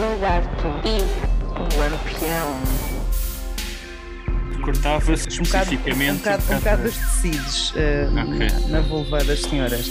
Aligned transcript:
lagarto 0.00 0.66
e 0.84 1.00
o 1.58 1.80
lampião. 1.80 2.58
Cortava-se 4.62 5.40
Um 5.40 5.42
bocado, 5.44 5.70
um 5.70 5.74
especificamente. 5.74 6.18
bocado, 6.18 6.42
um 6.50 6.56
bocado 6.56 6.82
dos 6.82 6.96
tecidos 6.96 7.72
eh, 7.76 8.08
Ok. 8.10 8.48
na, 8.50 8.68
na 8.68 8.80
vulva 8.82 9.24
das 9.24 9.40
senhoras. 9.42 9.90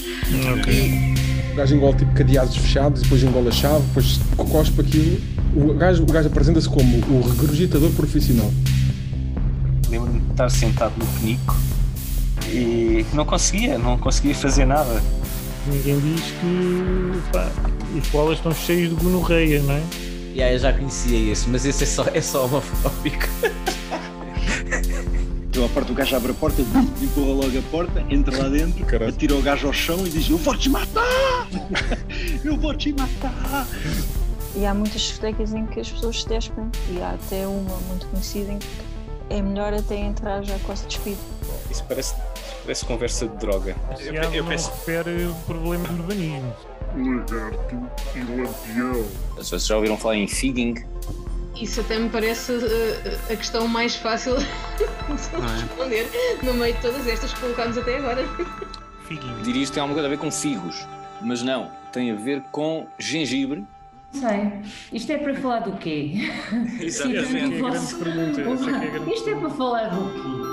O 1.52 1.56
gajo 1.56 1.76
engole 1.76 1.98
tipo 1.98 2.14
cadeados 2.14 2.56
fechados, 2.58 3.02
depois 3.02 3.24
engole 3.24 3.48
a 3.48 3.52
chave, 3.52 3.84
depois 3.88 4.20
cospe 4.52 4.82
aquilo. 4.82 5.20
O 5.56 5.74
gajo, 5.74 6.04
o 6.04 6.06
gajo 6.06 6.28
apresenta-se 6.28 6.70
como 6.70 6.98
o 7.10 7.28
regurgitador 7.28 7.90
profissional. 7.92 8.52
Lembro-me 9.90 10.20
de 10.20 10.32
estar 10.32 10.50
sentado 10.52 10.94
no 10.98 11.06
penico 11.20 11.56
e 12.50 13.04
não 13.14 13.26
conseguia, 13.26 13.78
não 13.80 13.98
conseguia 13.98 14.36
fazer 14.36 14.66
nada. 14.66 15.02
Ninguém 15.66 16.00
diz 16.00 16.22
que 16.40 17.32
pá, 17.34 17.50
os 17.96 18.08
koalas 18.10 18.38
estão 18.38 18.52
cheios 18.54 18.90
de 18.90 18.96
gonorreia, 18.96 19.62
não 19.62 19.74
é? 19.74 19.84
Yeah, 20.34 20.54
eu 20.54 20.60
já 20.60 20.74
conhecia 20.74 21.32
esse, 21.32 21.50
mas 21.50 21.66
esse 21.66 21.84
é 21.84 21.88
só, 21.88 22.06
é 22.14 22.22
só 22.22 22.46
homofóbico. 22.46 23.26
Eu 25.56 25.66
à 25.66 25.70
porta, 25.70 25.92
o 25.92 25.96
gajo 25.96 26.16
abre 26.16 26.32
a 26.32 26.36
porta, 26.36 26.62
empurra 26.62 27.34
logo 27.34 27.58
a 27.58 27.62
porta, 27.72 28.06
entra 28.12 28.38
lá 28.38 28.48
dentro, 28.48 28.86
Caralho. 28.86 29.12
atira 29.12 29.34
o 29.34 29.42
gajo 29.42 29.66
ao 29.66 29.74
chão 29.74 30.06
e 30.06 30.10
diz: 30.10 30.30
Eu 30.30 30.38
vou 30.38 30.56
te 30.56 30.70
matar! 30.70 31.48
Eu 32.46 32.56
vou 32.58 32.76
te 32.76 32.94
matar! 32.94 33.68
E 34.56 34.66
há 34.66 34.74
muitas 34.76 35.02
discotecas 35.02 35.54
em 35.54 35.66
que 35.66 35.80
as 35.80 35.90
pessoas 35.90 36.22
se 36.22 36.30
despem. 36.30 36.70
E 36.92 37.02
há 37.02 37.12
até 37.12 37.48
uma 37.48 37.78
muito 37.88 38.06
conhecida 38.08 38.52
em 38.52 38.60
que 38.60 38.68
é 39.32 39.42
melhor 39.42 39.74
até 39.74 39.96
entrar 39.96 40.44
já 40.44 40.60
quase 40.60 40.86
despido. 40.86 41.18
Isso 41.72 41.84
parece, 41.86 42.16
parece 42.64 42.86
conversa 42.86 43.28
de 43.28 43.38
droga. 43.38 43.76
Se 43.98 44.10
há, 44.10 44.30
não 44.30 44.50
refere 44.50 45.26
o 45.26 45.34
problema 45.48 45.88
do 45.88 46.02
urbanismo. 46.04 46.54
Vocês 49.36 49.66
já 49.66 49.76
ouviram 49.76 49.98
falar 49.98 50.16
em 50.16 50.28
figging? 50.28 50.76
Isso 51.60 51.82
até 51.82 51.98
me 51.98 52.10
parece 52.10 52.52
uh, 52.52 53.34
a 53.34 53.36
questão 53.36 53.68
mais 53.68 53.96
fácil 53.96 54.36
de 54.78 54.86
responder 55.12 56.08
no 56.44 56.54
meio 56.54 56.76
de 56.76 56.82
todas 56.82 57.08
estas 57.08 57.34
que 57.34 57.40
colocámos 57.40 57.78
até 57.78 57.98
agora. 57.98 58.24
Figuinho. 59.08 59.42
Dirias 59.42 59.70
que 59.70 59.76
tem 59.76 59.82
alguma 59.82 59.96
coisa 59.96 60.08
a 60.08 60.10
ver 60.10 60.20
com 60.20 60.32
figos, 60.32 60.86
mas 61.22 61.42
não, 61.42 61.72
tem 61.92 62.12
a 62.12 62.16
ver 62.16 62.42
com 62.52 62.86
gengibre. 63.00 63.66
Sei. 64.12 64.52
Isto 64.94 65.12
é 65.12 65.18
para 65.18 65.36
falar 65.36 65.60
do 65.60 65.78
quê? 65.78 66.30
Exatamente. 66.80 67.18
Essa 67.18 67.38
é 67.38 67.44
a 67.44 67.48
grande 67.48 67.96
pergunta. 67.96 68.42
É 68.42 69.12
é 69.12 69.14
Isto 69.14 69.30
é 69.30 69.36
para 69.36 69.50
falar 69.50 69.90
do 69.90 70.14
quê? 70.14 70.47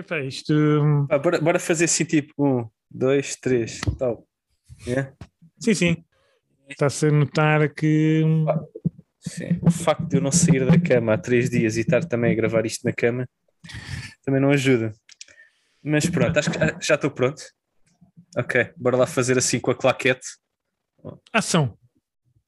Epá, 0.00 0.18
isto. 0.20 0.52
hum, 0.54 1.06
Ah, 1.10 1.18
bora, 1.18 1.38
bora 1.40 1.58
fazer 1.58 1.84
assim 1.84 2.04
tipo 2.06 2.32
um, 2.38 2.66
dois, 2.90 3.36
três, 3.36 3.80
tal. 3.98 4.26
É? 4.86 5.12
Sim, 5.58 5.74
sim. 5.74 6.04
Está-se 6.68 7.06
a 7.06 7.10
notar 7.12 7.72
que. 7.74 8.22
hum, 8.24 8.46
Sim. 9.20 9.58
O 9.60 9.70
facto 9.70 10.06
de 10.08 10.16
eu 10.16 10.22
não 10.22 10.32
sair 10.32 10.64
da 10.64 10.78
cama 10.80 11.12
há 11.12 11.18
três 11.18 11.50
dias 11.50 11.76
e 11.76 11.80
estar 11.80 12.02
também 12.06 12.32
a 12.32 12.34
gravar 12.34 12.64
isto 12.64 12.82
na 12.86 12.92
cama 12.92 13.28
também 14.24 14.40
não 14.40 14.50
ajuda. 14.50 14.92
Mas 15.84 16.08
pronto, 16.08 16.38
acho 16.38 16.50
que 16.50 16.56
ah, 16.58 16.78
já 16.80 16.94
estou 16.94 17.10
pronto. 17.10 17.42
Ok, 18.38 18.72
bora 18.78 18.96
lá 18.96 19.06
fazer 19.06 19.36
assim 19.36 19.60
com 19.60 19.70
a 19.70 19.74
claquete. 19.74 20.26
Ação. 21.32 21.76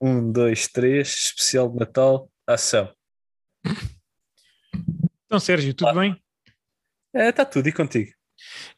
Um, 0.00 0.32
dois, 0.32 0.66
três, 0.68 1.08
especial 1.08 1.68
de 1.68 1.78
Natal, 1.78 2.30
ação. 2.46 2.90
Então, 5.26 5.38
Sérgio, 5.38 5.74
tudo 5.74 5.92
bem? 5.94 6.16
Está 7.14 7.44
tudo 7.44 7.68
e 7.68 7.72
contigo. 7.72 8.10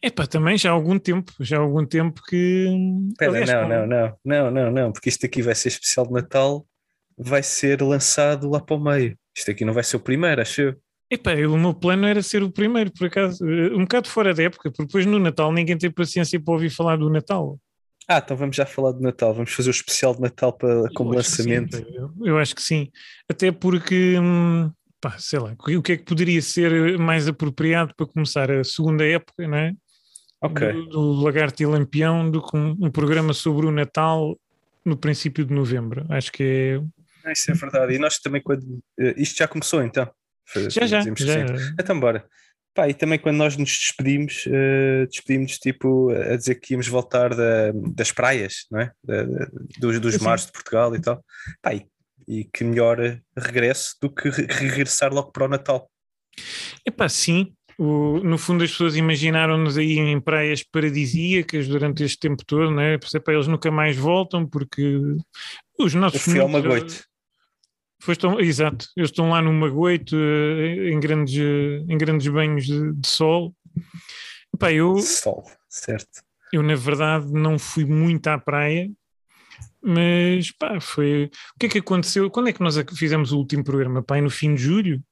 Epá, 0.02 0.26
também 0.26 0.58
já 0.58 0.70
há 0.70 0.72
algum 0.72 0.98
tempo. 0.98 1.32
Já 1.40 1.56
há 1.56 1.60
algum 1.60 1.84
tempo 1.86 2.20
que. 2.28 2.66
Espera, 3.10 3.30
aliás, 3.30 3.50
não, 3.50 3.68
não, 3.68 3.86
não, 3.86 4.18
não, 4.24 4.50
não, 4.50 4.70
não, 4.70 4.92
porque 4.92 5.08
isto 5.08 5.24
aqui 5.24 5.40
vai 5.42 5.54
ser 5.54 5.68
especial 5.68 6.06
de 6.06 6.12
Natal, 6.12 6.66
vai 7.16 7.42
ser 7.42 7.80
lançado 7.82 8.48
lá 8.50 8.60
para 8.60 8.76
o 8.76 8.80
meio. 8.82 9.16
Isto 9.36 9.50
aqui 9.50 9.64
não 9.64 9.72
vai 9.72 9.82
ser 9.84 9.96
o 9.96 10.00
primeiro, 10.00 10.42
acho 10.42 10.60
eu. 10.60 10.74
Epá, 11.10 11.34
o 11.34 11.56
meu 11.56 11.72
plano 11.74 12.06
era 12.06 12.22
ser 12.22 12.42
o 12.42 12.50
primeiro, 12.50 12.90
por 12.92 13.06
acaso. 13.06 13.46
Eh, 13.48 13.74
Um 13.74 13.80
bocado 13.82 14.08
fora 14.08 14.34
da 14.34 14.42
época, 14.42 14.70
porque 14.70 14.84
depois 14.86 15.06
no 15.06 15.18
Natal 15.18 15.52
ninguém 15.52 15.78
tem 15.78 15.90
paciência 15.90 16.40
para 16.40 16.52
ouvir 16.54 16.70
falar 16.70 16.96
do 16.96 17.10
Natal. 17.10 17.58
Ah, 18.08 18.18
então 18.22 18.36
vamos 18.36 18.56
já 18.56 18.66
falar 18.66 18.92
de 18.92 19.00
Natal, 19.00 19.32
vamos 19.32 19.52
fazer 19.52 19.70
o 19.70 19.72
especial 19.72 20.14
de 20.14 20.20
Natal 20.20 20.52
para, 20.52 20.90
como 20.94 21.14
Eu 21.14 21.22
sim, 21.22 21.54
lançamento. 21.54 21.76
eu, 21.94 22.10
eu 22.22 22.38
acho 22.38 22.54
que 22.54 22.60
sim. 22.62 22.90
Até 23.30 23.50
porque, 23.50 24.18
hum, 24.18 24.70
pá, 25.04 25.18
sei 25.18 25.38
lá, 25.38 25.54
o 25.58 25.82
que 25.82 25.92
é 25.92 25.96
que 25.98 26.04
poderia 26.04 26.40
ser 26.40 26.98
mais 26.98 27.28
apropriado 27.28 27.94
para 27.94 28.06
começar 28.06 28.50
a 28.50 28.64
segunda 28.64 29.04
época, 29.06 29.46
não 29.46 29.58
é? 29.58 29.72
Ok. 30.40 30.72
Do, 30.72 30.86
do 30.88 31.12
Lagarto 31.22 31.62
e 31.62 31.66
Lampião 31.66 32.30
do 32.30 32.42
que 32.42 32.56
um, 32.56 32.70
um 32.80 32.90
programa 32.90 33.34
sobre 33.34 33.66
o 33.66 33.70
Natal 33.70 34.34
no 34.84 34.96
princípio 34.96 35.44
de 35.44 35.52
novembro. 35.52 36.06
Acho 36.08 36.32
que 36.32 36.42
é. 36.42 36.80
Ah, 37.24 37.32
Isso 37.32 37.50
é 37.50 37.54
verdade. 37.54 37.94
E 37.94 37.98
nós 37.98 38.18
também, 38.18 38.40
quando. 38.42 38.64
eh, 38.98 39.14
Isto 39.18 39.36
já 39.38 39.48
começou 39.48 39.82
então? 39.82 40.10
Fa- 40.46 40.60
Já, 40.70 40.86
já, 40.86 41.00
já. 41.02 41.44
Então, 41.78 42.00
bora. 42.00 42.24
Pá, 42.74 42.88
e 42.88 42.94
também 42.94 43.18
quando 43.18 43.36
nós 43.36 43.56
nos 43.56 43.70
despedimos, 43.70 44.44
eh, 44.48 45.06
despedimos 45.06 45.58
tipo 45.58 46.10
a 46.10 46.36
dizer 46.36 46.56
que 46.56 46.72
íamos 46.74 46.88
voltar 46.88 47.34
da- 47.34 47.72
das 47.94 48.10
praias, 48.10 48.66
não 48.70 48.80
é? 48.80 48.90
Da- 49.04 49.22
da- 49.22 49.48
dos 49.78 50.00
dos 50.00 50.18
mares 50.18 50.46
de 50.46 50.52
Portugal 50.52 50.94
e 50.96 51.00
tal. 51.00 51.24
Pá, 51.62 51.72
e, 51.74 51.86
e 52.28 52.44
que 52.44 52.64
melhor 52.64 52.98
regresso 53.36 53.96
do 54.00 54.10
que 54.10 54.28
re- 54.28 54.46
regressar 54.48 55.12
logo 55.12 55.30
para 55.32 55.44
o 55.46 55.48
Natal. 55.48 55.90
Epá, 56.86 57.08
sim. 57.08 57.52
O- 57.78 58.20
no 58.20 58.38
fundo, 58.38 58.62
as 58.62 58.70
pessoas 58.70 58.94
imaginaram-nos 58.96 59.76
aí 59.76 59.98
em 59.98 60.20
praias 60.20 60.62
paradisíacas 60.62 61.66
durante 61.66 62.04
este 62.04 62.18
tempo 62.18 62.44
todo, 62.46 62.70
né? 62.70 62.98
Por 62.98 63.06
exemplo, 63.08 63.32
eles 63.34 63.46
nunca 63.48 63.70
mais 63.70 63.96
voltam 63.96 64.46
porque 64.46 65.00
os 65.78 65.92
nossos. 65.94 66.22
fui 66.22 66.38
ao 66.38 66.48
Magoito. 66.48 67.02
Foste 68.00 68.26
ao- 68.26 68.40
exato, 68.40 68.86
eles 68.96 69.10
estão 69.10 69.30
lá 69.30 69.40
no 69.40 69.52
Magoito 69.52 70.14
eh, 70.16 70.90
em 70.90 71.00
grandes, 71.00 71.36
eh, 71.38 71.84
em 71.88 71.96
grandes 71.98 72.28
banhos 72.28 72.64
de, 72.66 72.92
de 72.92 73.08
sol. 73.08 73.54
Epá, 74.54 74.72
eu, 74.72 74.98
Sol, 74.98 75.44
certo. 75.68 76.22
eu, 76.52 76.62
na 76.62 76.76
verdade, 76.76 77.32
não 77.32 77.58
fui 77.58 77.84
muito 77.84 78.28
à 78.28 78.38
praia, 78.38 78.88
mas 79.84 80.50
pá, 80.52 80.80
foi. 80.80 81.30
O 81.54 81.58
que 81.58 81.66
é 81.66 81.68
que 81.68 81.78
aconteceu? 81.78 82.30
Quando 82.30 82.48
é 82.48 82.52
que 82.52 82.60
nós 82.62 82.76
fizemos 82.96 83.32
o 83.32 83.38
último 83.38 83.62
programa? 83.62 84.02
Pá, 84.02 84.14
aí 84.16 84.20
no 84.20 84.30
fim 84.30 84.54
de 84.54 84.62
julho? 84.62 85.02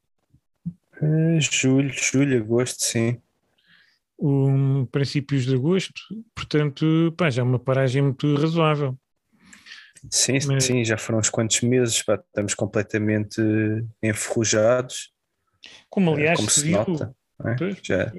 Eh, 1.00 1.38
julho, 1.40 1.90
julho, 1.92 2.38
agosto, 2.38 2.82
sim. 2.82 3.20
um, 4.18 4.86
princípios 4.86 5.44
de 5.44 5.54
agosto, 5.54 6.00
portanto, 6.34 7.12
pá, 7.16 7.28
já 7.28 7.42
é 7.42 7.44
uma 7.44 7.58
paragem 7.58 8.02
muito 8.02 8.34
razoável. 8.36 8.96
Sim, 10.10 10.38
Mas- 10.46 10.64
sim, 10.64 10.84
já 10.84 10.96
foram 10.96 11.18
uns 11.20 11.28
quantos 11.30 11.60
meses, 11.60 12.02
pá, 12.02 12.14
estamos 12.14 12.54
completamente 12.54 13.40
enferrujados, 14.02 15.12
Como 15.90 16.10
eh, 16.10 16.14
aliás 16.14 16.36
como 16.38 16.50
se 16.50 16.62
viu, 16.64 16.72
nota. 16.78 17.14
é? 17.46 17.54
Pois. 17.56 17.78
Já. 17.82 18.12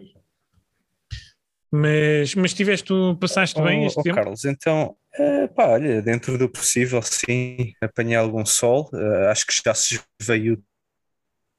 mas, 1.72 2.36
mas 2.36 2.53
tiveste, 2.53 2.94
passaste 3.19 3.62
bem 3.62 3.84
Oh, 3.84 3.88
este 3.88 4.00
oh, 4.00 4.03
tempo? 4.03 4.16
Carlos, 4.16 4.46
então, 4.46 4.96
eh, 5.16 5.47
pá, 5.47 5.68
olha, 5.69 6.01
dentro 6.01 6.38
do 6.38 6.50
possível, 6.50 7.01
sim, 7.01 7.74
apanhei 7.81 8.16
algum 8.16 8.46
sol, 8.46 8.90
eh, 8.94 9.28
acho 9.29 9.46
que 9.46 9.53
já 9.66 9.74
se 9.74 10.00
veio 10.22 10.63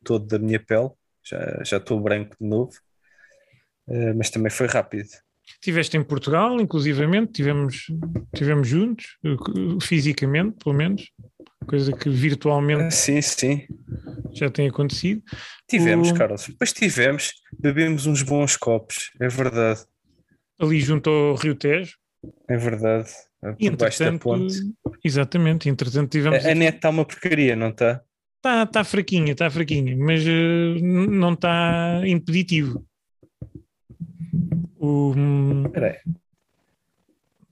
todo 0.04 0.26
da 0.26 0.38
minha 0.38 0.60
pele, 0.60 0.90
já, 1.24 1.62
já 1.64 1.76
estou 1.78 2.00
branco 2.00 2.36
de 2.40 2.46
novo, 2.46 2.72
eh, 3.88 4.12
mas 4.14 4.30
também 4.30 4.50
foi 4.50 4.66
rápido. 4.66 5.08
Tiveste 5.60 5.96
em 5.96 6.02
Portugal, 6.02 6.58
inclusivamente, 6.60 7.32
tivemos, 7.32 7.86
tivemos 8.34 8.66
juntos, 8.66 9.18
fisicamente, 9.82 10.56
pelo 10.62 10.74
menos, 10.74 11.10
coisa 11.66 11.92
que 11.92 12.08
virtualmente 12.08 12.94
Sim, 12.94 13.20
sim, 13.20 13.66
já 14.32 14.50
tem 14.50 14.68
acontecido. 14.68 15.22
tivemos, 15.68 16.10
O- 16.10 16.14
Carlos, 16.14 16.46
depois 16.48 16.72
tivemos, 16.72 17.32
bebemos 17.58 18.06
uns 18.06 18.22
bons 18.22 18.56
copos, 18.56 19.10
é 19.20 19.28
verdade, 19.28 19.84
Ali 20.58 20.80
junto 20.80 21.10
ao 21.10 21.34
Rio 21.34 21.54
Tejo, 21.54 21.96
é 22.48 22.56
verdade, 22.56 23.10
por 23.52 23.76
baixo 23.76 24.04
da 24.04 24.18
ponte. 24.18 24.54
exatamente, 25.04 25.68
entretanto 25.68 26.10
tivemos. 26.10 26.44
A, 26.44 26.50
a 26.50 26.54
net 26.54 26.76
está 26.76 26.88
uma 26.90 27.04
porcaria, 27.04 27.54
não 27.54 27.68
está? 27.68 28.02
Está 28.36 28.66
tá 28.66 28.84
fraquinha, 28.84 29.32
está 29.32 29.50
fraquinha, 29.50 29.96
mas 29.96 30.24
n- 30.24 31.06
não 31.08 31.32
está 31.34 32.02
impeditivo. 32.06 32.84
O, 34.78 35.12
hum, 35.16 35.64
Espera 35.66 35.86
aí. 36.04 36.14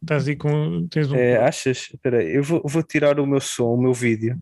estás 0.02 0.28
aí 0.28 0.36
com. 0.36 0.86
Tens 0.88 1.10
um, 1.10 1.16
É, 1.16 1.36
achas? 1.38 1.88
Espera 1.92 2.18
aí, 2.18 2.34
eu 2.36 2.42
vou, 2.42 2.62
vou 2.64 2.82
tirar 2.82 3.18
o 3.20 3.26
meu 3.26 3.40
som, 3.40 3.74
o 3.74 3.80
meu 3.80 3.92
vídeo. 3.94 4.40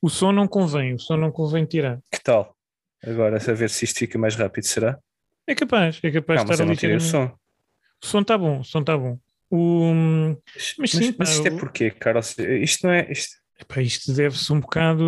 O 0.00 0.08
som 0.08 0.32
não 0.32 0.46
convém, 0.46 0.94
o 0.94 0.98
som 0.98 1.16
não 1.16 1.30
convém 1.32 1.64
tirar. 1.64 2.00
Que 2.10 2.22
tal? 2.22 2.56
Agora, 3.02 3.36
a 3.36 3.52
ver 3.54 3.68
se 3.68 3.84
isto 3.84 3.98
fica 3.98 4.18
mais 4.18 4.34
rápido, 4.34 4.64
será? 4.64 4.98
É 5.46 5.54
capaz, 5.54 6.00
é 6.02 6.10
capaz 6.10 6.38
Não, 6.40 6.44
de 6.44 6.48
mas 6.48 6.54
estar 6.60 6.64
eu 6.64 6.68
não 6.68 6.76
tirei 6.76 6.96
o 6.96 7.00
som. 7.00 7.26
O 8.02 8.06
som 8.06 8.20
está 8.20 8.38
bom, 8.38 8.60
o 8.60 8.64
som 8.64 8.80
está 8.80 8.96
bom. 8.96 9.18
O, 9.56 9.94
Mas, 10.56 10.74
Mas 10.78 10.90
sim, 10.90 11.14
mas 11.18 11.30
isto 11.30 11.46
é 11.46 11.50
porquê, 11.52 11.90
Carlos? 11.90 12.36
Isto 12.38 12.86
não 12.86 12.92
é. 12.94 13.12
Isto... 13.12 13.36
epá, 13.60 13.80
isto 13.80 14.12
deve-se 14.12 14.52
um 14.52 14.58
bocado. 14.60 15.04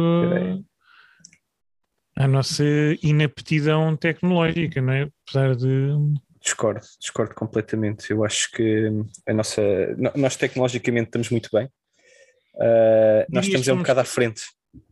À 2.16 2.26
nossa 2.26 2.64
inaptidão 3.02 3.94
tecnológica, 3.96 4.80
não 4.80 4.92
é? 4.92 5.08
Apesar 5.28 5.54
de. 5.56 5.88
Discordo, 6.40 6.80
discordo 7.00 7.34
completamente. 7.34 8.10
Eu 8.10 8.24
acho 8.24 8.50
que 8.52 8.88
a 9.26 9.34
nossa. 9.34 9.60
no- 9.98 10.12
Nós 10.14 10.36
tecnologicamente 10.36 11.08
estamos 11.08 11.28
muito 11.30 11.50
bem. 11.52 11.66
Uh, 12.54 13.26
nós 13.28 13.46
estamos 13.46 13.66
é 13.68 13.72
um 13.72 13.74
somos- 13.74 13.82
bocado 13.82 14.00
à 14.00 14.04
frente. 14.04 14.42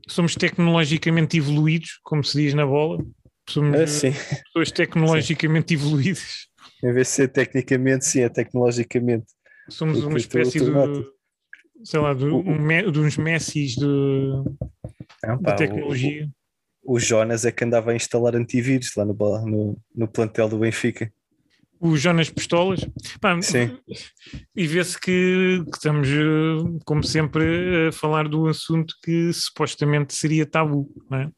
Somos 0.08 0.34
tecnologicamente 0.34 1.38
evoluídos, 1.38 1.98
como 2.02 2.22
se 2.24 2.36
diz 2.42 2.54
na 2.54 2.66
bola. 2.66 3.02
Somos 3.48 3.80
Ah, 3.80 3.86
sim. 3.86 4.12
pessoas 4.46 4.70
tecnologicamente 4.72 5.74
evoluídas. 5.74 6.48
Em 6.82 6.92
vez 6.92 7.06
de 7.06 7.12
ser 7.14 7.28
tecnicamente, 7.28 8.04
sim, 8.04 8.20
é 8.20 8.28
tecnologicamente. 8.28 9.26
Somos 9.68 10.02
uma 10.04 10.18
espécie 10.18 10.60
de. 10.60 10.70
Sei 11.84 12.00
lá, 12.00 12.14
de, 12.14 12.24
um 12.24 12.90
de 12.90 12.98
uns 12.98 13.16
Messis 13.18 13.72
de, 13.72 13.84
Não, 15.22 15.36
de 15.36 15.42
pá, 15.42 15.54
tecnologia. 15.54 16.28
O, 16.82 16.94
o 16.94 16.98
Jonas 16.98 17.44
é 17.44 17.52
que 17.52 17.64
andava 17.64 17.90
a 17.90 17.96
instalar 17.96 18.34
antivírus 18.34 18.92
lá 18.96 19.04
no, 19.04 19.14
no, 19.14 19.78
no 19.94 20.08
plantel 20.08 20.48
do 20.48 20.58
Benfica. 20.58 21.12
o 21.78 21.94
Jonas 21.96 22.30
Pistolas. 22.30 22.80
Pá, 23.20 23.40
Sim. 23.42 23.76
E 24.56 24.66
vê-se 24.66 24.98
que, 24.98 25.62
que 25.70 25.76
estamos, 25.76 26.08
eh, 26.08 26.78
como 26.86 27.02
sempre, 27.02 27.88
a 27.88 27.92
falar 27.92 28.28
do 28.28 28.46
assunto 28.46 28.94
que 29.02 29.30
supostamente 29.32 30.14
seria 30.14 30.46
tabu, 30.46 30.90
não 31.10 31.18
é? 31.18 31.30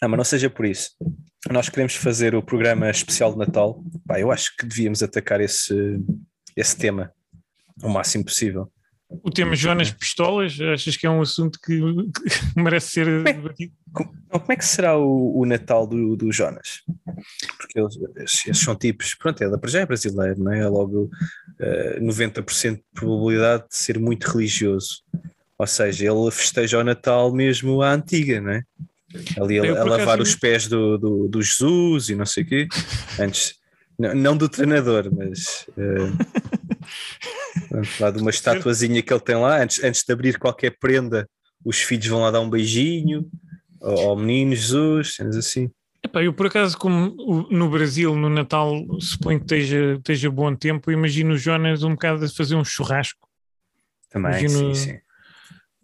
Ah, 0.00 0.08
mas 0.08 0.16
não 0.16 0.24
seja 0.24 0.48
por 0.48 0.66
isso. 0.66 0.90
Nós 1.50 1.68
queremos 1.68 1.94
fazer 1.94 2.34
o 2.34 2.42
programa 2.42 2.88
especial 2.90 3.32
de 3.32 3.38
Natal. 3.38 3.82
Pá, 4.06 4.20
eu 4.20 4.30
acho 4.30 4.56
que 4.56 4.66
devíamos 4.66 5.02
atacar 5.02 5.40
esse, 5.40 5.98
esse 6.60 6.76
tema 6.76 7.12
o 7.82 7.88
máximo 7.88 8.24
possível. 8.24 8.70
O 9.24 9.30
tema 9.30 9.56
Jonas 9.56 9.90
Pistolas, 9.90 10.56
achas 10.60 10.96
que 10.96 11.04
é 11.04 11.10
um 11.10 11.20
assunto 11.20 11.58
que, 11.64 11.76
que 11.80 12.60
merece 12.60 12.92
ser 12.92 13.24
debatido? 13.24 13.72
Como, 13.92 14.12
como 14.30 14.52
é 14.52 14.54
que 14.56 14.64
será 14.64 14.96
o, 14.96 15.36
o 15.40 15.44
Natal 15.44 15.84
do, 15.84 16.14
do 16.14 16.30
Jonas? 16.30 16.82
Porque 17.58 17.80
eles, 17.80 17.98
esses- 18.18 18.58
são 18.60 18.76
tipos, 18.76 19.14
pronto, 19.16 19.42
ele 19.42 19.58
para 19.58 19.68
já 19.70 19.80
é 19.80 19.86
brasileiro, 19.86 20.38
não 20.44 20.52
é? 20.52 20.60
É 20.60 20.68
logo 20.68 21.10
eh, 21.58 21.98
90% 22.00 22.76
de 22.76 22.84
probabilidade 22.94 23.64
de 23.68 23.74
ser 23.76 23.98
muito 23.98 24.28
religioso. 24.30 25.02
Ou 25.58 25.66
seja, 25.66 26.06
ele 26.06 26.30
festeja 26.30 26.78
o 26.78 26.84
Natal 26.84 27.32
mesmo 27.32 27.82
à 27.82 27.92
antiga, 27.92 28.40
não 28.40 28.52
é? 28.52 28.62
Ali 29.40 29.58
a, 29.58 29.80
a 29.80 29.84
lavar 29.84 30.20
os 30.20 30.36
pés 30.36 30.68
do, 30.68 30.96
do, 30.96 31.26
do 31.28 31.42
Jesus 31.42 32.10
e 32.10 32.14
não 32.14 32.24
sei 32.24 32.44
o 32.44 32.46
quê. 32.46 32.68
Antes, 33.18 33.54
não, 34.00 34.14
não 34.14 34.36
do 34.36 34.48
treinador, 34.48 35.10
mas 35.14 35.66
eh, 35.76 36.10
pronto, 37.68 37.88
lá 38.00 38.10
de 38.10 38.18
uma 38.20 38.30
estatuazinha 38.30 39.02
que 39.02 39.12
ele 39.12 39.20
tem 39.20 39.36
lá, 39.36 39.62
antes, 39.62 39.82
antes 39.82 40.02
de 40.04 40.12
abrir 40.12 40.38
qualquer 40.38 40.76
prenda, 40.78 41.28
os 41.64 41.78
filhos 41.80 42.06
vão 42.06 42.20
lá 42.22 42.30
dar 42.30 42.40
um 42.40 42.48
beijinho 42.50 43.30
ao, 43.80 43.98
ao 44.10 44.16
menino 44.16 44.54
Jesus, 44.54 45.14
cenas 45.14 45.36
assim. 45.36 45.70
Epá, 46.02 46.22
eu 46.22 46.32
por 46.32 46.46
acaso, 46.46 46.78
como 46.78 47.46
no 47.50 47.68
Brasil, 47.68 48.16
no 48.16 48.30
Natal, 48.30 48.72
suponho 49.00 49.38
que 49.38 49.44
esteja, 49.44 49.94
esteja 49.96 50.30
bom 50.30 50.54
tempo, 50.56 50.90
imagino 50.90 51.34
o 51.34 51.38
Jonas 51.38 51.82
um 51.82 51.90
bocado 51.90 52.24
a 52.24 52.28
fazer 52.28 52.54
um 52.54 52.64
churrasco, 52.64 53.28
Também, 54.08 54.30
Imagino- 54.30 54.74
sim, 54.74 54.92
sim. 54.92 54.98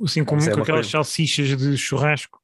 assim 0.02 0.24
como 0.24 0.40
Mas 0.40 0.48
é 0.48 0.54
com 0.54 0.62
aquelas 0.62 0.86
coisa- 0.86 0.90
salsichas 0.92 1.54
de 1.56 1.76
churrasco. 1.76 2.40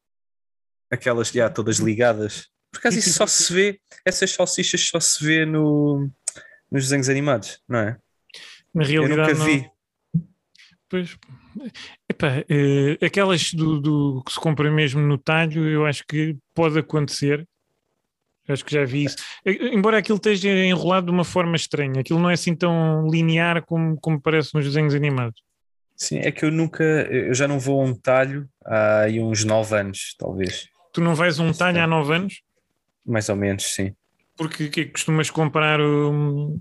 Aquelas 0.90 1.28
já 1.30 1.48
todas 1.48 1.78
ligadas. 1.78 2.51
Por 2.72 2.78
acaso 2.78 2.98
isso 2.98 3.12
só 3.12 3.26
se 3.26 3.52
vê, 3.52 3.80
essas 4.04 4.30
salsichas 4.30 4.80
só 4.88 4.98
se 4.98 5.24
vê 5.24 5.44
no, 5.44 6.08
nos 6.70 6.84
desenhos 6.84 7.08
animados, 7.08 7.60
não 7.68 7.78
é? 7.78 7.98
Na 8.74 8.82
Eu 8.84 8.88
realidade, 9.06 9.32
nunca 9.32 9.34
não- 9.34 9.44
vi. 9.46 9.70
Pois, 10.88 11.16
epá, 12.08 12.44
eh, 12.50 12.98
aquelas 13.04 13.52
do, 13.54 13.80
do 13.80 14.22
que 14.26 14.32
se 14.32 14.38
compra 14.40 14.70
mesmo 14.70 15.00
no 15.00 15.16
talho, 15.16 15.66
eu 15.68 15.86
acho 15.86 16.04
que 16.06 16.36
pode 16.54 16.78
acontecer. 16.78 17.46
Acho 18.48 18.62
que 18.64 18.74
já 18.74 18.84
vi 18.84 19.04
isso. 19.04 19.16
Eh, 19.44 19.74
Embora 19.74 19.96
aquilo 19.98 20.16
esteja 20.16 20.50
enrolado 20.50 21.06
de 21.06 21.12
uma 21.12 21.24
forma 21.24 21.56
estranha, 21.56 22.00
aquilo 22.00 22.18
não 22.18 22.28
é 22.28 22.34
assim 22.34 22.54
tão 22.54 23.06
linear 23.08 23.64
como, 23.64 23.98
como 24.00 24.20
parece 24.20 24.54
nos 24.54 24.64
desenhos 24.66 24.94
animados. 24.94 25.40
Sim, 25.96 26.18
é 26.18 26.30
que 26.32 26.44
eu 26.44 26.50
nunca, 26.50 26.82
eu 26.84 27.32
já 27.34 27.46
não 27.48 27.58
vou 27.58 27.80
a 27.80 27.84
um 27.84 27.94
talho 27.94 28.46
há 28.64 29.00
aí 29.02 29.18
uns 29.20 29.44
9 29.44 29.74
anos, 29.78 30.14
talvez. 30.18 30.68
Tu 30.92 31.00
não 31.00 31.14
vais 31.14 31.38
a 31.40 31.42
um 31.42 31.52
talho 31.52 31.80
há 31.80 31.86
nove 31.86 32.14
anos? 32.14 32.42
Mais 33.04 33.28
ou 33.28 33.36
menos, 33.36 33.64
sim. 33.64 33.94
Porque 34.36 34.68
que 34.68 34.86
costumas 34.86 35.30
comprar 35.30 35.80
um, 35.80 36.60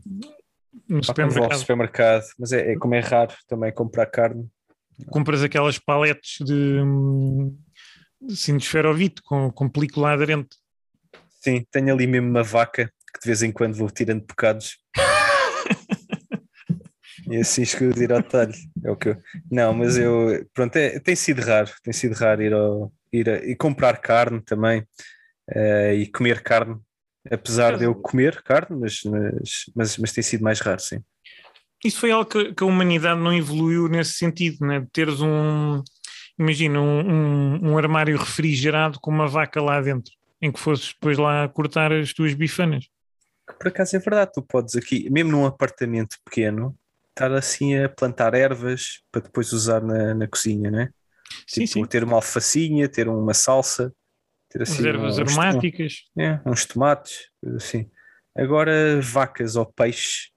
no 0.87 1.03
supermercado? 1.03 1.59
supermercado, 1.59 2.25
mas 2.37 2.51
é, 2.51 2.73
é 2.73 2.77
como 2.77 2.95
é 2.95 2.99
raro 2.99 3.33
também 3.47 3.73
comprar 3.73 4.05
carne. 4.05 4.47
Compras 5.07 5.41
aquelas 5.41 5.79
paletes 5.79 6.45
de, 6.45 6.79
assim, 8.29 8.57
de 8.57 8.63
esferovite 8.63 9.21
com, 9.23 9.51
com 9.51 9.69
película 9.69 10.13
aderente. 10.13 10.57
Sim, 11.41 11.65
tenho 11.71 11.93
ali 11.93 12.05
mesmo 12.05 12.29
uma 12.29 12.43
vaca 12.43 12.91
que 13.13 13.19
de 13.19 13.25
vez 13.25 13.41
em 13.41 13.51
quando 13.51 13.75
vou 13.75 13.89
tirando 13.89 14.25
bocados. 14.25 14.77
e 17.27 17.37
assim 17.37 17.63
escolho 17.63 17.97
ir 18.01 18.11
ao 18.11 18.21
talho. 18.21 18.53
É 18.83 18.91
o 18.91 18.95
que 18.95 19.09
eu... 19.09 19.17
Não, 19.49 19.73
mas 19.73 19.97
eu, 19.97 20.45
pronto, 20.53 20.75
é, 20.75 20.99
tem 20.99 21.15
sido 21.15 21.41
raro, 21.41 21.71
tem 21.83 21.93
sido 21.93 22.13
raro 22.13 22.43
ir, 22.43 22.53
ao, 22.53 22.93
ir 23.11 23.29
a, 23.29 23.43
e 23.43 23.55
comprar 23.55 23.97
carne 23.97 24.41
também 24.41 24.85
eh, 25.53 25.95
e 25.95 26.07
comer 26.07 26.41
carne, 26.41 26.77
apesar 27.29 27.77
de 27.77 27.85
eu 27.85 27.95
comer 27.95 28.41
carne, 28.41 28.79
mas, 28.79 29.01
mas, 29.03 29.65
mas, 29.75 29.97
mas 29.97 30.11
tem 30.13 30.23
sido 30.23 30.43
mais 30.43 30.59
raro, 30.59 30.79
sim. 30.79 31.03
Isso 31.83 31.99
foi 31.99 32.11
algo 32.11 32.29
que, 32.29 32.53
que 32.53 32.63
a 32.63 32.67
humanidade 32.67 33.19
não 33.19 33.33
evoluiu 33.33 33.87
nesse 33.87 34.13
sentido, 34.13 34.65
né? 34.65 34.79
de 34.79 34.87
teres 34.87 35.19
um, 35.19 35.81
imagina, 36.37 36.79
um, 36.79 36.99
um, 36.99 37.71
um 37.71 37.77
armário 37.77 38.17
refrigerado 38.17 38.99
com 38.99 39.11
uma 39.11 39.27
vaca 39.27 39.61
lá 39.61 39.81
dentro, 39.81 40.11
em 40.41 40.51
que 40.51 40.59
fosses 40.59 40.93
depois 40.93 41.17
lá 41.17 41.47
cortar 41.47 41.91
as 41.91 42.13
tuas 42.13 42.33
bifanas. 42.33 42.87
Por 43.59 43.67
acaso 43.67 43.95
é 43.95 43.99
verdade, 43.99 44.31
tu 44.33 44.41
podes 44.41 44.75
aqui, 44.75 45.09
mesmo 45.09 45.31
num 45.31 45.45
apartamento 45.45 46.17
pequeno, 46.23 46.77
estar 47.09 47.31
assim 47.33 47.75
a 47.77 47.89
plantar 47.89 48.33
ervas 48.33 49.01
para 49.11 49.21
depois 49.21 49.51
usar 49.51 49.81
na, 49.81 50.13
na 50.13 50.27
cozinha, 50.27 50.71
né? 50.71 50.89
Sim, 51.47 51.65
tipo, 51.65 51.79
sim. 51.79 51.85
ter 51.85 52.03
uma 52.03 52.15
alfacinha, 52.15 52.87
ter 52.87 53.07
uma 53.07 53.33
salsa, 53.33 53.93
ter 54.51 54.61
assim 54.63 54.79
As 54.79 54.85
ervas 54.85 55.17
uns- 55.17 55.37
aromáticas. 55.37 55.93
um- 56.15 56.21
é, 56.21 56.41
uns 56.45 56.65
tomates, 56.65 57.29
assim. 57.55 57.89
Agora 58.37 58.99
vacas 59.01 59.55
ou 59.55 59.65
peixes, 59.65 60.29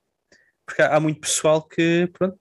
porque 0.65 0.81
há 0.81 0.95
há 0.95 0.99
muito 0.99 1.21
pessoal 1.21 1.61
que 1.61 2.09
pronto, 2.11 2.37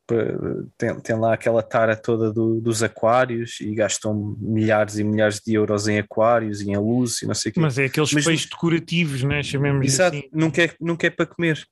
tem, 0.79 0.99
tem 1.01 1.17
lá 1.17 1.35
aquela 1.35 1.63
tara 1.63 1.95
toda 1.95 2.33
do- 2.33 2.61
dos 2.61 2.83
aquários 2.83 3.61
e 3.61 3.75
gastam 3.75 4.37
milhares 4.41 4.97
e 4.99 5.05
milhares 5.05 5.41
de 5.45 5.55
euros 5.55 5.87
em 5.87 5.99
aquários 5.99 6.61
e 6.61 6.71
em 6.71 6.77
luz 6.77 7.23
e 7.23 7.27
não 7.27 7.35
sei 7.35 7.51
o 7.51 7.53
quê. 7.55 7.61
Mas 7.61 7.79
é 7.79 7.85
aqueles 7.85 8.13
Mas- 8.13 8.25
peixes 8.25 8.49
decorativos, 8.49 9.23
né? 9.23 9.43
chamemos 9.43 9.87
Exato, 9.87 10.17
assim. 10.17 10.29
nunca, 10.33 10.63
é, 10.65 10.71
nunca 10.81 11.07
é 11.07 11.11
para 11.11 11.27
comer. 11.27 11.63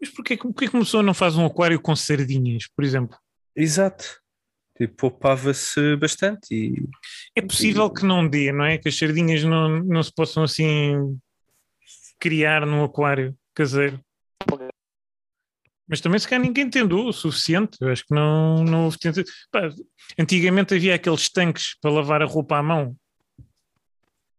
Mas 0.00 0.10
porquê, 0.10 0.36
que- 0.36 0.42
porquê 0.42 0.68
que 0.68 0.74
uma 0.74 0.84
pessoa 0.84 1.02
não 1.02 1.14
faz 1.14 1.36
um 1.36 1.46
aquário 1.46 1.80
com 1.80 1.94
sardinhas, 1.96 2.64
por 2.74 2.84
exemplo? 2.84 3.16
Exato. 3.54 4.20
Tipo, 4.76 4.94
poupava-se 4.94 5.96
bastante 5.96 6.54
e 6.54 6.82
É 7.34 7.40
possível 7.40 7.88
que 7.90 8.04
não 8.04 8.28
dê, 8.28 8.52
não 8.52 8.64
é? 8.64 8.76
Que 8.76 8.88
as 8.88 8.98
sardinhas 8.98 9.42
não, 9.42 9.82
não 9.82 10.02
se 10.02 10.12
possam 10.14 10.42
assim 10.42 11.18
criar 12.20 12.66
num 12.66 12.84
aquário 12.84 13.34
caseiro. 13.54 13.98
Mas 15.88 16.00
também 16.00 16.18
se 16.18 16.28
calhar 16.28 16.44
ninguém 16.44 16.68
tentou 16.68 17.08
o 17.08 17.12
suficiente. 17.12 17.78
Eu 17.80 17.88
acho 17.90 18.04
que 18.04 18.14
não, 18.14 18.64
não 18.64 18.84
houve 18.86 18.98
tenta- 18.98 19.22
Pá, 19.52 19.68
Antigamente 20.18 20.74
havia 20.74 20.94
aqueles 20.96 21.28
tanques 21.30 21.78
para 21.80 21.92
lavar 21.92 22.20
a 22.22 22.26
roupa 22.26 22.56
à 22.58 22.62
mão. 22.62 22.94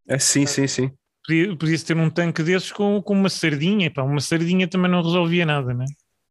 É, 0.07 0.19
sim, 0.19 0.45
sim, 0.45 0.67
sim. 0.67 0.91
Podia- 1.25 1.55
Podia-se 1.57 1.85
ter 1.85 1.97
um 1.97 2.09
tanque 2.09 2.43
desses 2.43 2.71
com, 2.71 3.01
com 3.01 3.13
uma 3.13 3.29
sardinha. 3.29 3.89
Pá, 3.91 4.03
uma 4.03 4.19
sardinha 4.19 4.67
também 4.67 4.91
não 4.91 5.01
resolvia 5.01 5.45
nada, 5.45 5.73
né? 5.73 5.85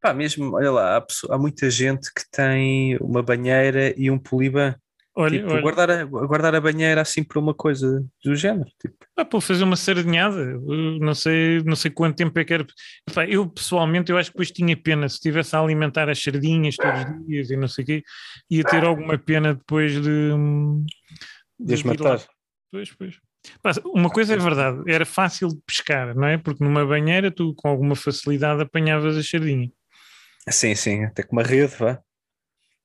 Pá, 0.06 0.14
mesmo, 0.14 0.54
olha 0.54 0.70
lá, 0.70 0.96
há, 0.96 1.00
pessoa- 1.00 1.34
há 1.34 1.38
muita 1.38 1.68
gente 1.68 2.12
que 2.14 2.22
tem 2.30 2.96
uma 2.98 3.22
banheira 3.24 3.92
e 3.96 4.08
um 4.08 4.16
poliban. 4.16 4.72
Olha, 5.16 5.40
tipo, 5.40 5.50
olha. 5.50 5.62
Guardar, 5.62 5.90
a, 5.90 6.04
guardar 6.04 6.54
a 6.54 6.60
banheira 6.60 7.00
assim 7.00 7.24
para 7.24 7.40
uma 7.40 7.52
coisa 7.52 8.06
do 8.22 8.36
género. 8.36 8.68
Tipo, 8.80 8.94
Pá, 9.16 9.24
para 9.24 9.40
fazer 9.40 9.64
uma 9.64 9.74
sardinhada, 9.74 10.38
eu 10.38 10.98
não 11.00 11.12
sei, 11.12 11.60
não 11.64 11.74
sei 11.74 11.90
quanto 11.90 12.14
tempo 12.16 12.38
é 12.38 12.44
que 12.44 12.54
era. 12.54 12.64
Pá, 13.12 13.24
eu 13.26 13.48
pessoalmente 13.48 14.12
eu 14.12 14.16
acho 14.18 14.30
que 14.30 14.34
depois 14.34 14.52
tinha 14.52 14.76
pena 14.76 15.08
se 15.08 15.16
estivesse 15.16 15.56
a 15.56 15.60
alimentar 15.60 16.08
as 16.08 16.22
sardinhas 16.22 16.76
todos 16.76 17.00
os 17.00 17.26
dias 17.26 17.50
e 17.50 17.56
não 17.56 17.66
sei 17.66 17.82
o 17.82 17.86
quê, 17.86 18.02
ia 18.48 18.62
ter 18.62 18.84
alguma 18.84 19.18
pena 19.18 19.54
depois 19.54 19.92
de, 20.00 20.30
De 21.58 21.74
as 21.74 21.82
matar. 21.82 22.20
Pois, 22.70 22.92
pois. 22.92 23.16
Pá, 23.62 23.72
uma 23.86 24.10
coisa 24.10 24.34
é 24.34 24.36
verdade, 24.36 24.82
era 24.86 25.04
fácil 25.04 25.48
de 25.48 25.58
pescar, 25.66 26.14
não 26.14 26.28
é? 26.28 26.36
Porque 26.38 26.62
numa 26.62 26.84
banheira 26.86 27.30
tu 27.30 27.54
com 27.54 27.68
alguma 27.68 27.96
facilidade 27.96 28.62
apanhavas 28.62 29.16
a 29.16 29.22
sardinha. 29.22 29.70
Sim, 30.52 30.74
sim, 30.74 31.04
até 31.04 31.22
com 31.22 31.32
uma 31.36 31.42
rede, 31.42 31.74
vá. 31.76 32.00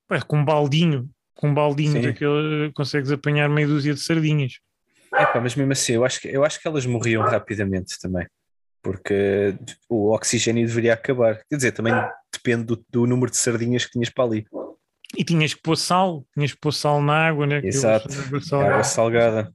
Pá, 0.08 0.22
com 0.22 0.38
um 0.40 0.46
baldinho, 0.46 1.10
com 1.36 1.50
um 1.50 1.54
baldinho 1.54 1.94
Sim. 1.94 2.02
daquele, 2.02 2.72
consegues 2.74 3.12
apanhar 3.12 3.50
meia 3.50 3.68
dúzia 3.68 3.94
de 3.94 4.00
sardinhas. 4.00 4.60
Epá, 5.14 5.40
mas 5.42 5.56
mesmo 5.56 5.72
assim, 5.72 5.94
eu 5.94 6.06
acho, 6.06 6.22
que, 6.22 6.28
eu 6.28 6.44
acho 6.44 6.60
que 6.62 6.68
elas 6.68 6.86
morriam 6.86 7.24
rapidamente 7.24 8.00
também. 8.00 8.26
Porque 8.82 9.56
o 9.88 10.12
oxigênio 10.14 10.66
deveria 10.66 10.94
acabar. 10.94 11.42
Quer 11.50 11.56
dizer, 11.56 11.72
também 11.72 11.94
depende 12.34 12.64
do, 12.64 12.86
do 12.90 13.06
número 13.06 13.30
de 13.30 13.38
sardinhas 13.38 13.86
que 13.86 13.92
tinhas 13.92 14.10
para 14.10 14.24
ali. 14.24 14.46
E 15.16 15.24
tinhas 15.24 15.54
que 15.54 15.62
pôr 15.62 15.76
sal, 15.76 16.26
tinhas 16.34 16.54
que 16.54 16.60
pôr 16.60 16.72
sal 16.72 17.02
na 17.02 17.28
água, 17.28 17.46
né? 17.46 17.62
Exato. 17.64 18.12
água 18.12 18.42
salgada. 18.42 18.72
Água 18.74 18.84
salgada. 18.84 19.54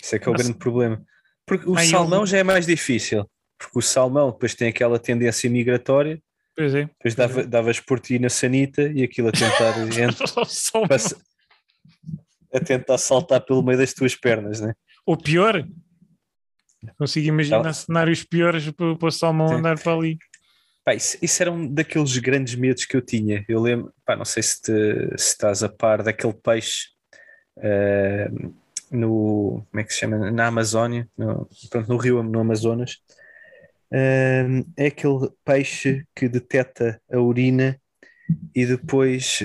Isso 0.00 0.16
é 0.16 0.18
que 0.18 0.26
é 0.26 0.30
o 0.30 0.32
Nossa. 0.32 0.44
grande 0.44 0.58
problema. 0.58 1.02
Porque 1.44 1.68
o 1.68 1.78
e 1.78 1.86
salmão 1.86 2.20
eu- 2.20 2.26
já 2.26 2.38
é 2.38 2.42
mais 2.42 2.64
difícil. 2.66 3.28
Porque 3.58 3.78
o 3.78 3.82
salmão 3.82 4.30
depois 4.30 4.54
tem 4.54 4.68
aquela 4.68 4.98
tendência 4.98 5.50
migratória, 5.50 6.22
Pois 6.58 6.74
é. 6.74 6.86
depois 6.86 7.14
dava, 7.14 7.44
davas 7.46 7.78
por 7.78 8.00
ti 8.00 8.18
na 8.18 8.28
sanita 8.28 8.82
e 8.82 9.04
aquilo 9.04 9.28
a 9.28 9.32
tentar, 9.32 9.78
ent- 9.96 10.16
Salmão. 10.48 10.88
passa- 10.88 11.16
a 12.52 12.58
tentar 12.58 12.98
saltar 12.98 13.40
pelo 13.44 13.62
meio 13.62 13.78
das 13.78 13.92
tuas 13.94 14.16
pernas, 14.16 14.60
né? 14.60 14.74
Ou 15.06 15.16
pior, 15.16 15.64
consigo 16.98 17.28
imaginar 17.28 17.62
Tá. 17.62 17.72
cenários 17.72 18.24
piores 18.24 18.68
para, 18.72 18.96
para 18.96 19.08
o 19.08 19.12
salmão 19.12 19.48
Sim. 19.48 19.54
andar 19.54 19.78
para 19.80 19.92
ali. 19.94 20.18
Pá, 20.84 20.94
isso, 20.94 21.16
isso 21.22 21.40
era 21.42 21.52
um 21.52 21.72
daqueles 21.72 22.16
grandes 22.18 22.54
medos 22.56 22.84
que 22.86 22.96
eu 22.96 23.02
tinha. 23.02 23.44
Eu 23.48 23.60
lembro, 23.60 23.92
pá, 24.04 24.16
não 24.16 24.24
sei 24.24 24.42
se, 24.42 24.60
te- 24.60 25.08
se 25.16 25.28
estás 25.28 25.62
a 25.62 25.68
par 25.68 26.02
daquele 26.02 26.32
peixe 26.34 26.88
eh, 27.58 28.28
no, 28.90 29.64
como 29.70 29.80
é 29.80 29.84
que 29.84 29.92
se 29.92 30.00
chama? 30.00 30.30
Na 30.32 30.46
Amazónia, 30.46 31.08
no, 31.16 31.48
pronto, 31.70 31.88
no 31.88 31.96
rio, 31.98 32.22
no 32.22 32.40
Amazonas. 32.40 32.98
É 33.90 34.86
aquele 34.86 35.30
peixe 35.44 36.04
que 36.14 36.28
detecta 36.28 37.00
a 37.10 37.18
urina 37.18 37.80
e 38.54 38.66
depois 38.66 39.40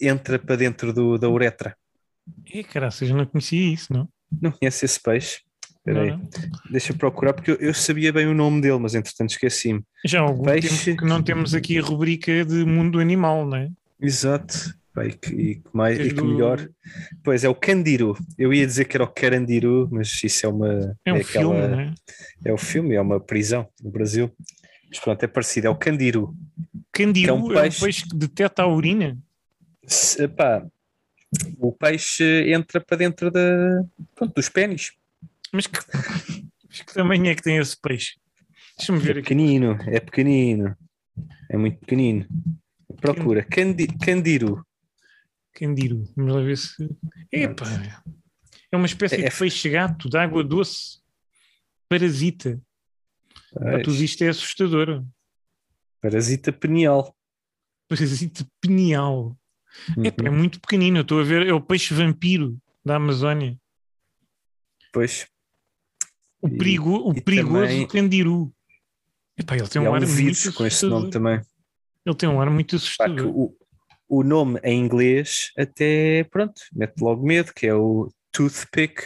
entra 0.00 0.38
para 0.38 0.56
dentro 0.56 0.92
do, 0.92 1.18
da 1.18 1.28
uretra. 1.28 1.76
E 2.52 2.64
caraças, 2.64 3.10
não 3.10 3.26
conhecia 3.26 3.72
isso, 3.72 3.92
não? 3.92 4.08
Não 4.40 4.50
conhece 4.50 4.84
esse 4.84 5.00
peixe? 5.00 5.40
Espera 5.84 6.20
deixa 6.70 6.92
eu 6.92 6.96
procurar 6.96 7.32
porque 7.32 7.50
eu, 7.50 7.56
eu 7.56 7.74
sabia 7.74 8.12
bem 8.12 8.26
o 8.26 8.34
nome 8.34 8.60
dele, 8.60 8.78
mas 8.78 8.94
entretanto 8.94 9.30
esqueci-me. 9.30 9.82
Já 10.04 10.20
há 10.20 10.22
algum 10.22 10.44
Peixe. 10.44 10.84
tempo 10.84 10.98
que 10.98 11.04
não 11.04 11.20
temos 11.22 11.54
aqui 11.54 11.76
a 11.76 11.82
rubrica 11.82 12.44
de 12.44 12.64
mundo 12.64 13.00
animal, 13.00 13.44
não 13.44 13.56
é? 13.56 13.68
Exato. 14.00 14.74
Pá, 14.94 15.06
e, 15.06 15.12
que, 15.14 15.32
e 15.32 15.54
que 15.56 15.68
mais, 15.72 15.98
e 15.98 16.12
que 16.12 16.20
o- 16.20 16.24
melhor. 16.24 16.68
Pois 17.24 17.44
é, 17.44 17.48
o 17.48 17.54
Candiru. 17.54 18.14
Eu 18.36 18.52
ia 18.52 18.66
dizer 18.66 18.84
que 18.84 18.96
era 18.96 19.04
o 19.04 19.08
Carandiru, 19.12 19.88
mas 19.90 20.22
isso 20.22 20.44
é 20.44 20.48
uma. 20.48 20.96
É 21.04 21.12
um 21.12 21.16
aquela- 21.16 21.24
filme, 21.54 21.68
não 21.68 21.80
é? 21.80 21.94
É 22.44 22.52
o 22.52 22.58
filme, 22.58 22.94
é 22.94 23.00
uma 23.00 23.18
prisão 23.18 23.66
no 23.82 23.90
Brasil. 23.90 24.30
Mas 24.90 24.98
pronto, 25.00 25.22
é 25.22 25.26
parecido, 25.26 25.66
é 25.68 25.70
o 25.70 25.74
Candiru. 25.76 26.34
Candiru 26.92 27.26
é 27.28 27.30
é 27.30 27.32
um 27.32 27.46
um 27.46 27.54
peixe, 27.54 27.80
peixe- 27.80 28.08
que 28.08 28.14
detecta 28.16 28.62
a 28.62 28.66
urina. 28.68 29.16
Se- 29.86 30.24
epá, 30.24 30.62
o 31.58 31.72
peixe 31.72 32.52
entra 32.52 32.78
para 32.78 32.98
dentro 32.98 33.30
da, 33.30 33.82
pronto, 34.14 34.34
dos 34.34 34.50
pênis. 34.50 34.92
Mas 35.50 35.66
que, 35.66 35.78
mas 36.68 36.80
que 36.82 36.92
tamanho 36.94 37.26
é 37.28 37.34
que 37.34 37.42
tem 37.42 37.56
esse 37.56 37.80
peixe? 37.80 38.16
Deixa-me 38.76 38.98
É 38.98 39.00
ver 39.02 39.10
aqui. 39.12 39.22
pequenino, 39.22 39.78
é 39.86 39.98
pequenino. 40.00 40.76
É 41.50 41.56
muito 41.56 41.78
pequenino. 41.78 42.26
Procura, 43.00 43.42
Candi, 43.42 43.86
Candiru. 43.86 44.62
Candiru. 45.54 46.04
Vamos 46.16 46.34
lá 46.34 46.40
ver 46.40 46.56
se. 46.56 46.88
Epa! 47.30 47.64
É 48.70 48.76
uma 48.76 48.86
espécie 48.86 49.16
É- 49.16 49.28
de 49.28 49.36
peixe-gato 49.38 50.08
de 50.08 50.16
água 50.16 50.42
doce. 50.42 51.00
Parasita. 51.88 52.60
Pá, 53.54 53.60
Pois, 53.60 53.82
tudo 53.84 54.02
isto 54.02 54.22
é 54.24 54.28
assustador. 54.28 55.04
Parasita 56.00 56.52
penial. 56.52 57.14
Parasita 57.88 58.46
penial. 58.60 59.36
Epa, 60.02 60.24
é 60.26 60.30
Uhum. 60.30 60.36
muito 60.38 60.60
pequenino. 60.60 61.00
Estou 61.00 61.20
a 61.20 61.24
ver. 61.24 61.46
É 61.46 61.52
o 61.52 61.60
peixe 61.60 61.92
vampiro 61.94 62.58
da 62.84 62.96
Amazónia. 62.96 63.58
Pois. 64.92 65.26
O, 66.40 66.48
perigo, 66.48 67.08
o 67.10 67.16
e 67.16 67.20
perigoso 67.20 67.66
também- 67.66 67.86
candiru. 67.88 68.52
Epá, 69.38 69.56
ele 69.56 69.68
tem 69.68 69.80
um 69.80 69.94
ar 69.94 70.02
um 70.02 70.06
muito 70.06 70.12
vírus 70.16 70.42
com 70.50 70.66
esse 70.66 70.76
assustador. 70.84 70.98
nome 71.00 71.10
também. 71.10 71.40
Ele 72.04 72.16
tem 72.16 72.28
um 72.28 72.40
ar 72.40 72.50
muito 72.50 72.70
Pá, 72.70 72.76
assustador. 72.76 73.26
o, 73.28 73.56
o 74.14 74.22
nome 74.22 74.60
em 74.62 74.78
inglês 74.78 75.50
até, 75.56 76.24
pronto, 76.24 76.60
mete 76.74 77.00
logo 77.00 77.24
medo, 77.26 77.50
que 77.54 77.66
é 77.66 77.74
o 77.74 78.12
toothpick 78.30 79.00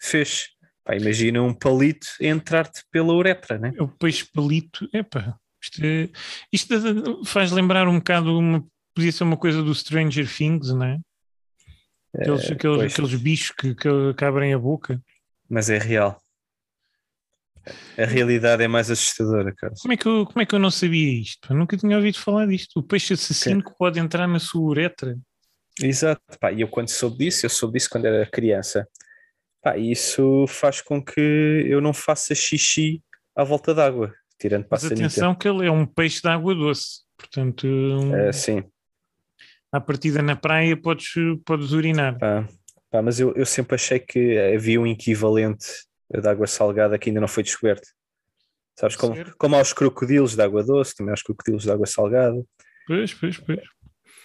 fish. 0.00 0.50
Pá, 0.84 0.94
imagina 0.94 1.42
um 1.42 1.52
palito 1.52 2.06
entrar-te 2.20 2.84
pela 2.92 3.12
uretra, 3.12 3.58
né? 3.58 3.72
É 3.76 3.82
o 3.82 3.88
peixe 3.88 4.24
palito. 4.32 4.88
Epá, 4.92 5.36
isto, 5.60 5.84
é- 5.84 6.08
isto 6.52 7.24
faz 7.24 7.50
lembrar 7.50 7.88
um 7.88 7.98
bocado 7.98 8.38
uma. 8.38 8.64
Podia 8.94 9.10
ser 9.10 9.24
uma 9.24 9.36
coisa 9.36 9.64
do 9.64 9.74
Stranger 9.74 10.32
Things, 10.32 10.72
não 10.72 10.84
é? 10.84 10.98
Aqueles, 12.14 12.48
Eh, 12.48 12.52
aqueles, 12.52 12.92
aqueles 12.92 13.14
bichos 13.20 13.50
que, 13.50 13.74
que, 13.74 14.14
que 14.16 14.24
abrem 14.24 14.54
a 14.54 14.58
boca. 14.58 15.02
Mas 15.50 15.68
é 15.68 15.76
real. 15.78 16.22
A 17.98 18.04
realidade 18.04 18.62
é 18.62 18.68
mais 18.68 18.90
assustadora, 18.90 19.52
Carlos. 19.54 19.80
Como 19.80 19.92
é 19.92 19.96
que 19.96 20.06
eu, 20.06 20.26
como 20.26 20.40
é 20.40 20.46
que 20.46 20.54
eu 20.54 20.58
não 20.58 20.70
sabia 20.70 21.20
isto? 21.20 21.52
Eu 21.52 21.56
nunca 21.56 21.76
tinha 21.76 21.96
ouvido 21.96 22.18
falar 22.18 22.46
disto. 22.46 22.78
O 22.78 22.82
peixe 22.82 23.14
assassino 23.14 23.62
que 23.62 23.76
pode 23.76 23.98
entrar 23.98 24.26
na 24.26 24.38
sua 24.38 24.62
uretra. 24.62 25.16
Exato, 25.80 26.22
pá, 26.40 26.52
e 26.52 26.60
eu 26.62 26.68
quando 26.68 26.88
soube 26.88 27.18
disso, 27.18 27.44
eu 27.44 27.50
soube 27.50 27.78
disso 27.78 27.90
quando 27.90 28.06
era 28.06 28.24
criança. 28.26 28.88
Pá, 29.62 29.76
isso 29.76 30.46
faz 30.48 30.80
com 30.80 31.02
que 31.04 31.20
eu 31.20 31.80
não 31.80 31.92
faça 31.92 32.34
xixi 32.34 33.02
à 33.34 33.42
volta 33.44 33.74
d'água, 33.74 34.14
tirando 34.38 34.64
para 34.64 34.78
a 34.78 34.80
Mas 34.82 34.92
atenção 34.92 35.34
que 35.34 35.48
ele 35.48 35.66
é 35.66 35.70
um 35.70 35.84
peixe 35.84 36.22
de 36.22 36.28
água 36.28 36.54
doce. 36.54 37.00
Portanto, 37.18 37.66
um, 37.66 38.14
É, 38.14 38.32
sim, 38.32 38.62
à 39.72 39.80
partida 39.80 40.22
na 40.22 40.36
praia 40.36 40.76
podes, 40.76 41.12
podes 41.44 41.72
urinar. 41.72 42.18
pá, 42.18 42.48
pá, 42.90 43.02
mas 43.02 43.20
eu, 43.20 43.34
eu 43.34 43.44
sempre 43.44 43.74
achei 43.74 43.98
que 43.98 44.38
havia 44.38 44.80
um 44.80 44.86
equivalente 44.86 45.66
de 46.10 46.28
água 46.28 46.46
salgada 46.46 46.98
que 46.98 47.10
ainda 47.10 47.20
não 47.20 47.28
foi 47.28 47.42
descoberto. 47.42 47.86
Sabes, 48.78 48.94
como, 48.96 49.14
como 49.38 49.56
há 49.56 49.62
os 49.62 49.72
crocodilos 49.72 50.34
de 50.36 50.42
água 50.42 50.62
doce, 50.62 50.94
também 50.94 51.10
há 51.10 51.14
os 51.14 51.22
crocodilos 51.22 51.62
de 51.64 51.70
água 51.70 51.86
salgada. 51.86 52.42
Pois, 52.86 53.14
pois, 53.14 53.38
pois. 53.38 53.60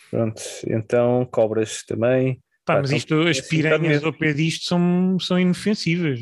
Pronto, 0.10 0.42
então 0.68 1.26
cobras 1.32 1.84
também. 1.86 2.42
Pá, 2.66 2.82
mas 2.82 2.92
então, 2.92 3.22
isto, 3.24 3.30
as 3.30 3.46
assim, 3.46 3.58
bocado 3.64 3.80
piranhas 3.80 4.04
ao 4.04 4.14
pé 4.14 4.34
disto 4.34 4.66
são, 4.66 5.18
são 5.20 5.40
inofensivas. 5.40 6.20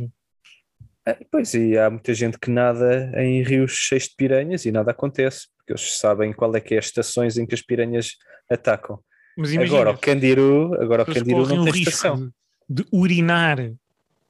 Ah, 1.05 1.17
Pois, 1.31 1.53
e 1.53 1.77
há 1.77 1.89
muita 1.89 2.13
gente 2.13 2.37
que 2.37 2.51
nada 2.51 3.11
em 3.17 3.41
rios 3.41 3.71
cheios 3.71 4.03
de 4.05 4.15
piranhas 4.15 4.65
e 4.65 4.71
nada 4.71 4.91
acontece, 4.91 5.47
porque 5.57 5.73
eles 5.73 5.97
sabem 5.97 6.31
qual 6.31 6.55
é 6.55 6.61
que 6.61 6.75
é 6.75 6.77
as 6.77 6.85
estações 6.85 7.37
em 7.37 7.45
que 7.47 7.55
as 7.55 7.61
piranhas 7.61 8.11
atacam. 8.49 8.99
Mas 9.37 9.53
imagina, 9.53 9.77
Agora 9.79 9.95
o 9.95 9.99
candiru, 9.99 10.73
agora 10.81 11.03
o 11.03 11.05
candiru 11.05 11.47
não 11.47 11.65
tem 11.65 11.81
estação. 11.81 12.31
de 12.69 12.85
urinar 12.93 13.57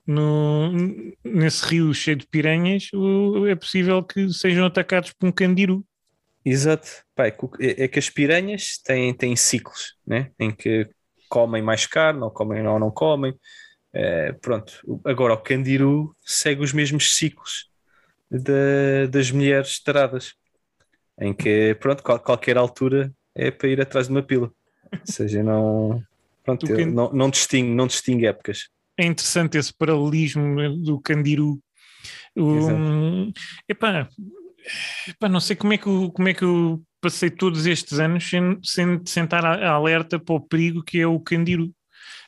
no, 0.09 0.71
nesse 1.23 1.65
rio 1.65 1.93
cheio 1.93 2.17
de 2.17 2.27
piranhas, 2.27 2.89
é 3.47 3.55
possível 3.55 4.03
que 4.03 4.31
sejam 4.33 4.65
atacados 4.65 5.13
por 5.13 5.27
um 5.27 5.31
candiru. 5.31 5.85
Exato. 6.43 6.87
Pá, 7.15 7.27
é, 7.27 7.31
que 7.31 7.45
é- 7.59 7.83
é 7.83 7.87
que 7.87 7.99
as 7.99 8.09
piranhas 8.09 8.77
têm, 8.83 9.13
têm 9.13 9.35
ciclos, 9.35 9.95
né? 10.07 10.31
Em 10.39 10.51
que 10.51 10.89
comem 11.29 11.61
mais 11.61 11.85
carne, 11.85 12.21
ou 12.21 12.31
comem 12.31 12.65
ou 12.65 12.79
não 12.79 12.89
comem. 12.89 13.35
Eh, 13.93 14.33
pronto. 14.41 14.73
Agora 15.05 15.33
o 15.33 15.37
candiru 15.37 16.15
segue 16.25 16.63
os 16.63 16.73
mesmos 16.73 17.15
ciclos 17.15 17.69
da- 18.31 19.07
das 19.09 19.31
mulheres 19.31 19.81
taradas, 19.81 20.33
em 21.19 21.33
que, 21.33 21.75
pronto, 21.79 22.01
qual- 22.01 22.19
qualquer 22.19 22.57
altura 22.57 23.11
é 23.35 23.51
para 23.51 23.67
ir 23.67 23.81
atrás 23.81 24.07
de 24.07 24.13
uma 24.13 24.23
pila. 24.23 24.51
Ou 24.91 24.99
seja, 25.03 25.43
não, 25.43 26.01
pronto, 26.43 26.65
não, 26.87 27.11
não, 27.13 27.29
distingue, 27.29 27.69
não 27.75 27.85
distingue 27.87 28.25
épocas. 28.25 28.69
É 28.99 29.05
interessante 29.05 29.57
esse 29.57 29.73
paralelismo 29.73 30.77
do 30.83 30.99
candiru. 30.99 31.59
Um, 32.35 33.31
epá, 33.67 34.09
epá, 35.07 35.29
não 35.29 35.39
sei 35.39 35.55
como 35.55 35.73
é, 35.73 35.77
que 35.77 35.87
eu, 35.87 36.11
como 36.11 36.27
é 36.27 36.33
que 36.33 36.43
eu 36.43 36.81
passei 37.01 37.29
todos 37.29 37.65
estes 37.65 37.99
anos 37.99 38.29
sem, 38.29 38.59
sem, 38.63 39.01
estar 39.23 39.45
a- 39.45 39.69
alerta 39.71 40.19
para 40.19 40.35
o 40.35 40.39
perigo 40.41 40.83
que 40.83 40.99
é 40.99 41.07
o 41.07 41.19
candiru. 41.19 41.71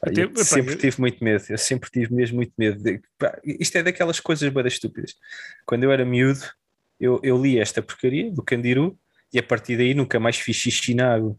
Até- 0.02 0.22
eu 0.24 0.26
epá, 0.30 0.44
sempre 0.44 0.74
eu- 0.74 0.78
tive 0.78 1.00
muito 1.00 1.24
medo, 1.24 1.44
eu 1.50 1.58
sempre 1.58 1.90
tive 1.92 2.14
mesmo 2.14 2.38
muito 2.38 2.54
medo. 2.58 2.82
de- 2.82 3.02
pá, 3.18 3.38
isto 3.44 3.78
é 3.78 3.84
daquelas 3.84 4.20
coisas 4.20 4.52
bem 4.52 4.66
estúpidas. 4.68 5.14
Quando 5.66 5.84
eu 5.84 5.92
era 5.92 6.06
miúdo, 6.06 6.42
eu, 7.00 7.20
eu 7.24 7.42
li 7.42 7.60
esta 7.60 7.82
porcaria 7.82 8.32
do 8.32 8.42
Candiru 8.44 8.98
e 9.34 9.40
a 9.40 9.44
partir 9.44 9.78
daí 9.78 9.94
nunca 9.94 10.20
mais 10.20 10.38
fiz 10.38 10.56
xixi 10.56 10.94
na 10.96 11.14
água. 11.14 11.38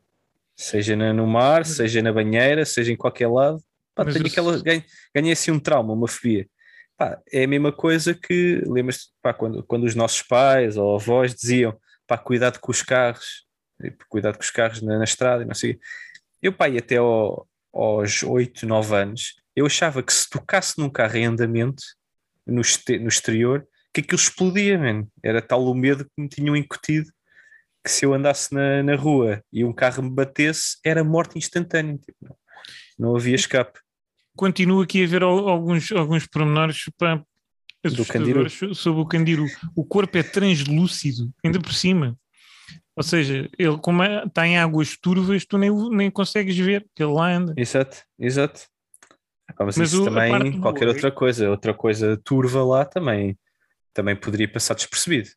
Seja 0.55 0.95
na- 0.95 1.13
no 1.13 1.27
mar, 1.27 1.65
seja 1.65 2.03
na 2.03 2.13
banheira, 2.13 2.65
seja 2.65 2.93
em 2.93 2.97
qualquer 2.97 3.29
lado. 3.29 3.63
Pá, 3.95 4.05
tenho 4.05 4.27
aquela, 4.27 4.61
ganhei, 4.63 4.85
ganhei 5.15 5.33
assim 5.33 5.51
um 5.51 5.61
trauma, 5.61 5.93
uma 5.93 6.09
fobia. 6.09 6.49
Pá, 6.97 7.21
é 7.33 7.45
a 7.45 7.49
mesma 7.49 7.73
coisa 7.73 8.15
que, 8.15 8.63
lembras-te, 8.67 9.13
quando, 9.39 9.63
quando 9.65 9.85
os 9.85 9.95
nossos 9.95 10.23
pais 10.23 10.77
ou 10.77 10.97
avós 10.97 11.35
diziam, 11.35 11.77
pá, 12.07 12.17
cuidado 12.17 12.59
com 12.61 12.71
os 12.71 12.83
carros, 12.83 13.47
cuidado 14.09 14.37
com 14.37 14.43
os 14.43 14.51
carros 14.51 14.81
na, 14.83 14.99
na 14.99 15.05
estrada 15.05 15.43
e 15.43 15.47
não 15.47 15.55
sei 15.55 15.73
o 15.73 15.75
quê. 15.75 15.81
Eu, 16.43 16.53
pá, 16.53 16.69
e 16.69 16.79
até 16.79 16.97
ao, 16.97 17.49
aos 17.73 18.23
8, 18.23 18.67
9 18.67 18.95
anos, 18.95 19.35
eu 19.55 19.67
achava 19.67 20.03
que 20.03 20.13
se 20.13 20.29
tocasse 20.29 20.79
num 20.79 20.91
carro 20.91 21.17
em 21.17 21.27
andamento, 21.27 21.83
no, 22.47 22.61
este- 22.61 22.99
no 22.99 23.09
exterior, 23.09 23.67
que 23.93 24.01
aquilo 24.01 24.19
explodia, 24.21 24.79
man. 24.79 25.07
Era 25.23 25.43
tal 25.43 25.65
o 25.65 25.75
medo 25.75 26.05
que 26.05 26.23
me 26.23 26.29
tinham 26.29 26.57
incutido 26.57 27.11
que 27.85 27.91
se 27.91 28.05
eu 28.05 28.15
andasse 28.15 28.55
na, 28.55 28.83
na 28.83 28.95
rua 28.95 29.43
e 29.53 29.65
um 29.65 29.73
carro 29.73 30.03
me 30.03 30.11
batesse, 30.11 30.79
era 30.85 31.03
morte 31.03 31.37
instantânea. 31.37 31.99
Tipo, 31.99 32.39
não, 32.99 33.17
havia 33.17 33.35
escape. 33.35 33.79
Continuo 34.37 34.81
aqui 34.83 35.05
a 35.05 35.07
ver 35.07 35.23
al- 35.23 35.49
alguns, 35.49 35.91
alguns 35.93 36.27
pormenores 36.27 36.85
para 36.97 37.23
assustadores 37.85 38.59
sobre 38.75 39.01
o 39.01 39.07
candiru. 39.07 39.47
O 39.77 39.85
corpo 39.85 40.17
é 40.17 40.23
translúcido, 40.23 41.33
ainda 41.45 41.61
por 41.61 41.73
cima. 41.75 42.17
Ou 42.95 43.03
seja, 43.03 43.49
ele 43.59 43.79
como 43.79 44.03
é- 44.03 44.25
está 44.27 44.47
em 44.47 44.59
águas 44.59 44.97
turvas, 44.97 45.45
tu 45.47 45.57
nem, 45.59 45.71
nem 45.91 46.11
consegues 46.11 46.57
ver 46.57 46.87
que 46.95 47.03
ele 47.03 47.13
lá 47.13 47.31
anda. 47.33 47.55
Exato, 47.57 48.03
exato. 48.19 48.63
Ah, 49.59 49.65
mas, 49.65 49.77
Mas 49.77 49.93
isso 49.93 50.03
o- 50.03 50.05
também, 50.05 50.31
boa 50.53 50.61
qualquer 50.63 50.85
é- 50.85 50.89
outra 50.89 51.11
coisa, 51.11 51.51
outra 51.51 51.75
coisa 51.75 52.17
turva 52.25 52.63
lá 52.65 52.85
também, 52.85 53.39
também 53.93 54.15
poderia 54.17 54.51
passar 54.51 54.75
despercebido. 54.75 55.29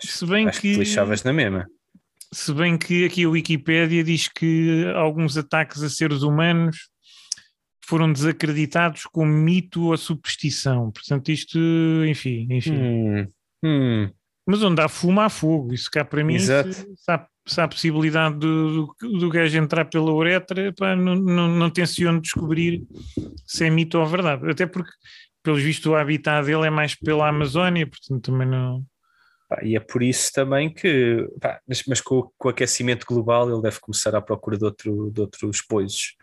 Se 0.00 0.24
bem 0.26 0.48
Acho 0.48 0.60
que 0.60 0.72
que 0.72 0.78
lixavas 0.78 1.22
na 1.22 1.32
mesma. 1.32 1.68
Se 2.32 2.52
bem 2.54 2.78
que 2.78 3.04
aqui 3.04 3.24
a 3.24 3.28
Wikipédia 3.28 4.04
diz 4.04 4.28
que 4.28 4.84
alguns 4.94 5.36
ataques 5.36 5.82
a 5.82 5.90
seres 5.90 6.22
humanos 6.22 6.88
foram 7.90 8.12
desacreditados 8.12 9.04
como 9.04 9.32
mito 9.32 9.86
ou 9.86 9.96
superstição. 9.96 10.92
Portanto, 10.92 11.30
isto, 11.30 11.58
enfim, 12.06 12.46
enfim. 12.48 12.76
Hum, 12.76 13.26
hum. 13.64 14.10
Mas 14.46 14.62
onde 14.62 14.80
há 14.80 14.88
fumo, 14.88 15.20
há 15.20 15.28
fogo. 15.28 15.74
Isso 15.74 15.90
cá 15.90 16.04
para 16.04 16.22
mim, 16.22 16.38
se, 16.38 16.52
Exato. 16.52 16.72
se 16.72 17.10
há, 17.10 17.26
se 17.46 17.60
há 17.60 17.66
possibilidade 17.66 18.38
do, 18.38 18.94
do, 19.00 19.18
do 19.18 19.28
gajo 19.28 19.58
entrar 19.58 19.84
pela 19.86 20.12
uretra, 20.12 20.72
pá, 20.72 20.94
não, 20.94 21.16
não, 21.16 21.48
não 21.48 21.68
tenciono 21.68 22.20
descobrir 22.20 22.86
se 23.44 23.64
é 23.66 23.70
mito 23.70 23.98
ou 23.98 24.06
verdade. 24.06 24.48
Até 24.48 24.66
porque, 24.66 24.90
pelos 25.42 25.60
vistos, 25.60 25.86
o 25.86 25.96
habitat 25.96 26.46
dele 26.46 26.66
é 26.66 26.70
mais 26.70 26.94
pela 26.94 27.28
Amazónia, 27.28 27.86
portanto 27.86 28.30
também 28.30 28.46
não. 28.46 28.84
E 29.62 29.74
é 29.76 29.80
por 29.80 30.02
isso 30.02 30.32
também 30.32 30.72
que, 30.72 31.26
pá, 31.40 31.60
mas, 31.66 31.82
mas 31.86 32.00
com, 32.00 32.18
o- 32.20 32.32
com 32.38 32.48
o 32.48 32.50
aquecimento 32.50 33.04
global, 33.06 33.50
ele 33.50 33.60
deve 33.62 33.80
começar 33.80 34.14
à 34.14 34.20
procura 34.20 34.56
de, 34.56 34.64
outro, 34.64 35.10
de 35.12 35.20
outros 35.20 35.60
poisos. 35.62 36.14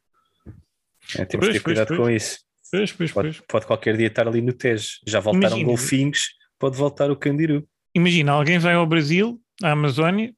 É, 1.17 1.25
temos 1.25 1.45
Pois, 1.45 1.53
de 1.53 1.59
ter 1.59 1.63
pois, 1.63 1.63
cuidado 1.63 1.87
pois. 1.87 1.99
com 1.99 2.09
isso. 2.09 2.39
Pois, 2.71 2.91
pois, 2.91 3.11
Pode, 3.11 3.27
pois. 3.29 3.43
pode 3.47 3.65
qualquer 3.65 3.95
dia 3.97 4.07
estar 4.07 4.27
ali 4.27 4.41
no 4.41 4.53
Tejo. 4.53 4.99
Já 5.05 5.19
voltaram 5.19 5.47
Imagina. 5.57 5.65
golfinhos, 5.67 6.27
pode 6.59 6.77
voltar 6.77 7.09
o 7.11 7.15
candiru. 7.15 7.67
Imagina, 7.95 8.33
alguém 8.33 8.59
vai 8.59 8.73
ao 8.75 8.85
Brasil, 8.85 9.41
à 9.63 9.71
Amazónia, 9.71 10.33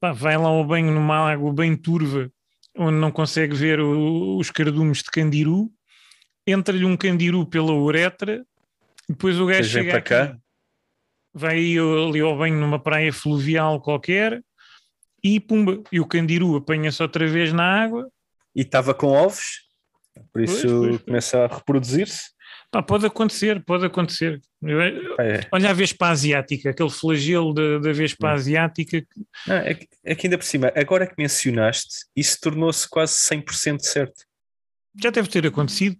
pá, 0.00 0.12
vai 0.12 0.36
lá 0.36 0.48
ao 0.48 0.64
banho 0.64 0.90
numa 0.92 1.30
água 1.30 1.52
bem 1.52 1.76
turva, 1.76 2.30
onde 2.76 2.96
não 2.98 3.10
consegue 3.10 3.54
ver 3.54 3.80
o- 3.80 4.36
os 4.38 4.50
cardumes 4.50 4.98
de 4.98 5.10
candiru, 5.10 5.70
entra-lhe 6.46 6.84
um 6.84 6.96
candiru 6.96 7.46
pela 7.46 7.72
uretra, 7.72 8.44
depois 9.08 9.38
o 9.38 9.46
gajo 9.46 9.62
vem 9.62 9.70
chega 9.84 9.90
para 9.90 10.02
cá. 10.02 10.38
Vai 11.36 11.58
ali 11.58 12.20
ao 12.20 12.36
banho 12.36 12.58
numa 12.58 12.78
praia 12.78 13.12
fluvial 13.12 13.80
qualquer 13.80 14.42
e 15.22 15.38
pumba, 15.38 15.82
e 15.92 16.00
o 16.00 16.06
candiru 16.06 16.56
apanha-se 16.56 17.02
outra 17.02 17.26
vez 17.26 17.52
na 17.52 17.84
água. 17.84 18.10
E 18.54 18.62
estava 18.62 18.94
com 18.94 19.08
ovos, 19.08 19.66
por 20.32 20.40
isso 20.42 20.66
pois, 20.66 20.88
pois. 20.88 21.02
começa 21.02 21.44
a 21.44 21.46
reproduzir-se. 21.46 22.34
Pode 22.86 23.06
acontecer, 23.06 23.64
pode 23.64 23.86
acontecer. 23.86 24.40
É. 25.18 25.40
Olha 25.52 25.70
a 25.70 25.72
vespa 25.72 26.08
asiática, 26.08 26.70
aquele 26.70 26.90
flagelo 26.90 27.54
da, 27.54 27.78
da 27.78 27.92
vespa 27.92 28.28
Hum. 28.28 28.30
asiática. 28.34 29.06
Não, 29.46 29.56
é, 29.56 29.74
que, 29.74 29.88
é 30.04 30.14
que 30.14 30.26
ainda 30.26 30.36
por 30.38 30.44
cima, 30.44 30.72
agora 30.74 31.06
que 31.06 31.14
mencionaste, 31.16 32.06
isso 32.14 32.38
tornou-se 32.40 32.88
quase 32.88 33.14
100% 33.14 33.80
certo. 33.80 34.24
já 35.00 35.10
deve 35.10 35.28
ter 35.28 35.46
acontecido. 35.46 35.96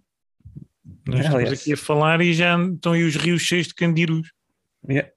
Nós 1.07 1.19
estamos 1.21 1.39
Aliás. 1.39 1.59
aqui 1.61 1.73
a 1.73 1.77
falar 1.77 2.21
e 2.21 2.33
já 2.33 2.57
estão 2.63 2.93
aí 2.93 3.03
os 3.03 3.15
rios 3.15 3.41
cheios 3.41 3.67
de 3.67 3.73
candirus. 3.73 4.29
Yeah. 4.87 5.09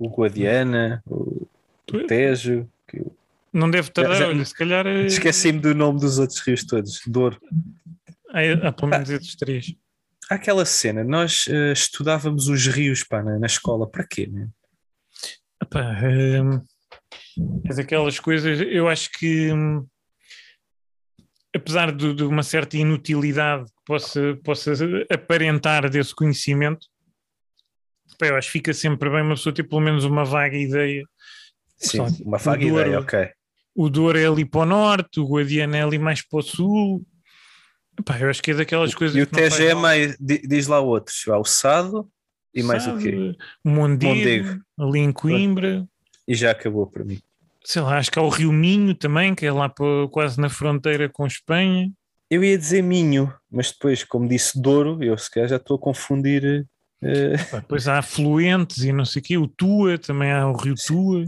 O 0.00 0.08
Guadiana, 0.08 1.02
o, 1.06 1.46
o 1.92 2.06
Tejo. 2.06 2.66
que- 2.88 3.04
Não 3.52 3.70
deve 3.70 3.90
tardar, 3.90 4.16
Já- 4.16 4.32
já- 4.34 4.44
se 4.46 4.54
calhar 4.54 4.86
eh, 4.86 5.04
Esqueci-me 5.06 5.58
do 5.60 5.74
nome 5.74 6.00
dos 6.00 6.18
outros 6.18 6.38
rios 6.40 6.64
todos. 6.64 7.02
Douro. 7.06 7.38
há, 8.30 8.68
há 8.68 8.72
pelo 8.72 8.88
menos 8.90 9.10
esses 9.10 9.36
três. 9.36 9.74
Há 10.30 10.36
aquela 10.36 10.64
cena, 10.64 11.04
nós 11.04 11.46
eh, 11.48 11.72
estudávamos 11.72 12.48
os 12.48 12.66
rios 12.66 13.04
pá, 13.04 13.22
na, 13.22 13.38
na 13.38 13.46
escola, 13.46 13.86
para 13.88 14.06
quê? 14.06 14.26
Né? 14.26 14.48
Epá, 15.62 15.98
hum, 16.02 16.62
é 17.68 17.74
daquelas 17.74 18.18
coisas, 18.18 18.58
eu 18.60 18.88
acho 18.88 19.10
que 19.12 19.52
hum, 19.52 19.86
apesar 21.54 21.92
de, 21.92 22.14
de 22.14 22.22
uma 22.22 22.42
certa 22.42 22.76
inutilidade 22.78 23.64
que 23.66 23.82
possa, 23.84 24.38
possa 24.42 24.72
aparentar 25.10 25.90
desse 25.90 26.14
conhecimento, 26.14 26.86
epá, 28.24 28.26
eu 28.32 28.36
acho 28.36 28.48
que 28.48 28.52
fica 28.52 28.72
sempre 28.74 29.08
bem 29.10 29.22
uma 29.22 29.34
pessoa 29.34 29.54
ter 29.54 29.62
pelo 29.64 29.80
menos 29.80 30.04
uma 30.04 30.24
vaga 30.24 30.56
ideia. 30.56 31.02
Sim, 31.76 31.96
Só, 31.98 32.06
uma 32.24 32.38
vaga 32.38 32.66
Douro- 32.66 32.80
ideia, 32.82 33.00
ok. 33.00 33.28
O 33.74 33.88
Douro 33.88 34.18
é 34.18 34.26
ali 34.26 34.44
para 34.44 34.60
o 34.60 34.66
norte, 34.66 35.20
o 35.20 35.26
Guadiana 35.26 35.76
é 35.78 35.82
ali 35.82 35.98
mais 35.98 36.22
para 36.26 36.38
o 36.40 36.42
sul. 36.42 37.06
Epá, 37.98 38.18
eu 38.18 38.28
acho 38.28 38.42
que 38.42 38.50
é 38.50 38.54
daquelas 38.54 38.94
coisas 38.94 39.16
E 39.16 39.22
o 39.22 39.26
Tejo 39.26 39.62
é 39.62 39.74
mais, 39.74 40.16
di- 40.18 40.42
diz 40.46 40.66
lá 40.66 40.80
outros, 40.80 41.26
há 41.28 41.38
o 41.38 41.44
Sado 41.44 42.08
e 42.54 42.62
mais 42.62 42.86
o 42.86 42.98
quê? 42.98 43.34
Mondego, 43.64 44.14
Mondego. 44.14 44.60
ali 44.78 44.98
em 45.00 45.12
Coimbra. 45.12 45.86
E 46.26 46.34
já 46.34 46.50
acabou 46.50 46.86
para 46.86 47.04
mim. 47.04 47.20
Sei 47.64 47.80
lá, 47.82 47.98
acho 47.98 48.10
que 48.10 48.18
há 48.18 48.22
o 48.22 48.28
Rio 48.28 48.52
Minho 48.52 48.94
também, 48.94 49.34
que 49.34 49.44
é 49.46 49.52
lá 49.52 49.68
para- 49.68 50.08
quase 50.10 50.40
na 50.40 50.48
fronteira 50.48 51.08
com 51.08 51.26
Espanha. 51.26 51.90
Eu 52.30 52.42
ia 52.44 52.56
dizer 52.56 52.82
Minho, 52.82 53.32
mas 53.50 53.70
depois, 53.72 54.02
como 54.04 54.28
disse 54.28 54.60
Douro, 54.60 55.02
eu 55.02 55.16
se 55.18 55.30
calhar 55.30 55.48
já 55.48 55.56
estou 55.56 55.76
a 55.76 55.80
confundir. 55.80 56.66
Depois 57.02 57.88
há 57.88 57.98
afluentes 57.98 58.84
e 58.84 58.92
não 58.92 59.04
sei 59.04 59.20
o 59.20 59.24
quê. 59.24 59.38
O 59.38 59.46
Tua, 59.48 59.98
também 59.98 60.30
há 60.30 60.46
o 60.46 60.56
Rio 60.56 60.74
Tua. 60.74 61.24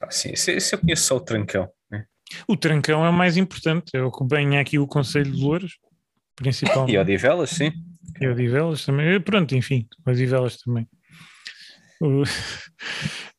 ah, 0.00 0.10
sim, 0.10 0.30
esse 0.32 0.74
eu 0.74 0.78
conheço 0.78 1.04
só 1.04 1.16
o 1.16 1.20
Trancão. 1.20 1.68
né? 1.90 2.04
O 2.46 2.56
Trancão 2.56 3.04
é 3.04 3.08
o 3.08 3.12
mais 3.12 3.36
importante, 3.36 3.90
é 3.94 4.02
o 4.02 4.10
que 4.12 4.24
banha 4.24 4.60
aqui 4.60 4.78
o 4.78 4.86
Conselho 4.86 5.32
de 5.32 5.42
Louros, 5.42 5.78
principalmente. 6.36 6.92
E 6.94 6.98
Odivelas, 6.98 7.50
sim. 7.50 7.72
E 8.20 8.28
Odivelas 8.28 8.84
também. 8.84 9.06
Eh, 9.14 9.18
Pronto, 9.18 9.54
enfim, 9.56 9.86
Odivelas 10.06 10.58
também. 10.58 10.86
O, 12.00 12.22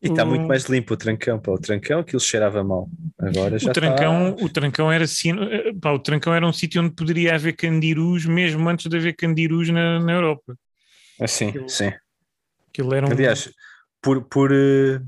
E 0.03 0.07
está 0.07 0.23
o- 0.23 0.27
muito 0.27 0.47
mais 0.47 0.65
limpo 0.65 0.93
o 0.93 0.97
Trancão. 0.97 1.39
Pá. 1.39 1.51
O 1.51 1.57
Trancão, 1.57 1.99
aquilo 2.01 2.19
cheirava 2.19 2.63
mal. 2.63 2.89
Agora 3.17 3.57
já 3.57 3.71
o 3.71 3.73
trancão, 3.73 4.29
está. 4.31 4.45
o 4.45 4.49
trancão 4.49 4.91
era 4.91 5.03
assim, 5.05 5.31
eh, 5.39 5.73
pá, 5.81 5.91
o 5.91 5.99
trancão 5.99 6.33
era 6.33 6.45
um 6.45 6.53
sítio 6.53 6.81
onde 6.81 6.93
poderia 6.93 7.33
haver 7.35 7.53
candirus 7.55 8.25
mesmo 8.25 8.67
antes 8.69 8.87
de 8.87 8.97
haver 8.97 9.15
candirus 9.15 9.69
na, 9.69 9.99
na 9.99 10.11
Europa. 10.11 10.55
Assim, 11.21 11.53
sim. 11.67 11.91
Aquilo 12.69 12.93
era 12.95 13.05
um, 13.07 13.11
Aliás, 13.11 13.49
por, 14.01 14.23
por 14.23 14.51
eh, 14.51 14.99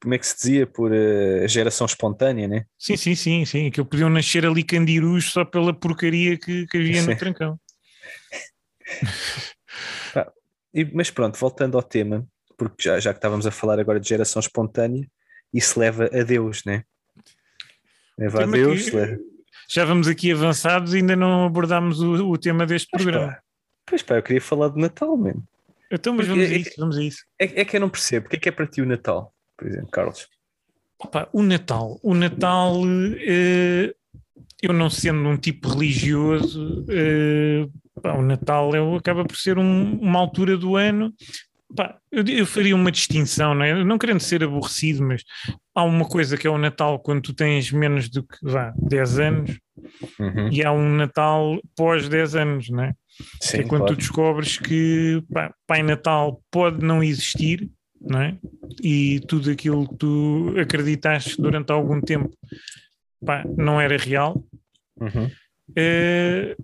como 0.00 0.14
é 0.14 0.18
que 0.18 0.26
se 0.26 0.34
dizia? 0.36 0.66
Por 0.66 0.92
eh, 0.92 1.46
geração 1.46 1.86
espontânea, 1.86 2.48
né? 2.48 2.66
Sim, 2.78 2.96
sim, 2.96 3.14
sim, 3.14 3.44
sim. 3.44 3.70
Que 3.70 3.84
podiam 3.84 4.10
nascer 4.10 4.44
ali 4.44 4.64
candirus 4.64 5.30
só 5.30 5.44
pela 5.44 5.72
porcaria 5.72 6.36
que, 6.36 6.66
que 6.66 6.76
havia 6.78 7.00
no 7.02 7.12
Sim. 7.12 7.16
trancão. 7.16 7.60
E- 10.74 10.86
mas 10.94 11.10
pronto, 11.10 11.38
voltando 11.38 11.76
ao 11.76 11.82
tema, 11.82 12.26
porque 12.56 12.82
já, 12.84 12.98
já 12.98 13.12
que 13.12 13.18
estávamos 13.18 13.46
a 13.46 13.50
falar 13.50 13.78
agora 13.78 14.00
de 14.00 14.08
geração 14.08 14.40
espontânea, 14.40 15.06
isso 15.52 15.78
leva 15.78 16.06
a 16.06 16.22
Deus, 16.22 16.64
né? 16.64 16.82
Leva 18.18 18.44
a 18.44 18.46
Deus. 18.46 18.88
que- 18.88 18.96
leva- 18.96 19.18
Já 19.68 19.84
vamos 19.84 20.08
aqui 20.08 20.32
avançados 20.32 20.94
e 20.94 20.96
ainda 20.98 21.14
não 21.14 21.44
abordámos 21.44 22.00
o, 22.00 22.30
o 22.30 22.38
tema 22.38 22.64
deste 22.64 22.88
Mas 22.90 23.02
programa. 23.02 23.32
pá, 23.32 23.42
Pois 23.84 24.02
pá, 24.02 24.16
eu 24.16 24.22
queria 24.22 24.40
falar 24.40 24.68
de 24.70 24.80
Natal, 24.80 25.14
mesmo. 25.14 25.46
Então, 25.92 26.14
mas 26.14 26.26
vamos 26.26 26.44
a 26.50 26.52
é- 26.54 26.56
isso, 26.56 26.72
vamos 26.78 26.96
a 26.96 27.02
isso. 27.02 27.18
É, 27.38 27.60
é 27.60 27.64
que 27.64 27.76
eu 27.76 27.80
não 27.80 27.90
percebo. 27.90 28.26
O 28.26 28.30
que 28.30 28.36
é 28.36 28.38
que 28.40 28.48
é 28.48 28.52
para 28.52 28.66
ti 28.66 28.80
o 28.80 28.86
Natal, 28.86 29.32
por 29.58 29.68
exemplo, 29.68 29.90
Carlos? 29.90 30.26
Opa, 30.98 31.28
o 31.32 31.42
Natal. 31.42 31.98
O 32.02 32.14
Natal, 32.14 32.76
eh, 33.20 33.92
eu 34.62 34.72
não 34.72 34.88
sendo 34.88 35.28
um 35.28 35.36
tipo 35.36 35.68
religioso, 35.68 36.84
eh, 36.88 37.66
pá, 38.00 38.14
o 38.14 38.22
Natal 38.22 38.74
é, 38.74 38.96
acaba 38.96 39.24
por 39.24 39.36
ser 39.36 39.58
um- 39.58 39.98
uma 40.00 40.18
altura 40.18 40.56
do 40.56 40.76
ano. 40.76 41.12
Pá, 41.74 41.98
eu, 42.10 42.22
eu 42.26 42.46
faria 42.46 42.76
uma 42.76 42.92
distinção, 42.92 43.54
não, 43.54 43.64
é? 43.64 43.82
não 43.84 43.98
querendo 43.98 44.20
ser 44.20 44.44
aborrecido, 44.44 45.02
mas 45.02 45.22
há 45.74 45.82
uma 45.84 46.06
coisa 46.06 46.36
que 46.36 46.46
é 46.46 46.50
o 46.50 46.58
Natal 46.58 46.98
quando 47.00 47.22
tu 47.22 47.34
tens 47.34 47.72
menos 47.72 48.08
do 48.10 48.22
que 48.22 48.36
vá, 48.42 48.72
10 48.78 49.18
anos 49.18 49.58
Uhum. 50.20 50.48
e 50.52 50.62
há 50.64 50.70
um 50.70 50.94
Natal 50.96 51.58
pós 51.74 52.08
10 52.08 52.34
anos, 52.36 52.68
não 52.68 52.84
é? 52.84 52.92
Sim, 53.40 53.58
é 53.58 53.62
quando 53.64 53.82
claro. 53.82 53.94
tu 53.94 53.98
descobres 53.98 54.58
que 54.58 55.22
pá, 55.32 55.54
Pai 55.66 55.82
Natal 55.82 56.42
pode 56.50 56.84
não 56.84 57.02
existir, 57.02 57.70
não 58.00 58.20
é? 58.20 58.38
E 58.82 59.20
tudo 59.28 59.50
aquilo 59.50 59.88
que 59.88 59.96
tu 59.96 60.54
acreditaste 60.58 61.40
durante 61.40 61.70
algum 61.70 62.00
tempo 62.00 62.30
pá, 63.24 63.44
não 63.56 63.80
era 63.80 63.96
real. 63.96 64.44
Uhum. 65.00 65.30
Eh, 65.76 66.56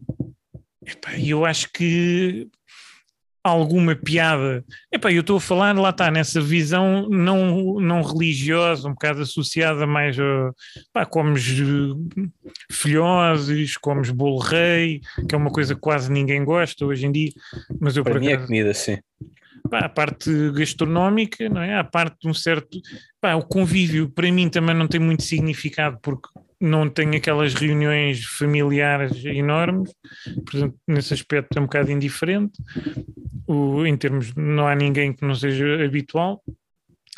epá, 0.85 1.19
eu 1.19 1.45
acho 1.45 1.71
que 1.73 2.49
alguma 3.49 3.95
piada. 3.97 4.65
Epá, 4.93 5.13
eu 5.13 5.21
estou 5.21 5.37
a 5.37 5.41
falar, 5.41 5.77
lá 5.77 5.91
está, 5.91 6.11
nessa 6.11 6.41
visão 6.41 7.09
não, 7.09 7.81
não 7.81 8.03
religiosa, 8.03 8.89
um 8.89 8.93
bocado 8.93 9.23
associada 9.23 9.87
mais 9.87 10.19
a 10.19 10.53
pá, 10.93 11.05
comes 11.05 11.61
eh, 11.61 12.23
filhoses, 12.71 13.77
comes 13.77 14.11
bolo 14.11 14.39
rei, 14.39 15.01
que 15.29 15.35
é 15.35 15.39
uma 15.39 15.51
coisa 15.51 15.75
que 15.75 15.81
quase 15.81 16.11
ninguém 16.11 16.45
gosta 16.45 16.85
hoje 16.85 17.07
em 17.07 17.13
dia, 17.13 17.31
mas 17.81 17.97
eu 17.97 18.05
Para 18.05 18.15
por 18.15 18.21
mim 18.21 18.29
é 18.29 18.33
acaso, 18.33 18.47
comida, 18.47 18.75
sim. 18.75 18.99
pá, 19.71 19.81
a 19.81 19.89
parte 19.89 20.31
gastronómica, 20.53 21.49
não 21.49 21.63
é? 21.63 21.79
A 21.79 21.85
parte 21.85 22.17
de 22.23 22.29
um 22.29 22.35
certo. 22.35 22.79
Pá, 23.21 23.35
o 23.35 23.43
convívio 23.43 24.09
para 24.09 24.31
mim 24.31 24.49
também 24.49 24.75
não 24.75 24.87
tem 24.87 25.01
muito 25.01 25.23
significado 25.23 25.99
porque 26.03 26.29
não 26.61 26.89
tenho 26.89 27.17
aquelas 27.17 27.55
reuniões 27.55 28.25
familiares 28.25 29.25
enormes, 29.25 29.93
portanto, 30.47 30.77
nesse 30.87 31.15
aspecto 31.15 31.57
é 31.57 31.61
um 31.61 31.65
bocado 31.65 31.91
indiferente. 31.93 32.61
O, 33.47 33.87
em 33.87 33.97
termos, 33.97 34.35
não 34.35 34.67
há 34.67 34.75
ninguém 34.75 35.13
que 35.13 35.25
não 35.25 35.35
seja 35.35 35.85
habitual. 35.85 36.43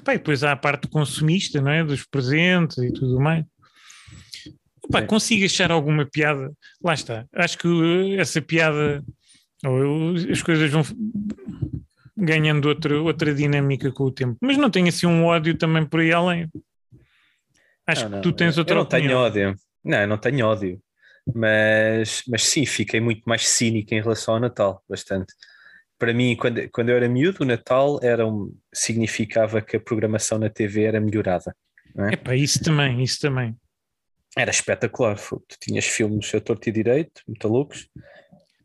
Pá, 0.04 0.14
e 0.14 0.18
depois 0.18 0.44
há 0.44 0.52
a 0.52 0.56
parte 0.56 0.88
consumista, 0.88 1.60
não 1.60 1.70
é? 1.70 1.84
Dos 1.84 2.04
presentes 2.06 2.78
e 2.78 2.92
tudo 2.92 3.20
mais. 3.20 3.44
Pá, 4.90 5.00
Sim. 5.00 5.06
consigo 5.06 5.44
achar 5.44 5.70
alguma 5.70 6.04
piada, 6.06 6.52
lá 6.82 6.94
está. 6.94 7.26
Acho 7.34 7.58
que 7.58 7.68
uh, 7.68 8.20
essa 8.20 8.40
piada 8.42 9.04
Ou 9.64 9.78
eu- 9.78 10.32
as 10.32 10.42
coisas 10.42 10.70
vão 10.70 10.82
ganhando 12.16 12.66
outra, 12.68 13.00
outra 13.00 13.34
dinâmica 13.34 13.90
com 13.92 14.04
o 14.04 14.10
tempo. 14.12 14.36
Mas 14.40 14.56
não 14.56 14.70
tenho 14.70 14.88
assim 14.88 15.06
um 15.06 15.24
ódio 15.24 15.56
também 15.56 15.84
por 15.86 16.00
aí 16.00 16.12
além. 16.12 16.48
Acho 17.90 18.02
Não, 18.02 18.08
que 18.10 18.14
não, 18.16 18.22
tu 18.22 18.32
tens 18.32 18.56
eu 18.56 18.60
outra 18.60 18.74
não 18.76 18.84
tenho 18.84 19.02
opinião. 19.04 19.20
ódio. 19.22 19.56
Não, 19.84 19.98
eu 19.98 20.06
não 20.06 20.18
tenho 20.18 20.46
ódio. 20.46 20.80
Mas, 21.34 22.22
mas 22.28 22.42
sim, 22.44 22.64
fiquei 22.66 23.00
muito 23.00 23.22
mais 23.26 23.46
cínico 23.48 23.94
em 23.94 24.00
relação 24.00 24.34
ao 24.34 24.40
Natal, 24.40 24.82
bastante. 24.88 25.32
Para 25.98 26.14
mim, 26.14 26.34
quando, 26.36 26.68
quando 26.70 26.88
eu 26.88 26.96
era 26.96 27.08
miúdo, 27.08 27.42
o 27.42 27.46
Natal 27.46 27.98
era 28.02 28.26
um, 28.26 28.54
significava 28.72 29.60
que 29.60 29.76
a 29.76 29.80
programação 29.80 30.38
na 30.38 30.48
TV 30.48 30.84
era 30.84 31.00
melhorada. 31.00 31.54
Não 31.94 32.06
é? 32.08 32.14
Epá, 32.14 32.34
isso 32.34 32.62
também, 32.62 33.02
isso 33.02 33.20
também. 33.20 33.54
Era 34.36 34.50
espetacular. 34.50 35.16
Tu 35.18 35.56
tinhas 35.60 35.84
filmes 35.86 36.34
a 36.34 36.40
torto 36.40 36.68
e 36.68 36.72
direito, 36.72 37.20
muito 37.28 37.46
loucos. 37.48 37.88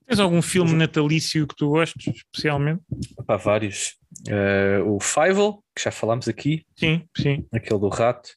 Tens 0.07 0.19
algum 0.19 0.41
filme 0.41 0.73
natalício 0.73 1.47
que 1.47 1.55
tu 1.55 1.69
gostes, 1.69 2.13
especialmente? 2.15 2.81
Pá, 3.25 3.35
vários. 3.37 3.95
Eh, 4.29 4.79
o 4.85 4.99
Fievel, 4.99 5.63
que 5.75 5.83
já 5.83 5.91
falámos 5.91 6.27
aqui, 6.27 6.63
Sim, 6.77 7.03
sim. 7.17 7.45
aquele 7.51 7.79
do 7.79 7.89
rato. 7.89 8.29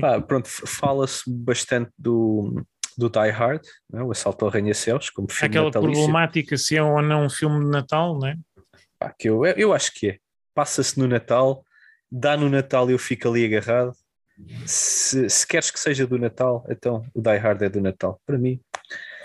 Pá, 0.00 0.20
pronto, 0.20 0.48
fala-se 0.48 1.22
bastante 1.28 1.90
do, 1.98 2.64
do 2.96 3.08
Die 3.08 3.30
Hard, 3.30 3.62
é? 3.94 4.02
o 4.02 4.10
Assalto 4.10 4.44
ao 4.44 4.50
Arranha-Céus, 4.50 5.10
como 5.10 5.30
filme 5.30 5.48
Aquela 5.48 5.66
natalício. 5.66 5.94
problemática 5.94 6.56
se 6.56 6.76
é 6.76 6.82
ou 6.82 7.02
não 7.02 7.26
um 7.26 7.30
filme 7.30 7.64
de 7.64 7.70
Natal, 7.70 8.18
não 8.18 8.28
é? 8.28 8.36
Pá, 8.98 9.14
que 9.18 9.28
eu, 9.28 9.44
eu 9.44 9.72
acho 9.72 9.92
que 9.94 10.10
é. 10.10 10.18
Passa-se 10.54 10.98
no 10.98 11.08
Natal, 11.08 11.64
dá 12.10 12.36
no 12.36 12.48
Natal 12.48 12.88
e 12.90 12.92
eu 12.92 12.98
fico 12.98 13.28
ali 13.28 13.44
agarrado. 13.44 13.92
Se, 14.64 15.28
se 15.28 15.46
queres 15.46 15.70
que 15.70 15.78
seja 15.78 16.06
do 16.06 16.18
Natal, 16.18 16.64
então 16.70 17.04
o 17.14 17.20
Die 17.20 17.36
Hard 17.36 17.60
é 17.62 17.68
do 17.68 17.80
Natal. 17.80 18.20
Para 18.24 18.38
mim, 18.38 18.60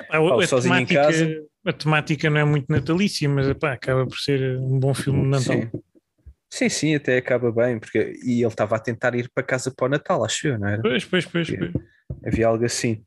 Pá, 0.09 0.19
Pá, 0.19 0.43
a, 0.43 0.47
Sozinho 0.47 0.75
em 0.77 0.85
temática, 0.85 1.01
Casa. 1.01 1.43
a 1.65 1.73
temática 1.73 2.29
não 2.29 2.39
é 2.39 2.43
muito 2.43 2.65
natalícia, 2.69 3.27
mas 3.29 3.47
epá, 3.47 3.73
acaba 3.73 4.05
por 4.05 4.17
ser 4.17 4.57
um 4.59 4.79
bom 4.79 4.93
filme 4.93 5.21
de 5.23 5.27
Natal. 5.27 5.55
sim. 5.55 5.69
Sim, 6.55 6.69
sim, 6.69 6.95
até 6.95 7.17
acaba 7.17 7.51
bem, 7.51 7.77
porque 7.77 8.17
e 8.23 8.39
ele 8.39 8.47
estava 8.47 8.77
a 8.77 8.79
tentar 8.79 9.13
ir 9.13 9.29
para 9.33 9.43
casa 9.43 9.73
para 9.75 9.87
o 9.87 9.89
Natal, 9.89 10.23
acho 10.23 10.47
eu, 10.47 10.57
não 10.57 10.69
era? 10.69 10.81
Pois, 10.81 11.03
pois, 11.03 11.25
pois, 11.25 11.49
pois. 11.49 11.73
Havia 12.25 12.47
algo 12.47 12.63
assim. 12.63 13.03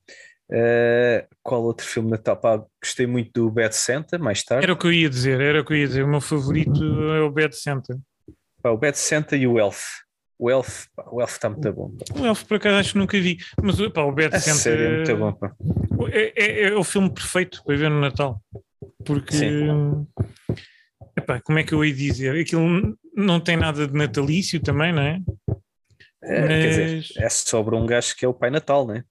Eh, 0.52 1.26
qual 1.42 1.62
outro 1.62 1.87
filme 1.87 2.08
de 2.08 2.12
Natal? 2.12 2.37
Pá, 2.37 2.62
gostei 2.82 3.06
muito 3.06 3.30
do 3.32 3.50
Bad 3.50 3.74
Santa, 3.74 4.18
mais 4.18 4.44
tarde. 4.44 4.64
Era 4.64 4.74
o 4.74 4.76
que 4.76 4.87
eu 4.87 4.92
ia 4.92 5.08
dizer, 5.08 5.40
era 5.40 5.62
o 5.62 5.64
que 5.64 5.72
eu 5.72 5.78
ia 5.78 5.87
dizer. 5.87 6.02
O 6.04 6.08
meu 6.08 6.20
favorito 6.20 6.82
é 6.84 7.22
o 7.22 7.30
Bad 7.30 7.56
Santa. 7.56 7.98
Pá, 8.62 8.68
o 8.70 8.76
Bad 8.76 8.98
Santa 8.98 9.34
e 9.34 9.46
o 9.46 9.58
Elf. 9.58 9.82
O 10.38 10.50
Elf, 10.50 10.84
pá, 10.94 11.04
o 11.11 11.20
Elf 11.22 11.32
está 11.32 11.48
muito 11.48 11.72
bom. 11.72 11.90
pá. 11.90 12.20
O 12.20 12.26
Elf, 12.26 12.44
por 12.44 12.58
acaso, 12.58 12.76
acho 12.76 12.92
que 12.92 12.98
nunca 12.98 13.18
vi. 13.18 13.38
Mas 13.62 13.76
pá, 13.92 14.02
o 14.02 14.12
Bad 14.12 14.37
A 14.37 14.38
Santa 14.40 14.58
sério, 14.58 14.84
é 14.84 14.88
muito 14.90 15.16
bom. 15.16 15.32
pá. 15.32 15.54
é, 16.12 16.32
é- 16.37 16.68
é 16.68 16.74
o 16.74 16.84
filme 16.84 17.08
perfeito 17.12 17.64
para 17.64 17.76
ver 17.78 17.88
no 17.88 17.98
Natal. 17.98 18.42
Porque, 19.06 19.37
epá, 21.18 21.40
como 21.40 21.59
é 21.59 21.64
que 21.64 21.72
eu 21.72 21.85
ia 21.85 21.94
dizer? 21.94 22.38
Aquilo 22.40 22.96
não 23.14 23.40
tem 23.40 23.57
nada 23.57 23.87
de 23.87 23.92
natalício 23.94 24.61
também, 24.61 24.92
não 24.92 25.02
é? 25.02 25.20
É, 26.22 26.48
quer 26.61 26.68
dizer, 26.68 26.96
Mas- 26.96 27.12
é 27.16 27.28
sobre 27.28 27.74
um 27.76 27.87
gajo 27.87 28.14
que 28.16 28.24
é 28.24 28.28
o 28.28 28.35
Pai 28.35 28.50
Natal, 28.50 28.87
né? 28.87 29.04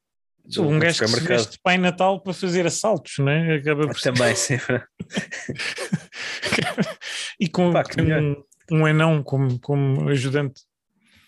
Do- 0.46 0.64
um 0.68 0.80
gajo 0.80 1.00
que 1.02 1.08
se 1.08 1.20
veste 1.22 1.52
de 1.54 1.60
Pai 1.62 1.78
Natal 1.78 2.22
para 2.22 2.34
fazer 2.34 2.66
assaltos, 2.66 3.18
não 3.20 3.30
é? 3.30 3.56
Acaba 3.56 3.88
por 3.88 4.00
Também, 4.02 4.34
sempre. 4.36 4.82
e 7.40 7.48
com, 7.48 7.72
Pá, 7.72 7.84
um, 8.00 8.44
um 8.80 8.86
anão 8.86 9.24
como, 9.24 9.60
como 9.60 10.10
ajudante. 10.10 10.62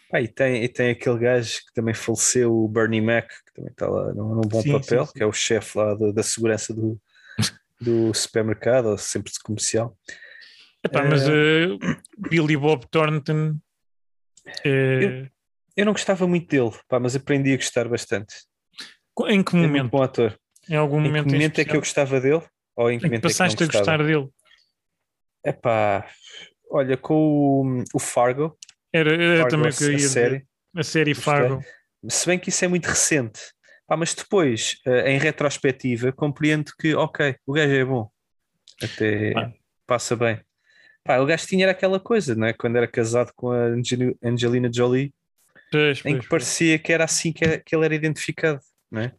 Pá, 0.10 0.22
e, 0.22 0.28
tem, 0.28 0.64
e 0.64 0.68
tem 0.70 0.92
aquele 0.92 1.20
gajo 1.20 1.60
que 1.68 1.74
também 1.74 1.94
faleceu, 1.94 2.54
o 2.54 2.68
Bernie 2.68 3.02
Mac, 3.02 3.28
que 3.30 3.54
também 3.54 3.72
está 3.72 3.88
lá 3.88 4.14
num, 4.14 4.36
num 4.36 4.42
bom 4.42 4.62
Sim, 4.62 4.72
papel, 4.72 5.06
sim, 5.06 5.12
sim. 5.12 5.18
que 5.18 5.24
é 5.24 5.26
o 5.26 5.34
chefe 5.34 5.78
lá 5.78 5.94
do- 5.94 6.12
da 6.14 6.24
segurança 6.24 6.74
do, 6.74 7.00
do 7.80 8.14
supermercado, 8.14 8.88
ou 8.88 8.98
sempre 8.98 9.32
de 9.32 9.40
comercial. 9.40 9.96
Epá, 10.84 11.04
mas 11.04 11.28
uh, 11.28 11.78
Billy 12.30 12.56
Bob 12.56 12.86
Thornton 12.90 13.58
eh, 14.66 15.30
Eu 15.76 15.86
não 15.86 15.92
gostava 15.94 16.26
muito 16.28 16.48
dele, 16.50 16.72
pá, 16.88 17.00
mas 17.00 17.16
aprendi 17.16 17.54
a 17.54 17.58
gostar 17.58 17.88
bastante. 17.90 18.34
em 19.28 19.44
que 19.44 19.56
É 19.58 19.60
momento? 19.60 19.90
bom 19.90 20.02
ator. 20.02 20.40
Em 20.70 20.76
algum 20.76 21.00
Em 21.00 21.04
momento 21.04 21.26
que 21.28 21.32
momento 21.34 21.60
é 21.60 21.66
que 21.66 21.76
eu 21.76 21.80
gostava 21.80 22.20
dele? 22.22 22.44
Ou 22.76 22.90
em 22.90 22.98
que 22.98 22.98
Em 22.98 23.00
que 23.00 23.06
momento 23.08 23.26
é 23.26 23.28
que 23.30 23.34
passaste 23.38 23.64
a 23.64 23.68
gostar 23.68 23.98
dele? 24.04 24.30
Epá, 25.46 26.08
olha, 26.72 26.96
com 26.98 27.14
o, 27.16 27.84
o 27.94 28.00
Fargo. 28.00 28.58
Era, 28.94 29.14
era 29.14 29.38
Fargo, 29.44 29.50
também 29.50 29.72
que 29.72 29.84
eu 29.84 29.88
a 29.88 29.92
ia 29.92 29.98
dizer. 29.98 30.10
série. 30.10 30.46
A 30.76 30.84
série 30.84 31.14
Gostei. 31.14 31.34
Fargo. 31.34 31.64
Se 32.08 32.26
bem 32.28 32.40
que 32.40 32.50
isso 32.50 32.64
é 32.64 32.68
muito 32.68 32.86
recente. 32.86 33.40
Pá, 33.88 33.98
mas 33.98 34.14
depois, 34.14 34.78
em 35.06 35.18
retrospectiva, 35.18 36.12
compreendo 36.12 36.72
que, 36.80 36.94
ok, 36.94 37.36
o 37.46 37.54
gajo 37.54 37.74
é 37.74 37.84
bom. 37.86 38.10
Até 38.82 39.34
Ah. 39.36 39.52
passa 39.88 40.16
bem. 40.16 40.40
Pá, 41.10 41.18
o 41.18 41.26
gajo 41.26 41.48
tinha 41.48 41.66
era 41.66 41.72
aquela 41.72 42.00
coisa, 42.00 42.36
não 42.36 42.46
é? 42.46 42.54
Quando 42.54 42.76
era 42.76 42.88
casado 42.88 43.32
com 43.36 43.50
a 43.52 43.58
Angel- 43.66 44.16
Angelina 44.24 44.70
Jolie, 44.72 45.12
Pois, 45.72 45.98
em 46.06 46.12
pois, 46.12 46.20
que 46.24 46.30
parecia 46.30 46.78
que 46.78 46.94
era 46.94 47.04
assim 47.04 47.34
que, 47.34 47.58
que 47.66 47.76
ele 47.76 47.84
era 47.86 47.96
identificado, 47.96 48.60
não 48.92 49.02
é? 49.02 49.12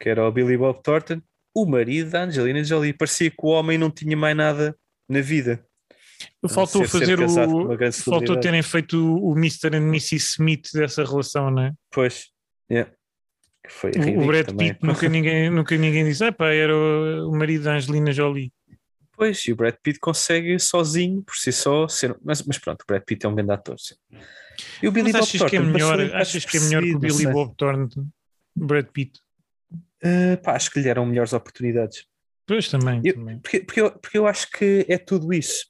Que 0.00 0.08
era 0.08 0.26
o 0.26 0.32
Billy 0.32 0.56
Bob 0.56 0.82
Thornton, 0.82 1.22
o 1.54 1.64
marido 1.64 2.10
da 2.10 2.24
Angelina 2.24 2.64
Jolie. 2.64 2.92
Parecia 2.92 3.30
que 3.30 3.36
o 3.44 3.50
homem 3.50 3.78
não 3.78 3.92
tinha 3.92 4.16
mais 4.16 4.36
nada 4.36 4.76
na 5.08 5.20
vida. 5.20 5.64
Faltou 6.48 6.84
Ser- 6.84 6.88
ser 7.06 7.16
fazer 7.16 7.16
com 7.16 7.24
o. 7.74 7.92
Faltou 7.92 8.40
terem 8.40 8.62
feito 8.62 8.96
o 8.98 9.30
o 9.30 9.38
Mr. 9.38 9.68
and 9.76 9.86
Mrs. 9.86 10.16
Smith 10.16 10.70
dessa 10.74 11.04
relação, 11.04 11.48
não 11.48 11.62
é? 11.62 11.72
Pois, 11.92 12.26
yeah. 12.68 12.90
que 13.64 13.72
foi 13.72 13.92
O- 13.92 14.26
Brad. 14.26 14.46
Pitt 14.56 14.78
nunca 14.82 15.08
ninguém, 15.08 15.48
nunca 15.48 15.76
ninguém 15.76 16.04
disse, 16.04 16.24
ah, 16.24 16.32
pá, 16.32 16.48
era 16.52 16.74
o, 16.74 17.30
o 17.30 17.36
marido 17.38 17.62
da 17.62 17.74
Angelina 17.74 18.10
Jolie. 18.12 18.52
Pois, 19.16 19.44
e 19.46 19.52
o 19.52 19.56
Brad 19.56 19.74
Pitt 19.82 19.98
consegue 19.98 20.58
sozinho, 20.58 21.22
por 21.22 21.34
si 21.36 21.50
só, 21.50 21.88
ser... 21.88 22.16
mas, 22.22 22.42
mas 22.42 22.58
pronto, 22.58 22.82
o 22.82 22.86
Brad 22.86 23.02
Pitt 23.02 23.24
é 23.24 23.28
um 23.28 23.34
grande 23.34 23.52
ator. 23.52 23.78
sim. 23.78 23.94
E 24.82 24.88
o 24.88 24.92
Billy 24.92 25.12
Mas 25.12 25.20
Bob 25.20 25.22
achas 25.22 25.50
que 25.50 25.56
é 25.56 25.60
Thornton 25.60 25.72
melhor, 25.72 26.14
achas 26.16 26.44
que 26.44 26.56
é 26.56 26.60
melhor 26.60 26.82
que 26.82 26.94
o 26.94 26.98
Billy. 26.98 27.26
Bob 27.26 27.54
Thornton? 27.56 28.06
Brad 28.54 28.86
Pitt. 28.86 29.20
Uh, 29.72 30.36
pá, 30.42 30.52
acho 30.52 30.70
que 30.70 30.78
lhe 30.78 30.84
deram 30.84 31.06
melhores 31.06 31.32
oportunidades. 31.32 32.06
Pois 32.46 32.68
também, 32.68 33.00
Eu- 33.04 33.14
também. 33.14 33.38
Porque, 33.40 33.60
porque, 33.60 33.80
eu, 33.80 33.90
porque 33.92 34.18
eu 34.18 34.26
acho 34.26 34.50
que 34.50 34.84
é 34.88 34.98
tudo 34.98 35.32
isso. 35.32 35.66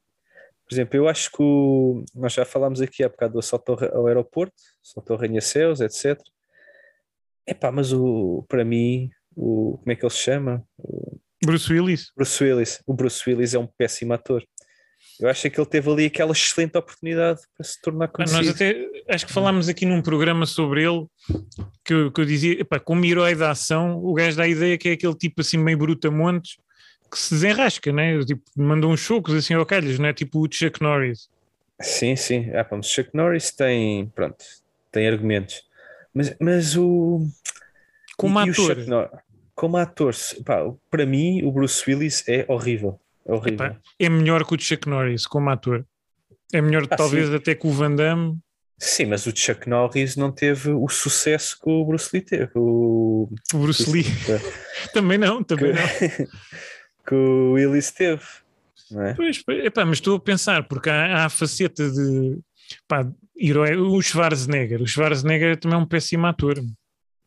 Por 0.68 0.74
exemplo, 0.74 0.96
eu 0.96 1.08
acho 1.08 1.30
que 1.30 1.40
o, 1.40 2.04
nós 2.14 2.32
já 2.32 2.44
falámos 2.44 2.80
aqui 2.80 3.04
há 3.04 3.08
bocado 3.08 3.34
do 3.34 3.38
assalto 3.38 3.72
ao, 3.72 4.06
aeroporto, 4.08 4.54
assalto 4.84 5.12
ao 5.12 5.18
Arranha-Céus, 5.18 5.80
etc. 5.80 6.20
Epá, 7.46 7.70
mas 7.70 7.92
o, 7.92 8.44
para 8.48 8.64
mim, 8.64 9.08
o, 9.34 9.78
como 9.78 9.92
é 9.92 9.94
que 9.94 10.04
ele 10.04 10.12
se 10.12 10.18
chama? 10.18 10.64
O 10.76 11.18
Bruce 11.44 11.72
Willis. 11.72 12.10
Bruce 12.16 12.42
Willis. 12.44 12.80
O 12.86 12.94
Bruce 12.94 13.22
Willis 13.28 13.54
é 13.54 13.58
um 13.58 13.66
péssimo 13.66 14.12
ator. 14.14 14.42
Eu 15.20 15.28
acho 15.30 15.48
que 15.48 15.58
ele 15.60 15.66
teve 15.68 15.90
ali 15.90 16.04
aquela 16.06 16.32
excelente 16.32 16.76
oportunidade 16.76 17.40
para 17.56 17.64
se 17.66 17.80
tornar 17.80 18.04
Ah, 18.04 18.08
conhecido. 18.08 18.38
Nós 18.44 18.48
até 18.54 18.86
acho 19.08 19.26
que 19.26 19.32
falámos 19.32 19.68
aqui 19.68 19.86
num 19.86 20.02
programa 20.02 20.44
sobre 20.44 20.82
ele 20.84 21.06
que 21.84 21.94
eu, 21.94 22.12
que 22.12 22.20
eu 22.20 22.24
dizia, 22.24 22.60
epá, 22.60 22.78
como 22.78 23.04
herói 23.04 23.34
da 23.34 23.50
ação, 23.50 23.96
o 24.02 24.12
gajo 24.12 24.36
dá 24.36 24.42
a 24.44 24.48
ideia 24.48 24.76
que 24.76 24.88
é 24.90 24.92
aquele 24.92 25.14
tipo 25.14 25.40
assim 25.40 25.56
meio 25.56 25.78
brutamontes 25.78 26.56
que 27.10 27.18
se 27.18 27.32
desenrasca, 27.34 27.92
né? 27.92 28.18
Tipo, 28.24 28.42
manda 28.56 28.86
uns 28.86 29.00
chocos 29.00 29.32
assim 29.34 29.54
ao 29.54 29.64
calhas, 29.64 29.98
não 29.98 30.06
é? 30.08 30.12
Tipo 30.12 30.44
o 30.44 30.48
Chuck 30.52 30.82
Norris. 30.82 31.28
Sim, 31.80 32.16
sim. 32.16 32.50
Ah, 32.54 32.64
pá, 32.64 32.76
mas 32.76 32.86
Chuck 32.88 33.10
Norris 33.14 33.52
tem, 33.52 34.08
pronto, 34.08 34.44
tem 34.92 35.06
argumentos. 35.08 35.62
Mas, 36.12 36.34
mas 36.40 36.76
o. 36.76 37.26
Como 38.18 38.38
e- 38.40 38.46
e 38.46 38.48
o 38.48 38.52
ator. 38.52 38.76
Chuck 38.76 38.88
Nor- 38.90 39.10
como 39.56 39.76
ator, 39.78 40.14
pá, 40.44 40.60
para 40.90 41.04
mim, 41.04 41.42
o 41.42 41.50
Bruce 41.50 41.82
Willis 41.90 42.22
é 42.28 42.44
horrível. 42.46 43.00
É 43.26 43.32
horrível. 43.32 43.66
Epá, 43.66 43.80
é 43.98 44.08
melhor 44.08 44.44
que 44.46 44.54
o 44.54 44.60
Chuck 44.60 44.88
Norris 44.88 45.26
como 45.26 45.50
ator. 45.50 45.84
É 46.52 46.60
melhor 46.60 46.86
Ah, 46.90 46.96
talvez 46.96 47.26
sim. 47.28 47.34
até 47.34 47.54
que 47.56 47.66
o 47.66 47.72
Van 47.72 47.94
Damme. 47.96 48.38
Sim, 48.78 49.06
mas 49.06 49.26
o 49.26 49.34
Chuck 49.34 49.66
Norris 49.68 50.14
não 50.16 50.30
teve 50.30 50.70
o 50.70 50.86
sucesso 50.88 51.58
que 51.60 51.68
o 51.68 51.84
Bruce 51.84 52.10
Lee 52.12 52.22
teve. 52.22 52.50
O, 52.54 53.28
O 53.54 53.58
Bruce 53.58 53.90
Lee. 53.90 54.04
também 54.92 55.16
não, 55.18 55.42
também 55.42 55.72
não. 55.72 55.82
que 57.08 57.14
o 57.14 57.52
Willis 57.52 57.90
teve. 57.90 58.22
É? 58.92 59.14
Pois, 59.14 59.42
pois, 59.42 59.64
epá, 59.64 59.84
mas 59.84 59.96
estou 59.96 60.16
a 60.16 60.20
pensar, 60.20 60.68
porque 60.68 60.88
há, 60.90 61.22
há 61.22 61.24
a 61.24 61.28
faceta 61.30 61.90
de 61.90 62.38
pá, 62.86 63.04
herói, 63.36 63.74
o 63.76 64.00
Schwarzenegger. 64.00 64.80
O 64.82 64.86
Schwarzenegger 64.86 65.56
também 65.58 65.78
é 65.78 65.82
um 65.82 65.86
péssimo 65.86 66.26
ator. 66.26 66.62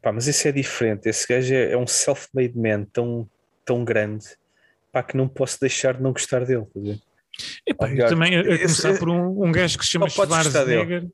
Pá, 0.02 0.12
mas 0.12 0.28
isso 0.28 0.48
é 0.48 0.52
diferente. 0.52 1.08
Esse 1.10 1.28
gajo 1.28 1.54
é, 1.54 1.72
é 1.74 1.78
um 1.78 1.88
self-made 1.88 2.58
man 2.58 2.86
tão, 2.86 3.30
tão 3.66 3.84
grande 3.84 4.26
pá, 4.92 5.04
que 5.04 5.16
não 5.18 5.28
posso 5.28 5.60
deixar 5.60 5.96
de 5.96 6.02
não 6.02 6.12
gostar 6.14 6.46
dele. 6.46 6.66
Epá, 7.66 7.86
Aliás, 7.86 8.10
também 8.10 8.36
a, 8.38 8.42
a 8.42 8.44
esse- 8.46 8.82
começar 8.82 9.00
por 9.00 9.10
um, 9.10 9.44
um 9.46 9.52
gajo 9.52 9.78
que 9.78 9.86
se 9.86 9.92
chama. 9.92 10.10
Schwarzenegger. 10.10 11.08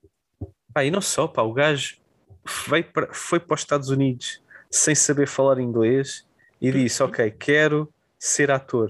Pá, 0.74 0.84
e 0.84 0.92
não 0.92 1.02
só, 1.02 1.28
pá, 1.28 1.42
o 1.42 1.54
gajo 1.54 1.98
foi 2.46 2.84
para, 2.84 3.14
foi 3.14 3.40
para 3.40 3.56
os 3.56 3.62
Estados 3.62 3.90
Unidos 3.90 4.42
sem 4.70 4.94
saber 4.94 5.28
falar 5.28 5.60
inglês 5.60 6.26
e 6.62 6.72
disse: 6.72 7.02
Ok, 7.02 7.32
quero 7.32 7.92
ser 8.20 8.52
ator. 8.52 8.90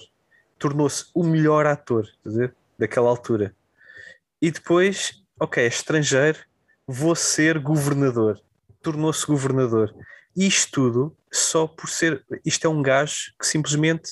Tornou-se 0.57 1.05
o 1.13 1.23
melhor 1.23 1.65
ator 1.65 2.07
ver? 2.23 2.53
daquela 2.77 3.09
altura. 3.09 3.55
E 4.41 4.51
depois, 4.51 5.23
ok, 5.39 5.63
é 5.63 5.67
estrangeiro, 5.67 6.39
vou 6.85 7.15
ser 7.15 7.57
governador. 7.59 8.41
Tornou-se 8.85 9.25
governador. 9.25 9.93
E 10.37 10.45
isto 10.45 10.71
tudo 10.71 11.17
só 11.31 11.65
por 11.65 11.89
ser. 11.89 12.23
Isto 12.45 12.67
é 12.67 12.69
um 12.69 12.81
gajo 12.83 13.31
que 13.39 13.47
simplesmente 13.47 14.11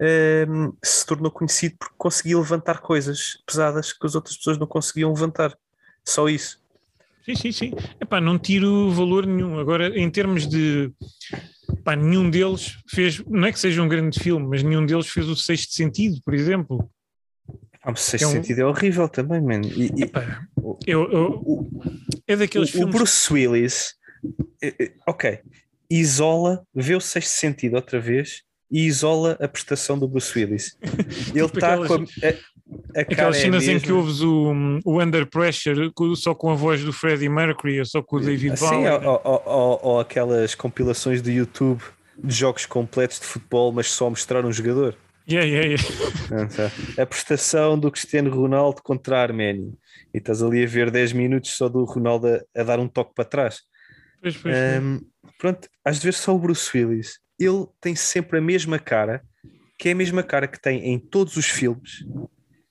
ehm, 0.00 0.70
se 0.82 1.04
tornou 1.04 1.30
conhecido 1.32 1.74
porque 1.78 1.94
conseguia 1.98 2.38
levantar 2.38 2.78
coisas 2.80 3.38
pesadas 3.46 3.92
que 3.92 4.06
as 4.06 4.14
outras 4.14 4.36
pessoas 4.36 4.56
não 4.58 4.66
conseguiam 4.66 5.12
levantar. 5.12 5.52
Só 6.04 6.28
isso. 6.28 6.60
Sim, 7.24 7.34
sim, 7.34 7.52
sim. 7.52 7.72
Epá, 8.00 8.20
não 8.20 8.38
tiro 8.38 8.90
valor 8.92 9.26
nenhum. 9.26 9.58
Agora, 9.58 9.88
em 9.98 10.08
termos 10.10 10.46
de. 10.46 10.92
Pá, 11.82 11.96
nenhum 11.96 12.30
deles 12.30 12.76
fez. 12.88 13.18
Não 13.26 13.48
é 13.48 13.52
que 13.52 13.58
seja 13.58 13.82
um 13.82 13.88
grande 13.88 14.20
filme, 14.20 14.46
mas 14.46 14.62
nenhum 14.62 14.84
deles 14.86 15.08
fez 15.08 15.26
o 15.28 15.34
sexto 15.34 15.72
sentido, 15.72 16.20
por 16.24 16.34
exemplo. 16.34 16.88
Ah, 17.82 17.90
mas 17.90 18.00
Sexto 18.00 18.24
É 18.24 18.26
um- 18.28 18.30
Sentido 18.32 18.60
é 18.60 18.64
horrível 18.66 19.08
também, 19.08 19.40
mano. 19.42 19.66
E, 19.66 19.90
e- 19.96 20.02
Epá, 20.04 20.46
eu, 20.86 21.10
eu- 21.10 21.68
é 22.26 22.36
daqueles 22.36 22.68
o, 22.70 22.72
o 22.72 22.76
filmes. 22.78 22.94
Bruce 22.94 23.32
Willis, 23.32 23.94
ok, 25.06 25.38
isola, 25.90 26.64
vê 26.74 26.94
o 26.94 27.00
Sexto 27.00 27.30
Sentido 27.30 27.74
outra 27.76 28.00
vez 28.00 28.42
e 28.70 28.86
isola 28.86 29.36
a 29.40 29.46
prestação 29.46 29.98
do 29.98 30.08
Bruce 30.08 30.36
Willis. 30.38 30.76
Ele 31.34 31.46
Tipo 31.46 31.58
está 31.58 31.74
aquelas- 31.74 31.88
com 31.88 31.94
a, 31.94 32.28
a, 32.28 32.98
a 32.98 33.00
Aquelas 33.02 33.36
é 33.36 33.40
cenas 33.40 33.68
em 33.68 33.78
que 33.78 33.92
ouves 33.92 34.20
o, 34.22 34.52
o 34.84 35.00
Under 35.02 35.26
Pressure 35.28 35.92
só 36.16 36.34
com 36.34 36.50
a 36.50 36.54
voz 36.54 36.82
do 36.82 36.92
Freddie 36.92 37.28
Mercury 37.28 37.78
ou 37.78 37.84
só 37.84 38.02
com 38.02 38.16
o 38.16 38.20
David 38.20 38.52
Assim, 38.54 38.66
Bowie. 38.66 38.88
ou, 39.06 39.20
ou- 39.24 39.42
ou- 39.46 39.80
ou 39.82 40.00
aquelas 40.00 40.54
compilações 40.54 41.20
do 41.20 41.30
YouTube 41.30 41.82
de 42.22 42.34
jogos 42.34 42.64
completos 42.64 43.20
de 43.20 43.26
futebol, 43.26 43.70
mas 43.72 43.88
só 43.90 44.08
mostrar 44.08 44.44
um 44.46 44.52
jogador. 44.52 44.96
Yeah, 45.28 45.46
yeah, 45.48 45.68
yeah. 45.68 46.18
Portanto, 46.28 46.72
A 47.00 47.06
prestação 47.06 47.78
do 47.78 47.90
Cristiano 47.90 48.30
Ronaldo 48.34 48.82
contra 48.82 49.18
a 49.18 49.22
Arménia. 49.22 49.72
E 50.12 50.18
estás 50.18 50.42
ali 50.42 50.62
a 50.62 50.66
ver 50.66 50.90
10 50.90 51.12
minutos 51.12 51.50
só 51.56 51.68
do 51.68 51.84
Ronaldo 51.84 52.28
a, 52.28 52.60
a 52.60 52.62
dar 52.62 52.78
um 52.78 52.86
toque 52.88 53.12
para 53.14 53.24
trás. 53.24 53.60
Pois, 54.24 54.36
pois, 54.38 54.56
Ahm, 54.56 55.00
pronto, 55.36 55.68
de 55.92 55.98
ver 56.00 56.14
só 56.14 56.34
o 56.34 56.38
Bruce 56.38 56.70
Willis. 56.74 57.18
Ele 57.38 57.66
tem 57.78 57.94
sempre 57.94 58.38
a 58.38 58.40
mesma 58.40 58.78
cara, 58.78 59.22
que 59.78 59.90
é 59.90 59.92
a 59.92 59.94
mesma 59.94 60.22
cara 60.22 60.48
que 60.48 60.58
tem 60.58 60.82
em 60.94 60.98
todos 60.98 61.36
os 61.36 61.44
filmes. 61.44 62.06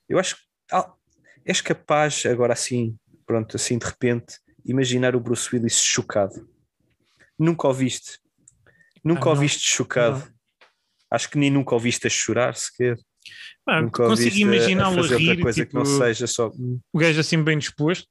Eu 0.08 0.18
acho 0.18 0.34
que 0.34 0.42
ah, 0.72 0.92
és 1.44 1.60
capaz, 1.60 2.26
agora 2.26 2.54
assim, 2.54 2.96
pronto, 3.24 3.54
assim 3.54 3.78
de 3.78 3.86
repente, 3.86 4.40
imaginar 4.64 5.14
o 5.14 5.20
Bruce 5.20 5.48
Willis 5.54 5.78
chocado. 5.80 6.48
Nunca 7.38 7.68
o 7.68 7.72
viste. 7.72 8.18
Nunca 9.04 9.28
Ah, 9.28 9.32
o 9.32 9.34
não. 9.36 9.40
viste 9.42 9.60
chocado. 9.64 10.26
Acho 11.08 11.30
que 11.30 11.38
nem 11.38 11.52
nunca 11.52 11.76
o 11.76 11.78
viste 11.78 12.08
a 12.08 12.10
chorar 12.10 12.56
sequer. 12.56 12.96
Pá, 13.64 13.80
nunca 13.80 14.06
consigo 14.06 14.34
a- 14.34 14.38
imaginá-lo 14.40 14.96
a 14.96 15.00
a 15.00 15.02
fazer 15.02 15.14
outra 15.14 15.34
rir, 15.34 15.40
coisa 15.40 15.64
que 15.66 15.74
não 15.74 15.84
tipo, 15.84 15.98
seja 15.98 16.26
só. 16.26 16.48
o 16.92 16.98
gajo 16.98 17.20
assim 17.20 17.40
bem 17.44 17.58
disposto. 17.58 18.08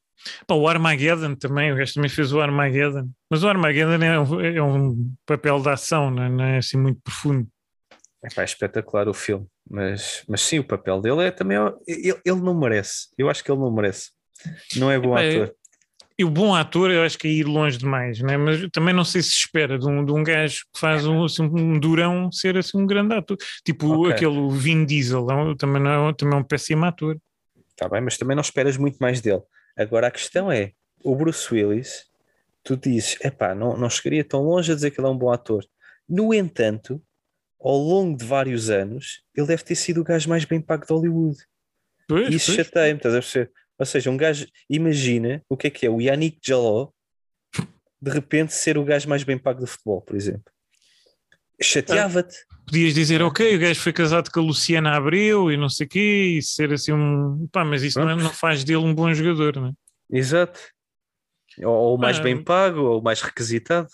Pá, 0.47 0.55
o 0.55 0.67
Armageddon 0.67 1.35
também, 1.35 1.71
o 1.71 1.75
gajo 1.75 1.93
também 1.95 2.09
fez 2.09 2.31
o 2.31 2.39
Armageddon. 2.39 3.09
Mas 3.29 3.43
o 3.43 3.47
Armageddon 3.47 4.03
é 4.03 4.19
um, 4.19 4.41
é 4.41 4.63
um 4.63 5.13
papel 5.25 5.59
de 5.61 5.69
ação, 5.69 6.09
não 6.09 6.23
é, 6.23 6.29
não 6.29 6.43
é 6.43 6.57
assim 6.57 6.77
muito 6.77 7.01
profundo. 7.01 7.47
Epá, 8.23 8.41
é 8.41 8.45
espetacular 8.45 9.09
o 9.09 9.13
filme, 9.13 9.45
mas, 9.69 10.23
mas 10.29 10.41
sim, 10.41 10.59
o 10.59 10.63
papel 10.63 11.01
dele 11.01 11.25
é 11.25 11.31
também. 11.31 11.57
Ele, 11.85 12.17
ele 12.25 12.41
não 12.41 12.57
merece. 12.57 13.09
Eu 13.17 13.29
acho 13.29 13.43
que 13.43 13.51
ele 13.51 13.59
não 13.59 13.71
merece. 13.71 14.11
Não 14.77 14.89
é 14.89 14.97
bom 14.97 15.17
é- 15.17 15.29
ator. 15.29 15.55
E 16.17 16.23
o 16.23 16.29
bom 16.29 16.53
ator, 16.53 16.91
eu 16.91 17.01
acho 17.01 17.17
que 17.17 17.27
é 17.27 17.31
ir 17.31 17.43
longe 17.43 17.75
demais, 17.75 18.19
né? 18.21 18.37
mas 18.37 18.69
também 18.71 18.93
não 18.93 19.03
sei 19.03 19.21
se 19.23 19.29
espera 19.29 19.79
de 19.79 19.87
um, 19.87 20.05
de 20.05 20.11
um 20.11 20.23
gajo 20.23 20.63
que 20.71 20.79
faz 20.79 21.07
um, 21.07 21.23
assim, 21.23 21.41
um 21.43 21.79
durão 21.79 22.31
ser 22.31 22.55
assim 22.55 22.77
um 22.77 22.85
grande 22.85 23.15
ator. 23.15 23.35
Tipo 23.65 23.93
Ok. 23.93 24.11
aquele 24.13 24.47
Vin 24.51 24.85
Diesel, 24.85 25.25
é 25.31 25.55
também, 25.57 25.81
não 25.81 26.09
é, 26.09 26.13
também 26.13 26.37
é 26.37 26.41
um 26.41 26.43
péssimo 26.43 26.85
ator. 26.85 27.17
Está 27.71 27.89
bem, 27.89 27.99
mas 27.99 28.15
também 28.15 28.35
não 28.35 28.41
esperas 28.41 28.77
muito 28.77 28.97
mais 28.99 29.21
dele. 29.21 29.41
Agora 29.75 30.07
a 30.07 30.11
questão 30.11 30.51
é: 30.51 30.71
o 31.03 31.15
Bruce 31.15 31.53
Willis, 31.53 32.05
tu 32.63 32.77
dizes, 32.77 33.17
epá, 33.21 33.53
não, 33.53 33.77
não 33.77 33.89
chegaria 33.89 34.23
tão 34.23 34.41
longe 34.43 34.71
a 34.71 34.75
dizer 34.75 34.91
que 34.91 34.99
ele 34.99 35.07
é 35.07 35.11
um 35.11 35.17
bom 35.17 35.31
ator. 35.31 35.65
No 36.07 36.33
entanto, 36.33 37.01
ao 37.59 37.77
longo 37.77 38.17
de 38.17 38.25
vários 38.25 38.69
anos, 38.69 39.23
ele 39.35 39.47
deve 39.47 39.63
ter 39.63 39.75
sido 39.75 40.01
o 40.01 40.03
gajo 40.03 40.29
mais 40.29 40.45
bem 40.45 40.61
pago 40.61 40.85
de 40.85 40.93
Hollywood. 40.93 41.37
Pois, 42.07 42.29
E 42.29 42.35
isso 42.35 42.51
chateia-me, 42.51 42.97
estás 42.97 43.15
a 43.15 43.19
perceber? 43.19 43.51
Ou 43.79 43.85
seja, 43.85 44.11
um 44.11 44.17
gajo, 44.17 44.47
imagina 44.69 45.41
o 45.49 45.57
que 45.57 45.67
é 45.67 45.69
que 45.69 45.85
é 45.85 45.89
o 45.89 45.99
Yannick 46.01 46.39
Jaló 46.45 46.91
de 48.03 48.11
repente 48.11 48.53
ser 48.53 48.77
o 48.77 48.83
gajo 48.83 49.07
mais 49.07 49.23
bem 49.23 49.37
pago 49.37 49.61
do 49.61 49.67
futebol, 49.67 50.01
por 50.01 50.17
exemplo. 50.17 50.51
Chateava-te. 51.61 52.35
Podias 52.65 52.93
dizer, 52.93 53.21
ok, 53.21 53.55
o 53.55 53.59
gajo 53.59 53.79
foi 53.79 53.93
casado 53.93 54.31
com 54.31 54.39
a 54.39 54.43
Luciana 54.43 54.95
Abreu 54.95 55.51
e 55.51 55.57
não 55.57 55.69
sei 55.69 55.85
o 55.85 55.89
quê, 55.89 56.35
e 56.37 56.41
ser 56.41 56.71
assim 56.73 56.93
um. 56.93 57.47
Pá, 57.51 57.63
mas 57.65 57.83
isso 57.83 57.99
não, 57.99 58.09
é- 58.09 58.15
não 58.15 58.29
faz 58.29 58.63
dele 58.63 58.77
um 58.79 58.95
bom 58.95 59.13
jogador, 59.13 59.57
não 59.59 59.67
é? 59.67 59.73
Exato. 60.11 60.59
Ou, 61.61 61.95
o 61.95 61.97
mais 61.97 62.19
Ah, 62.19 62.23
bem 62.23 62.41
pago, 62.41 62.81
ou 62.81 62.99
o 62.99 63.03
mais 63.03 63.21
requisitado. 63.21 63.89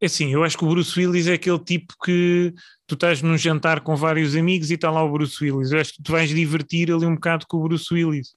É 0.00 0.06
assim, 0.06 0.32
eu 0.32 0.44
acho 0.44 0.56
que 0.56 0.64
o 0.64 0.68
Bruce 0.68 0.98
Willis 0.98 1.26
é 1.26 1.32
aquele 1.34 1.58
tipo 1.58 1.94
que 2.04 2.54
tu 2.86 2.94
estás 2.94 3.20
num 3.20 3.36
jantar 3.36 3.80
com 3.80 3.96
vários 3.96 4.36
amigos 4.36 4.70
e 4.70 4.74
está 4.74 4.90
lá 4.90 5.02
o 5.02 5.10
Bruce 5.10 5.42
Willis. 5.42 5.72
Eu 5.72 5.80
acho 5.80 5.94
que 5.94 6.02
tu 6.02 6.12
vais 6.12 6.30
divertir 6.30 6.92
ali 6.92 7.04
um 7.04 7.14
bocado 7.14 7.46
com 7.48 7.56
o 7.56 7.62
Bruce 7.62 7.92
Willis. 7.92 8.36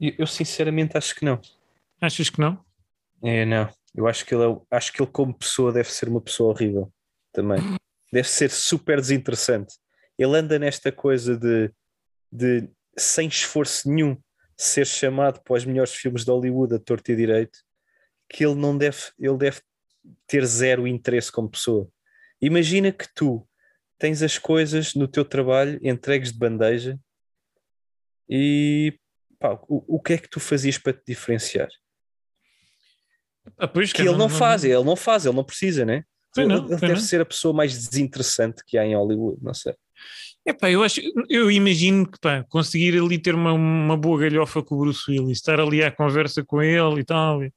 Eu, 0.00 0.12
eu 0.18 0.26
sinceramente 0.26 0.98
acho 0.98 1.14
que 1.14 1.24
não. 1.24 1.40
Achas 2.00 2.28
que 2.28 2.40
não? 2.40 2.62
É, 3.22 3.44
não. 3.46 3.68
Eu 3.94 4.06
acho 4.06 4.24
que 4.26 4.34
ele, 4.34 4.44
é, 4.44 4.76
acho 4.76 4.92
que 4.92 5.00
ele 5.02 5.10
como 5.10 5.32
pessoa 5.32 5.72
deve 5.72 5.90
ser 5.90 6.08
uma 6.08 6.20
pessoa 6.20 6.50
horrível 6.50 6.92
também. 7.32 7.58
Deve 8.12 8.28
ser 8.28 8.50
super 8.50 9.00
desinteressante. 9.00 9.74
Ele 10.18 10.36
anda 10.36 10.58
nesta 10.58 10.90
coisa 10.90 11.36
de, 11.36 11.70
de 12.32 12.68
sem 12.96 13.28
esforço 13.28 13.88
nenhum 13.88 14.16
ser 14.56 14.86
chamado 14.86 15.40
para 15.42 15.54
os 15.54 15.64
melhores 15.64 15.94
filmes 15.94 16.24
de 16.24 16.30
Hollywood 16.30 16.74
a 16.74 16.78
torto 16.78 17.12
e 17.12 17.16
direito, 17.16 17.58
que 18.28 18.44
ele 18.44 18.56
não 18.56 18.76
deve, 18.76 18.98
ele 19.18 19.36
deve 19.36 19.60
ter 20.26 20.44
zero 20.44 20.86
interesse 20.86 21.30
como 21.30 21.50
pessoa. 21.50 21.88
Imagina 22.40 22.90
que 22.90 23.06
tu 23.14 23.46
tens 23.98 24.22
as 24.22 24.38
coisas 24.38 24.94
no 24.94 25.06
teu 25.06 25.24
trabalho 25.24 25.78
entregues 25.82 26.32
de 26.32 26.38
bandeja 26.38 26.98
e 28.28 28.98
pá, 29.38 29.58
o, 29.68 29.96
o 29.96 30.00
que 30.00 30.14
é 30.14 30.18
que 30.18 30.28
tu 30.28 30.40
fazias 30.40 30.78
para 30.78 30.92
te 30.92 31.02
diferenciar? 31.06 31.68
Ah, 33.56 33.66
pois, 33.66 33.92
que 33.92 34.02
ele 34.02 34.16
não, 34.16 34.28
faz, 34.28 34.64
ele 34.64 34.84
não 34.84 34.96
faz, 34.96 35.24
ele 35.24 35.34
não 35.34 35.44
precisa, 35.44 35.84
né? 35.84 36.04
Ele 36.42 36.48
não, 36.48 36.66
ele 36.66 36.76
deve 36.76 36.94
não. 36.94 37.00
ser 37.00 37.20
a 37.20 37.24
pessoa 37.26 37.54
mais 37.54 37.72
desinteressante 37.72 38.62
que 38.66 38.78
há 38.78 38.86
em 38.86 38.94
Hollywood, 38.94 39.38
não 39.42 39.54
sei. 39.54 39.74
Epá, 40.46 40.70
eu 40.70 40.82
acho, 40.82 41.00
eu 41.28 41.50
imagino 41.50 42.10
que 42.10 42.18
pá, 42.18 42.42
conseguir 42.48 42.98
ali 42.98 43.18
ter 43.18 43.34
uma, 43.34 43.52
uma 43.52 43.96
boa 43.96 44.18
galhofa 44.18 44.62
com 44.62 44.76
o 44.76 44.78
Bruce 44.78 45.10
Willis, 45.10 45.38
estar 45.38 45.60
ali 45.60 45.82
à 45.84 45.90
conversa 45.90 46.42
com 46.42 46.62
ele 46.62 47.00
e 47.00 47.04
tal. 47.04 47.44
e, 47.44 47.52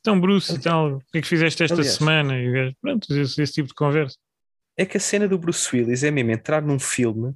Então, 0.00 0.18
Bruce 0.18 0.54
e 0.54 0.58
tal, 0.58 0.94
o 0.94 0.98
que 1.12 1.18
é 1.18 1.20
que 1.20 1.28
fizeste 1.28 1.62
esta 1.62 1.74
Aliás. 1.74 1.96
semana? 1.96 2.38
E 2.40 2.48
o 2.48 2.52
gajo, 2.52 2.76
pronto, 2.80 3.14
esse, 3.14 3.42
esse 3.42 3.52
tipo 3.52 3.68
de 3.68 3.74
conversa. 3.74 4.16
É 4.76 4.86
que 4.86 4.96
a 4.96 5.00
cena 5.00 5.28
do 5.28 5.36
Bruce 5.36 5.68
Willis 5.74 6.02
é 6.02 6.10
mesmo 6.10 6.30
entrar 6.30 6.62
num 6.62 6.78
filme 6.78 7.34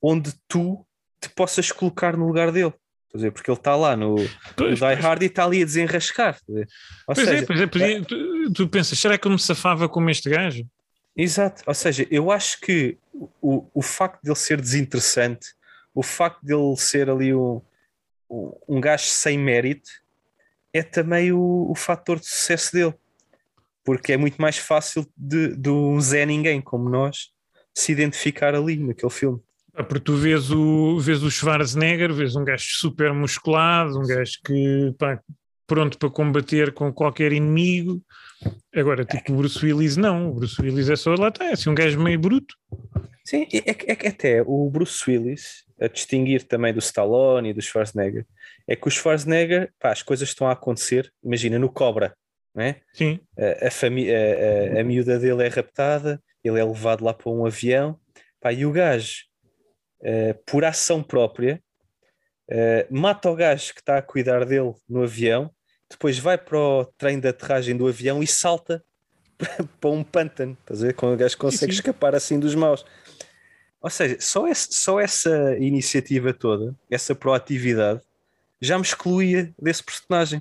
onde 0.00 0.32
tu 0.48 0.86
te 1.20 1.28
possas 1.30 1.70
colocar 1.72 2.16
no 2.16 2.26
lugar 2.26 2.52
dele. 2.52 2.72
Dizer, 3.16 3.30
porque 3.32 3.50
ele 3.50 3.58
está 3.58 3.74
lá 3.74 3.96
no, 3.96 4.14
no 4.16 4.74
Die 4.74 4.94
Hard 4.94 5.22
e 5.22 5.26
está 5.26 5.44
ali 5.44 5.62
a 5.62 5.64
desenrascar. 5.64 6.38
Ou 6.48 6.64
Pois 7.06 7.18
seja, 7.18 7.42
é, 7.42 7.46
pois 7.46 7.60
é, 7.60 7.66
podia- 7.66 8.04
tu, 8.04 8.52
tu 8.52 8.68
pensas, 8.68 8.98
será 8.98 9.16
que 9.18 9.26
eu 9.26 9.32
me 9.32 9.38
safava 9.38 9.88
como 9.88 10.08
este 10.10 10.30
gajo? 10.30 10.64
Exato, 11.16 11.62
ou 11.66 11.74
seja, 11.74 12.06
eu 12.10 12.30
acho 12.30 12.60
que 12.60 12.98
o, 13.40 13.66
o 13.72 13.82
facto 13.82 14.22
de 14.22 14.28
ele 14.30 14.36
ser 14.36 14.60
desinteressante, 14.60 15.48
o 15.94 16.02
facto 16.02 16.42
de 16.44 16.52
ele 16.54 16.76
ser 16.76 17.08
ali 17.08 17.34
um, 17.34 17.60
um 18.30 18.52
um 18.68 18.80
gajo 18.80 19.04
sem 19.06 19.38
mérito, 19.38 19.88
é 20.72 20.82
também 20.82 21.32
o, 21.32 21.70
o 21.70 21.74
fator 21.74 22.20
de 22.20 22.26
sucesso 22.26 22.72
dele, 22.72 22.94
porque 23.82 24.12
é 24.12 24.16
muito 24.16 24.36
mais 24.42 24.58
fácil 24.58 25.06
de, 25.16 25.56
de 25.56 25.70
um 25.70 25.98
Zé 26.00 26.26
Ninguém 26.26 26.60
como 26.60 26.88
nós 26.90 27.30
se 27.74 27.92
identificar 27.92 28.54
ali 28.54 28.76
naquele 28.76 29.12
filme. 29.12 29.40
Pá, 29.76 29.84
Porque 29.84 30.04
tu 30.04 30.16
vês 30.16 30.50
o, 30.50 30.98
vês 30.98 31.22
o 31.22 31.30
Schwarzenegger, 31.30 32.12
vês 32.12 32.34
um 32.34 32.44
gajo 32.44 32.64
super 32.66 33.12
musculado, 33.12 33.98
um 33.98 34.06
gajo 34.06 34.38
que 34.44 34.94
pá, 34.98 35.20
pronto 35.66 35.98
para 35.98 36.10
combater 36.10 36.72
com 36.72 36.92
qualquer 36.92 37.32
inimigo. 37.32 38.02
Agora, 38.74 39.04
tipo, 39.04 39.32
o 39.32 39.36
Bruce 39.36 39.64
Willis 39.64 39.96
não, 39.96 40.30
o 40.30 40.34
Bruce 40.34 40.60
Willis 40.60 40.88
é 40.88 40.96
só 40.96 41.14
lá 41.14 41.28
está, 41.28 41.44
é 41.46 41.52
assim 41.52 41.70
um 41.70 41.74
gajo 41.74 42.00
meio 42.00 42.18
bruto. 42.18 42.54
Sim, 43.24 43.46
é, 43.52 43.74
que- 43.74 43.90
é 43.90 43.96
que 43.96 44.06
até 44.06 44.42
o 44.46 44.70
Bruce 44.70 45.02
Willis, 45.10 45.64
a 45.80 45.88
distinguir 45.88 46.44
também 46.44 46.72
do 46.72 46.78
Stallone 46.78 47.48
e 47.50 47.52
do 47.52 47.60
Schwarzenegger, 47.60 48.24
é 48.68 48.76
que 48.76 48.86
o 48.86 48.90
Schwarzenegger, 48.90 49.72
pá, 49.80 49.90
as 49.90 50.02
coisas 50.02 50.28
estão 50.28 50.46
a 50.46 50.52
acontecer, 50.52 51.12
imagina, 51.24 51.58
no 51.58 51.68
Cobra, 51.68 52.14
não 52.54 52.62
é? 52.62 52.76
Sim. 52.92 53.18
A, 53.36 53.42
a, 53.66 53.68
a, 53.68 54.76
a, 54.76 54.80
a 54.80 54.84
miúda 54.84 55.18
dele 55.18 55.44
é 55.44 55.48
raptada, 55.48 56.22
ele 56.44 56.60
é 56.60 56.64
levado 56.64 57.04
lá 57.04 57.12
para 57.12 57.30
um 57.30 57.44
avião, 57.44 57.98
pá, 58.40 58.52
e 58.52 58.64
o 58.64 58.70
gajo, 58.70 59.24
eh, 60.06 60.34
por 60.46 60.64
ação 60.64 61.02
própria, 61.02 61.60
eh, 62.48 62.86
mata 62.88 63.28
o 63.28 63.34
gajo 63.34 63.74
que 63.74 63.80
está 63.80 63.98
a 63.98 64.02
cuidar 64.02 64.44
dele 64.44 64.72
no 64.88 65.02
avião, 65.02 65.50
depois 65.90 66.16
vai 66.16 66.38
para 66.38 66.56
o 66.56 66.84
trem 66.96 67.18
de 67.18 67.26
aterragem 67.26 67.76
do 67.76 67.88
avião 67.88 68.22
e 68.22 68.26
salta 68.26 68.84
para 69.80 69.90
um 69.90 70.04
pântano, 70.04 70.56
estás 70.60 70.80
a 70.82 70.86
ver? 70.86 70.94
Quando 70.94 71.14
o 71.14 71.16
gajo 71.16 71.36
consegue 71.36 71.72
sim. 71.72 71.80
escapar 71.80 72.14
assim 72.14 72.38
dos 72.38 72.54
maus. 72.54 72.84
Ou 73.80 73.90
seja, 73.90 74.16
só, 74.20 74.46
esse- 74.46 74.72
só 74.72 75.00
essa 75.00 75.56
iniciativa 75.58 76.32
toda, 76.32 76.74
essa 76.88 77.12
proatividade, 77.12 78.00
já 78.60 78.78
me 78.78 78.84
excluía 78.84 79.52
desse 79.60 79.82
personagem. 79.82 80.40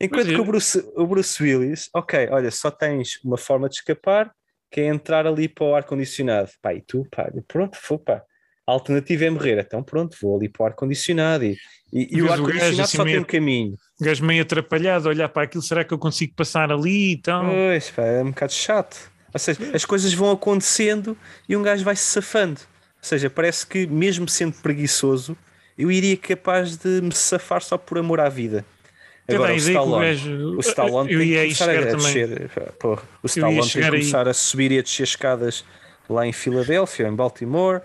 Enquanto 0.00 0.28
que 0.28 0.40
o 0.40 0.44
Bruce, 0.44 0.82
o 0.96 1.06
Bruce 1.06 1.42
Willis, 1.42 1.90
ok, 1.94 2.28
olha, 2.30 2.50
só 2.50 2.70
tens 2.70 3.22
uma 3.22 3.36
forma 3.36 3.68
de 3.68 3.76
escapar 3.76 4.34
que 4.70 4.80
é 4.80 4.86
entrar 4.86 5.26
ali 5.26 5.48
para 5.48 5.64
o 5.64 5.74
ar-condicionado. 5.74 6.50
Pá, 6.62 6.72
e 6.72 6.80
tu, 6.80 7.06
pá, 7.10 7.30
pronto, 7.46 7.76
foi, 7.76 7.98
pá. 7.98 8.24
A 8.70 8.74
alternativa 8.74 9.24
é 9.24 9.30
morrer, 9.30 9.58
então 9.66 9.82
pronto, 9.82 10.16
vou 10.22 10.36
ali 10.36 10.48
para 10.48 10.62
o 10.62 10.66
ar-condicionado 10.66 11.44
e, 11.44 11.58
e, 11.92 12.16
e 12.18 12.22
o 12.22 12.30
ar-condicionado 12.32 12.82
assim 12.82 12.96
só 12.96 13.02
tem 13.04 13.12
meio- 13.14 13.22
um 13.22 13.24
caminho. 13.24 13.76
O 14.00 14.04
gajo 14.04 14.24
meio 14.24 14.42
atrapalhado, 14.42 15.08
a 15.08 15.10
olhar 15.10 15.28
para 15.28 15.42
aquilo, 15.42 15.62
será 15.62 15.84
que 15.84 15.92
eu 15.92 15.98
consigo 15.98 16.32
passar 16.36 16.70
ali 16.70 17.12
e 17.12 17.16
tal? 17.20 17.44
Pois, 17.46 17.90
pá, 17.90 18.02
é 18.04 18.22
um 18.22 18.26
bocado 18.30 18.52
chato. 18.52 19.10
Ou 19.32 19.38
seja, 19.40 19.58
as 19.74 19.84
coisas 19.84 20.12
vão 20.12 20.30
acontecendo 20.30 21.16
e 21.48 21.56
um 21.56 21.62
gajo 21.62 21.84
vai 21.84 21.94
se 21.96 22.02
safando. 22.04 22.60
Ou 22.60 23.02
seja, 23.08 23.28
parece 23.30 23.66
que 23.66 23.86
mesmo 23.86 24.28
sendo 24.28 24.54
preguiçoso, 24.62 25.36
eu 25.78 25.90
iria 25.90 26.16
capaz 26.16 26.76
de 26.76 27.00
me 27.00 27.12
safar 27.14 27.62
só 27.62 27.76
por 27.78 27.98
amor 27.98 28.20
à 28.20 28.28
vida. 28.28 28.64
Agora, 29.28 29.52
o 29.52 29.56
Stallone, 29.56 30.06
gajo- 30.06 30.56
o 30.56 30.60
Stallone 30.60 31.08
tem 31.08 31.18
que 31.18 31.24
ia 31.24 31.40
aí 31.42 31.54
começar 31.54 31.70
a, 31.70 31.94
descer. 31.94 32.50
porra, 32.80 33.02
o 33.22 33.26
Stallone 33.26 33.60
tem 33.62 33.68
que 33.70 33.78
aí. 33.78 33.90
começar 33.90 34.28
a 34.28 34.34
subir 34.34 34.72
e 34.72 34.78
a 34.78 34.82
descer 34.82 35.04
escadas 35.04 35.64
lá 36.08 36.26
em 36.26 36.32
Filadélfia, 36.32 37.06
em 37.06 37.14
Baltimore. 37.14 37.80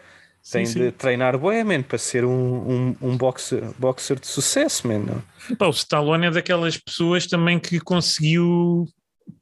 Tem 0.51 0.65
sim. 0.65 0.79
de 0.79 0.91
treinar 0.91 1.38
bué, 1.38 1.63
man, 1.63 1.81
para 1.81 1.97
ser 1.97 2.23
um, 2.23 2.89
um, 2.89 2.95
um 3.01 3.17
boxer, 3.17 3.63
boxer 3.79 4.19
de 4.19 4.27
sucesso, 4.27 4.88
man. 4.88 5.23
Pá, 5.58 5.67
o 5.67 5.71
Stallone 5.71 6.27
é 6.27 6.31
daquelas 6.31 6.77
pessoas 6.77 7.25
também 7.25 7.60
que 7.60 7.79
conseguiu, 7.79 8.86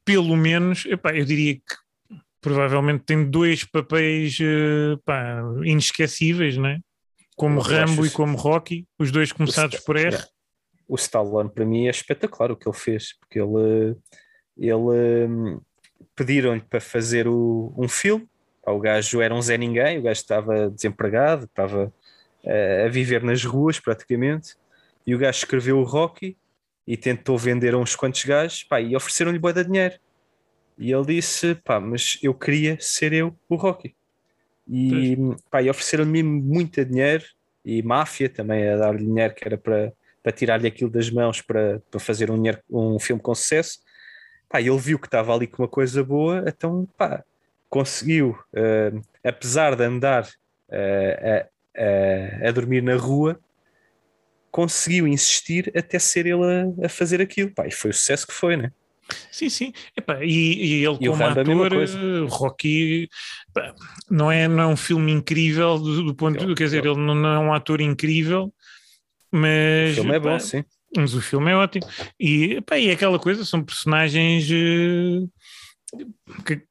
pelo 0.06 0.38
menos, 0.38 0.86
epá, 0.86 1.14
eu 1.14 1.26
diria 1.26 1.56
que 1.56 2.20
provavelmente 2.40 3.04
tem 3.04 3.30
dois 3.30 3.64
papéis 3.66 4.38
eh, 4.42 4.96
pá, 5.06 5.42
inesquecíveis, 5.66 6.58
né? 6.58 6.80
como 7.36 7.60
Eu 7.60 7.64
Rambo 7.64 8.06
e 8.06 8.10
como 8.10 8.38
Rocky, 8.38 8.88
os 9.00 9.12
dois 9.12 9.32
começados 9.32 9.80
por 9.80 9.98
R. 9.98 10.10
Yeah. 10.10 10.28
O 10.88 10.96
Stallone 10.96 11.50
para 11.50 11.66
mim 11.66 11.88
é 11.88 11.90
espetacular 11.90 12.52
o 12.52 12.56
que 12.56 12.68
ele 12.68 12.78
fez, 12.78 13.18
porque 13.20 13.40
ele, 13.40 13.96
ele 14.58 15.28
hum, 15.28 15.62
pediram-lhe 16.16 16.62
para 16.62 16.80
fazer 16.80 17.28
o- 17.28 17.74
um 17.78 17.88
filme. 17.88 18.28
O 18.66 18.80
gajo 18.80 19.22
era 19.22 19.34
um 19.34 19.42
Zé 19.42 19.58
Ninguém, 19.58 20.00
o 20.00 20.04
gajo 20.04 20.22
estava 20.22 20.70
desempregado, 20.70 21.46
estava 21.46 21.94
eh, 22.46 22.86
a 22.86 22.90
viver 22.90 23.22
nas 23.22 23.44
ruas 23.44 23.80
praticamente, 23.80 24.56
e 25.06 25.14
o 25.14 25.18
gajo 25.18 25.40
escreveu 25.40 25.80
o 25.80 25.84
Rocky 25.84 26.38
e 26.88 26.96
tentou 26.96 27.38
vender 27.38 27.74
a 27.74 27.78
uns 27.78 27.96
quantos 27.96 28.24
gajos 28.24 28.64
pá, 28.64 28.80
e 28.80 28.96
ofereceram-lhe 28.96 29.40
boa 29.40 29.54
de 29.54 29.64
dinheiro. 29.66 29.96
E 30.78 30.92
ele 30.92 31.06
disse: 31.06 31.56
pá, 31.56 31.80
mas 31.80 32.18
eu 32.24 32.34
queria 32.34 32.78
ser 32.80 33.14
eu 33.14 33.36
o 33.50 33.56
Rocky. 33.56 33.96
E, 34.68 35.18
pá, 35.52 35.62
e 35.62 35.70
ofereceram-lhe 35.70 36.24
muito 36.24 36.84
dinheiro 36.86 37.26
e 37.66 37.82
máfia 37.82 38.30
também 38.30 38.68
a 38.70 38.78
dar-lhe 38.78 39.06
dinheiro 39.06 39.34
que 39.36 39.46
era 39.46 39.58
para, 39.58 39.94
para 40.22 40.32
tirar-lhe 40.32 40.68
aquilo 40.68 40.90
das 40.90 41.10
mãos 41.10 41.42
para, 41.42 41.82
para 41.92 42.00
fazer 42.00 42.32
um, 42.32 42.36
dinheiro- 42.36 42.62
um 42.70 42.98
filme 42.98 43.22
com 43.22 43.36
sucesso. 43.36 43.80
Pá, 44.50 44.62
ele 44.62 44.78
viu 44.78 44.98
que 44.98 45.08
estava 45.08 45.34
ali 45.34 45.48
com 45.48 45.64
uma 45.64 45.68
coisa 45.68 46.04
boa, 46.04 46.44
então 46.48 46.88
pá, 46.98 47.24
conseguiu, 47.74 48.38
eh, 48.54 48.92
apesar 49.24 49.76
de 49.76 49.84
andar 49.84 50.30
eh, 50.70 51.50
a, 51.76 52.46
a, 52.46 52.50
a 52.50 52.52
dormir 52.52 52.84
na 52.84 52.96
rua, 52.96 53.40
conseguiu 54.52 55.08
insistir 55.08 55.74
até 55.76 55.98
ser 55.98 56.28
ele 56.28 56.44
a, 56.44 56.86
a 56.86 56.90
fazer 56.90 57.20
aquilo. 57.20 57.50
Pá, 57.50 57.66
e 57.66 57.72
foi 57.72 57.90
o 57.90 57.94
sucesso 57.94 58.28
que 58.28 58.34
foi, 58.34 58.56
né? 58.56 58.72
Sim, 59.32 59.50
sim. 59.50 59.74
Epá, 59.98 60.24
e, 60.24 60.82
e 60.82 60.86
ele 60.86 60.98
E 61.02 61.08
como 61.08 61.26
ator, 61.26 61.74
eh, 61.74 62.28
Rocky, 62.30 63.10
pá, 63.52 63.74
não 64.08 64.32
é, 64.32 64.48
não 64.48 64.62
é 64.62 64.68
um 64.68 64.78
filme 64.78 65.12
incrível 65.12 65.80
do, 65.80 66.04
do 66.04 66.14
ponto 66.14 66.46
de, 66.46 66.54
quer 66.54 66.66
dizer, 66.66 66.86
ele 66.86 66.96
não, 66.96 67.26
é 67.26 67.40
um 67.40 67.54
ator 67.54 67.82
incrível, 67.82 68.54
mas 69.32 69.94
O 69.94 69.96
filme 69.96 70.16
é 70.16 70.20
bom, 70.20 70.40
sim. 70.40 70.64
Mas 70.96 71.16
o 71.16 71.22
filme 71.22 71.50
é 71.50 71.56
ótimo. 71.56 71.88
E, 72.20 72.62
pá, 72.62 72.78
e 72.78 72.90
é 72.90 72.94
aquela 72.94 73.18
coisa, 73.18 73.44
são 73.44 73.64
personagens 73.64 74.48
eh, 74.52 75.28
que, 76.46 76.62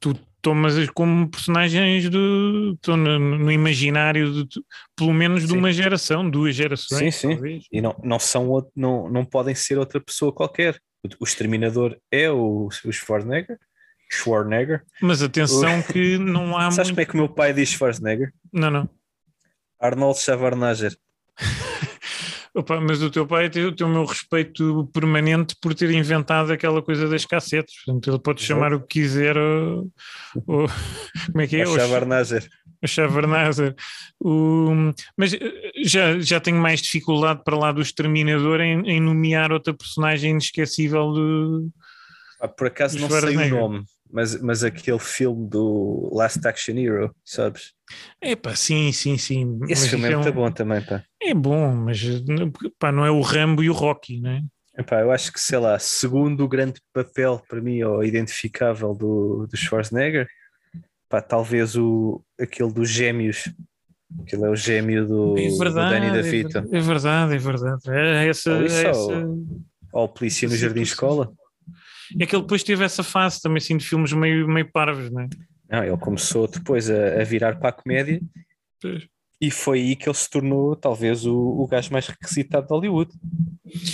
tu 0.00 0.14
tomas 0.42 0.74
como 0.90 1.28
personagens 1.30 2.08
do, 2.10 2.72
estão 2.74 2.96
no, 2.96 3.18
no 3.18 3.50
imaginário 3.52 4.44
de, 4.44 4.60
pelo 4.96 5.12
menos 5.14 5.42
de 5.42 5.48
Sim. 5.52 5.58
uma 5.58 5.72
geração, 5.72 6.28
duas 6.28 6.54
gerações, 6.54 7.14
sim. 7.14 7.30
talvez. 7.30 7.64
E 7.72 7.80
não, 7.80 7.94
não, 8.02 8.18
são, 8.18 8.48
outro- 8.48 8.72
não, 8.76 9.08
não 9.08 9.24
podem 9.24 9.54
ser 9.54 9.78
outra 9.78 10.00
pessoa 10.00 10.32
qualquer. 10.32 10.78
O, 11.02 11.08
o 11.20 11.24
exterminador 11.24 11.96
é 12.10 12.30
o, 12.30 12.66
o 12.66 12.92
Schwarzenegger. 12.92 13.58
Schwarzenegger. 14.10 14.82
Mas 15.00 15.22
atenção 15.22 15.80
O- 15.80 15.82
que 15.84 16.18
não 16.18 16.56
há 16.56 16.70
Sabes 16.72 16.90
muito... 16.90 16.96
como 16.96 17.00
é 17.00 17.04
que 17.06 17.14
o 17.14 17.16
meu 17.16 17.28
pai 17.28 17.52
diz 17.52 17.70
Schwarzenegger? 17.70 18.32
Não, 18.52 18.70
não. 18.70 18.88
Arnold 19.80 20.18
Schwarzenegger. 20.18 20.96
Opa, 22.56 22.80
mas 22.80 23.02
o 23.02 23.10
teu 23.10 23.26
pai 23.26 23.50
tem, 23.50 23.74
tem 23.74 23.84
o 23.86 23.90
meu 23.90 24.04
respeito 24.04 24.88
permanente 24.92 25.56
por 25.60 25.74
ter 25.74 25.90
inventado 25.90 26.52
aquela 26.52 26.80
coisa 26.80 27.08
das 27.08 27.26
cassetes. 27.26 27.74
Portanto, 27.84 28.10
ele 28.10 28.18
pode 28.20 28.42
chamar 28.42 28.72
o 28.72 28.80
que 28.80 29.00
quiser. 29.00 29.36
Ou, 29.36 29.90
ou- 30.46 30.68
como 31.32 31.40
é 31.40 31.46
que 31.48 31.56
é? 31.56 31.66
O 31.66 31.74
Schwarzenegger. 31.74 32.48
o 32.82 32.86
Chavarnazer. 32.86 33.74
O, 34.20 34.70
mas 35.16 35.32
eh, 35.34 35.40
já, 35.84 36.16
já 36.20 36.38
tenho 36.38 36.58
mais 36.58 36.80
dificuldade 36.80 37.42
para 37.44 37.56
lá 37.58 37.72
do 37.72 37.82
Exterminador 37.82 38.60
em, 38.60 38.88
em 38.88 39.00
nomear 39.00 39.50
outra 39.50 39.74
personagem 39.74 40.30
inesquecível 40.30 41.12
do. 41.12 41.68
Ah, 42.40 42.46
por 42.46 42.68
acaso 42.68 42.98
não 43.00 43.08
sei 43.08 43.36
o 43.36 43.48
nome, 43.50 43.84
mas, 44.14 44.40
mas 44.40 44.62
aquele 44.62 44.98
filme 45.00 45.48
do 45.48 46.08
Last 46.14 46.46
Action 46.46 46.76
Hero, 46.78 47.14
sabes? 47.24 47.72
Epá, 48.22 48.54
sim, 48.54 48.92
sim, 48.92 49.18
sim. 49.18 49.58
Esse 49.68 49.82
Mas 49.82 49.90
filme 49.90 50.06
é 50.06 50.08
isso 50.10 50.18
muito 50.18 50.30
um- 50.30 50.34
bom 50.34 50.50
também, 50.52 50.80
pá. 50.82 51.04
É 51.20 51.34
bom, 51.34 51.74
mas 51.74 52.00
pá, 52.78 52.92
não 52.92 53.04
é 53.04 53.10
o 53.10 53.20
Rambo 53.20 53.62
e 53.62 53.68
o 53.68 53.72
Rocky, 53.72 54.20
não 54.20 54.30
é? 54.30 54.42
Epá, 54.78 55.00
eu 55.00 55.10
acho 55.10 55.32
que, 55.32 55.40
sei 55.40 55.58
lá, 55.58 55.78
segundo 55.78 56.44
o 56.44 56.48
grande 56.48 56.80
papel 56.92 57.42
para 57.48 57.60
mim, 57.60 57.82
ou 57.82 58.02
identificável 58.04 58.94
do, 58.94 59.46
do 59.48 59.56
Schwarzenegger, 59.56 60.28
pá, 61.08 61.20
talvez 61.20 61.76
o, 61.76 62.24
aquele 62.40 62.72
dos 62.72 62.88
gêmeos, 62.88 63.52
aquele 64.20 64.44
é 64.44 64.48
o 64.48 64.56
gêmeo 64.56 65.06
do, 65.06 65.34
É 65.36 65.48
do 65.48 65.58
verdade, 65.58 65.90
Danny 65.90 66.06
é, 66.06 66.10
DeVito, 66.22 66.58
é 66.58 66.80
verdade, 66.80 67.34
é 67.34 67.38
verdade. 67.38 67.82
É 67.90 68.28
essa, 68.28 68.50
é 68.52 68.64
essa- 68.66 68.90
ou- 69.26 69.46
ou 69.92 70.04
o 70.04 70.08
Polícia 70.08 70.48
no 70.48 70.56
Jardim. 70.56 70.82
Escola. 70.82 71.32
É 72.18 72.26
que 72.26 72.34
ele 72.34 72.42
depois 72.42 72.62
teve 72.62 72.84
essa 72.84 73.02
fase 73.02 73.40
também 73.40 73.58
assim 73.58 73.76
de 73.76 73.86
filmes 73.86 74.12
meio, 74.12 74.46
meio 74.48 74.70
parvos, 74.70 75.10
não 75.10 75.22
é? 75.22 75.28
Não, 75.70 75.84
ele 75.84 75.96
começou 75.96 76.46
depois 76.46 76.90
a, 76.90 77.20
a 77.20 77.24
virar 77.24 77.58
para 77.58 77.70
a 77.70 77.72
comédia 77.72 78.20
Pois. 78.80 79.08
e 79.40 79.50
foi 79.50 79.80
aí 79.80 79.96
que 79.96 80.08
ele 80.08 80.16
se 80.16 80.28
tornou 80.28 80.76
talvez 80.76 81.24
o, 81.26 81.34
o 81.34 81.66
gajo 81.66 81.90
mais 81.90 82.06
requisitado 82.06 82.66
de 82.66 82.72
Hollywood. 82.72 83.10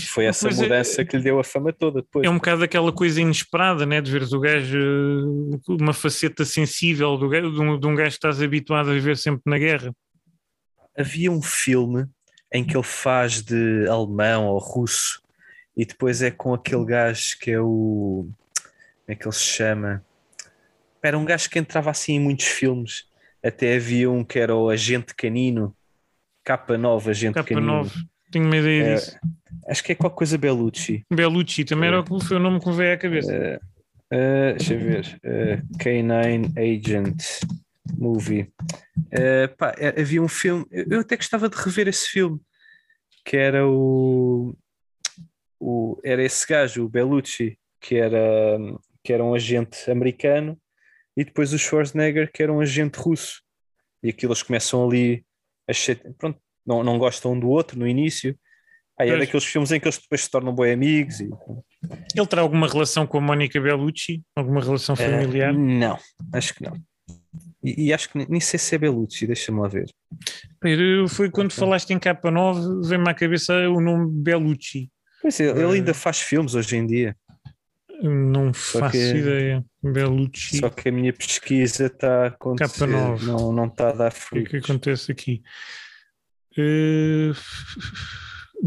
Foi 0.08 0.24
essa 0.26 0.48
Pois 0.48 0.58
é. 0.58 0.62
mudança 0.64 1.04
que 1.04 1.16
lhe 1.16 1.22
deu 1.22 1.38
a 1.38 1.44
fama 1.44 1.72
toda 1.72 2.02
depois. 2.02 2.26
É 2.26 2.30
um 2.30 2.34
bocado 2.34 2.64
aquela 2.64 2.92
coisa 2.92 3.20
inesperada, 3.20 3.86
né? 3.86 4.00
De 4.00 4.10
veres 4.10 4.32
o 4.32 4.40
gajo, 4.40 5.60
uma 5.68 5.92
faceta 5.94 6.44
sensível 6.44 7.16
do 7.16 7.28
gajo, 7.28 7.52
de, 7.52 7.60
um, 7.60 7.78
de 7.78 7.86
um 7.86 7.94
gajo 7.94 8.10
que 8.10 8.16
estás 8.16 8.42
habituado 8.42 8.90
a 8.90 8.94
viver 8.94 9.16
sempre 9.16 9.42
na 9.46 9.58
guerra. 9.58 9.94
Havia 10.98 11.30
um 11.30 11.40
filme 11.40 12.04
em 12.52 12.64
que 12.64 12.76
ele 12.76 12.82
faz 12.84 13.40
de 13.42 13.86
alemão 13.88 14.48
ou 14.48 14.58
russo 14.58 15.22
e 15.76 15.84
depois 15.84 16.22
é 16.22 16.30
com 16.30 16.52
aquele 16.54 16.84
gajo 16.84 17.36
que 17.40 17.50
é 17.50 17.60
o. 17.60 18.28
Como 18.30 19.06
é 19.08 19.14
que 19.14 19.26
ele 19.26 19.34
se 19.34 19.44
chama? 19.44 20.04
Era 21.02 21.18
um 21.18 21.24
gajo 21.24 21.48
que 21.48 21.58
entrava 21.58 21.90
assim 21.90 22.14
em 22.14 22.20
muitos 22.20 22.46
filmes. 22.46 23.04
Até 23.42 23.74
havia 23.76 24.10
um 24.10 24.22
que 24.22 24.38
era 24.38 24.54
o 24.54 24.68
Agente 24.68 25.14
Canino, 25.14 25.74
K9, 26.46 27.08
Agente 27.08 27.42
Canino. 27.42 27.84
K9, 27.84 27.92
tenho 28.30 28.44
uma 28.44 28.56
ideia 28.56 28.82
É, 28.82 28.94
disso. 28.96 29.18
Acho 29.66 29.82
que 29.84 29.92
é 29.92 29.94
qualquer 29.94 30.16
coisa 30.16 30.38
Bellucci. 30.38 31.04
Bellucci 31.10 31.64
também 31.64 31.88
era 31.88 32.00
o 32.02 32.20
foi 32.20 32.36
o 32.36 32.40
nome 32.40 32.60
que 32.60 32.68
me 32.68 32.76
veio 32.76 32.94
à 32.94 32.96
cabeça. 32.98 33.60
Uh, 34.12 34.56
deixa 34.58 34.74
eu 34.74 34.80
ver. 34.80 35.20
Uh, 35.24 35.78
K9 35.78 36.52
Agent 36.58 37.22
Movie. 37.96 38.52
Uh, 38.98 39.56
pá, 39.56 39.74
é- 39.78 40.00
havia 40.00 40.20
um 40.22 40.28
filme. 40.28 40.66
Eu 40.70 41.00
até 41.00 41.16
gostava 41.16 41.48
de 41.48 41.56
rever 41.56 41.88
esse 41.88 42.08
filme. 42.08 42.38
Que 43.24 43.36
era 43.36 43.66
o. 43.66 44.54
o 45.60 46.00
era 46.02 46.22
esse 46.24 46.46
gajo, 46.46 46.84
o 46.84 46.88
Bellucci, 46.88 47.58
que 47.80 47.96
era, 47.96 48.58
que 49.04 49.12
era 49.12 49.22
um 49.22 49.34
agente 49.34 49.90
americano, 49.90 50.58
e 51.16 51.24
depois 51.24 51.52
o 51.52 51.58
Schwarzenegger, 51.58 52.30
que 52.32 52.42
era 52.42 52.52
um 52.52 52.60
agente 52.60 52.98
russo. 52.98 53.42
E 54.02 54.08
aquilo 54.08 54.32
eles 54.32 54.42
começam 54.42 54.88
ali 54.88 55.24
a 55.68 55.72
pronto, 56.18 56.40
não, 56.66 56.82
não 56.82 56.98
gostam 56.98 57.32
um 57.32 57.40
do 57.40 57.48
outro 57.48 57.78
no 57.78 57.86
início. 57.86 58.36
Aí 58.98 59.08
é 59.10 59.18
daqueles 59.18 59.44
filmes 59.44 59.70
em 59.72 59.80
que 59.80 59.86
eles 59.86 59.98
depois 59.98 60.22
se 60.22 60.30
tornam 60.30 60.54
bem 60.54 60.72
amigos. 60.72 61.20
E, 61.20 61.30
Ele 62.14 62.26
terá 62.26 62.42
alguma 62.42 62.68
relação 62.68 63.06
com 63.06 63.18
a 63.18 63.20
Mónica 63.20 63.58
Bellucci? 63.60 64.22
Alguma 64.36 64.60
relação 64.60 64.94
familiar? 64.94 65.54
Eh, 65.54 65.56
não, 65.56 65.98
acho 66.34 66.54
que 66.54 66.62
não. 66.62 66.74
E, 67.62 67.86
e 67.86 67.92
acho 67.92 68.10
que 68.10 68.18
nem- 68.18 68.40
sei 68.40 68.58
se 68.58 68.74
é 68.74 68.78
Bellucci, 68.78 69.26
deixa-me 69.26 69.60
lá 69.60 69.68
ver. 69.68 69.86
Foi 71.08 71.30
quando 71.30 71.52
falaste 71.52 71.90
em 71.90 71.98
K9, 71.98 72.86
veio-me 72.86 73.10
à 73.10 73.14
cabeça 73.14 73.54
o 73.70 73.80
nome 73.80 74.10
Bellucci. 74.22 74.90
Pois 75.22 75.38
é, 75.40 75.44
ele 75.50 75.64
ainda 75.76 75.92
faz 75.94 76.20
filmes 76.20 76.54
hoje 76.54 76.76
em 76.76 76.86
dia, 76.86 77.16
Não 78.02 78.54
Só 78.54 78.78
faço 78.78 78.92
que- 78.92 79.14
ideia. 79.14 79.62
Bellucci. 79.82 80.56
só 80.58 80.70
que 80.70 80.88
a 80.88 80.92
minha 80.92 81.12
pesquisa 81.12 81.84
está 81.86 82.24
a 82.24 82.26
acontecer, 82.28 82.86
K9. 82.86 83.22
não, 83.26 83.52
não 83.52 83.66
está 83.66 83.90
a 83.90 83.92
dar 83.92 84.08
O 84.08 84.10
que 84.10 84.16
é 84.16 84.20
frutos. 84.20 84.50
que 84.50 84.56
acontece 84.56 85.12
aqui? 85.12 85.42
Eh, 86.56 87.32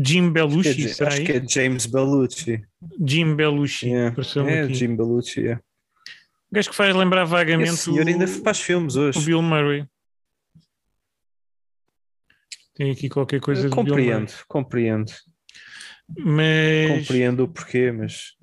Jim 0.06 0.32
Belushi, 0.32 0.70
Acho 0.70 0.78
que 0.98 1.04
é- 1.04 1.08
acho 1.08 1.24
que 1.24 1.32
é 1.32 1.48
James 1.48 1.86
Bellucci. 1.88 2.64
Jim 3.04 3.36
Belushi, 3.36 3.88
Yeah. 3.88 4.10
apareceu-me 4.12 4.52
É, 4.52 4.62
aqui. 4.64 4.74
Jim 4.76 4.96
Bellucci, 4.96 5.48
é. 5.48 5.60
gajo 6.52 6.70
que 6.70 6.76
faz 6.76 6.96
lembrar 6.96 7.26
vagamente 7.26 7.70
Esse 7.72 7.86
senhor 7.86 8.06
o, 8.06 8.08
ainda 8.08 8.28
faz 8.28 8.60
filmes 8.60 8.96
o 8.96 9.02
hoje. 9.02 9.20
Bill 9.26 9.42
Murray. 9.42 9.88
Tem 12.76 12.92
aqui 12.92 13.10
qualquer 13.10 13.40
coisa 13.40 13.64
de 13.64 13.68
Bill 13.70 13.84
Murray. 13.84 14.06
Compreendo, 14.08 14.34
compreendo. 14.48 15.12
Mas. 16.18 17.00
Compreendo 17.00 17.44
o 17.44 17.48
porquê, 17.48 17.92
mas 17.92 18.36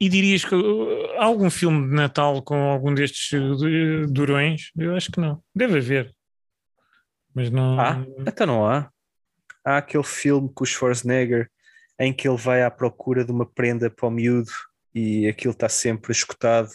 E 0.00 0.08
dirias 0.08 0.44
que 0.44 0.54
uh, 0.54 1.12
há 1.18 1.24
algum 1.24 1.50
filme 1.50 1.88
de 1.88 1.94
Natal 1.94 2.42
com 2.42 2.56
algum 2.56 2.94
destes 2.94 3.32
uh, 3.32 4.06
durões? 4.08 4.70
Eu 4.76 4.96
acho 4.96 5.10
que 5.10 5.20
não. 5.20 5.42
Deve 5.54 5.78
haver. 5.78 6.14
Mas 7.34 7.50
não. 7.50 7.78
há? 7.80 8.04
Então 8.26 8.46
não 8.46 8.66
há. 8.66 8.90
Há 9.64 9.78
aquele 9.78 10.04
filme 10.04 10.50
com 10.54 10.64
o 10.64 10.66
Schwarzenegger 10.66 11.50
em 11.98 12.12
que 12.12 12.28
ele 12.28 12.36
vai 12.36 12.62
à 12.62 12.70
procura 12.70 13.24
de 13.24 13.32
uma 13.32 13.46
prenda 13.46 13.90
para 13.90 14.06
o 14.06 14.10
miúdo 14.10 14.50
e 14.94 15.26
aquilo 15.26 15.52
está 15.52 15.68
sempre 15.68 16.12
escutado 16.12 16.70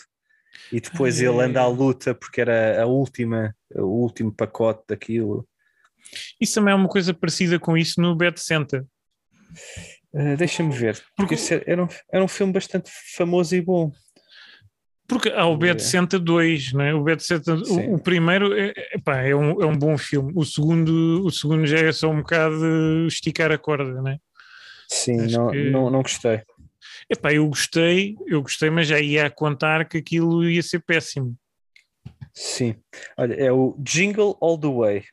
e 0.72 0.80
depois 0.80 1.20
Ah, 1.22 1.26
ele 1.26 1.42
anda 1.42 1.62
à 1.62 1.68
luta 1.68 2.14
porque 2.14 2.42
era 2.42 2.82
a 2.82 2.86
última, 2.86 3.56
o 3.76 4.02
último 4.02 4.32
pacote 4.32 4.84
daquilo. 4.88 5.48
Isso 6.40 6.56
também 6.56 6.74
é 6.74 6.76
uma 6.76 6.90
coisa 6.90 7.14
parecida 7.14 7.60
com 7.60 7.78
isso 7.78 8.02
no 8.02 8.16
Bad 8.16 8.40
Center. 8.40 8.86
Uh, 10.14 10.36
Deixa-me 10.38 10.74
ver, 10.76 11.02
porque 11.16 11.36
isso 11.36 11.54
era 11.66 11.84
um, 11.84 11.88
era 12.12 12.24
um 12.24 12.28
filme 12.28 12.52
bastante 12.54 12.90
famoso 13.16 13.56
e 13.56 13.62
bom. 13.62 13.92
Porque 15.08 15.30
há 15.30 15.46
o 15.46 15.58
Bad 15.58 15.82
É. 15.82 15.84
Center 15.86 16.20
2, 16.20 16.74
não 16.74 16.82
é? 16.82 16.94
O 16.94 17.04
Bad 17.04 17.22
Sim. 17.24 17.34
o, 17.90 17.96
o 17.96 18.00
primeiro 18.00 18.54
é, 18.58 18.74
epá, 18.94 19.22
é, 19.22 19.36
um, 19.36 19.62
é 19.62 19.66
um 19.66 19.76
bom 19.78 19.98
filme. 19.98 20.32
O 20.36 20.44
segundo, 20.46 21.24
o 21.26 21.32
segundo 21.32 21.66
já 21.66 21.80
é 21.80 21.92
só 21.92 22.10
um 22.10 22.18
bocado 22.18 23.08
esticar 23.08 23.52
a 23.52 23.58
corda, 23.58 23.92
não 24.02 24.08
é? 24.12 24.18
Sim, 24.88 25.20
Acho 25.26 25.38
não, 25.38 25.52
que- 25.52 25.70
não, 25.72 25.90
não 25.90 26.02
gostei. 26.04 26.42
Epá, 27.10 27.34
eu 27.34 27.48
gostei, 27.48 28.16
eu 28.28 28.42
gostei, 28.42 28.70
mas 28.70 28.88
já 28.88 29.00
ia 29.00 29.30
contar 29.32 29.88
que 29.88 29.98
aquilo 29.98 30.48
ia 30.48 30.62
ser 30.62 30.80
péssimo. 30.80 31.36
Sim, 32.34 32.76
olha, 33.18 33.34
é 33.34 33.52
o 33.52 33.76
Jingle 33.80 34.38
All 34.42 34.60
the 34.60 34.68
Way. 34.68 35.04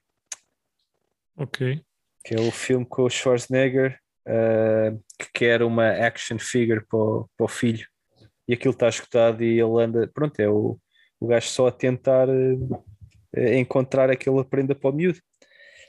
Ok. 1.38 1.82
que 2.24 2.34
é 2.34 2.40
o 2.40 2.50
filme 2.50 2.84
com 2.84 3.02
o 3.02 3.10
Schwarzenegger 3.10 3.98
uh, 4.26 4.98
que 5.18 5.28
quer 5.32 5.62
uma 5.62 5.88
action 5.88 6.38
figure 6.38 6.84
para 6.86 6.98
o, 6.98 7.28
para 7.36 7.44
o 7.44 7.48
filho 7.48 7.86
e 8.48 8.54
aquilo 8.54 8.72
está 8.74 8.88
escutado 8.88 9.42
e 9.42 9.60
ele 9.60 9.82
anda, 9.82 10.08
pronto, 10.14 10.38
é 10.40 10.48
o, 10.48 10.78
o 11.20 11.26
gajo 11.26 11.48
só 11.48 11.66
a 11.68 11.72
tentar 11.72 12.28
uh, 12.28 12.84
encontrar 13.54 14.10
aquela 14.10 14.44
prenda 14.44 14.74
para 14.74 14.90
o 14.90 14.92
miúdo. 14.92 15.18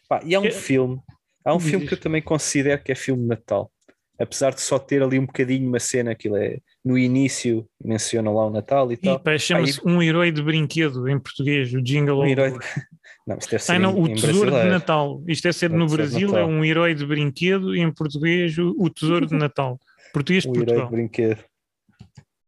Pá, 0.09 0.21
e 0.23 0.33
há 0.35 0.39
um 0.39 0.45
É- 0.45 0.51
filme, 0.51 0.99
há 1.45 1.53
um 1.55 1.59
filme 1.59 1.85
que 1.87 1.93
eu 1.93 1.99
também 1.99 2.21
considero 2.21 2.81
que 2.81 2.91
é 2.91 2.95
filme 2.95 3.21
de 3.23 3.27
Natal, 3.29 3.71
apesar 4.19 4.53
de 4.53 4.61
só 4.61 4.79
ter 4.79 5.03
ali 5.03 5.19
um 5.19 5.25
bocadinho 5.25 5.67
uma 5.67 5.79
cena, 5.79 6.11
aquilo 6.11 6.37
é 6.37 6.57
no 6.83 6.97
início, 6.97 7.67
menciona 7.83 8.31
lá 8.31 8.47
o 8.47 8.49
Natal 8.49 8.89
e 8.91 8.95
E 8.95 8.97
tal. 8.97 9.19
pá, 9.19 9.37
chama-se 9.37 9.81
Um 9.85 10.01
Herói 10.01 10.31
de 10.31 10.41
Brinquedo 10.41 11.07
em 11.07 11.19
português, 11.19 11.73
o 11.73 11.81
Jingle 11.81 12.21
Um 12.21 12.25
herói. 12.25 12.57
Não, 13.27 13.37
isto 13.37 13.51
deve 13.51 13.63
ser 13.63 13.71
Ah, 13.73 13.79
não, 13.79 13.91
em- 13.97 14.01
o 14.01 14.07
em 14.07 14.15
Tesouro 14.15 14.33
de 14.33 14.39
brasileiro. 14.51 14.69
Natal. 14.71 15.23
Isto 15.27 15.47
é 15.49 15.51
ser 15.51 15.69
É 15.71 15.73
no 15.75 15.85
de 15.85 15.93
Brasil, 15.95 16.37
é 16.37 16.45
um 16.45 16.63
herói 16.63 16.95
de 16.95 17.05
brinquedo 17.05 17.75
e 17.75 17.79
em 17.81 17.91
português 17.91 18.57
o, 18.57 18.73
o 18.79 18.89
Tesouro 18.89 19.25
de 19.27 19.35
Natal. 19.35 19.77
Português 20.13 20.43
de 20.43 20.49
O 20.49 20.51
herói 20.53 20.65
de 20.65 20.71
Portugal. 20.73 20.89
brinquedo. 20.91 21.43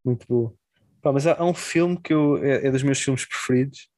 Muito 0.06 0.26
bom. 0.30 0.54
Pá, 1.02 1.12
mas 1.12 1.28
há, 1.28 1.36
há 1.38 1.46
um 1.46 1.54
filme 1.54 2.00
que 2.02 2.14
eu, 2.14 2.38
é, 2.44 2.68
é 2.68 2.72
dos 2.72 2.84
meus 2.84 3.00
filmes 3.02 3.26
preferidos 3.26 3.90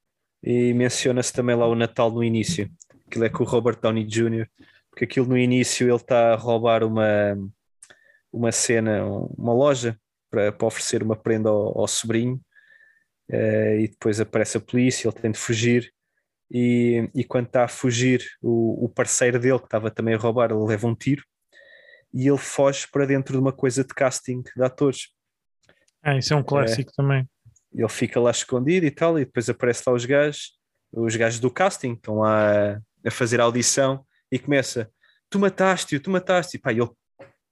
e 0.44 0.74
menciona-se 0.74 1.32
também 1.32 1.56
lá 1.56 1.68
o 1.68 1.76
Natal 1.76 2.12
no 2.12 2.24
início. 2.24 2.70
Aquilo 3.08 3.26
é 3.26 3.30
com 3.30 3.44
o 3.44 3.48
Robert 3.48 3.80
Downey 3.80 4.04
Jr. 4.06 4.48
Porque 4.90 5.06
aquilo 5.06 5.28
no 5.28 5.38
início 5.38 5.88
ele 5.88 5.96
está 5.96 6.34
a 6.34 6.36
roubar 6.36 6.84
uma, 6.84 7.38
uma 8.34 8.52
cena, 8.52 9.06
uma 9.06 9.54
loja 9.54 9.98
para, 10.30 10.52
para 10.52 10.68
oferecer 10.68 11.02
uma 11.04 11.16
prenda 11.16 11.50
ao, 11.50 11.80
ao 11.80 11.88
sobrinho 11.88 12.40
eh, 13.30 13.82
e 13.82 13.88
depois 13.88 14.20
aparece 14.20 14.58
a 14.58 14.62
polícia, 14.62 15.08
ele 15.08 15.16
tem 15.16 15.32
de 15.32 15.38
fugir 15.38 15.94
e, 16.54 17.10
e 17.16 17.24
quando 17.24 17.46
está 17.46 17.64
a 17.64 17.68
fugir 17.70 18.22
o, 18.42 18.86
o 18.86 18.90
parceiro 18.90 19.40
dele 19.40 19.60
que 19.60 19.66
estava 19.66 19.90
também 19.90 20.16
a 20.16 20.18
roubar, 20.18 20.52
ele 20.52 20.66
leva 20.66 20.86
um 20.86 20.94
tiro 20.94 21.24
e 22.14 22.28
ele 22.28 22.38
foge 22.38 22.86
para 22.92 23.06
dentro 23.06 23.34
de 23.34 23.40
uma 23.40 23.54
coisa 23.54 23.86
de 23.86 23.94
casting 23.94 24.42
de 24.42 24.62
atores. 24.62 25.08
Ah, 26.04 26.18
isso 26.18 26.34
é 26.34 26.36
um 26.36 26.44
clássico 26.44 26.92
também. 26.94 27.26
Ele 27.74 27.88
fica 27.88 28.20
lá 28.20 28.32
escondido 28.32 28.86
e 28.86 28.92
tal, 28.92 29.18
e 29.18 29.24
depois 29.24 29.50
aparece 29.50 29.84
lá 29.88 29.94
os 29.94 30.04
gajos, 30.04 30.60
os 30.92 31.16
gajos 31.16 31.40
do 31.40 31.50
casting, 31.50 31.94
estão 31.94 32.20
lá 32.20 32.74
a, 32.74 32.82
a 33.06 33.12
fazer 33.12 33.40
a 33.40 33.46
audição 33.46 34.06
e 34.30 34.38
começa: 34.38 34.92
Tu 35.30 35.40
mataste-o, 35.40 36.02
tu 36.02 36.10
mataste, 36.10 36.58
e 36.58 36.60
pá, 36.60 36.72
ele, 36.72 36.90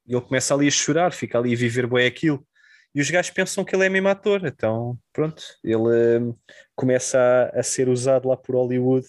ele 0.06 0.22
começa 0.22 0.54
ali 0.54 0.68
a 0.68 0.72
chorar, 0.72 1.14
fica 1.14 1.38
ali 1.38 1.54
a 1.54 1.58
viver 1.58 1.88
bem 1.88 2.06
aquilo. 2.06 2.46
E 2.94 3.02
os 3.02 3.10
gajos 3.10 3.32
pensam 3.32 3.64
que 3.64 3.76
ele 3.76 3.86
é 3.86 3.90
mesmo 3.90 4.08
ator, 4.08 4.46
então 4.46 4.98
pronto, 5.14 5.44
ele 5.64 6.20
hum, 6.20 6.36
começa 6.76 7.20
a, 7.54 7.60
a 7.60 7.64
ser 7.64 7.88
usado 7.88 8.28
lá 8.28 8.36
por 8.36 8.56
Hollywood 8.56 9.06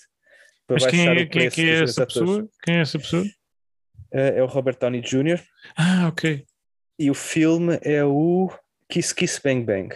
para 0.67 0.75
Mas 0.75 0.87
quem 0.87 1.07
baixar 1.07 1.21
é, 1.21 1.25
o 1.25 1.29
quem 1.29 1.47
é 1.47 1.51
preço 1.51 1.57
que 1.57 1.71
é 1.71 1.81
dos 1.81 1.91
essa 1.91 2.03
atores. 2.03 2.29
pessoa? 2.29 2.49
Quem 2.63 2.77
é 2.77 2.81
essa 2.81 2.99
pessoa? 2.99 3.25
É, 4.13 4.39
é 4.39 4.43
o 4.43 4.47
Robert 4.47 4.77
Downey 4.79 5.01
Jr. 5.01 5.41
Ah, 5.77 6.09
ok. 6.09 6.45
e 6.99 7.11
o 7.11 7.15
filme 7.15 7.79
é 7.83 8.05
o 8.05 8.51
Kiss 8.89 9.15
Kiss 9.15 9.41
Bang 9.43 9.65
Bang. 9.65 9.95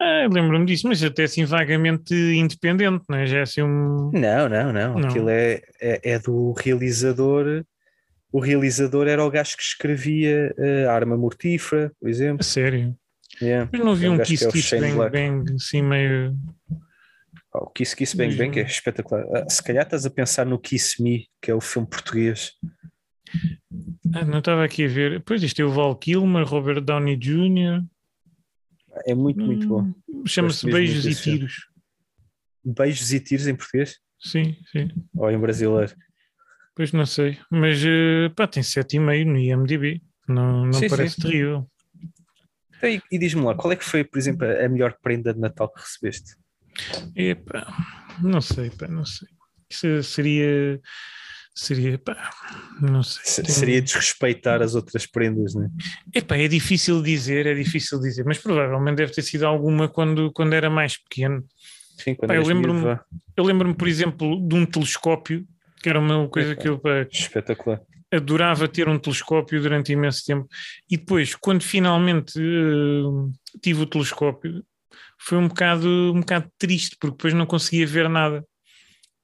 Ah, 0.00 0.26
lembro-me 0.28 0.66
disso, 0.66 0.88
mas 0.88 1.02
até 1.04 1.24
assim 1.24 1.44
vagamente 1.44 2.12
independente, 2.14 3.04
não 3.08 3.18
é? 3.18 3.26
Já 3.26 3.38
é 3.38 3.42
assim 3.42 3.62
um. 3.62 4.10
Não, 4.12 4.48
não, 4.48 4.72
não. 4.72 4.94
Não. 4.98 5.08
Aquilo 5.08 5.28
é, 5.28 5.60
é, 5.80 6.12
é 6.14 6.18
do 6.18 6.52
realizador. 6.52 7.64
O 8.32 8.40
realizador 8.40 9.06
era 9.06 9.22
o 9.24 9.30
gajo 9.30 9.56
que 9.56 9.62
escrevia 9.62 10.54
eh, 10.58 10.86
Arma 10.86 11.16
Mortífera, 11.16 11.92
por 12.00 12.08
exemplo. 12.08 12.40
A 12.40 12.44
sério. 12.44 12.96
Yeah. 13.40 13.68
Mas 13.72 13.84
não 13.84 13.94
vi 13.94 14.06
É 14.06 14.10
um 14.10 14.18
Kiss 14.18 14.44
é 14.44 14.48
o 14.48 14.52
Kiss 14.52 14.68
Shane 14.68 14.82
Bang 14.82 14.94
Black. 14.96 15.12
Bang 15.16 15.54
assim 15.54 15.82
meio. 15.82 16.36
Ah, 17.52 17.58
O 17.64 17.70
Kiss 17.70 17.94
Kiss 17.94 18.16
Bang 18.16 18.34
Bang 18.36 18.58
é 18.58 18.62
espetacular. 18.62 19.24
Ah, 19.34 19.48
Se 19.48 19.62
calhar 19.62 19.84
estás 19.84 20.06
a 20.06 20.10
pensar 20.10 20.46
no 20.46 20.58
Kiss 20.58 21.02
Me, 21.02 21.28
que 21.40 21.50
é 21.50 21.54
o 21.54 21.60
filme 21.60 21.86
português. 21.88 22.52
Ah, 24.14 24.24
não 24.24 24.38
estava 24.38 24.64
aqui 24.64 24.84
a 24.84 24.88
ver. 24.88 25.22
Pois 25.22 25.42
isto 25.42 25.60
é 25.60 25.64
o 25.64 25.70
Val 25.70 25.94
Kilmer, 25.96 26.44
Robert 26.46 26.80
Downey 26.80 27.16
Jr. 27.16 27.82
É 29.06 29.14
muito, 29.14 29.40
muito 29.40 29.66
bom. 29.66 29.90
Hum, 30.08 30.26
Chama-se 30.26 30.70
Beijos 30.70 31.06
e. 31.06 31.14
Tiros. 31.14 31.66
Beijos 32.64 33.12
e 33.12 33.20
tiros 33.20 33.46
em 33.46 33.54
português? 33.54 33.98
Sim, 34.20 34.56
sim. 34.70 34.88
Ou 35.16 35.30
em 35.30 35.38
brasileiro? 35.38 35.92
Pois 36.74 36.92
não 36.92 37.06
sei. 37.06 37.38
Mas 37.50 37.82
eh, 37.84 38.30
pá, 38.34 38.46
tem 38.46 38.62
7,5 38.62 39.24
no 39.26 39.38
IMDb. 39.38 40.02
Não, 40.28 40.66
não 40.66 40.72
Sim, 40.72 40.88
parece 40.88 41.16
sim. 41.16 41.22
terrível. 41.22 41.68
Então, 42.76 42.88
e 42.90 43.02
e 43.10 43.18
diz-me 43.18 43.42
lá, 43.42 43.54
qual 43.54 43.72
é 43.72 43.76
que 43.76 43.84
foi, 43.84 44.02
por 44.02 44.18
exemplo, 44.18 44.46
a 44.46 44.68
melhor 44.68 44.96
prenda 45.02 45.32
de 45.32 45.40
Natal 45.40 45.68
que 45.72 45.80
recebeste? 45.80 46.34
Epá, 47.14 47.66
não 48.22 48.40
sei, 48.40 48.70
pá, 48.70 48.88
não 48.88 49.04
sei. 49.04 49.28
Isso 49.70 50.02
seria. 50.02 50.80
Seria, 51.54 51.98
pá, 51.98 52.30
não 52.80 53.02
sei. 53.02 53.44
Seria 53.44 53.82
desrespeitar 53.82 54.62
as 54.62 54.74
outras 54.74 55.04
prendas, 55.04 55.54
não 55.54 55.64
é? 55.64 55.68
Epá, 56.14 56.36
é 56.36 56.48
difícil 56.48 57.02
dizer, 57.02 57.46
é 57.46 57.54
difícil 57.54 58.00
dizer, 58.00 58.24
mas 58.24 58.38
provavelmente 58.38 58.96
deve 58.96 59.12
ter 59.12 59.20
sido 59.20 59.46
alguma 59.46 59.86
quando, 59.86 60.32
quando 60.32 60.54
era 60.54 60.70
mais 60.70 60.96
pequeno. 60.96 61.44
Sim, 61.98 62.14
quando 62.14 62.30
Pá, 62.30 62.36
eu 62.36 62.42
lembro-me, 62.42 62.98
eu 63.36 63.44
lembro-me, 63.44 63.74
por 63.74 63.86
exemplo, 63.86 64.48
de 64.48 64.54
um 64.54 64.64
telescópio, 64.64 65.46
que 65.82 65.88
era 65.88 65.98
uma 66.00 66.28
coisa 66.28 66.54
que 66.56 66.68
eu 66.68 66.78
pá, 66.78 67.02
Espetacular. 67.10 67.80
adorava 68.12 68.68
ter 68.68 68.88
um 68.88 68.98
telescópio 68.98 69.60
durante 69.60 69.92
imenso 69.92 70.22
tempo. 70.24 70.46
E 70.90 70.96
depois, 70.96 71.34
quando 71.34 71.62
finalmente 71.62 72.38
eh, 72.38 73.58
tive 73.60 73.82
o 73.82 73.86
telescópio, 73.86 74.64
foi 75.18 75.38
um 75.38 75.48
bocado, 75.48 75.88
um 76.14 76.20
bocado 76.20 76.50
triste, 76.58 76.96
porque 77.00 77.16
depois 77.16 77.34
não 77.34 77.46
conseguia 77.46 77.86
ver 77.86 78.08
nada. 78.08 78.44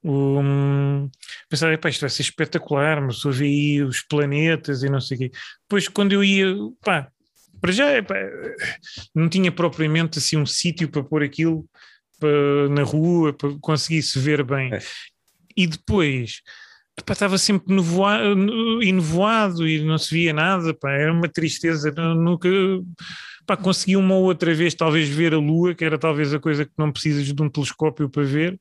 Um, 0.05 1.11
pensava, 1.49 1.73
"Epá, 1.73 1.89
isto 1.89 2.01
vai 2.03 2.11
ser 2.11 2.23
espetacular, 2.23 3.01
mas 3.01 3.23
via 3.37 3.47
aí 3.49 3.83
os 3.83 4.01
planetas 4.01 4.83
e 4.83 4.89
não 4.89 5.01
sei 5.01 5.17
o 5.17 5.21
quê. 5.21 5.31
Depois, 5.69 5.89
quando 5.89 6.13
eu 6.13 6.23
ia, 6.23 6.55
pá, 6.85 7.09
para 7.61 7.73
já, 7.73 7.97
epá, 7.97 8.15
não 9.15 9.29
tinha 9.29 9.51
propriamente 9.51 10.19
assim 10.19 10.37
um 10.37 10.47
sítio 10.47 10.89
para 10.89 11.03
pôr 11.03 11.23
aquilo 11.25 11.67
para- 12.21 12.69
na 12.71 12.83
rua, 12.85 13.33
para 13.33 13.51
que 13.51 13.59
conseguisse 13.61 14.19
ver 14.21 14.45
bem. 14.45 14.71
E 15.59 15.67
depois, 15.67 16.41
epá, 16.97 17.13
estava 17.15 17.37
sempre 17.37 17.75
nevoado, 17.75 18.81
e 18.83 18.93
nevoado 18.93 19.67
e 19.67 19.83
não 19.85 19.99
se 19.99 20.15
via 20.15 20.33
nada, 20.33 20.73
pá, 20.73 20.93
era 20.93 21.13
uma 21.13 21.29
tristeza. 21.29 21.91
nu- 21.91 22.15
Nunca 22.15 22.49
pá, 23.45 23.57
consegui 23.57 23.97
uma 23.97 24.15
ou 24.15 24.25
outra 24.25 24.55
vez, 24.55 24.73
talvez, 24.75 25.09
ver 25.09 25.35
a 25.35 25.39
lua, 25.39 25.75
que 25.75 25.85
era 25.85 25.99
talvez 25.99 26.33
a 26.33 26.39
coisa 26.39 26.65
que 26.65 26.73
não 26.79 26.93
precisas 26.93 27.25
de 27.33 27.43
um 27.43 27.49
telescópio 27.51 28.09
para 28.09 28.23
ver. 28.23 28.59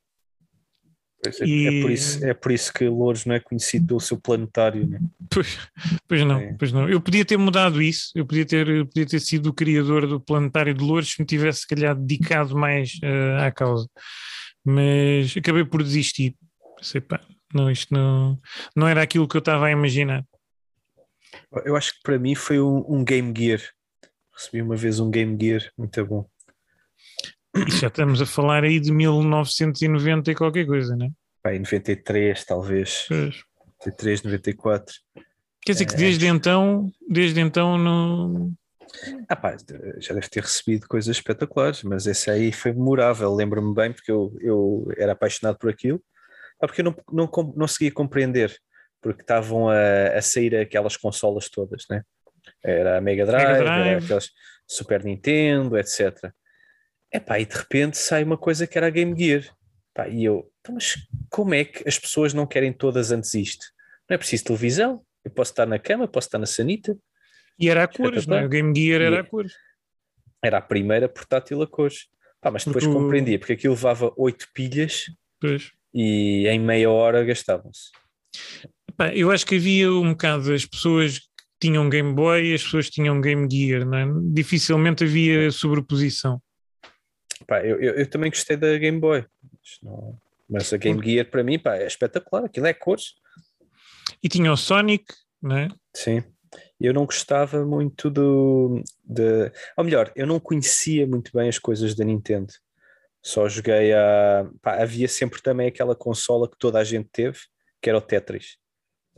Pois 1.22 1.42
é, 1.42 1.46
E- 1.46 1.68
é, 1.68 1.82
por 1.82 1.92
isso, 1.92 2.26
é 2.26 2.34
por 2.34 2.52
isso 2.52 2.72
que 2.74 2.88
Louros 2.88 3.26
não 3.26 3.36
é 3.36 3.40
conhecido 3.40 3.88
pelo 3.88 4.00
seu 4.00 4.18
planetário. 4.20 4.88
Né? 4.88 5.00
Pois, 5.30 5.58
pois 6.08 6.22
não, 6.24 6.40
pois 6.58 6.72
não. 6.72 6.88
Eu 6.88 7.02
podia 7.02 7.26
ter 7.26 7.38
mudado 7.38 7.82
isso, 7.82 8.12
eu 8.16 8.26
podia 8.26 8.46
ter, 8.46 8.68
eu 8.70 8.86
podia 8.86 9.06
ter 9.06 9.20
sido 9.20 9.48
o 9.50 9.54
criador 9.54 10.08
do 10.08 10.20
Planetário 10.22 10.74
de 10.74 10.84
Lourdes 10.84 11.12
se 11.14 11.20
me 11.22 11.26
tivesse, 11.26 11.62
se 11.62 11.68
calhar, 11.68 11.96
dedicado 11.96 12.56
mais 12.58 12.98
eh, 13.04 13.38
à 13.46 13.52
causa. 13.52 13.88
Mas 14.64 15.36
acabei 15.36 15.66
por 15.66 15.82
desistir. 15.84 16.36
Pensei, 16.78 17.02
pá, 17.02 17.20
não, 17.54 17.70
isto 17.72 17.94
não, 17.94 18.40
não 18.76 18.88
era 18.88 19.02
aquilo 19.02 19.28
que 19.28 19.36
eu 19.36 19.40
estava 19.40 19.66
a 19.68 19.72
imaginar. 19.72 20.24
Eu 21.66 21.76
acho 21.76 21.94
que 21.94 22.02
para 22.04 22.20
mim 22.20 22.36
foi 22.36 22.60
um, 22.60 22.86
um 22.88 23.04
Game 23.04 23.34
Gear. 23.36 23.62
Recebi 24.34 24.62
uma 24.62 24.76
vez 24.76 25.00
um 25.00 25.10
Game 25.10 25.38
Gear 25.40 25.72
muito 25.78 26.06
bom. 26.06 26.30
E 27.56 27.72
já 27.72 27.88
estamos 27.88 28.22
a 28.22 28.26
falar 28.26 28.64
aí 28.64 28.80
de 28.80 28.92
1990 28.92 30.32
e 30.32 30.36
qualquer 30.36 30.66
coisa, 30.66 30.96
né? 30.96 31.10
Pá, 31.42 31.54
em 31.54 31.60
93, 31.60 32.46
talvez. 32.46 33.06
Pois. 33.08 33.44
93, 33.86 34.24
94. 34.24 34.96
Quer 35.62 35.72
dizer 35.74 35.86
que 35.86 35.94
É. 35.96 35.98
desde 35.98 36.28
então, 36.28 36.92
desde 37.10 37.40
então 37.40 37.78
não. 37.78 38.52
Ah, 39.28 39.36
pá, 39.36 39.58
já 40.00 40.14
deve 40.14 40.30
ter 40.30 40.42
recebido 40.42 40.88
coisas 40.88 41.16
espetaculares, 41.16 41.84
mas 41.84 42.06
esse 42.08 42.30
aí 42.30 42.52
foi 42.52 42.72
memorável. 42.74 43.34
Lembro-me 43.34 43.74
bem, 43.74 43.92
porque 43.92 44.12
eu, 44.12 44.36
eu 44.40 44.88
era 44.98 45.12
apaixonado 45.12 45.58
por 45.58 45.70
aquilo. 45.70 46.02
Ah, 46.60 46.68
porque 46.68 46.82
eu 46.82 46.86
não, 46.86 46.96
não, 47.12 47.26
não 47.26 47.30
conseguia 47.68 47.92
compreender, 47.92 48.58
porque 49.02 49.22
estavam 49.22 49.70
a, 49.70 50.18
a 50.18 50.22
sair 50.22 50.56
aquelas 50.56 50.98
consolas 50.98 51.50
todas, 51.50 51.84
né? 51.90 52.04
Era 52.64 52.98
a 52.98 53.02
Mega 53.02 53.26
Drive, 53.26 53.46
Mega 53.48 53.58
era 53.60 53.84
Drive. 53.84 54.04
aquelas 54.06 54.30
Super 54.68 55.04
Nintendo, 55.04 55.78
etc. 55.78 56.32
Epá, 57.14 57.40
e 57.40 57.46
de 57.46 57.56
repente 57.56 57.98
sai 57.98 58.24
uma 58.24 58.38
coisa 58.38 58.66
que 58.68 58.78
era 58.78 58.88
a 58.88 58.90
Game 58.90 59.18
Gear. 59.18 59.44
Pá, 59.94 60.08
e 60.08 60.24
eu, 60.26 60.52
então, 60.62 60.76
mas 60.76 60.96
como 61.30 61.54
é 61.54 61.64
que 61.66 61.88
as 61.88 61.98
pessoas 62.00 62.34
não 62.34 62.46
querem 62.48 62.74
todas 62.74 63.12
antes 63.12 63.34
isto? 63.34 63.66
Não 64.10 64.16
é 64.16 64.18
preciso 64.18 64.46
televisão, 64.46 65.04
eu 65.24 65.32
posso 65.32 65.52
estar 65.52 65.66
na 65.66 65.78
cama, 65.80 66.08
posso 66.08 66.28
estar 66.28 66.38
na 66.40 66.46
sanita. 66.46 66.98
E 67.60 67.70
era 67.70 67.84
a 67.84 67.88
cores, 67.88 68.26
não 68.28 68.38
é? 68.38 68.46
O 68.46 68.50
Game 68.50 68.74
Gear 68.76 69.02
era 69.02 69.16
E- 69.18 69.20
a 69.20 69.24
cores. 69.24 69.54
Era 70.44 70.58
a 70.60 70.62
primeira 70.62 71.10
portátil 71.10 71.62
a 71.62 71.68
cores. 71.68 72.08
Pá, 72.40 72.52
mas 72.52 72.64
depois 72.64 72.86
Porque 72.86 72.98
compreendia, 73.00 73.40
porque 73.40 73.54
aquilo 73.54 73.74
levava 73.74 74.14
oito 74.16 74.48
pilhas 74.54 75.06
Pois. 75.40 75.72
E 75.98 76.48
em 76.48 76.60
meia 76.60 76.90
hora 76.92 77.24
gastavam-se. 77.26 77.90
Eu 79.14 79.32
acho 79.32 79.46
que 79.46 79.56
havia 79.56 79.92
um 79.92 80.12
bocado 80.12 80.54
as 80.54 80.66
pessoas 80.66 81.20
que 81.20 81.26
tinham 81.60 81.90
Game 81.90 82.14
Boy 82.14 82.46
e 82.52 82.54
as 82.54 82.64
pessoas 82.64 82.86
que 82.88 82.94
tinham 82.94 83.20
Game 83.22 83.48
Gear, 83.52 83.86
não 83.86 83.98
é? 83.98 84.06
Dificilmente 84.34 85.04
havia 85.04 85.50
sobreposição. 85.52 86.42
Pá, 87.48 87.60
eu, 87.64 87.80
eu, 87.82 87.94
eu 87.96 88.10
também 88.10 88.30
gostei 88.30 88.58
da 88.58 88.78
Game 88.78 89.00
Boy, 89.00 89.26
mas, 89.52 89.78
não- 89.84 90.20
mas 90.50 90.74
a 90.74 90.78
Game 90.78 91.04
Gear 91.04 91.26
para 91.30 91.44
mim 91.44 91.58
pá, 91.60 91.76
é 91.78 91.88
espetacular, 91.88 92.46
aquilo 92.46 92.68
é 92.68 92.74
cores. 92.74 93.14
E 94.24 94.30
tinha 94.30 94.52
o 94.52 94.58
Sonic, 94.58 95.06
não 95.42 95.58
é? 95.58 95.68
Sim. 95.96 96.24
Eu 96.80 96.94
não 96.94 97.06
gostava 97.06 97.66
muito 97.66 98.10
do. 98.10 98.82
De, 99.04 99.52
ou 99.76 99.84
melhor, 99.84 100.12
eu 100.16 100.26
não 100.26 100.40
conhecia 100.40 101.06
muito 101.06 101.32
bem 101.34 101.50
as 101.50 101.60
coisas 101.60 101.94
da 101.96 102.06
Nintendo. 102.06 102.54
Só 103.28 103.50
joguei 103.50 103.92
a. 103.94 104.48
pá, 104.62 104.82
havia 104.82 105.08
sempre 105.08 105.42
também 105.42 105.68
aquela 105.68 105.94
consola 105.96 106.50
que 106.50 106.58
toda 106.58 106.80
a 106.80 106.84
gente 106.86 107.10
teve, 107.12 107.38
que 107.82 107.90
era 107.90 107.98
o 107.98 108.02
Tetris. 108.02 108.56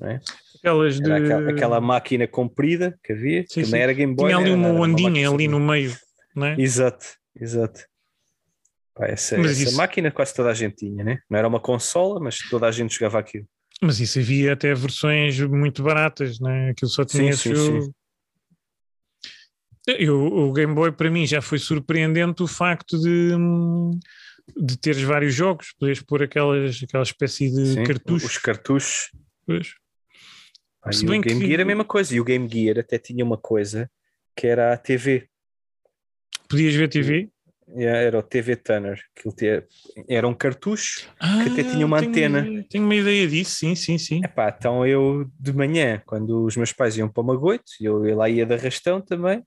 É? 0.01 0.19
Aquelas 0.57 0.99
de. 0.99 1.11
Aquela, 1.11 1.49
aquela 1.51 1.81
máquina 1.81 2.27
comprida 2.27 2.97
que 3.03 3.13
havia, 3.13 3.41
Sim, 3.47 3.61
que 3.61 3.65
sim. 3.65 3.71
não 3.71 3.77
era 3.77 3.93
Game 3.93 4.15
Boy. 4.15 4.29
Tinha 4.29 4.37
ali 4.39 4.49
era 4.49 4.57
uma 4.57 4.69
ondinha 4.71 5.29
ali 5.29 5.47
no 5.47 5.57
sabia. 5.59 5.71
meio, 5.73 5.97
não 6.35 6.47
é? 6.47 6.55
Exato, 6.57 7.05
exato. 7.39 7.81
Pá, 8.95 9.05
essa 9.05 9.35
essa 9.35 9.51
isso- 9.63 9.77
máquina 9.77 10.09
quase 10.09 10.33
toda 10.33 10.49
a 10.49 10.53
gente 10.55 10.77
tinha, 10.77 11.03
né? 11.03 11.19
Não 11.29 11.37
era 11.37 11.47
uma 11.47 11.59
consola, 11.59 12.19
mas 12.19 12.39
toda 12.49 12.65
a 12.65 12.71
gente 12.71 12.95
jogava 12.95 13.19
aquilo. 13.19 13.45
Mas 13.79 13.99
isso 13.99 14.17
havia 14.17 14.53
até 14.53 14.73
versões 14.73 15.39
muito 15.41 15.83
baratas, 15.83 16.39
não 16.39 16.49
é? 16.49 16.71
Aquilo 16.71 16.89
só 16.89 17.05
tinha 17.05 17.31
Sim, 17.33 17.53
sim, 17.55 17.81
sim. 17.83 17.91
Eu, 19.87 20.19
o 20.25 20.51
Game 20.53 20.73
Boy 20.73 20.91
para 20.91 21.09
mim 21.09 21.25
já 21.25 21.41
foi 21.41 21.57
surpreendente 21.57 22.43
o 22.43 22.47
facto 22.47 22.99
de, 22.99 23.31
de 24.57 24.77
teres 24.77 25.01
vários 25.01 25.33
jogos, 25.33 25.73
poderes 25.79 26.01
pôr 26.01 26.23
aquelas, 26.23 26.81
aquela 26.83 27.03
espécie 27.03 27.49
de 27.51 27.65
Sim, 27.73 27.83
cartuchos. 27.83 28.29
Os 28.31 28.37
cartuchos. 28.37 29.11
Pois. 29.45 29.73
Ah, 30.83 30.91
e 30.93 31.05
o 31.05 31.09
Game 31.09 31.23
que- 31.23 31.47
Gear 31.47 31.59
é 31.59 31.63
a 31.63 31.65
mesma 31.65 31.85
coisa. 31.85 32.13
E 32.15 32.19
o 32.19 32.23
Game 32.23 32.47
Gear 32.47 32.79
até 32.79 32.97
tinha 32.97 33.23
uma 33.25 33.37
coisa 33.37 33.89
que 34.35 34.45
era 34.47 34.73
a 34.73 34.77
TV. 34.77 35.27
Podias 36.47 36.73
ver 36.75 36.87
TV? 36.87 37.29
Yeah, 37.75 37.99
Era 37.99 38.17
o 38.19 38.23
TV 38.23 38.55
Tanner. 38.55 38.99
Aquilo 39.15 39.35
tinha- 39.35 39.63
Era 40.07 40.27
um 40.27 40.33
cartucho 40.33 41.07
Ah, 41.19 41.43
que 41.43 41.49
até 41.51 41.63
tinha 41.63 41.85
uma 41.85 41.99
tenho, 41.99 42.09
antena. 42.11 42.65
Tenho 42.69 42.83
uma 42.83 42.95
ideia 42.95 43.27
disso, 43.27 43.57
sim, 43.57 43.75
sim, 43.75 43.97
sim. 43.97 44.21
Epá, 44.23 44.55
então 44.57 44.85
eu 44.87 45.29
de 45.39 45.53
manhã, 45.53 46.01
quando 46.05 46.43
os 46.45 46.55
meus 46.57 46.73
pais 46.73 46.97
iam 46.97 47.07
para 47.09 47.21
o 47.21 47.25
Magoito, 47.25 47.65
e 47.79 47.85
eu 47.85 47.99
lá 48.15 48.27
ia 48.27 48.45
de 48.45 48.53
arrastão 48.55 48.99
também, 49.01 49.43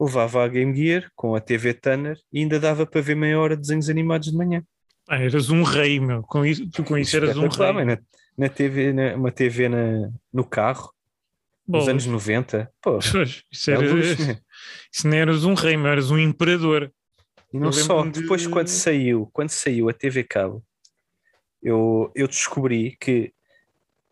levava 0.00 0.44
a 0.44 0.48
Game 0.48 0.76
Gear 0.76 1.10
com 1.14 1.34
a 1.34 1.40
TV 1.40 1.72
Tanner 1.74 2.18
e 2.32 2.40
ainda 2.40 2.60
dava 2.60 2.84
para 2.86 3.00
ver 3.00 3.14
meia 3.16 3.38
hora 3.40 3.54
de 3.56 3.62
desenhos 3.62 3.88
animados 3.88 4.30
de 4.30 4.36
manhã. 4.36 4.62
Ah, 5.08 5.18
eras 5.18 5.50
um 5.50 5.62
rei, 5.62 5.98
meu. 6.00 6.22
Com 6.22 6.44
isso, 6.44 6.68
tu 6.70 6.82
com 6.84 6.98
isso 6.98 7.16
eras 7.16 7.36
um 7.36 7.48
rei. 7.48 7.72
mano. 7.72 7.92
Na, 7.92 7.98
na 8.36 8.48
TV, 8.48 8.92
na- 8.92 9.14
uma 9.14 9.30
TV 9.32 9.68
na, 9.68 10.10
no 10.32 10.44
carro, 10.44 10.92
nos 11.66 11.84
Bolas. 11.84 11.88
anos 11.88 12.06
90. 12.06 12.70
Pô, 12.82 12.98
isso, 13.50 13.70
é 13.70 13.74
era, 13.74 13.94
luxo, 13.94 14.26
né? 14.26 14.38
isso 14.92 15.08
não 15.08 15.16
eras 15.16 15.44
um 15.44 15.54
rei, 15.54 15.76
meu, 15.76 15.86
eras 15.92 16.10
um 16.10 16.18
imperador. 16.18 16.92
E 17.52 17.58
não 17.58 17.72
só, 17.72 18.02
de- 18.04 18.20
depois 18.20 18.46
quando 18.46 18.68
saiu, 18.68 19.30
quando 19.32 19.50
saiu 19.50 19.88
a 19.88 19.92
TV 19.92 20.24
Cabo, 20.24 20.62
eu, 21.62 22.10
eu 22.14 22.26
descobri 22.28 22.96
que 23.00 23.32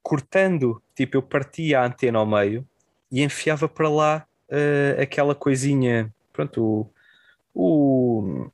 cortando, 0.03 0.83
tipo, 0.95 1.17
eu 1.17 1.23
partia 1.23 1.81
a 1.81 1.87
antena 1.87 2.19
ao 2.19 2.27
meio 2.27 2.67
e 3.11 3.23
enfiava 3.23 3.69
para 3.69 3.89
lá 3.89 4.27
eh, 4.57 5.03
aquela 5.03 5.35
coisinha, 5.35 6.13
pronto, 6.33 6.63
o, 6.63 6.91
o- 7.55 8.51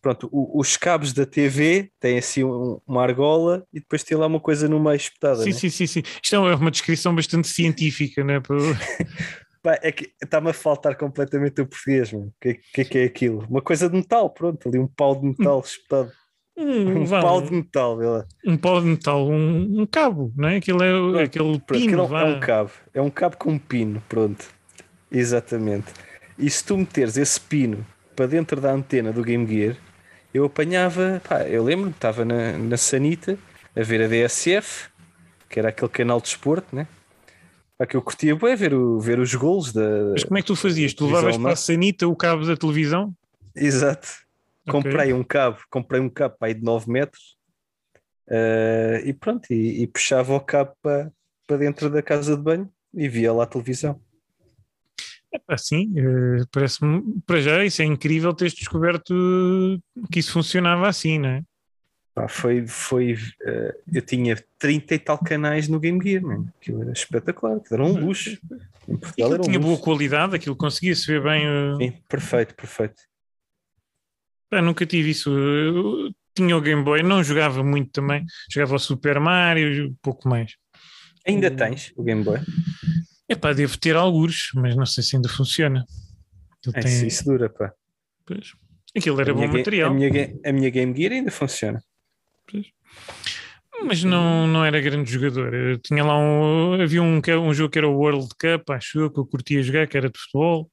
pronto, 0.00 0.28
o- 0.32 0.58
os 0.58 0.76
cabos 0.76 1.12
da 1.12 1.24
TV 1.26 1.90
têm 2.00 2.18
assim 2.18 2.44
um- 2.44 2.80
uma 2.86 3.02
argola 3.02 3.64
e 3.72 3.80
depois 3.80 4.02
tem 4.02 4.16
lá 4.16 4.26
uma 4.26 4.40
coisa 4.40 4.68
no 4.68 4.80
meio 4.80 4.96
espetada, 4.96 5.42
Sim, 5.42 5.50
né? 5.50 5.56
sim, 5.56 5.70
sim, 5.70 5.86
sim. 5.86 6.02
Isto 6.22 6.36
é 6.36 6.38
uma 6.54 6.70
descrição 6.70 7.14
bastante 7.14 7.48
científica, 7.48 8.22
né? 8.24 8.40
Para- 8.40 8.56
Pá, 9.62 9.78
é 9.82 9.90
que 9.90 10.12
está-me 10.22 10.50
a 10.50 10.52
faltar 10.52 10.94
completamente 10.94 11.58
o 11.62 11.66
português, 11.66 12.12
mano. 12.12 12.26
O 12.26 12.32
que, 12.38 12.60
que 12.72 12.80
é 12.82 12.84
que 12.84 12.98
é 12.98 13.04
aquilo? 13.04 13.46
Uma 13.48 13.62
coisa 13.62 13.88
de 13.88 13.96
metal, 13.96 14.28
pronto, 14.28 14.68
ali 14.68 14.78
um 14.78 14.86
pau 14.86 15.16
de 15.18 15.26
metal 15.26 15.60
espetado. 15.64 16.12
Um, 16.56 17.00
Um 17.00 17.04
vá, 17.06 17.20
pau 17.22 17.40
de 17.40 17.50
metal, 17.50 17.96
vê 17.96 18.04
lá. 18.06 18.26
um 18.46 18.56
pau 18.58 18.80
de 18.80 18.86
metal, 18.86 19.26
um, 19.26 19.80
um 19.80 19.86
cabo, 19.86 20.30
não 20.36 20.48
é? 20.50 20.56
Aquilo 20.56 20.82
é 20.82 20.94
o- 20.94 21.18
aquele 21.18 21.58
Pronto, 21.60 21.80
pino, 21.80 22.02
é 22.16 22.24
um 22.24 22.40
cabo, 22.40 22.70
é 22.92 23.00
um 23.00 23.10
cabo 23.10 23.36
com 23.38 23.52
um 23.52 23.58
pino, 23.58 24.02
pronto. 24.08 24.44
Exatamente. 25.14 25.92
E 26.36 26.50
se 26.50 26.64
tu 26.64 26.76
meteres 26.76 27.16
esse 27.16 27.40
pino 27.40 27.86
para 28.16 28.26
dentro 28.26 28.60
da 28.60 28.72
antena 28.72 29.12
do 29.12 29.22
Game 29.22 29.46
Gear, 29.46 29.76
eu 30.32 30.44
apanhava, 30.44 31.22
pá, 31.26 31.42
eu 31.44 31.62
lembro, 31.62 31.90
estava 31.90 32.24
na, 32.24 32.58
na 32.58 32.76
Sanita 32.76 33.38
a 33.76 33.82
ver 33.82 34.02
a 34.02 34.08
DSF, 34.08 34.88
que 35.48 35.58
era 35.60 35.68
aquele 35.68 35.90
canal 35.90 36.20
de 36.20 36.28
esporte, 36.28 36.74
né? 36.74 36.88
Pá, 37.78 37.86
que 37.86 37.96
eu 37.96 38.02
curtia 38.02 38.34
bem 38.34 38.56
ver, 38.56 38.74
o, 38.74 38.98
ver 38.98 39.20
os 39.20 39.32
golos 39.34 39.72
da. 39.72 40.10
Mas 40.12 40.24
como 40.24 40.38
é 40.38 40.42
que 40.42 40.46
tu 40.48 40.56
fazias? 40.56 40.92
Tu 40.92 41.06
levavas 41.06 41.36
para 41.36 41.52
a 41.52 41.56
sanita 41.56 42.08
o 42.08 42.16
cabo 42.16 42.44
da 42.44 42.56
televisão? 42.56 43.14
Exato. 43.54 44.08
Ok. 44.66 44.72
Comprei 44.72 45.12
um 45.12 45.22
cabo, 45.22 45.58
comprei 45.70 46.00
um 46.00 46.08
cabo 46.08 46.34
aí 46.40 46.54
de 46.54 46.62
9 46.62 46.90
metros 46.90 47.36
eh, 48.28 49.02
e 49.04 49.12
pronto, 49.12 49.52
e, 49.52 49.82
e 49.82 49.86
puxava 49.86 50.34
o 50.34 50.40
cabo 50.40 50.72
para, 50.82 51.12
para 51.46 51.58
dentro 51.58 51.90
da 51.90 52.02
casa 52.02 52.36
de 52.36 52.42
banho 52.42 52.68
e 52.92 53.08
via 53.08 53.32
lá 53.32 53.44
a 53.44 53.46
televisão. 53.46 54.00
Assim, 55.48 55.92
parece-me, 56.52 57.02
para 57.26 57.40
já, 57.40 57.64
isso 57.64 57.82
é 57.82 57.84
incrível 57.84 58.32
teres 58.32 58.54
descoberto 58.54 59.14
que 60.10 60.20
isso 60.20 60.32
funcionava 60.32 60.88
assim, 60.88 61.18
não 61.18 61.28
é? 61.28 61.42
Pá, 62.14 62.28
foi, 62.28 62.64
foi, 62.66 63.16
eh, 63.44 63.76
eu 63.92 64.00
tinha 64.02 64.36
30 64.58 64.94
e 64.94 64.98
tal 65.00 65.18
canais 65.18 65.66
no 65.66 65.80
Game 65.80 66.00
Gear, 66.02 66.22
mano. 66.22 66.48
Aquilo 66.60 66.82
era 66.82 66.92
espetacular, 66.92 67.56
aquilo 67.56 67.82
era 67.82 67.84
um 67.84 67.98
luxo. 68.06 68.38
Em 68.88 68.94
E 68.94 68.98
Portugal 68.98 69.32
aquilo 69.32 69.34
era 69.34 69.42
um 69.42 69.46
tinha 69.46 69.58
boa 69.58 69.72
luxo. 69.72 69.82
qualidade, 69.82 70.36
aquilo 70.36 70.54
conseguia-se 70.54 71.06
ver 71.08 71.22
bem. 71.22 71.44
uh, 71.44 71.76
Sim, 71.76 71.92
perfeito, 72.08 72.54
perfeito. 72.54 73.02
pá, 74.48 74.62
nunca 74.62 74.86
tive 74.86 75.10
isso. 75.10 75.28
Eu 75.30 76.12
tinha 76.36 76.56
o 76.56 76.60
Game 76.60 76.84
Boy, 76.84 77.02
não 77.02 77.22
jogava 77.24 77.64
muito 77.64 77.90
também. 77.90 78.24
Jogava 78.48 78.76
o 78.76 78.78
Super 78.78 79.18
Mario, 79.18 79.92
pouco 80.00 80.28
mais. 80.28 80.52
Ainda 81.26 81.50
tens 81.50 81.92
o 81.96 82.02
Game 82.04 82.22
Boy? 82.22 82.38
Epá, 83.34 83.52
devo 83.52 83.78
ter 83.78 83.96
alguns, 83.96 84.50
mas 84.54 84.74
não 84.76 84.86
sei 84.86 85.02
se 85.04 85.16
ainda 85.16 85.28
funciona. 85.28 85.84
Aquilo 86.58 86.76
É, 86.76 86.80
tem- 86.80 87.06
isso, 87.06 87.24
dura, 87.24 87.48
pá. 87.50 87.72
Pois. 88.26 88.52
Aquilo 88.96 89.20
era 89.20 89.34
bom 89.34 89.46
material. 89.48 89.90
A 89.90 89.94
minha, 89.94 90.10
a 90.46 90.52
minha 90.52 90.70
Game 90.70 90.96
Gear 90.96 91.12
ainda 91.12 91.30
funciona. 91.30 91.82
Mas 93.84 94.02
não, 94.04 94.46
não 94.46 94.64
era 94.64 94.80
grande 94.80 95.10
jogador. 95.10 95.52
Eu 95.52 95.78
tinha 95.78 96.04
lá 96.04 96.16
um. 96.16 96.80
Havia 96.80 97.02
um, 97.02 97.20
um 97.42 97.52
jogo 97.54 97.70
que 97.70 97.78
era 97.78 97.88
o 97.88 97.96
World 97.96 98.28
Cup, 98.40 98.70
acho 98.70 99.10
que 99.10 99.18
eu 99.18 99.26
curtia 99.26 99.62
jogar, 99.62 99.86
que 99.86 99.96
era 99.96 100.08
de 100.08 100.18
futebol. 100.18 100.70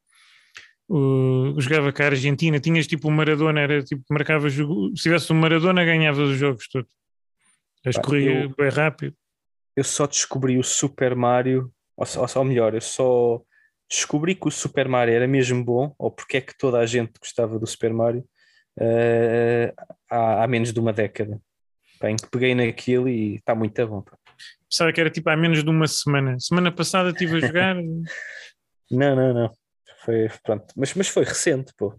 Uh, 0.88 1.60
jogava 1.60 1.92
com 1.92 2.04
a 2.04 2.06
Argentina, 2.06 2.60
tinhas 2.60 2.86
tipo 2.86 3.08
o 3.08 3.12
Maradona, 3.12 3.60
era 3.62 3.84
tipo, 3.84 4.04
marcavas. 4.10 4.58
o- 4.60 4.92
Se 4.96 5.04
tivesse 5.04 5.32
um 5.34 5.36
Maradona, 5.38 5.84
ganhavas 5.84 6.30
os 6.30 6.38
jogos 6.38 6.68
todos. 6.70 6.90
As 7.86 7.98
corria 7.98 8.48
bem 8.58 8.70
rápido. 8.70 9.16
eu 9.76 9.84
só 9.84 10.06
descobri 10.06 10.58
o 10.60 10.64
Super 10.64 11.16
Mario, 11.16 11.72
ou, 12.18 12.28
ou 12.36 12.44
melhor, 12.46 12.74
eu 12.74 12.82
só 12.82 13.42
descobri 13.90 14.36
que 14.36 14.48
o 14.48 14.52
Super 14.52 14.88
Mario 14.88 15.14
era 15.14 15.28
mesmo 15.28 15.64
bom, 15.64 15.94
ou 15.98 16.10
porque 16.10 16.38
é 16.38 16.42
que 16.42 16.58
toda 16.58 16.80
a 16.80 16.86
gente 16.86 17.12
gostava 17.20 17.60
do 17.60 17.68
Super 17.68 17.94
Mario, 17.94 18.26
eh, 18.80 19.74
há, 20.10 20.44
há 20.44 20.48
menos 20.48 20.72
de 20.72 20.80
uma 20.80 20.94
década. 20.94 21.40
Pá, 22.00 22.10
em 22.10 22.16
que 22.16 22.30
peguei 22.30 22.56
naquilo 22.56 23.08
e 23.08 23.36
está 23.36 23.54
muito 23.54 23.88
bom. 23.88 24.02
pá. 24.02 24.18
Pensava 24.70 24.94
que 24.94 25.02
era 25.02 25.10
tipo 25.10 25.30
há 25.30 25.36
menos 25.36 25.64
de 25.64 25.70
uma 25.70 25.88
semana. 25.88 26.40
Semana 26.40 26.72
passada 26.72 27.10
estive 27.10 27.38
a 27.38 27.40
jogar. 27.48 27.76
Não, 27.76 29.16
não, 29.16 29.34
não. 29.34 29.52
Foi, 30.04 30.30
pronto. 30.44 30.66
Mas, 30.76 30.94
mas 30.94 31.08
foi 31.08 31.24
recente, 31.24 31.74
pô. 31.78 31.94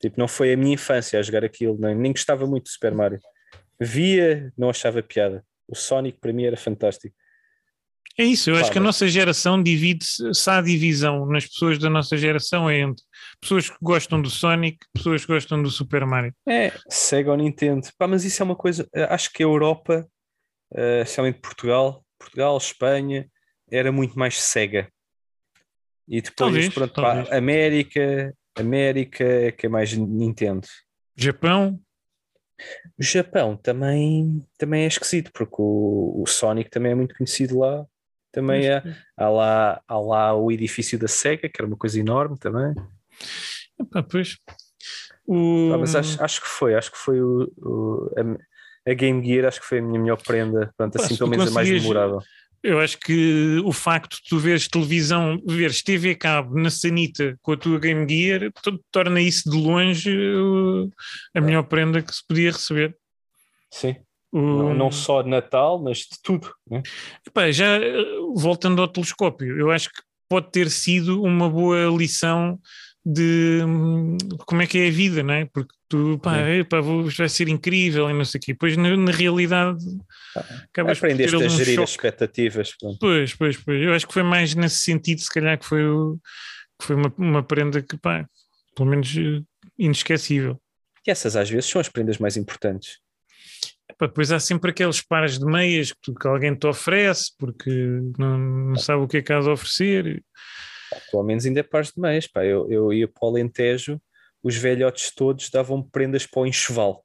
Tipo, 0.00 0.20
não 0.20 0.28
foi 0.28 0.52
a 0.52 0.56
minha 0.56 0.74
infância 0.74 1.18
a 1.18 1.22
jogar 1.22 1.44
aquilo, 1.44 1.76
nem, 1.80 1.94
nem 1.94 2.12
gostava 2.12 2.46
muito 2.46 2.64
do 2.64 2.70
Super 2.70 2.94
Mario. 2.94 3.18
Via, 3.80 4.52
não 4.56 4.70
achava 4.70 5.02
piada. 5.02 5.44
O 5.66 5.74
Sonic 5.74 6.18
para 6.20 6.32
mim 6.32 6.44
era 6.44 6.56
fantástico. 6.56 7.16
É 8.16 8.24
isso, 8.24 8.50
eu 8.50 8.56
acho 8.56 8.66
Pá, 8.66 8.72
que 8.72 8.78
a 8.78 8.82
nossa 8.82 9.06
geração 9.08 9.62
divide-se, 9.62 10.32
se 10.34 10.50
há 10.50 10.60
divisão 10.60 11.26
nas 11.26 11.46
pessoas 11.46 11.78
da 11.78 11.88
nossa 11.88 12.16
geração 12.16 12.68
é 12.68 12.80
entre 12.80 13.04
pessoas 13.40 13.70
que 13.70 13.76
gostam 13.80 14.20
do 14.20 14.28
Sonic, 14.30 14.78
pessoas 14.92 15.24
que 15.24 15.32
gostam 15.32 15.62
do 15.62 15.70
Super 15.70 16.04
Mario. 16.04 16.34
É, 16.48 16.72
Sega 16.88 17.30
ou 17.30 17.36
Nintendo. 17.36 17.86
Pá, 17.96 18.08
mas 18.08 18.24
isso 18.24 18.42
é 18.42 18.44
uma 18.44 18.56
coisa. 18.56 18.88
eh, 18.94 19.04
Acho 19.10 19.32
que 19.32 19.42
a 19.42 19.46
Europa, 19.46 20.06
eh, 20.74 21.02
especialmente 21.02 21.40
Portugal, 21.40 22.04
Portugal, 22.18 22.56
Espanha, 22.56 23.28
era 23.70 23.92
muito 23.92 24.18
mais 24.18 24.40
Sega. 24.40 24.88
E 26.08 26.20
depois, 26.20 26.36
Talvez, 26.36 26.68
pronto, 26.74 26.94
pá, 26.94 27.14
talvez. 27.14 27.32
América, 27.32 28.34
América 28.56 29.24
é 29.24 29.52
que 29.52 29.66
é 29.66 29.68
mais 29.68 29.92
Nintendo. 29.92 30.66
Japão, 31.16 31.78
O 32.98 33.02
Japão 33.02 33.56
também, 33.56 34.44
também 34.58 34.82
é 34.82 34.86
esquisito, 34.88 35.30
porque 35.32 35.56
o, 35.58 36.20
o 36.22 36.26
Sonic 36.26 36.68
também 36.70 36.92
é 36.92 36.94
muito 36.96 37.14
conhecido 37.14 37.58
lá. 37.60 37.86
Também 38.32 38.66
é, 38.66 38.82
há, 39.16 39.28
lá, 39.28 39.80
há 39.88 39.98
lá 39.98 40.34
o 40.34 40.52
edifício 40.52 40.98
da 40.98 41.08
Sega, 41.08 41.48
que 41.48 41.60
era 41.60 41.66
uma 41.66 41.76
coisa 41.76 41.98
enorme 41.98 42.38
também. 42.38 42.74
epá, 43.80 44.02
pois. 44.02 44.36
O... 45.26 45.72
Ah, 45.74 45.78
mas 45.78 45.94
acho, 45.94 46.22
acho 46.22 46.40
que 46.40 46.48
foi, 46.48 46.74
acho 46.74 46.90
que 46.92 46.98
foi 46.98 47.20
o, 47.20 47.50
o- 47.58 48.10
a, 48.16 48.90
a 48.90 48.94
Game 48.94 49.24
Gear, 49.26 49.46
acho 49.46 49.60
que 49.60 49.66
foi 49.66 49.78
a 49.78 49.82
minha 49.82 50.00
melhor 50.00 50.22
prenda, 50.22 50.72
Pá, 50.76 50.86
assim 50.96 51.16
pelo 51.16 51.30
menos 51.30 51.48
a 51.48 51.50
mais 51.50 51.68
memorável. 51.70 52.20
Eu 52.62 52.80
acho 52.80 52.98
que 52.98 53.60
o 53.64 53.72
facto 53.72 54.16
de 54.16 54.28
tu 54.28 54.38
veres 54.38 54.66
televisão, 54.66 55.40
veres 55.46 55.80
TV 55.82 56.14
cabo 56.16 56.58
na 56.58 56.70
sanita 56.70 57.36
com 57.40 57.52
a 57.52 57.56
tua 57.56 57.78
Game 57.78 58.04
Gear, 58.08 58.50
to- 58.62 58.82
torna 58.90 59.20
isso 59.20 59.48
de 59.48 59.56
longe 59.56 60.10
uh, 60.10 60.90
a 61.34 61.40
melhor 61.40 61.62
prenda 61.64 62.02
que 62.02 62.12
se 62.12 62.26
podia 62.26 62.50
receber. 62.50 62.96
Sim. 63.70 63.96
O- 64.30 64.38
Não, 64.40 64.74
não 64.74 64.90
só 64.92 65.22
de 65.22 65.28
Natal, 65.30 65.82
mas 65.82 65.98
de 65.98 66.20
tudo. 66.22 66.52
né? 66.70 66.82
Epá, 67.26 67.50
já 67.50 67.78
uh, 67.78 68.34
voltando 68.36 68.80
ao 68.82 68.88
telescópio, 68.88 69.58
eu 69.58 69.70
acho 69.70 69.88
que 69.90 70.02
pode 70.28 70.50
ter 70.50 70.68
sido 70.70 71.22
uma 71.22 71.48
boa 71.48 71.86
lição 71.96 72.58
de 73.04 73.62
hum, 73.66 74.18
como 74.46 74.60
é 74.60 74.66
que 74.66 74.76
é 74.78 74.88
a 74.88 74.90
vida, 74.90 75.22
não 75.22 75.32
é? 75.32 75.46
Porque 75.46 75.72
tu, 75.88 76.18
pá, 76.22 76.42
isto 76.50 77.16
vai 77.18 77.28
ser 77.30 77.48
incrível 77.48 78.10
e 78.10 78.12
não 78.12 78.24
sei 78.26 78.38
o 78.38 78.42
quê. 78.42 78.54
Pois 78.54 78.76
na, 78.76 78.94
na 78.94 79.10
realidade 79.12 79.82
acabas 80.70 80.98
por 80.98 81.08
ter 81.08 81.14
Aprendeste 81.34 81.44
a 81.44 81.48
gerir 81.48 81.60
as 81.62 81.74
choque. 81.76 81.90
expectativas. 81.92 82.76
pronto. 82.78 82.98
Pois, 83.00 83.34
pois, 83.34 83.56
pois. 83.56 83.82
Eu 83.82 83.94
acho 83.94 84.06
que 84.06 84.12
foi 84.12 84.22
mais 84.22 84.54
nesse 84.54 84.80
sentido, 84.80 85.20
se 85.22 85.30
calhar, 85.32 85.58
que 85.58 85.64
foi, 85.64 85.86
o- 85.88 86.18
que 86.78 86.86
foi 86.86 86.96
uma, 86.96 87.14
uma 87.16 87.42
prenda 87.42 87.80
que, 87.80 87.96
pá, 87.96 88.26
pelo 88.76 88.90
menos 88.90 89.08
eh, 89.16 89.40
inesquecível. 89.78 90.60
E 91.06 91.10
essas 91.10 91.34
às 91.34 91.48
vezes 91.48 91.70
são 91.70 91.80
as 91.80 91.88
prendas 91.88 92.18
mais 92.18 92.36
importantes. 92.36 92.98
Epá, 93.98 94.06
depois 94.06 94.30
há 94.30 94.38
sempre 94.38 94.70
aqueles 94.70 95.00
pares 95.02 95.40
de 95.40 95.44
meias 95.44 95.90
que, 95.92 95.98
tu- 96.00 96.14
que 96.14 96.28
alguém 96.28 96.54
te 96.54 96.68
oferece 96.68 97.32
porque 97.36 97.68
não, 98.16 98.38
não 98.38 98.76
sabe 98.76 99.02
o 99.02 99.08
que 99.08 99.16
é 99.16 99.22
que 99.22 99.32
há 99.32 99.40
de 99.40 99.48
oferecer. 99.48 100.22
Pá, 100.88 100.98
Pelo 101.10 101.24
menos 101.24 101.44
ainda 101.44 101.58
é 101.60 101.62
pares 101.64 101.92
de 101.92 102.00
meias. 102.00 102.26
Pá. 102.28 102.44
Eu, 102.44 102.70
eu 102.70 102.92
ia 102.92 103.08
para 103.08 103.26
o 103.26 103.30
Alentejo, 103.30 104.00
os 104.40 104.54
velhotes 104.56 105.12
todos 105.12 105.50
davam 105.50 105.82
prendas 105.82 106.24
para 106.26 106.42
o 106.42 106.46
enxoval. 106.46 107.04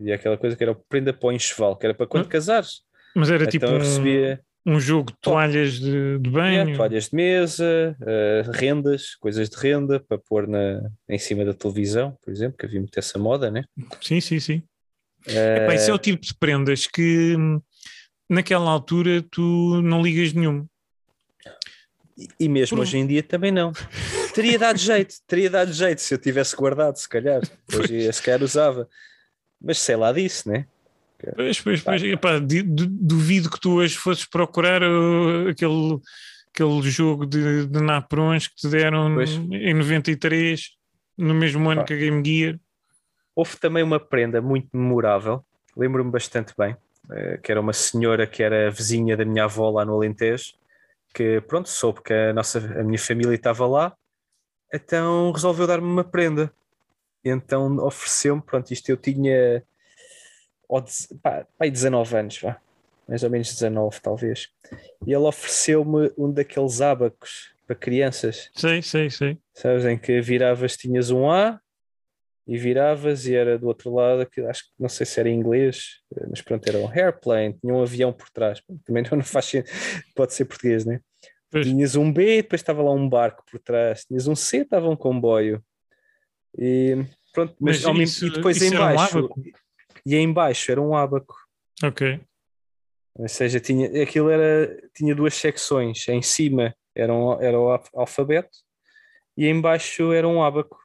E 0.00 0.12
aquela 0.12 0.38
coisa 0.38 0.54
que 0.56 0.62
era 0.62 0.72
prenda 0.88 1.12
para 1.12 1.28
o 1.28 1.32
enxoval, 1.32 1.76
que 1.76 1.84
era 1.84 1.94
para 1.94 2.06
quando 2.06 2.28
casares. 2.28 2.82
Mas 3.16 3.28
era 3.28 3.42
Então 3.42 3.50
tipo 3.50 3.66
eu 3.66 3.74
um, 3.74 3.78
recebia 3.78 4.40
um 4.66 4.78
jogo 4.78 5.10
de 5.10 5.18
toalhas 5.20 5.80
de, 5.80 6.18
de 6.20 6.30
banho. 6.30 6.70
é, 6.70 6.76
toalhas 6.76 7.08
de 7.08 7.16
mesa, 7.16 7.96
eh, 8.06 8.42
rendas, 8.52 9.16
coisas 9.16 9.50
de 9.50 9.56
renda 9.56 9.98
para 9.98 10.16
pôr 10.16 10.46
na, 10.46 10.80
em 11.08 11.18
cima 11.18 11.44
da 11.44 11.52
televisão, 11.52 12.16
por 12.22 12.30
exemplo, 12.30 12.56
que 12.56 12.66
havia 12.66 12.78
muito 12.78 12.96
essa 12.96 13.18
moda, 13.18 13.50
né? 13.50 13.64
Sim, 14.00 14.20
sim, 14.20 14.38
sim. 14.38 14.62
Eh, 15.26 15.58
Epá, 15.64 15.74
isso 15.74 15.90
é 15.90 15.94
o 15.94 15.98
tipo 15.98 16.24
de 16.24 16.34
prendas 16.34 16.86
que 16.86 17.36
hum, 17.36 17.60
naquela 18.28 18.70
altura 18.70 19.22
tu 19.30 19.80
não 19.82 20.02
ligas 20.02 20.32
nenhum. 20.32 20.66
E 22.38 22.48
mesmo 22.48 22.76
Por- 22.76 22.82
hoje 22.82 22.98
em 22.98 23.06
dia 23.06 23.22
também 23.22 23.50
não. 23.50 23.72
Teria 24.34 24.58
dado 24.58 24.78
jeito, 24.78 25.14
teria 25.26 25.50
dado 25.50 25.72
jeito 25.72 26.00
se 26.00 26.14
eu 26.14 26.18
tivesse 26.18 26.54
guardado, 26.54 26.96
se 26.96 27.08
calhar. 27.08 27.40
Hoje 27.74 28.12
se 28.12 28.22
calhar 28.22 28.42
usava. 28.42 28.88
Mas 29.60 29.78
sei 29.78 29.96
lá 29.96 30.12
disso, 30.12 30.48
né? 30.48 30.66
Pois, 31.34 31.60
pois, 31.60 31.80
pois. 31.82 32.02
Epá, 32.02 32.38
duvido 32.38 33.50
que 33.50 33.60
tu 33.60 33.74
hoje 33.74 33.96
fosses 33.96 34.24
procurar 34.24 34.82
uh, 34.82 35.48
aquele, 35.48 35.98
aquele 36.54 36.82
jogo 36.90 37.26
de, 37.26 37.66
de 37.66 37.82
Naprons 37.82 38.46
que 38.48 38.54
te 38.54 38.68
deram 38.68 39.14
Pois. 39.14 39.30
em 39.30 39.74
93, 39.74 40.70
no 41.18 41.34
mesmo 41.34 41.68
ano 41.68 41.80
Pá. 41.80 41.86
que 41.88 41.92
a 41.94 41.96
Game 41.96 42.24
Gear. 42.24 42.58
Houve 43.40 43.56
também 43.56 43.82
uma 43.82 43.98
prenda 43.98 44.42
muito 44.42 44.68
memorável, 44.76 45.42
lembro-me 45.74 46.10
bastante 46.10 46.52
bem, 46.58 46.76
eh, 47.10 47.38
que 47.38 47.50
era 47.50 47.58
uma 47.58 47.72
senhora 47.72 48.26
que 48.26 48.42
era 48.42 48.70
vizinha 48.70 49.16
da 49.16 49.24
minha 49.24 49.44
avó 49.44 49.70
lá 49.70 49.82
no 49.82 49.94
Alentejo, 49.94 50.52
que 51.14 51.40
pronto, 51.40 51.66
soube 51.66 52.02
que 52.02 52.12
a, 52.12 52.34
nossa, 52.34 52.58
a 52.58 52.84
minha 52.84 52.98
família 52.98 53.34
estava 53.34 53.66
lá, 53.66 53.96
então 54.70 55.32
resolveu 55.32 55.66
dar-me 55.66 55.86
uma 55.86 56.04
prenda. 56.04 56.52
Então 57.24 57.78
ofereceu-me, 57.78 58.42
pronto, 58.42 58.70
isto 58.74 58.90
eu 58.90 58.98
tinha 58.98 59.64
pá, 60.68 60.84
pá, 61.22 61.46
aí 61.60 61.70
19 61.70 62.14
anos, 62.14 62.38
vá, 62.42 62.60
mais 63.08 63.22
ou 63.22 63.30
menos 63.30 63.54
19 63.54 64.02
talvez. 64.02 64.50
E 65.06 65.14
ele 65.14 65.24
ofereceu-me 65.24 66.12
um 66.18 66.30
daqueles 66.30 66.82
ábacos 66.82 67.54
para 67.66 67.74
crianças. 67.74 68.50
Sei, 68.54 68.82
sei, 68.82 69.08
sei. 69.08 69.38
Sabes, 69.54 69.86
em 69.86 69.96
que 69.96 70.20
viravas, 70.20 70.76
tinhas 70.76 71.10
um 71.10 71.30
A 71.30 71.58
e 72.52 72.58
viravas 72.58 73.26
e 73.26 73.34
era 73.36 73.56
do 73.56 73.68
outro 73.68 73.94
lado, 73.94 74.22
aquilo, 74.22 74.48
acho 74.48 74.64
que 74.64 74.70
não 74.76 74.88
sei 74.88 75.06
se 75.06 75.20
era 75.20 75.28
em 75.28 75.38
inglês, 75.38 76.00
mas 76.28 76.42
pronto, 76.42 76.66
era 76.68 76.78
um 76.78 76.90
airplane, 76.90 77.56
tinha 77.60 77.72
um 77.72 77.80
avião 77.80 78.12
por 78.12 78.28
trás. 78.30 78.60
Também 78.84 79.04
não 79.12 79.22
faz 79.22 79.44
sentido, 79.44 79.72
pode 80.16 80.34
ser 80.34 80.46
português, 80.46 80.84
né? 80.84 81.00
Pois. 81.48 81.64
Tinhas 81.64 81.94
um 81.94 82.12
B, 82.12 82.42
depois 82.42 82.60
estava 82.60 82.82
lá 82.82 82.90
um 82.90 83.08
barco 83.08 83.44
por 83.48 83.60
trás, 83.60 84.04
tinhas 84.04 84.26
um 84.26 84.34
C, 84.34 84.58
estava 84.62 84.88
um 84.88 84.96
comboio. 84.96 85.62
E 86.58 86.96
pronto, 87.32 87.54
mas, 87.60 87.84
Mas 87.84 87.98
isso- 88.08 88.26
e 88.26 88.30
depois 88.30 88.60
em 88.60 88.74
um 88.74 88.78
baixo, 88.78 89.18
ábaco? 89.18 89.42
e 90.04 90.16
em 90.16 90.32
baixo 90.32 90.72
era 90.72 90.80
um 90.82 90.96
ábaco. 90.96 91.36
Ok. 91.84 92.20
Ou 93.14 93.28
seja, 93.28 93.60
tinha, 93.60 94.02
aquilo 94.02 94.28
era, 94.28 94.76
tinha 94.94 95.14
duas 95.14 95.34
secções. 95.34 96.08
Em 96.08 96.20
cima 96.22 96.74
era, 96.96 97.12
um, 97.14 97.40
era 97.40 97.58
o 97.60 97.70
alf- 97.70 97.90
alfabeto 97.94 98.58
e 99.36 99.46
em 99.46 99.60
baixo 99.60 100.12
era 100.12 100.26
um 100.26 100.42
ábaco. 100.42 100.79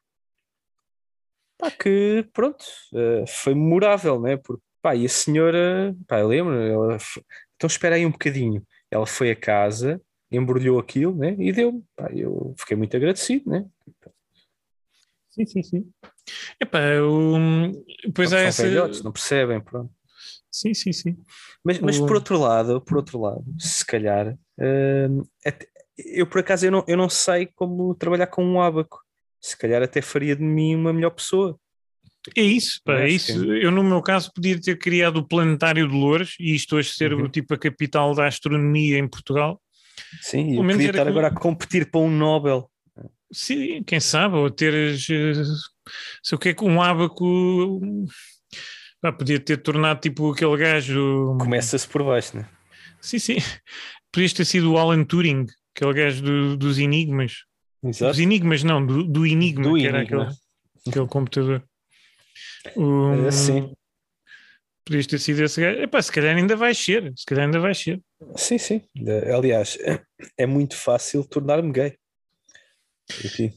Pá, 1.58 1.72
que 1.72 2.28
pronto, 2.34 2.64
eh, 2.94 3.26
foi 3.28 3.54
memorável, 3.56 4.20
né? 4.20 4.38
Porque, 4.38 4.64
pá, 4.82 4.96
e 4.96 5.06
a 5.06 5.10
senhora, 5.10 5.96
pá, 6.08 6.20
eu 6.20 6.28
lembro, 6.28 6.54
ela, 6.54 6.98
então 7.56 7.68
espera 7.68 7.96
aí 7.96 8.06
um 8.06 8.12
bocadinho. 8.12 8.66
Ela 8.92 9.06
foi 9.08 9.32
a 9.32 9.36
casa, 9.36 10.02
embrulhou 10.32 10.80
aquilo, 10.80 11.16
né? 11.16 11.36
E 11.40 11.52
deu-me. 11.52 11.84
Pá, 11.96 12.10
eu 12.14 12.54
fiquei 12.60 12.76
muito 12.76 12.96
agradecido, 12.96 13.50
né? 13.50 13.66
Sim, 15.30 15.46
sim, 15.46 15.64
sim. 15.64 15.92
Epá, 16.62 16.80
o... 17.02 17.72
Pois 18.14 18.30
São 18.30 18.40
essa. 18.40 18.64
velhotes, 18.64 19.04
não 19.04 19.12
percebem, 19.12 19.60
pronto. 19.62 19.92
Sim, 20.52 20.74
sim, 20.74 20.94
sim. 20.94 21.18
Mas, 21.64 21.80
mas 21.80 22.00
O- 22.00 22.06
por 22.06 22.16
outro 22.16 22.40
lado, 22.40 22.80
por 22.82 22.98
outro 22.98 23.20
lado, 23.20 23.44
se 23.60 23.86
calhar, 23.86 24.38
hum, 24.58 25.24
eu 25.98 26.26
por 26.28 26.40
acaso 26.40 26.66
eu 26.66 26.72
não, 26.72 26.84
eu 26.88 26.96
não 26.98 27.10
sei 27.10 27.46
como 27.48 27.94
trabalhar 27.96 28.28
com 28.28 28.44
um 28.44 28.62
ábaco. 28.62 29.05
Se 29.46 29.56
calhar 29.58 29.84
até 29.84 30.02
faria 30.02 30.36
de 30.36 30.44
mim 30.44 30.76
uma 30.76 30.92
melhor 30.92 31.12
pessoa. 31.12 31.60
É 32.36 32.42
isso, 32.42 32.82
pá, 32.84 32.94
é 32.96 33.04
Acho 33.06 33.14
isso. 33.16 33.42
que- 33.46 33.64
Eu, 33.64 33.70
no 33.70 33.84
meu 33.84 34.02
caso, 34.02 34.32
podia 34.34 34.60
ter 34.60 34.76
criado 34.80 35.18
o 35.18 35.28
Planetário 35.28 35.88
de 35.88 35.94
Loures 35.94 36.36
e 36.40 36.56
isto 36.56 36.76
hoje 36.76 36.90
ser 36.94 37.14
Uhum. 37.14 37.26
o 37.26 37.30
tipo 37.30 37.54
a 37.54 37.58
capital 37.58 38.16
da 38.16 38.26
astronomia 38.26 38.98
em 38.98 39.08
Portugal. 39.08 39.62
Sim, 40.22 40.56
eu 40.58 40.64
podia 40.64 40.88
estar 40.88 40.98
como- 41.06 41.10
agora 41.12 41.28
a 41.28 41.32
competir 41.40 41.92
para 41.92 42.02
um 42.02 42.10
Nobel. 42.10 42.68
Sim, 43.32 43.84
quem 43.84 44.00
sabe, 44.00 44.36
ou 44.36 44.50
teres 44.50 45.08
eh, 45.10 45.34
sei 46.24 46.36
o 46.36 46.40
que 46.40 46.50
é 46.50 46.54
que 46.56 46.64
um 46.64 46.82
ábaco 46.82 47.80
pá, 49.02 49.12
podia 49.12 49.40
ter 49.40 49.58
tornado 49.58 50.00
tipo 50.00 50.32
aquele 50.32 50.58
gajo. 50.58 51.38
Começa-se 51.40 51.88
por 51.88 52.04
baixo, 52.04 52.38
né? 52.38 52.50
Sim, 53.02 53.20
sim. 53.20 53.36
Podias 54.12 54.34
ter 54.34 54.46
sido 54.46 54.72
o 54.74 54.78
Alan 54.80 55.04
Turing, 55.04 55.46
aquele 55.76 55.94
gajo 55.94 56.24
do- 56.24 56.58
dos 56.58 56.80
enigmas. 56.80 57.44
Exato. 57.86 58.12
Dos 58.12 58.20
enigmas, 58.20 58.64
não, 58.64 58.86
do, 58.86 59.04
do 59.04 59.26
enigma, 59.26 59.64
Do 59.64 59.76
que 59.76 59.86
era 59.88 60.00
Enigma. 60.00 60.24
aquele, 60.24 60.38
aquele 60.90 61.08
computador. 61.08 61.64
Um, 62.76 63.28
É, 63.28 63.32
sim. 63.32 63.74
Podias 64.86 65.08
ter 65.08 65.20
sido 65.20 65.44
esse 65.44 65.60
gajo. 65.62 65.80
Epá, 65.82 66.02
se 66.02 66.12
calhar 66.12 66.36
ainda 66.36 66.56
vai 66.56 66.74
ser. 66.76 67.12
Se 67.16 67.26
calhar 67.26 67.46
ainda 67.46 67.60
vai 67.60 67.74
ser. 67.74 68.00
Sim, 68.36 68.58
sim. 68.58 68.82
Aliás, 69.34 69.78
é 70.38 70.46
muito 70.46 70.76
fácil 70.76 71.24
tornar-me 71.24 71.72
gay. 71.72 71.98
Aqui. 73.26 73.52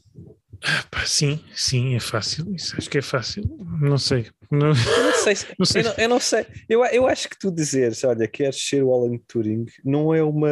Pá, 0.91 1.05
sim, 1.07 1.39
sim, 1.55 1.95
é 1.95 2.01
fácil. 2.01 2.53
Isso 2.55 2.75
acho 2.77 2.89
que 2.91 2.99
é 2.99 3.03
fácil. 3.03 3.43
Não 3.81 3.99
sei. 3.99 4.27
Não, 4.51 4.69
Eu 4.69 5.05
não 5.05 5.13
sei. 5.15 5.37
se- 5.37 5.47
Não 5.59 5.67
sei. 5.67 5.83
Eu, 5.83 5.85
não, 5.85 5.95
eu 5.99 6.09
não 6.09 6.21
sei. 6.21 6.47
Eu, 6.69 6.85
eu 6.87 7.07
acho 7.07 7.29
que 7.29 7.39
tu 7.39 7.51
dizeres, 7.51 8.03
olha, 8.05 8.27
queres 8.27 8.57
ser 8.67 8.83
o 8.83 8.93
Alan 8.93 9.19
Turing, 9.29 9.67
não 9.85 10.15
é 10.15 10.23
uma, 10.23 10.49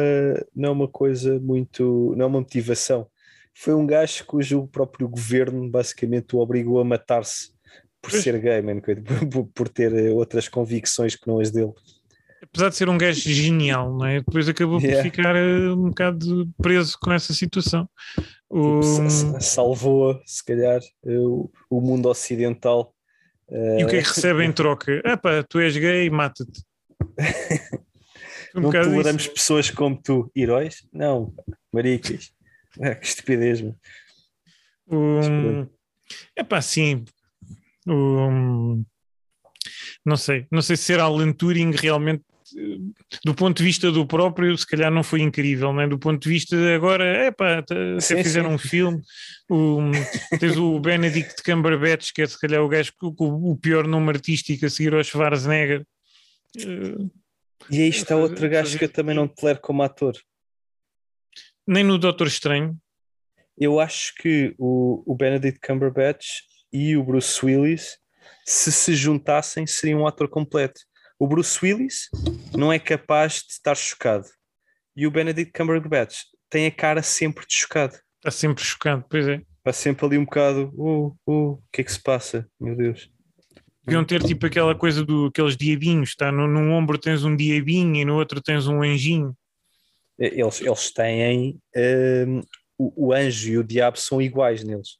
não 0.55 0.69
é 0.69 0.71
uma 0.71 0.87
coisa 0.87 1.39
muito. 1.39 2.13
não 2.15 2.23
é 2.25 2.27
uma 2.27 2.39
motivação. 2.39 3.07
Foi 3.59 3.73
um 3.73 3.85
gajo 3.87 4.23
cujo 4.25 4.67
próprio 4.67 5.07
governo 5.07 5.69
basicamente 5.69 6.35
o 6.35 6.39
obrigou 6.39 6.79
a 6.79 6.83
matar-se 6.85 7.51
por 8.01 8.11
ser 8.11 8.39
gay, 8.39 8.61
man, 8.61 8.79
por, 9.53 9.67
ter 9.67 9.93
eh, 9.93 10.11
outras 10.11 10.47
convicções 10.47 11.15
que 11.15 11.27
não 11.27 11.39
as 11.39 11.49
dele. 11.51 11.71
Apesar 12.41 12.69
de 12.69 12.75
ser 12.75 12.87
um 12.87 12.97
gajo 12.97 13.19
genial, 13.29 13.91
não 13.97 14.05
é? 14.05 14.19
Depois 14.19 14.47
acabou 14.47 14.79
Yeah. 14.79 14.97
por 14.97 15.03
ficar 15.11 15.35
eh, 15.35 15.69
um 15.71 15.89
bocado 15.89 16.47
preso 16.61 16.97
com 17.01 17.11
essa 17.11 17.33
situação. 17.33 17.89
O- 18.49 18.79
Tipo, 18.79 19.09
sa- 19.09 19.39
salvou, 19.39 20.21
se 20.25 20.45
calhar, 20.45 20.79
eh, 21.05 21.17
o, 21.17 21.49
o 21.69 21.81
mundo 21.81 22.07
ocidental. 22.07 22.93
E 23.51 23.83
o 23.83 23.87
que 23.87 23.95
é 23.97 24.01
que 24.01 24.07
recebe 24.09 24.43
em 24.45 24.51
troca? 24.51 25.01
Ah 25.05 25.17
pá, 25.17 25.41
tu 25.43 25.59
és 25.59 25.75
gay, 25.75 26.09
mata-te. 26.09 26.61
Um 28.55 28.61
não 28.61 28.71
toleramos 28.71 29.23
isso. 29.23 29.33
pessoas 29.33 29.69
como 29.71 30.01
tu, 30.01 30.31
heróis? 30.35 30.87
Não, 30.93 31.33
maricas. 31.73 32.31
Ah, 32.81 32.95
que 32.95 33.05
estupidez, 33.05 33.61
mano. 33.61 33.75
Um, 34.89 35.67
é 36.35 36.43
pá, 36.43 36.61
sim. 36.61 37.03
Um, 37.87 38.83
não 40.05 40.15
sei. 40.15 40.45
Não 40.51 40.61
sei 40.61 40.77
se 40.77 40.83
ser 40.83 40.99
Alan 40.99 41.33
Turing 41.33 41.71
realmente, 41.71 42.23
eh, 42.57 42.77
do 43.25 43.35
ponto 43.35 43.57
de 43.57 43.63
vista 43.63 43.91
do 43.91 44.05
próprio, 44.05 44.57
se 44.57 44.65
calhar 44.65 44.89
não 44.89 45.03
foi 45.03 45.21
incrível, 45.21 45.73
né? 45.73 45.87
do 45.87 45.99
ponto 45.99 46.21
de 46.21 46.29
vista 46.29 46.55
de 46.55 46.73
agora, 46.73 47.03
é 47.03 47.31
pá, 47.31 47.57
até 47.57 47.99
fizeram 47.99 48.49
sim. 48.49 48.55
um 48.55 48.57
filme. 48.57 49.01
Um, 49.49 49.91
tens 50.39 50.57
o 50.57 50.79
Benedict 50.79 51.43
Cumberbatch, 51.43 52.11
que 52.13 52.21
é 52.21 52.27
se 52.27 52.39
calhar 52.39 52.61
o 52.61 52.69
gajo 52.69 52.93
com, 52.97 53.13
o 53.19 53.57
pior 53.57 53.85
nome 53.85 54.09
artístico 54.09 54.65
a 54.65 54.69
seguir 54.69 54.93
ao 54.93 55.03
Schwarzenegger. 55.03 55.85
Eh, 56.57 57.05
E 57.69 57.81
aí 57.81 57.89
está 57.89 58.15
outro 58.15 58.47
gajo 58.49 58.77
que 58.77 58.85
eu 58.85 58.89
também 58.89 59.15
não 59.15 59.27
tolero 59.27 59.59
como 59.59 59.83
ator. 59.83 60.15
Nem 61.67 61.83
no 61.83 61.97
Doutor 61.97 62.27
Estranho. 62.27 62.77
Eu 63.57 63.79
acho 63.79 64.13
que 64.15 64.55
o, 64.57 65.03
o 65.05 65.15
Benedict 65.15 65.59
Cumberbatch 65.59 66.25
e 66.71 66.95
o 66.95 67.03
Bruce 67.03 67.43
Willis, 67.45 67.97
se 68.45 68.71
se 68.71 68.95
juntassem, 68.95 69.67
seriam 69.67 70.01
um 70.01 70.07
ator 70.07 70.29
completo. 70.29 70.79
O 71.19 71.27
Bruce 71.27 71.59
Willis 71.61 72.09
não 72.55 72.71
é 72.71 72.79
capaz 72.79 73.41
de 73.45 73.53
estar 73.53 73.75
chocado. 73.75 74.27
E 74.95 75.05
o 75.05 75.11
Benedict 75.11 75.51
Cumberbatch 75.51 76.21
tem 76.49 76.67
a 76.67 76.71
cara 76.71 77.01
sempre 77.01 77.45
de 77.45 77.55
chocado. 77.55 77.95
Está 78.17 78.31
sempre 78.31 78.63
chocado, 78.63 79.03
pois 79.09 79.27
é. 79.27 79.41
Está 79.57 79.73
sempre 79.73 80.05
ali 80.05 80.17
um 80.17 80.23
bocado, 80.23 80.71
uh, 80.75 81.07
uh, 81.27 81.51
o 81.53 81.63
que 81.71 81.81
é 81.81 81.83
que 81.83 81.91
se 81.91 82.01
passa? 82.01 82.47
Meu 82.59 82.75
Deus. 82.75 83.11
Deviam 83.83 84.03
ter 84.03 84.23
tipo 84.23 84.45
aquela 84.45 84.75
coisa 84.75 85.03
do 85.03 85.27
aqueles 85.27 85.57
diabinhos, 85.57 86.15
tá? 86.15 86.31
No, 86.31 86.47
num 86.47 86.71
ombro 86.73 86.97
tens 86.97 87.23
um 87.23 87.35
diabinho 87.35 87.95
e 87.95 88.05
no 88.05 88.15
outro 88.15 88.41
tens 88.41 88.67
um 88.67 88.81
anjinho. 88.81 89.35
Eles, 90.19 90.61
eles 90.61 90.91
têm 90.91 91.59
hum, 92.27 92.41
o, 92.77 93.07
o 93.07 93.13
anjo 93.13 93.49
e 93.51 93.57
o 93.57 93.63
diabo 93.63 93.97
são 93.97 94.21
iguais 94.21 94.63
neles. 94.63 94.97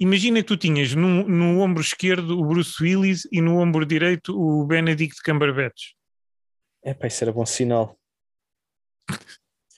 Imagina 0.00 0.38
que 0.40 0.48
tu 0.48 0.56
tinhas 0.56 0.94
no, 0.94 1.28
no 1.28 1.60
ombro 1.60 1.82
esquerdo 1.82 2.38
o 2.40 2.44
Bruce 2.46 2.82
Willis 2.82 3.28
e 3.30 3.42
no 3.42 3.58
ombro 3.58 3.84
direito 3.84 4.34
o 4.34 4.64
Benedict 4.64 5.22
Cumberbatch. 5.22 5.92
É 6.82 6.94
pá, 6.94 7.06
isso 7.06 7.22
era 7.24 7.32
bom 7.32 7.44
sinal. 7.44 7.98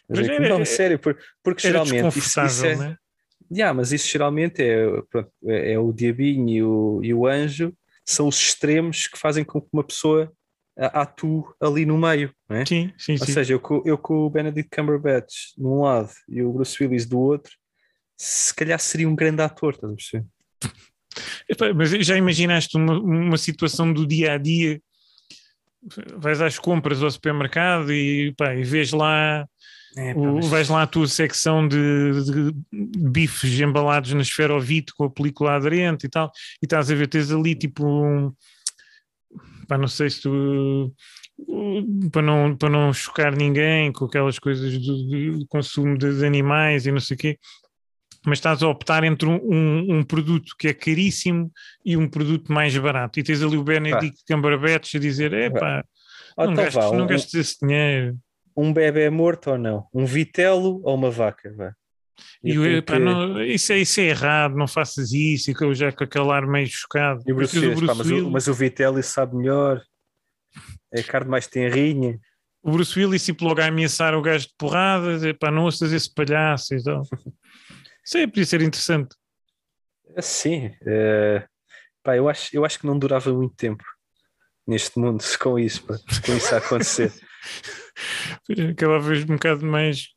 Mas 0.09 0.29
é 0.29 0.35
era- 0.37 0.49
não, 0.49 0.65
sério, 0.65 0.99
por- 0.99 1.19
porque 1.43 1.67
Era 1.67 1.85
geralmente 1.85 2.19
isso, 2.19 2.41
isso 2.41 2.67
é, 2.67 2.77
né? 2.77 2.97
Yeah, 3.51 3.75
mas 3.75 3.93
isso 3.93 4.07
geralmente 4.09 4.63
é, 4.63 4.87
pronto, 5.11 5.33
é, 5.47 5.73
é 5.73 5.79
o 5.79 5.93
diabinho 5.93 6.49
e 6.51 6.63
o, 6.63 7.01
e 7.03 7.15
o 7.15 7.27
anjo 7.27 7.75
são 8.05 8.29
os 8.29 8.39
extremos 8.39 9.07
que 9.07 9.19
fazem 9.19 9.43
com 9.45 9.61
que 9.61 9.69
uma 9.73 9.83
pessoa 9.85 10.33
a- 10.79 11.03
atue 11.03 11.43
ali 11.61 11.85
no 11.85 11.99
meio, 11.99 12.33
não 12.49 12.57
é? 12.57 12.65
Sim, 12.67 12.93
sim, 12.97 13.13
Ou 13.21 13.27
sim. 13.27 13.33
seja, 13.33 13.53
eu, 13.55 13.61
com- 13.61 13.83
eu 13.85 13.99
com 13.99 14.15
o 14.27 14.31
Benedict 14.31 14.71
Cumberbatch 14.75 15.35
de 15.57 15.65
um 15.65 15.83
lado 15.83 16.11
e 16.29 16.43
o 16.43 16.53
Bruce 16.53 16.83
Willis 16.83 17.05
do 17.07 17.19
outro, 17.19 17.53
se 18.17 18.55
calhar 18.55 18.79
seria 18.79 19.09
um 19.09 19.15
grande 19.17 19.43
ator, 19.43 19.75
estás 19.75 19.93
a 19.93 19.97
perceber? 19.97 20.27
Mas 21.75 21.91
já 22.07 22.17
imaginaste 22.17 22.77
uma, 22.77 22.99
uma 22.99 23.37
situação 23.39 23.93
do 23.93 24.07
dia 24.07 24.35
a 24.35 24.39
dia? 24.39 24.81
Vais 26.17 26.41
às 26.41 26.59
compras 26.59 27.03
ao 27.03 27.11
supermercado 27.11 27.93
e, 27.93 28.35
pá, 28.37 28.55
e 28.55 28.63
vês 28.63 28.93
lá, 28.93 29.47
É, 29.97 30.13
pá, 30.15 30.21
mas- 30.21 30.47
vais 30.49 30.69
lá 30.69 30.83
à 30.83 30.87
tua 30.87 31.07
secção 31.07 31.67
de, 31.67 31.77
de 32.25 32.53
bifes 33.11 33.59
embalados 33.61 34.13
na 34.13 34.21
esferovite 34.23 34.93
com 34.95 35.05
a 35.05 35.11
película 35.11 35.55
aderente 35.55 36.07
e 36.07 36.11
tal, 36.11 36.31
e 36.63 36.67
estás 36.67 36.91
a 36.91 36.95
ver, 36.95 37.07
tens 37.09 37.31
ali 37.31 37.55
tipo 37.55 37.87
um, 37.87 38.33
pá, 39.69 39.79
não 39.79 39.87
sei 39.87 40.11
se 40.11 40.23
tu 40.23 40.93
para 42.11 42.23
não, 42.23 42.57
para 42.57 42.69
não 42.69 42.93
chocar 42.93 43.37
ninguém 43.37 43.93
com 43.93 44.07
aquelas 44.07 44.39
coisas 44.39 44.77
do, 44.79 45.39
do 45.39 45.47
consumo 45.47 45.97
de, 45.97 46.27
animais 46.27 46.87
e 46.87 46.91
não 46.91 46.99
sei 46.99 47.15
o 47.15 47.19
quê, 47.19 47.39
mas 48.27 48.39
estás 48.39 48.63
a 48.63 48.69
optar 48.69 49.05
entre 49.05 49.29
um, 49.29 49.37
um, 49.37 49.99
um 49.99 50.03
produto 50.03 50.55
que 50.59 50.69
é 50.69 50.75
caríssimo 50.75 51.53
e 51.85 51.97
um 51.97 52.09
produto 52.09 52.53
mais 52.53 52.77
barato. 52.77 53.21
E 53.21 53.23
tens 53.23 53.43
ali 53.43 53.57
o 53.57 53.63
Benedict 53.63 54.25
Cumberbatch 54.27 54.97
a 54.97 54.99
dizer: 54.99 55.33
é 55.33 55.49
pá, 55.51 55.85
Ah, 56.37 56.47
não, 56.47 56.53
então 56.53 56.65
gastes, 56.65 56.85
vá, 56.85 56.97
não 56.97 57.05
um- 57.05 57.07
gastes 57.07 57.35
esse 57.35 57.57
dinheiro. 57.61 58.19
Um 58.57 58.73
bebê 58.73 59.09
morto 59.09 59.51
ou 59.53 59.59
não? 59.59 59.87
Um 59.95 60.05
vitelo 60.05 60.81
ou 60.83 60.95
uma 60.97 61.11
vaca? 61.11 61.55
Vá. 61.57 61.73
E 62.43 62.55
Eu 62.55 63.01
não, 63.01 63.43
isso, 63.43 63.73
é, 63.73 63.79
isso 63.79 64.01
é 64.01 64.05
errado, 64.05 64.55
não 64.55 64.69
faças 64.69 65.13
isso. 65.13 65.51
E 65.51 65.55
eu 65.61 65.75
já 65.75 65.91
com 65.91 66.05
aquele 66.05 66.31
ar 66.31 66.47
meio 66.47 66.67
chocado. 66.67 67.23
E 67.27 67.33
o 67.33 67.37
Bruce 67.37 67.59
Willis, 67.59 67.87
pá, 67.87 67.95
mas, 67.95 68.11
o, 68.11 68.31
mas 68.31 68.49
o 68.49 68.55
Vitelli 68.55 69.03
sabe 69.03 69.37
melhor. 69.37 69.83
É 70.93 71.03
carne 71.03 71.31
mais 71.31 71.47
tenrinha. 71.47 72.19
o 72.63 72.71
Bruce 72.71 72.99
Willis 72.99 73.25
tipo 73.25 73.45
logo 73.45 73.61
a 73.61 73.67
ameaçar 73.67 74.15
o 74.15 74.23
gajo 74.23 74.47
de 74.47 74.55
porradas, 74.57 75.23
epá, 75.23 75.51
não 75.51 75.65
ouças 75.65 75.93
esse 75.93 76.13
palhaço 76.13 76.75
e 76.75 76.83
tal. 76.83 77.03
Isso 78.05 78.17
aí 78.17 78.27
podia 78.27 78.47
ser 78.47 78.63
interessante. 78.63 79.15
Sim. 80.21 80.75
é, 80.87 81.47
pá, 82.03 82.17
eu, 82.17 82.27
acho, 82.27 82.57
eu 82.57 82.65
acho 82.65 82.79
que 82.79 82.87
não 82.87 82.99
durava 82.99 83.31
muito 83.33 83.55
tempo 83.55 83.85
neste 84.67 84.99
mundo 84.99 85.23
com 85.41 85.59
isso, 85.59 85.85
pá, 85.85 85.99
com 86.25 86.33
isso 86.35 86.55
a 86.55 86.59
acontecer. 86.59 87.13
Acabavas 88.71 89.25
um 89.25 89.35
bocado 89.35 89.67
mais 89.67 90.09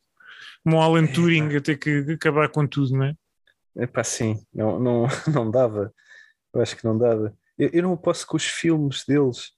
como 0.63 0.77
o 0.77 0.81
Alan 0.81 1.07
Turing 1.07 1.55
a 1.55 1.61
ter 1.61 1.77
que 1.77 2.13
acabar 2.13 2.49
com 2.49 2.65
tudo, 2.67 2.95
não 2.97 3.05
é? 3.05 3.13
É 3.77 3.87
pá, 3.87 4.03
sim, 4.03 4.35
não, 4.53 4.79
não, 4.79 5.07
não 5.33 5.49
dava. 5.51 5.93
Eu 6.53 6.61
acho 6.61 6.75
que 6.75 6.83
não 6.83 6.97
dava. 6.97 7.33
Eu, 7.57 7.69
eu 7.73 7.83
não 7.83 7.95
posso 7.97 8.25
com 8.27 8.35
os 8.37 8.45
filmes 8.45 9.03
deles. 9.07 9.51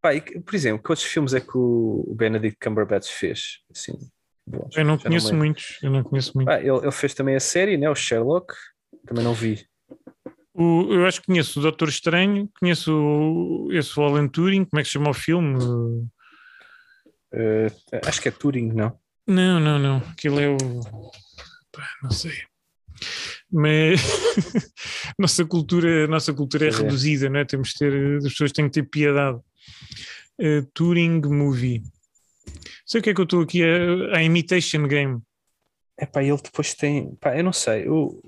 Pá, 0.00 0.14
e 0.14 0.20
por 0.40 0.54
exemplo, 0.54 0.82
que 0.82 0.90
outros 0.90 1.06
filmes 1.06 1.34
é 1.34 1.40
que 1.40 1.56
o 1.56 2.14
Benedict 2.16 2.58
Cumberbatch 2.62 3.08
fez? 3.10 3.58
Assim, 3.70 3.92
bons? 4.46 4.76
Eu 4.76 4.84
não 4.84 4.96
conheço 4.98 5.26
lembro. 5.28 5.38
muitos, 5.46 5.78
eu 5.82 5.90
não 5.90 6.02
conheço 6.02 6.32
muitos. 6.34 6.54
Ah, 6.54 6.60
ele, 6.60 6.70
ele 6.70 6.92
fez 6.92 7.12
também 7.14 7.34
a 7.36 7.40
série, 7.40 7.76
né? 7.76 7.90
O 7.90 7.94
Sherlock. 7.94 8.54
Também 9.06 9.22
não 9.24 9.34
vi. 9.34 9.66
O- 10.54 10.92
eu 10.94 11.04
acho 11.06 11.20
que 11.20 11.26
conheço 11.26 11.58
o 11.58 11.62
Doutor 11.62 11.88
Estranho, 11.88 12.48
conheço 12.58 12.90
o, 12.92 13.68
esse 13.72 13.98
o 14.00 14.02
Alan 14.02 14.26
Turing, 14.28 14.64
como 14.64 14.80
é 14.80 14.82
que 14.82 14.88
se 14.88 14.94
chama 14.94 15.10
o 15.10 15.14
filme? 15.14 15.58
Eh, 17.32 17.66
acho 18.06 18.20
que 18.22 18.28
é 18.28 18.32
Turing, 18.32 18.72
não? 18.72 18.98
Não, 19.26 19.58
não, 19.60 19.78
não. 19.78 19.96
Aquilo 20.10 20.40
é 20.40 20.48
o. 20.48 20.56
Pá, 21.72 21.88
não 22.02 22.10
sei. 22.10 22.32
Mas 23.50 24.00
nossa 25.18 25.44
cultura, 25.44 26.06
nossa 26.06 26.32
cultura 26.32 26.66
é 26.66 26.68
é. 26.68 26.72
reduzida, 26.72 27.28
não 27.28 27.40
é? 27.40 27.44
Temos 27.44 27.68
de 27.70 27.74
ter, 27.78 28.16
as 28.18 28.24
pessoas 28.24 28.52
têm 28.52 28.66
que 28.66 28.72
ter 28.80 28.82
piedade. 28.84 29.38
Eh, 30.38 30.62
Turing 30.74 31.20
Movie. 31.26 31.82
Sei 32.84 33.00
o 33.00 33.02
que 33.04 33.10
é 33.10 33.14
que 33.14 33.20
eu 33.20 33.24
estou 33.24 33.42
aqui 33.42 33.62
a, 33.64 34.16
a 34.16 34.22
Imitation 34.22 34.86
Game. 34.86 35.20
É 35.98 36.06
pá, 36.06 36.22
ele 36.22 36.36
depois 36.42 36.74
tem. 36.74 37.14
Pá, 37.16 37.36
eu 37.36 37.44
não 37.44 37.52
sei. 37.52 37.86
eu- 37.88 38.20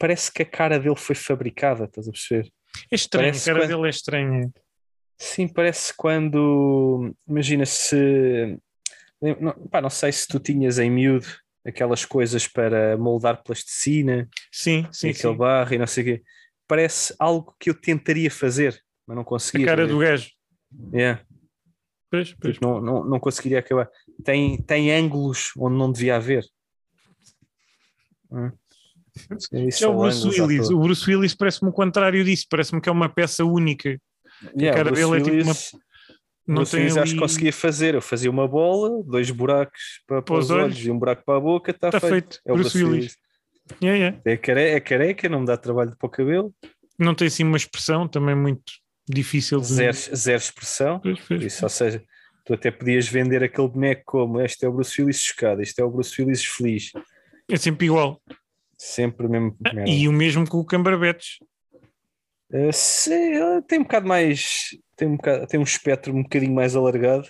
Parece 0.00 0.30
que 0.32 0.42
a 0.42 0.46
cara 0.46 0.78
dele 0.78 0.94
foi 0.96 1.16
fabricada, 1.16 1.84
estás 1.84 2.06
a 2.06 2.12
perceber? 2.12 2.52
É 2.88 2.94
estranho, 2.94 3.26
Parece 3.28 3.50
a 3.50 3.52
cara 3.54 3.64
quando- 3.66 3.76
dele 3.76 3.86
é 3.88 3.90
estranha. 3.90 4.50
Sim, 5.18 5.48
parece 5.48 5.92
quando. 5.96 7.12
Imagina 7.26 7.66
se. 7.66 8.56
Não, 9.20 9.52
pá, 9.68 9.80
não 9.80 9.90
sei 9.90 10.12
se 10.12 10.26
tu 10.28 10.38
tinhas 10.38 10.78
em 10.78 10.90
miúdo 10.90 11.26
aquelas 11.66 12.04
coisas 12.04 12.46
para 12.46 12.96
moldar 12.96 13.42
plasticina, 13.42 14.28
Sim, 14.50 14.86
sim, 14.92 15.10
aquele 15.10 15.32
sim. 15.32 15.36
barro 15.36 15.74
e 15.74 15.78
não 15.78 15.86
sei 15.86 16.02
o 16.02 16.06
quê. 16.06 16.22
Parece 16.66 17.14
algo 17.18 17.54
que 17.58 17.70
eu 17.70 17.74
tentaria 17.74 18.30
fazer, 18.30 18.80
mas 19.06 19.14
não 19.16 19.22
A 19.22 19.26
conseguia. 19.26 19.66
cara 19.66 19.82
fazer. 19.82 19.92
do 19.92 19.98
gajo. 19.98 20.30
Yeah. 20.92 21.22
Pois, 22.10 22.34
pois. 22.40 22.54
Tipo, 22.54 22.66
não, 22.66 22.80
não, 22.80 23.04
não 23.04 23.20
conseguiria 23.20 23.58
acabar. 23.58 23.88
Tem, 24.24 24.56
tem 24.62 24.92
ângulos 24.92 25.52
onde 25.58 25.76
não 25.76 25.90
devia 25.92 26.16
haver. 26.16 26.44
Hum. 28.30 28.50
Isso 29.68 29.84
É 29.84 29.88
o 29.88 29.96
Bruce 29.98 30.28
Willis. 30.28 30.70
O 30.70 30.78
Bruce 30.78 31.10
Willis 31.10 31.34
parece-me 31.34 31.70
o 31.70 31.72
contrário 31.72 32.24
disso, 32.24 32.46
parece-me 32.48 32.80
que 32.80 32.88
é 32.88 32.92
uma 32.92 33.08
peça 33.08 33.44
única. 33.44 33.98
Yeah, 34.56 34.70
a 34.80 34.84
cara 34.84 34.92
dele 34.94 35.16
é 35.20 35.22
tipo 35.22 35.42
uma. 35.42 35.54
Não 36.48 36.56
Bruce 36.56 36.74
Willis 36.76 36.96
acho 36.96 37.02
ali... 37.02 37.12
que 37.12 37.18
conseguia 37.20 37.52
fazer. 37.52 37.94
Eu 37.94 38.00
fazia 38.02 38.30
uma 38.30 38.48
bola, 38.48 39.02
dois 39.04 39.30
buracos 39.30 40.02
para, 40.06 40.22
para 40.22 40.34
os 40.34 40.46
os 40.46 40.50
olhos. 40.50 40.64
olhos. 40.64 40.86
e 40.86 40.90
um 40.90 40.98
buraco 40.98 41.22
para 41.24 41.36
a 41.36 41.40
boca, 41.40 41.70
está 41.70 41.90
Tá 41.90 42.00
feito. 42.00 42.12
feito. 42.12 42.40
É 42.46 42.52
o 42.52 42.56
Bruce 42.56 42.76
Willis. 42.76 42.92
Willis. 42.94 43.16
Yeah, 43.82 43.98
yeah. 43.98 44.20
É, 44.24 44.36
care, 44.38 44.60
é 44.62 44.80
careca, 44.80 45.28
não 45.28 45.40
me 45.40 45.46
dá 45.46 45.56
trabalho 45.58 45.94
para 45.98 46.06
o 46.06 46.10
cabelo, 46.10 46.54
Não 46.98 47.14
tem 47.14 47.28
assim 47.28 47.44
uma 47.44 47.58
expressão 47.58 48.08
também 48.08 48.34
muito 48.34 48.72
difícil 49.08 49.60
de. 49.60 49.66
zero, 49.66 49.96
zero 50.16 50.38
expressão. 50.38 51.00
Pois, 51.00 51.20
pois. 51.28 51.42
Isso, 51.42 51.64
ou 51.66 51.68
seja, 51.68 52.02
tu 52.46 52.54
até 52.54 52.70
podias 52.70 53.06
vender 53.06 53.44
aquele 53.44 53.68
boneco 53.68 54.02
como 54.06 54.40
este 54.40 54.64
é 54.64 54.68
o 54.68 54.72
Bruce 54.72 54.98
Willis 55.00 55.20
chocado, 55.22 55.60
este 55.60 55.80
é 55.82 55.84
o 55.84 55.90
Bruce 55.90 56.20
Willis 56.20 56.44
feliz. 56.46 56.92
É 57.50 57.56
sempre 57.58 57.86
igual. 57.86 58.22
Sempre 58.78 59.26
o 59.26 59.30
mesmo. 59.30 59.54
Ah. 59.66 59.84
E 59.86 60.08
o 60.08 60.12
mesmo 60.12 60.48
com 60.48 60.58
o 60.58 60.64
Camberbetes. 60.64 61.38
Uh, 62.50 62.72
sim, 62.72 63.12
ele 63.34 63.60
tem 63.62 63.80
um 63.80 63.82
bocado 63.82 64.08
mais. 64.08 64.70
Tem 64.98 65.06
um, 65.08 65.16
bocado, 65.16 65.46
tem 65.46 65.60
um 65.60 65.62
espectro 65.62 66.12
um 66.12 66.24
bocadinho 66.24 66.52
mais 66.52 66.74
alargado. 66.74 67.28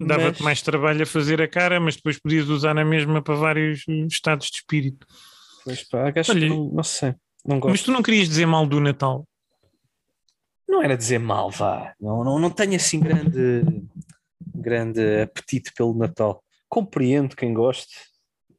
Dava-te 0.00 0.36
mas- 0.36 0.40
mais 0.40 0.62
trabalho 0.62 1.02
a 1.02 1.06
fazer 1.06 1.42
a 1.42 1.46
cara, 1.46 1.78
mas 1.78 1.94
depois 1.94 2.18
podias 2.18 2.48
usar 2.48 2.72
na 2.72 2.84
mesma 2.84 3.20
para 3.20 3.34
vários 3.34 3.84
eh, 3.86 4.06
estados 4.06 4.48
de 4.48 4.56
espírito. 4.56 5.06
Pois 5.62 5.86
pá, 5.86 6.10
acho 6.16 6.30
Olha, 6.32 6.40
que 6.40 6.48
não, 6.48 6.70
não 6.72 6.82
sei. 6.82 7.14
Não 7.44 7.60
gosto. 7.60 7.72
Mas 7.72 7.82
tu 7.82 7.92
não 7.92 8.02
querias 8.02 8.26
dizer 8.26 8.46
mal 8.46 8.66
do 8.66 8.80
Natal? 8.80 9.28
Não 10.66 10.82
era 10.82 10.96
dizer 10.96 11.18
mal, 11.18 11.50
vá. 11.50 11.94
Não, 12.00 12.24
não, 12.24 12.38
não 12.38 12.50
tenho 12.50 12.76
assim 12.76 12.98
grande, 12.98 13.84
grande 14.54 15.20
apetite 15.20 15.72
pelo 15.74 15.92
Natal. 15.92 16.42
Compreendo 16.68 17.36
quem 17.36 17.52
goste. 17.52 17.94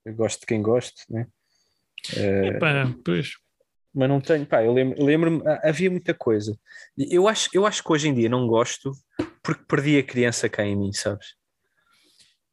Eu 0.05 0.13
gosto 0.13 0.41
de 0.41 0.45
quem 0.45 0.61
goste, 0.61 1.03
né? 1.09 1.25
Epá, 2.15 2.93
pois. 3.03 3.31
Mas 3.93 4.07
não 4.09 4.21
tenho, 4.21 4.45
pá, 4.45 4.63
eu 4.63 4.73
lembro- 4.73 5.03
lembro-me, 5.03 5.41
ah, 5.47 5.61
havia 5.65 5.89
muita 5.91 6.13
coisa. 6.13 6.57
Eu 6.97 7.27
acho, 7.27 7.49
eu 7.53 7.65
acho 7.65 7.83
que 7.83 7.91
hoje 7.91 8.07
em 8.07 8.13
dia 8.13 8.29
não 8.29 8.47
gosto 8.47 8.91
porque 9.43 9.63
perdi 9.67 9.97
a 9.97 10.03
criança 10.03 10.47
cá 10.49 10.63
em 10.63 10.75
mim, 10.75 10.93
sabes? 10.93 11.35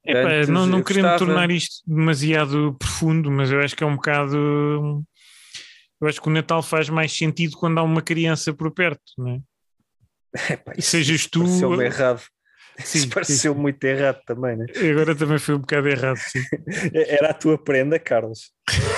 Epá, 0.05 0.31
Antes 0.33 0.49
não, 0.49 0.67
não 0.67 0.83
querendo 0.83 1.03
gostava- 1.05 1.19
tornar 1.19 1.51
isto 1.51 1.83
demasiado 1.87 2.75
profundo, 2.79 3.31
mas 3.31 3.51
eu 3.51 3.61
acho 3.61 3.77
que 3.77 3.85
é 3.85 3.87
um 3.87 3.97
bocado. 3.97 5.05
Eu 6.01 6.09
acho 6.09 6.21
que 6.23 6.29
o 6.29 6.33
Natal 6.33 6.63
faz 6.63 6.89
mais 6.89 7.13
sentido 7.17 7.57
quando 7.59 7.79
há 7.79 7.83
uma 7.83 8.01
criança 8.01 8.55
por 8.55 8.71
perto, 8.71 9.03
não 9.19 9.29
é? 9.35 9.41
Epá, 10.55 10.73
isso 10.79 10.91
Sejas 10.91 11.27
tu. 11.27 11.41
pareceu-me 11.41 11.85
errado. 11.85 12.23
Sim, 12.79 12.99
Isso 12.99 13.09
pareceu 13.09 13.55
sim. 13.55 13.61
muito 13.61 13.83
errado 13.85 14.21
também, 14.25 14.57
né? 14.57 14.67
Agora 14.93 15.13
também 15.15 15.39
foi 15.39 15.57
um 15.57 15.59
bocado 15.59 15.89
errado, 15.89 16.17
sim. 16.19 16.41
Era 16.95 17.31
a 17.31 17.35
tua 17.35 17.59
prenda, 17.59 17.99
Carlos. 17.99 18.53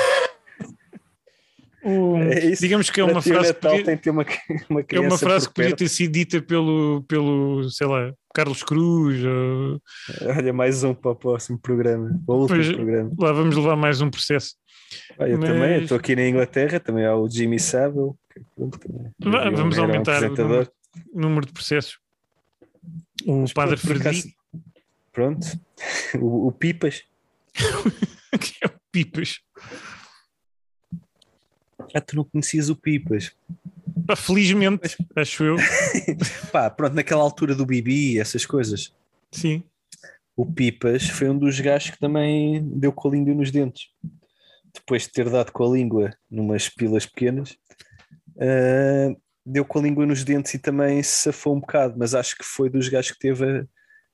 É 1.82 2.46
isso. 2.50 2.60
digamos 2.62 2.90
que 2.90 3.00
é 3.00 3.04
uma 3.04 3.22
frase. 3.22 3.48
Natal 3.48 3.70
podia- 3.70 3.84
tem 3.86 3.96
que 3.96 4.02
ter 4.02 4.10
uma, 4.10 4.26
uma 4.68 4.84
É 4.86 5.00
uma 5.00 5.16
frase 5.18 5.48
que 5.48 5.54
podia 5.54 5.74
ter 5.74 5.88
sido 5.88 6.12
dita 6.12 6.42
pelo, 6.42 7.02
pelo 7.08 7.68
sei 7.70 7.86
lá, 7.86 8.12
Carlos 8.34 8.62
Cruz. 8.62 9.22
ou- 9.24 9.80
Olha, 10.36 10.52
mais 10.52 10.84
um 10.84 10.92
para 10.94 11.12
o 11.12 11.16
próximo 11.16 11.58
programa. 11.58 12.20
Para 12.26 12.34
o 12.34 12.38
último 12.40 12.56
Pois, 12.58 12.72
programa. 12.72 13.10
lá 13.18 13.32
vamos 13.32 13.56
levar 13.56 13.76
mais 13.76 14.00
um 14.00 14.10
processo. 14.10 14.56
Ah, 15.18 15.28
eu 15.28 15.38
Mas- 15.38 15.48
também, 15.48 15.82
estou 15.82 15.96
aqui 15.96 16.14
na 16.16 16.26
Inglaterra, 16.26 16.80
também 16.80 17.06
há 17.06 17.14
o 17.16 17.28
Jimmy 17.28 17.58
Savile. 17.58 18.10
que, 18.32 18.40
pronto, 18.54 18.78
também 18.78 19.12
Vá, 19.20 19.40
era 19.40 19.50
um- 19.50 19.56
vamos 19.56 19.78
um 19.78 19.82
aumentar 19.82 20.22
o 20.22 20.66
número, 21.14 21.46
de 21.46 21.52
processos. 21.52 21.98
O 23.26 23.44
Padre 23.54 23.76
Por 23.76 23.92
acaso- 23.96 24.02
Frederico, 24.22 24.40
Pronto. 25.12 25.46
O, 26.20 26.46
o 26.48 26.52
Pipas. 26.52 27.02
que 28.40 28.54
é 28.62 28.66
o 28.66 28.70
Pipas. 28.92 29.40
Ah, 31.94 32.00
tu 32.00 32.16
não 32.16 32.24
conhecias 32.24 32.68
o 32.68 32.76
Pipas. 32.76 33.32
Felizmente, 34.16 34.96
acho 35.14 35.44
eu. 35.44 35.56
Pá, 36.50 36.70
pronto, 36.70 36.94
naquela 36.94 37.22
altura 37.22 37.54
do 37.54 37.66
Bibi, 37.66 38.18
essas 38.18 38.44
coisas. 38.44 38.92
Sim. 39.30 39.62
O 40.36 40.46
Pipas 40.46 41.08
foi 41.08 41.28
um 41.28 41.38
dos 41.38 41.58
gajos 41.60 41.90
que 41.90 41.98
também 41.98 42.62
deu 42.78 42.92
com 42.92 43.08
a 43.08 43.10
língua 43.12 43.34
nos 43.34 43.50
dentes. 43.50 43.88
Depois 44.74 45.02
de 45.02 45.12
ter 45.12 45.28
dado 45.28 45.52
com 45.52 45.64
a 45.64 45.76
língua 45.76 46.10
numas 46.30 46.68
pilas 46.68 47.06
pequenas, 47.06 47.56
ah, 48.38 49.14
deu 49.44 49.64
com 49.64 49.78
a 49.78 49.82
língua 49.82 50.06
nos 50.06 50.24
dentes 50.24 50.54
e 50.54 50.58
também 50.58 51.02
se 51.02 51.22
safou 51.22 51.56
um 51.56 51.60
bocado, 51.60 51.94
mas 51.98 52.14
acho 52.14 52.36
que 52.36 52.44
foi 52.44 52.70
dos 52.70 52.88
gajos 52.88 53.12
que 53.12 53.18
teve 53.18 53.66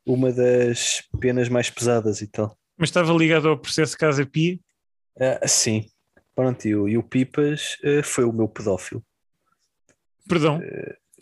uma 0.05 0.33
das 0.33 1.03
penas 1.21 1.49
mais 1.49 1.71
pesadas 1.71 2.21
e 2.21 2.27
tal. 2.27 2.57
Mas 2.77 2.89
estava 2.89 3.13
ligado 3.13 3.49
ao 3.49 3.59
processo 3.59 3.97
Casa 3.97 4.25
Pia. 4.27 4.59
Ah, 5.19 5.47
sim, 5.49 5.87
pronto, 6.37 6.69
e 6.69 6.77
o, 6.77 6.89
e 6.89 6.97
o 6.97 7.03
Pipas 7.03 7.77
ah, 7.83 8.05
foi 8.05 8.25
o 8.25 8.33
meu 8.33 8.47
pedófilo. 8.47 9.03
Perdão. 10.29 10.61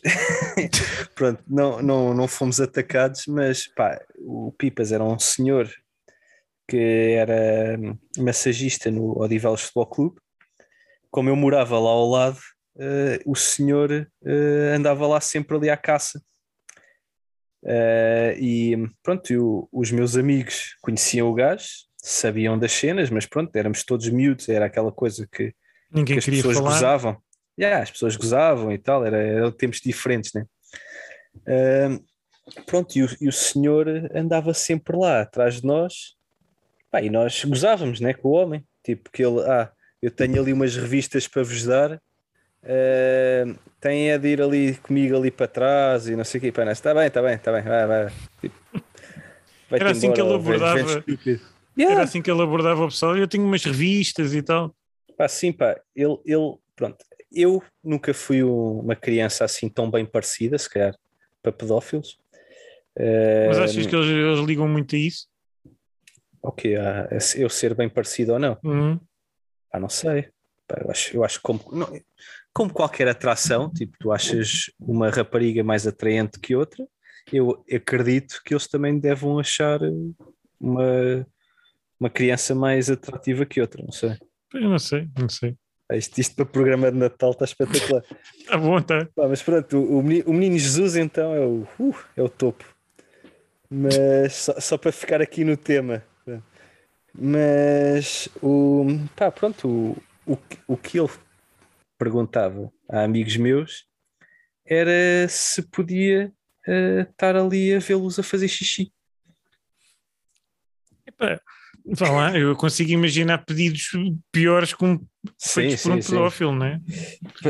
Pronto, 1.15 1.43
não, 1.47 1.81
não, 1.81 2.13
não 2.15 2.29
fomos 2.29 2.61
atacados, 2.61 3.27
mas 3.27 3.67
pá, 3.67 3.99
o 4.19 4.53
Pipas 4.53 4.93
era 4.93 5.03
um 5.03 5.19
senhor 5.19 5.71
que 6.69 7.15
era 7.17 7.79
massagista 8.19 8.91
no 8.91 9.19
Odivelos 9.19 9.63
Futebol 9.63 9.87
Clube. 9.87 10.21
Como 11.11 11.29
eu 11.31 11.37
morava 11.37 11.79
lá 11.79 11.91
ao 11.91 12.09
lado, 12.09 12.39
eh, 12.79 13.21
o 13.25 13.35
senhor 13.35 14.11
andava 14.75 15.07
lá 15.07 15.21
sempre 15.21 15.57
ali 15.57 15.71
à 15.71 15.77
caça. 15.77 16.21
Eh, 17.67 18.37
e 18.39 18.77
pronto, 19.03 19.33
e 19.33 19.39
o- 19.39 19.69
os 19.73 19.91
meus 19.91 20.17
amigos 20.17 20.77
conheciam 20.83 21.29
o 21.31 21.35
gajo, 21.35 21.67
sabiam 22.07 22.59
das 22.59 22.71
cenas, 22.71 23.09
mas 23.09 23.25
pronto, 23.25 23.57
éramos 23.57 23.83
todos 23.83 24.07
miúdos, 24.11 24.47
era 24.51 24.67
aquela 24.67 24.93
coisa 24.93 25.27
que, 25.27 25.55
Ninguém 25.91 26.17
que 26.17 26.19
as 26.19 26.25
queria 26.27 26.43
pessoas 26.43 26.59
falar. 26.59 26.71
gozavam. 26.71 27.17
Yeah, 27.59 27.83
as 27.83 27.91
pessoas 27.91 28.15
gozavam 28.15 28.71
e 28.73 28.79
tal, 28.79 29.07
era, 29.07 29.17
eram 29.17 29.51
tempos 29.51 29.81
diferentes, 29.81 30.33
né? 30.35 30.45
Ahm, 31.49 31.99
pronto, 32.67 32.95
e 32.95 33.05
o, 33.05 33.09
e 33.23 33.29
o 33.29 33.33
senhor 33.33 33.89
andava 34.15 34.53
sempre 34.53 34.95
lá 34.99 35.23
atrás 35.23 35.63
de 35.63 35.67
nós, 35.67 36.15
pá, 36.91 37.01
e 37.01 37.09
nós 37.09 37.43
gozávamos, 37.43 38.01
né, 38.01 38.13
com 38.13 38.29
o 38.29 38.33
homem, 38.33 38.63
tipo 38.85 39.11
que 39.11 39.25
ele, 39.25 39.41
ah, 39.41 39.73
eu 40.03 40.11
tenho 40.11 40.39
ali 40.43 40.53
umas 40.53 40.77
revistas 40.77 41.27
para 41.27 41.43
vos 41.43 41.65
dar, 41.65 41.93
ahm, 42.63 43.55
tem 43.81 44.11
é 44.11 44.19
de 44.19 44.29
ir 44.29 44.43
ali 44.43 44.75
comigo 44.77 45.17
ali 45.17 45.31
para 45.31 45.49
trás 45.49 46.07
e 46.07 46.15
não 46.17 46.25
sei 46.25 46.39
o 46.39 46.43
quê, 46.43 46.53
pá, 46.53 46.71
está 46.71 46.93
bem, 46.93 47.07
está 47.07 47.23
bem, 47.23 47.35
está 47.35 47.51
bem, 47.51 47.63
vai, 47.63 47.87
vai. 47.87 48.13
Tipo, 48.43 48.57
vai-te 49.71 49.83
Era 49.83 49.91
assim 49.91 50.13
que 50.13 50.21
ele 50.21 50.35
embora, 50.35 50.75
velho, 50.75 50.87
velho 51.07 51.54
estúpido. 51.77 51.83
Era 51.83 51.91
Yeah. 51.91 52.03
assim 52.05 52.23
que 52.23 52.31
ele 52.31 52.43
abordava 52.43 52.85
o 52.85 52.89
pessoal. 52.89 53.17
Eu 53.17 53.29
tenho 53.29 53.45
umas 53.45 53.65
revistas 53.65 54.35
e 54.35 54.43
tal. 54.43 54.75
Pá, 55.17 55.29
sim, 55.29 55.53
pá, 55.53 55.81
ele, 55.95 56.19
ele, 56.25 56.57
pronto, 56.75 56.97
eu 57.33 57.63
nunca 57.83 58.13
fui 58.13 58.43
um- 58.43 58.81
uma 58.81 58.97
criança 58.97 59.45
assim 59.45 59.69
tão 59.69 59.91
bem 59.91 60.05
parecida, 60.05 60.59
se 60.59 60.69
calhar, 60.69 60.95
para 61.43 61.53
pedófilos. 61.53 62.19
Mas 62.97 63.59
Eh, 63.59 63.63
achas 63.65 63.87
que 63.87 63.95
eles, 63.95 64.09
eles 64.09 64.41
ligam 64.47 64.69
muito 64.69 64.95
a 64.95 64.99
isso? 64.99 65.27
Ok, 66.43 66.77
a- 66.77 67.09
a 67.11 67.39
eu 67.39 67.49
ser 67.49 67.75
bem 67.75 67.89
parecido 67.89 68.35
ou 68.35 68.39
não? 68.39 68.59
Uhum. 68.63 69.01
Ah, 69.73 69.81
não 69.81 69.89
sei. 69.89 70.29
Pá, 70.69 70.81
eu 70.85 70.91
acho, 70.91 71.17
eu 71.17 71.25
acho 71.25 71.37
que 71.39 71.43
como, 71.43 71.61
não- 71.73 72.01
como 72.53 72.73
qualquer 72.73 73.09
atração, 73.09 73.69
tipo, 73.73 73.97
tu 73.99 74.13
achas 74.13 74.71
uma 74.79 75.11
rapariga 75.11 75.63
mais 75.65 75.87
atraente 75.87 76.39
que 76.39 76.55
outra, 76.55 76.87
eu 77.33 77.65
acredito 77.73 78.41
que 78.45 78.53
eles 78.55 78.69
também 78.69 78.99
devam 78.99 79.39
achar 79.39 79.81
uma, 80.61 81.27
uma 81.99 82.11
criança 82.11 82.55
mais 82.55 82.91
atrativa 82.91 83.47
que 83.47 83.61
outra, 83.61 83.83
não 83.83 83.93
sei. 83.93 84.17
Eu 84.53 84.69
não 84.69 84.79
sei, 84.79 85.09
não 85.19 85.29
sei. 85.29 85.57
Ah, 85.91 85.97
Isto, 85.97 86.19
isto 86.21 86.35
para 86.37 86.47
programa 86.47 86.91
de 86.91 86.97
Natal 86.99 87.31
está 87.33 87.45
espetacular. 87.45 88.03
Tá 88.47 88.59
bom, 88.59 88.81
tá. 88.83 89.07
Pá, 89.15 89.27
mas 89.29 89.43
pronto, 89.43 89.79
o, 89.79 89.99
o 89.99 90.03
menino, 90.03 90.29
o 90.29 90.33
menino 90.33 90.59
Jesus 90.59 90.97
então 90.97 91.35
é 91.35 91.41
o, 91.41 91.67
uh, 91.79 91.97
é 92.17 92.23
o 92.23 92.29
topo. 92.29 92.65
Mas 93.71 94.35
só, 94.35 94.61
só 94.61 94.79
para 94.79 94.93
ficar 94.93 95.21
aqui 95.23 95.45
no 95.45 95.57
tema. 95.57 96.05
Mas 97.13 98.29
o 98.43 98.85
pá, 99.17 99.31
pronto, 99.31 99.69
o, 99.69 100.33
o, 100.33 100.37
que- 100.37 100.59
o 100.67 100.77
que 100.77 100.99
ele 100.99 101.11
perguntava 101.99 102.73
a 102.91 103.03
amigos 103.05 103.37
meus 103.37 103.87
era 104.67 105.27
se 105.29 105.63
podia 105.63 106.33
eh, 106.67 107.07
estar 107.09 107.37
ali 107.37 107.73
a 107.75 107.79
vê-los 107.79 108.19
a 108.19 108.23
fazer 108.23 108.49
xixi. 108.49 108.93
Epá, 111.07 111.41
vá 111.87 112.11
lá, 112.11 112.39
eu 112.39 112.55
consigo 112.57 112.91
imaginar 112.91 113.39
pedidos 113.45 113.91
piores 114.33 114.73
como 114.73 115.07
feitos 115.41 115.83
por 115.83 115.93
um 115.93 116.01
pedófilo, 116.01 116.55
não 116.55 116.67
é? 116.67 116.81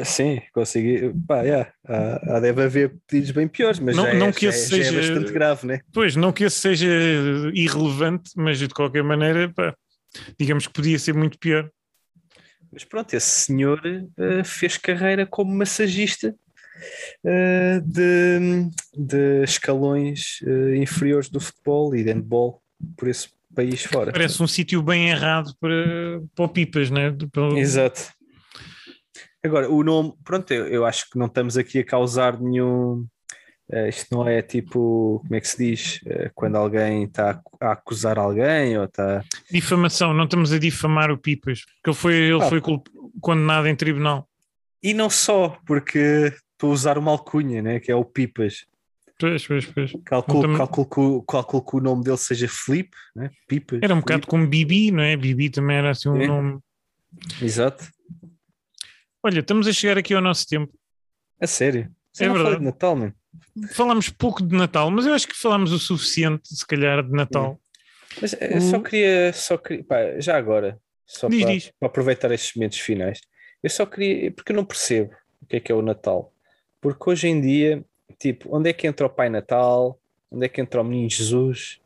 Sim, 0.05 0.41
consegui. 0.53 1.13
Pá, 1.27 1.43
yeah, 1.43 1.73
há, 1.87 2.37
há- 2.37 2.41
deve 2.41 2.63
haver 2.63 2.97
pedidos 3.07 3.31
bem 3.31 3.47
piores, 3.49 3.79
mas 3.79 3.97
Não- 3.97 4.05
já, 4.05 4.11
é, 4.11 4.19
não 4.19 4.33
que 4.33 4.43
já, 4.43 4.49
esse 4.51 4.67
é, 4.67 4.69
já 4.71 4.77
é 4.77 4.85
seja- 4.93 5.01
bastante 5.15 5.33
grave, 5.33 5.67
né? 5.67 5.81
Pois, 5.93 6.17
não 6.17 6.33
que 6.33 6.45
esse 6.45 6.59
seja 6.61 6.89
irrelevante, 7.55 8.31
mas 8.37 8.59
de 8.59 8.69
qualquer 8.69 9.03
maneira, 9.05 9.53
pá, 9.55 9.75
digamos 10.39 10.67
que 10.67 10.73
podia 10.73 10.99
ser 10.99 11.15
muito 11.15 11.39
pior. 11.39 11.71
Mas 12.73 12.83
pronto, 12.85 13.15
esse 13.15 13.29
senhor 13.47 13.81
eh, 13.87 14.43
fez 14.45 14.77
carreira 14.77 15.25
como 15.25 15.55
massagista 15.55 16.35
eh, 17.25 17.81
de, 17.85 18.69
de 18.97 19.43
escalões 19.45 20.41
eh, 20.45 20.77
inferiores 20.77 21.29
do 21.29 21.39
futebol 21.39 21.95
e 21.95 22.03
de 22.03 22.11
handball 22.13 22.61
por 22.97 23.07
esse 23.09 23.29
país 23.55 23.83
fora. 23.85 24.13
Parece 24.13 24.43
um 24.43 24.47
sítio 24.47 24.83
bem 24.83 25.09
errado 25.09 25.55
para, 25.61 25.75
para 26.35 26.45
o 26.45 26.49
Pipas, 26.49 26.91
né? 26.91 27.15
Para- 27.33 27.59
Exato. 27.59 28.03
Agora, 29.43 29.69
o 29.71 29.83
nome, 29.83 30.15
pronto, 30.25 30.51
eu, 30.53 30.67
eu 30.69 30.87
acho 30.87 31.09
que 31.11 31.19
não 31.19 31.27
estamos 31.27 31.57
aqui 31.57 31.79
a 31.79 31.85
causar 31.85 32.41
nenhum. 32.41 33.07
eh, 33.71 33.89
isto 33.89 34.07
não 34.15 34.27
é 34.29 34.41
tipo, 34.43 35.21
como 35.23 35.35
é 35.35 35.41
que 35.41 35.49
se 35.49 35.57
diz? 35.59 36.01
Eh, 36.07 36.31
quando 36.35 36.57
alguém 36.57 37.05
está 37.05 37.41
a 37.61 37.73
acusar 37.73 38.19
alguém 38.19 38.77
ou 38.79 38.85
está. 38.85 39.23
Difamação, 39.51 40.13
não 40.15 40.25
estamos 40.25 40.53
a 40.53 40.59
difamar 40.59 41.11
o 41.11 41.19
Pipas, 41.19 41.61
porque 41.65 41.91
ele 41.91 41.97
foi, 41.97 42.15
ele 42.15 42.43
Ah. 42.43 42.49
foi 42.49 42.61
condenado 43.21 43.67
em 43.69 43.77
tribunal. 43.77 44.29
E 44.83 44.93
não 44.95 45.09
só, 45.11 45.59
porque 45.67 46.33
estou 46.53 46.71
a 46.71 46.75
usar 46.75 46.99
uma 46.99 47.11
alcunha, 47.11 47.61
né, 47.63 47.81
que 47.81 47.91
é 47.91 47.95
o 47.97 48.05
Pipas. 48.05 48.67
Pois, 49.19 49.47
pois, 49.47 49.65
pois. 49.67 49.93
Calculo, 50.05 50.41
Então- 50.45 50.57
calculo, 50.57 50.89
que 50.89 51.01
o- 51.01 51.23
calculo 51.23 51.65
que 51.65 51.77
o 51.77 51.81
nome 51.81 52.03
dele 52.05 52.17
seja 52.17 52.49
Felipe, 52.49 52.97
né? 53.15 53.31
Pipas. 53.47 53.79
Era 53.83 53.95
um 53.95 53.99
Felipe. 53.99 54.07
bocado 54.13 54.27
como 54.27 54.47
Bibi, 54.47 54.91
não 54.91 55.03
é? 55.03 55.17
Bibi 55.17 55.51
também 55.51 55.77
era 55.77 55.91
assim 55.91 56.09
um 56.09 56.21
É. 56.21 56.27
nome. 56.27 56.59
Exato. 57.41 57.89
Olha, 59.23 59.41
estamos 59.41 59.67
a 59.67 59.73
chegar 59.73 59.97
aqui 59.99 60.13
ao 60.15 60.21
nosso 60.21 60.47
tempo. 60.47 60.73
A 61.41 61.47
sério? 61.47 61.91
Você 62.13 62.25
É 62.25 62.29
verdade. 62.29 62.59
de 62.59 62.65
Natal, 62.65 62.97
mano. 62.97 63.15
Falámos 63.73 64.09
pouco 64.09 64.43
de 64.47 64.55
Natal, 64.55 64.91
mas 64.91 65.07
eu 65.07 65.15
acho 65.15 65.27
que 65.27 65.35
falámos 65.37 65.73
o 65.73 65.79
suficiente, 65.79 66.49
se 66.55 66.67
calhar, 66.67 67.03
de 67.03 67.11
Natal. 67.11 67.61
Mas 68.21 68.35
eh, 68.39 68.61
só 68.61 68.81
queria, 68.81 69.33
só 69.33 69.57
queria, 69.57 69.83
pá, 69.85 70.21
já 70.21 70.37
agora, 70.37 70.79
só 71.07 71.29
Diz, 71.29 71.43
para, 71.43 71.53
diz. 71.53 71.73
para 71.81 71.87
aproveitar 71.89 72.31
estes 72.31 72.55
momentos 72.55 72.79
finais, 72.79 73.21
eu 73.63 73.71
só 73.71 73.85
queria, 73.87 74.31
porque 74.31 74.53
eu 74.53 74.57
não 74.57 74.65
percebo 74.65 75.13
o 75.41 75.47
que 75.47 75.57
é 75.57 75.61
que 75.61 75.73
é 75.73 75.75
o 75.75 75.83
Natal. 75.83 76.33
Porque 76.81 77.11
hoje 77.11 77.27
em 77.27 77.41
dia, 77.41 77.85
tipo, 78.19 78.55
onde 78.57 78.71
é 78.71 78.73
que 78.73 78.87
entra 78.87 79.07
o 79.07 79.11
Pai 79.11 79.29
Natal? 79.29 79.99
Onde 80.31 80.47
é 80.47 80.49
que 80.49 80.61
entra 80.61 80.81
o 80.81 80.85
Menino 80.85 81.09
Jesus? 81.11 81.81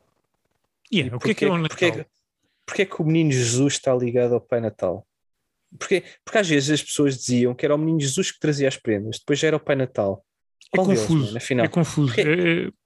Yeah, 0.91 1.13
E 1.13 1.15
o 1.15 1.19
que 1.19 1.31
é 1.31 1.33
que 1.33 1.45
é 1.45 1.49
o 1.49 1.57
Natal? 1.57 1.77
Porquê, 1.77 2.05
porquê 2.65 2.81
é 2.81 2.85
que 2.85 3.01
o 3.01 3.05
Menino 3.05 3.31
Jesus 3.31 3.73
está 3.73 3.93
ligado 3.95 4.33
ao 4.33 4.41
Pai 4.41 4.59
Natal? 4.59 5.05
Porque, 5.77 6.03
porque 6.25 6.37
às 6.39 6.49
vezes 6.49 6.71
as 6.71 6.81
pessoas 6.83 7.15
diziam 7.17 7.53
que 7.53 7.63
era 7.65 7.75
o 7.75 7.77
Menino 7.77 7.99
Jesus 7.99 8.31
que 8.31 8.39
trazia 8.39 8.67
as 8.67 8.75
prendas, 8.77 9.19
depois 9.19 9.37
já 9.37 9.47
era 9.49 9.57
o 9.57 9.59
Pai 9.59 9.75
Natal. 9.75 10.25
É 10.73 10.77
Qual 10.77 10.87
confuso. 10.87 11.25
mano, 11.25 11.37
afinal? 11.37 11.65
É 11.65 11.69
confuso. 11.69 12.13
Porque- 12.13 12.21
É- 12.29 12.79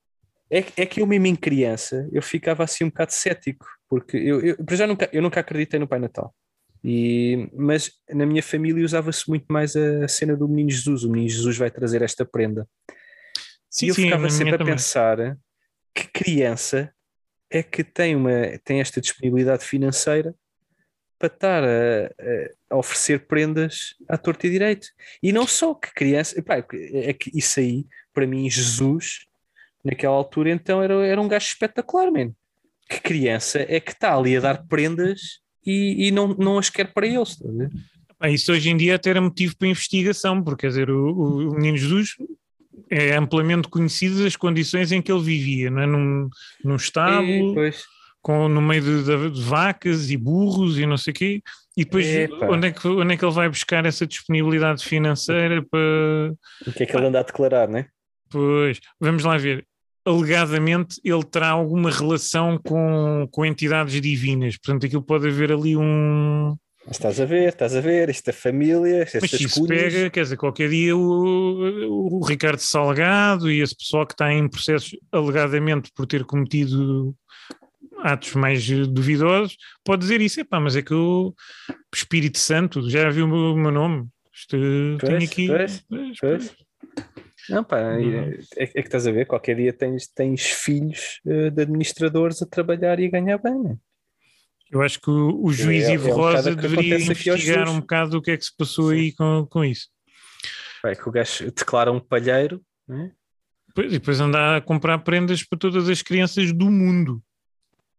É, 0.49 0.61
que- 0.61 0.81
é 0.81 0.85
que 0.85 1.01
eu 1.01 1.07
mesmo 1.07 1.25
em 1.25 1.35
criança 1.35 2.07
eu 2.11 2.21
ficava 2.21 2.63
assim 2.63 2.83
um 2.83 2.89
bocado 2.89 3.11
cético, 3.13 3.65
porque 3.89 4.17
eu, 4.17 4.39
eu, 4.41 4.55
já 4.73 4.85
nunca, 4.85 5.09
eu 5.11 5.21
nunca 5.21 5.39
acreditei 5.39 5.79
no 5.79 5.87
Pai 5.87 5.97
Natal. 5.99 6.35
E, 6.83 7.49
mas 7.53 7.91
na 8.09 8.25
minha 8.25 8.43
família 8.43 8.83
usava-se 8.85 9.27
muito 9.29 9.45
mais 9.49 9.75
a 9.75 10.07
cena 10.07 10.35
do 10.35 10.47
Menino 10.47 10.69
Jesus. 10.69 11.03
O 11.05 11.09
Menino 11.09 11.29
Jesus 11.29 11.57
vai 11.57 11.71
trazer 11.71 12.01
esta 12.03 12.23
prenda. 12.25 12.67
Sim, 13.73 13.85
e 13.87 13.89
eu 13.89 13.95
sim, 13.95 14.03
ficava 14.03 14.29
sempre 14.29 14.55
a 14.55 14.57
também. 14.59 14.73
pensar 14.75 15.37
que 15.93 16.07
criança 16.07 16.93
é 17.49 17.63
que 17.63 17.83
tem, 17.83 18.15
uma, 18.15 18.31
tem 18.63 18.79
esta 18.79 19.01
disponibilidade 19.01 19.65
financeira 19.65 20.33
para 21.19 21.27
estar 21.33 21.63
a, 21.63 22.09
a 22.69 22.77
oferecer 22.77 23.25
prendas 23.27 23.95
à 24.07 24.17
torta 24.17 24.45
e 24.47 24.49
direito. 24.51 24.87
E 25.21 25.31
não 25.31 25.47
só 25.47 25.73
que 25.73 25.93
criança, 25.93 26.37
epá, 26.39 26.57
é 26.93 27.13
que 27.13 27.31
isso 27.33 27.59
aí, 27.59 27.85
para 28.13 28.27
mim, 28.27 28.49
Jesus, 28.49 29.25
naquela 29.83 30.13
altura, 30.15 30.51
então 30.51 30.81
era, 30.83 31.05
era 31.05 31.19
um 31.21 31.27
gajo 31.27 31.45
espetacular, 31.47 32.11
mano. 32.11 32.35
Que 32.89 32.99
criança 32.99 33.59
é 33.67 33.79
que 33.79 33.91
está 33.91 34.15
ali 34.15 34.35
a 34.37 34.39
dar 34.41 34.67
prendas 34.67 35.39
e, 35.65 36.07
e 36.07 36.11
não, 36.11 36.27
não 36.29 36.57
as 36.59 36.69
quer 36.69 36.93
para 36.93 37.07
eles. 37.07 37.29
estás 37.29 37.49
a 37.49 37.57
ver? 37.57 37.69
Pá, 38.19 38.29
Isso 38.29 38.51
hoje 38.51 38.69
em 38.69 38.77
dia 38.77 38.95
até 38.95 39.09
era 39.11 39.21
motivo 39.21 39.55
para 39.57 39.67
investigação, 39.67 40.43
porque 40.43 40.61
quer 40.61 40.67
dizer, 40.67 40.89
o, 40.89 41.07
o- 41.13 41.49
o 41.51 41.55
Menino 41.55 41.77
Jesus 41.77 42.15
é 42.89 43.15
amplamente 43.15 43.67
conhecido 43.67 44.25
as 44.25 44.35
condições 44.35 44.91
em 44.91 45.01
que 45.01 45.11
ele 45.11 45.21
vivia, 45.23 45.69
não 45.69 45.81
é? 45.81 45.85
num, 45.85 46.29
num 46.63 46.75
estábulo, 46.75 47.51
E, 47.51 47.53
pois, 47.53 47.83
com, 48.21 48.47
no 48.47 48.61
meio 48.61 48.81
de, 48.81 49.03
de- 49.03 49.31
de 49.31 49.41
vacas 49.41 50.09
e 50.09 50.15
burros 50.17 50.77
e 50.77 50.85
não 50.85 50.97
sei 50.97 51.11
o 51.11 51.13
quê, 51.13 51.41
e 51.75 51.83
depois 51.83 52.05
onde 52.43 52.67
é, 52.67 52.71
que, 52.71 52.87
onde 52.87 53.13
é 53.13 53.17
que 53.17 53.25
ele 53.25 53.33
vai 53.33 53.49
buscar 53.49 53.85
essa 53.85 54.05
disponibilidade 54.07 54.83
financeira 54.85 55.61
para. 55.69 56.33
o 56.67 56.71
que 56.71 56.83
é 56.83 56.85
que 56.85 56.95
ele 56.95 57.07
anda 57.07 57.19
a 57.19 57.23
declarar, 57.23 57.67
né? 57.67 57.87
Pois, 58.29 58.79
vamos 58.99 59.23
lá 59.23 59.37
ver. 59.37 59.65
Alegadamente 60.05 60.99
ele 61.03 61.23
terá 61.23 61.49
alguma 61.49 61.89
relação 61.89 62.57
com, 62.57 63.27
com 63.31 63.45
entidades 63.45 63.99
divinas, 64.01 64.57
portanto 64.57 64.85
aquilo 64.85 65.01
pode 65.01 65.27
haver 65.27 65.51
ali 65.51 65.75
um. 65.77 66.55
Mas 66.85 66.97
estás 66.97 67.19
a 67.19 67.25
ver, 67.25 67.49
estás 67.49 67.75
a 67.75 67.81
ver, 67.81 68.09
esta 68.09 68.33
família, 68.33 68.99
Mas 68.99 69.15
estas 69.15 69.29
se 69.29 69.43
isso 69.45 69.61
cunhas. 69.61 69.93
pega, 69.93 70.09
quer 70.09 70.23
dizer, 70.23 70.37
qualquer 70.37 70.69
dia 70.69 70.95
o, 70.97 72.19
o 72.19 72.25
Ricardo 72.25 72.59
Salgado 72.59 73.49
e 73.49 73.61
esse 73.61 73.75
pessoal 73.75 74.05
que 74.05 74.13
está 74.13 74.33
em 74.33 74.49
processos 74.49 74.91
alegadamente 75.11 75.91
por 75.95 76.05
ter 76.05 76.25
cometido 76.25 77.15
atos 77.99 78.33
mais 78.33 78.67
duvidosos, 78.89 79.55
pode 79.83 80.01
dizer 80.01 80.19
isso, 80.19 80.41
epá, 80.41 80.59
mas 80.59 80.75
é 80.75 80.81
que 80.81 80.93
o 80.93 81.33
Espírito 81.93 82.37
Santo, 82.37 82.89
já 82.89 83.09
viu 83.09 83.25
o 83.25 83.29
meu, 83.29 83.53
o 83.53 83.57
meu 83.57 83.71
nome? 83.71 84.07
Isto, 84.33 84.57
tenho 84.99 85.23
aqui. 85.23 85.47
pois, 85.47 85.85
Pois, 85.89 86.17
pois. 86.19 86.55
Não, 87.49 87.63
pá, 87.63 87.77
Uhum. 87.97 88.31
é, 88.57 88.63
é 88.63 88.67
que 88.67 88.79
estás 88.79 89.05
a 89.07 89.11
ver, 89.11 89.25
qualquer 89.25 89.55
dia 89.55 89.71
tens, 89.73 90.07
tens 90.07 90.43
filhos 90.45 91.19
eh, 91.27 91.49
de 91.49 91.61
administradores 91.61 92.41
a 92.41 92.45
trabalhar 92.45 92.99
e 92.99 93.05
a 93.05 93.09
ganhar 93.09 93.37
bem, 93.37 93.57
né? 93.61 93.77
Eu 94.73 94.81
acho 94.81 94.99
que 94.99 95.09
o, 95.09 95.43
o 95.45 95.53
juiz 95.53 95.85
É- 95.85 95.91
é 95.91 95.93
Ivo 95.93 96.09
um 96.09 96.15
bocado 96.15 96.35
Rosa 96.35 96.55
deveria 96.55 96.95
investigar 96.95 97.69
um 97.69 97.79
bocado 97.79 98.17
o 98.17 98.21
que 98.23 98.31
é 98.31 98.37
que 98.37 98.43
se 98.43 98.57
passou 98.57 98.89
aí 98.89 99.11
com, 99.13 99.45
com 99.47 99.63
isso. 99.63 99.87
É 100.83 100.95
que 100.95 101.07
o 101.07 101.11
gajo 101.11 101.45
declara 101.51 101.91
um 101.91 101.99
palheiro, 101.99 102.59
né? 102.87 103.11
Pois, 103.75 103.87
e 103.87 103.99
depois 103.99 104.19
andar 104.19 104.57
a 104.57 104.61
comprar 104.61 104.97
prendas 104.99 105.43
para 105.43 105.59
todas 105.59 105.87
as 105.87 106.01
crianças 106.01 106.51
do 106.51 106.71
mundo. 106.71 107.21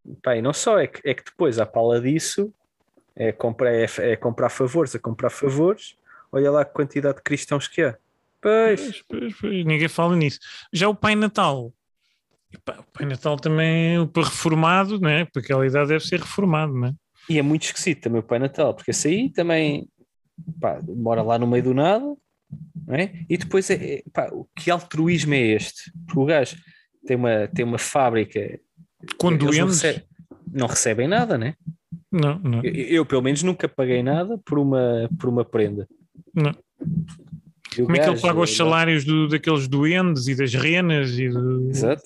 E 0.04 0.42
não 0.42 0.52
só, 0.52 0.80
é 0.80 0.88
que, 0.88 1.00
é 1.08 1.14
que 1.14 1.24
depois, 1.24 1.58
à 1.60 1.64
pala 1.64 2.00
disso, 2.00 2.52
é 3.14 3.30
comprar, 3.30 3.72
é, 3.72 3.86
é 3.98 4.16
comprar 4.16 4.50
favores, 4.50 4.94
a 4.96 4.98
comprar 4.98 5.30
favores, 5.30 5.96
olha 6.32 6.50
lá 6.50 6.62
a 6.62 6.64
quantidade 6.64 7.18
de 7.18 7.22
cristãos 7.22 7.68
que 7.68 7.82
há. 7.82 7.96
Pois, 8.40 8.80
Pois, 8.80 9.02
pois, 9.08 9.34
pois, 9.40 9.64
ninguém 9.64 9.88
fala 9.88 10.14
nisso. 10.16 10.40
Já 10.72 10.88
o 10.88 10.94
Pai 10.94 11.14
Natal. 11.14 11.72
Epá, 12.54 12.80
o 12.80 12.92
Pai 12.92 13.06
Natal 13.06 13.36
também, 13.36 14.06
para 14.08 14.24
reformado, 14.24 15.00
né? 15.00 15.24
para 15.26 15.42
aquela 15.42 15.66
idade 15.66 15.88
deve 15.88 16.04
ser 16.04 16.20
reformado, 16.20 16.72
né? 16.74 16.94
e 17.28 17.38
é 17.38 17.42
muito 17.42 17.64
esquisito 17.64 18.02
também 18.02 18.20
o 18.20 18.24
Pai 18.24 18.38
Natal, 18.38 18.74
porque 18.74 18.90
esse 18.90 19.08
aí 19.08 19.30
também 19.30 19.88
pá, 20.60 20.80
mora 20.86 21.22
lá 21.22 21.38
no 21.38 21.46
meio 21.46 21.64
do 21.64 21.74
nada, 21.74 22.04
não 22.86 22.94
é? 22.94 23.24
E 23.28 23.36
depois 23.36 23.70
é, 23.70 23.74
é, 23.74 24.02
pá, 24.12 24.30
que 24.54 24.70
altruísmo 24.70 25.34
é 25.34 25.40
este? 25.40 25.90
Porque 26.06 26.20
o 26.20 26.24
gajo 26.24 26.56
tem 27.06 27.16
uma, 27.16 27.48
tem 27.48 27.64
uma 27.64 27.78
fábrica 27.78 28.60
Com 29.18 29.30
eles 29.30 29.40
não, 29.40 29.50
doentes. 29.50 29.82
recebem, 29.82 30.02
não 30.52 30.66
recebem 30.66 31.08
nada, 31.08 31.38
né? 31.38 31.54
Não, 32.12 32.38
não, 32.38 32.62
Eu, 32.62 32.72
eu, 32.72 33.06
pelo 33.06 33.22
menos 33.22 33.42
nunca 33.42 33.68
paguei 33.68 34.02
nada 34.02 34.38
por 34.44 34.58
uma, 34.58 35.08
por 35.18 35.28
uma 35.28 35.44
prenda. 35.44 35.88
não. 36.34 36.54
E 37.76 37.82
Como 37.82 37.96
é 37.96 37.98
que 37.98 38.04
ele 38.04 38.12
gajo, 38.12 38.22
paga 38.22 38.38
os 38.40 38.52
eh, 38.52 38.54
salários 38.54 39.04
do, 39.04 39.26
daqueles 39.26 39.66
duendes 39.66 40.28
e 40.28 40.36
das 40.36 40.54
renas 40.54 41.18
e 41.18 41.28
do... 41.28 41.68
Exato. 41.70 42.04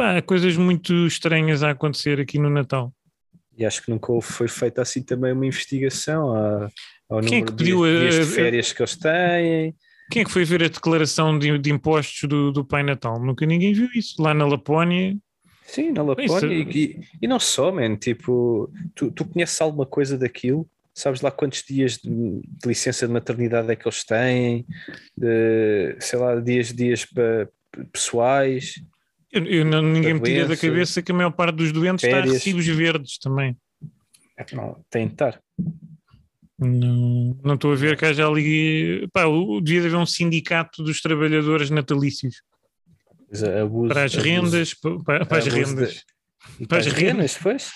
Pá, 0.00 0.22
coisas 0.22 0.56
muito 0.56 0.94
estranhas 1.06 1.62
a 1.62 1.72
acontecer 1.72 2.18
aqui 2.18 2.38
no 2.38 2.48
Natal. 2.48 2.90
E 3.54 3.66
acho 3.66 3.82
que 3.82 3.90
nunca 3.90 4.18
foi 4.22 4.48
feita 4.48 4.80
assim 4.80 5.02
também 5.02 5.30
uma 5.34 5.44
investigação 5.46 6.70
ao 7.06 7.20
Quem 7.20 7.40
é 7.42 7.44
que 7.44 7.50
de 7.50 7.56
pediu 7.58 7.84
dias, 7.84 7.94
a- 7.96 7.98
dias 8.00 8.14
de 8.14 8.32
a- 8.32 8.34
férias 8.34 8.72
que 8.72 8.80
eles 8.80 8.96
têm. 8.96 9.74
Quem 10.10 10.22
é 10.22 10.24
que 10.24 10.30
foi 10.30 10.42
ver 10.46 10.62
a 10.64 10.68
declaração 10.68 11.38
de, 11.38 11.58
de 11.58 11.70
impostos 11.70 12.26
do, 12.26 12.50
do 12.50 12.64
Pai 12.64 12.82
Natal? 12.82 13.20
Nunca 13.20 13.44
ninguém 13.44 13.74
viu 13.74 13.90
isso. 13.94 14.22
Lá 14.22 14.32
na 14.32 14.46
Lapónia. 14.46 15.14
Sim, 15.66 15.92
na 15.92 16.02
Lapónia. 16.02 16.48
E, 16.50 16.62
e- 16.62 17.00
e 17.20 17.28
não 17.28 17.38
só, 17.38 17.70
man, 17.70 17.94
tipo, 17.96 18.72
tu, 18.94 19.10
tu 19.10 19.26
conheces 19.26 19.60
alguma 19.60 19.84
coisa 19.84 20.16
daquilo? 20.16 20.66
Sabes 20.94 21.20
lá 21.20 21.30
quantos 21.30 21.62
dias 21.62 21.98
de, 21.98 22.08
de 22.10 22.66
licença 22.66 23.06
de 23.06 23.12
maternidade 23.12 23.70
é 23.70 23.76
que 23.76 23.86
eles 23.86 24.02
têm? 24.02 24.66
De, 25.14 25.94
sei 26.00 26.18
lá, 26.18 26.40
dias, 26.40 26.72
dias 26.72 27.04
pa- 27.04 27.46
pessoais? 27.92 28.82
Eu, 29.32 29.44
eu 29.44 29.64
não- 29.64 29.82
ninguém 29.82 30.14
me 30.14 30.20
tira 30.20 30.46
da 30.48 30.56
cabeça 30.56 31.00
que 31.02 31.12
a 31.12 31.14
maior 31.14 31.30
parte 31.30 31.56
dos 31.56 31.72
doentes 31.72 32.04
está 32.04 32.18
a 32.18 32.20
férias. 32.22 32.34
recibos 32.38 32.66
verdes 32.66 33.18
também. 33.18 33.56
Não, 34.52 34.82
tem 34.90 35.06
de 35.06 35.12
estar. 35.14 35.40
Não, 36.58 37.36
não 37.42 37.54
estou 37.54 37.72
a 37.72 37.76
ver 37.76 37.96
que 37.96 38.04
haja 38.04 38.26
ali. 38.26 39.08
Pá, 39.12 39.22
devia 39.62 39.80
haver 39.80 39.94
um 39.96 40.04
sindicato 40.06 40.82
dos 40.82 41.00
trabalhadores 41.00 41.70
natalícios 41.70 42.42
Mas 43.30 43.42
abuso- 43.42 43.88
para 43.88 44.04
as 44.04 44.12
abuso- 44.14 44.28
rendas. 44.28 44.74
pa- 44.74 44.96
pa- 45.04 45.24
Para, 45.26 45.38
as 45.38 45.46
rendas. 45.46 45.90
de- 45.94 46.04
e 46.60 46.66
Para 46.66 46.78
as 46.78 46.86
renas, 46.86 47.38
pois. 47.42 47.70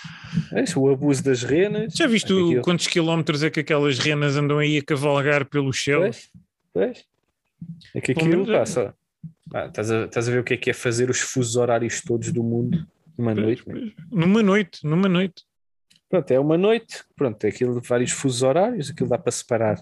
É 0.52 0.64
o 0.78 0.88
abuso 0.90 1.22
das 1.24 1.42
renas. 1.42 1.94
Já 1.94 2.06
viste 2.06 2.26
Aquilo- 2.32 2.60
quantos 2.60 2.86
quilómetros 2.86 3.42
é 3.42 3.50
que 3.50 3.60
aquelas 3.60 3.98
renas 3.98 4.36
andam 4.36 4.58
aí 4.58 4.76
a 4.78 4.82
cavalgar 4.84 5.46
pelos 5.46 5.82
céus? 5.82 6.30
Pois, 6.72 6.94
pois. 6.94 7.04
É 7.94 8.00
que 8.02 8.12
Pelo 8.14 8.26
aquilo, 8.26 8.46
menos 8.46 8.68
pá, 9.50 9.66
estás, 9.66 9.90
a, 9.90 10.04
estás 10.04 10.28
a 10.28 10.30
ver 10.32 10.38
o 10.40 10.44
que 10.44 10.54
é 10.54 10.56
que 10.56 10.70
é 10.70 10.72
fazer 10.72 11.10
os 11.10 11.20
fusos 11.20 11.56
horários 11.56 12.00
todos 12.00 12.30
do 12.32 12.42
mundo 12.42 12.86
numa 13.16 13.34
noite? 13.34 13.64
Numa 14.10 14.42
noite, 14.42 14.84
numa 14.86 15.08
noite. 15.08 15.44
Pronto, 16.08 16.30
é 16.30 16.38
uma 16.38 16.56
noite, 16.58 17.02
pronto, 17.16 17.44
é 17.44 17.48
aquilo 17.48 17.80
de 17.80 17.88
vários 17.88 18.10
fusos 18.12 18.42
horários, 18.42 18.90
aquilo 18.90 19.08
dá 19.08 19.18
para 19.18 19.32
separar. 19.32 19.80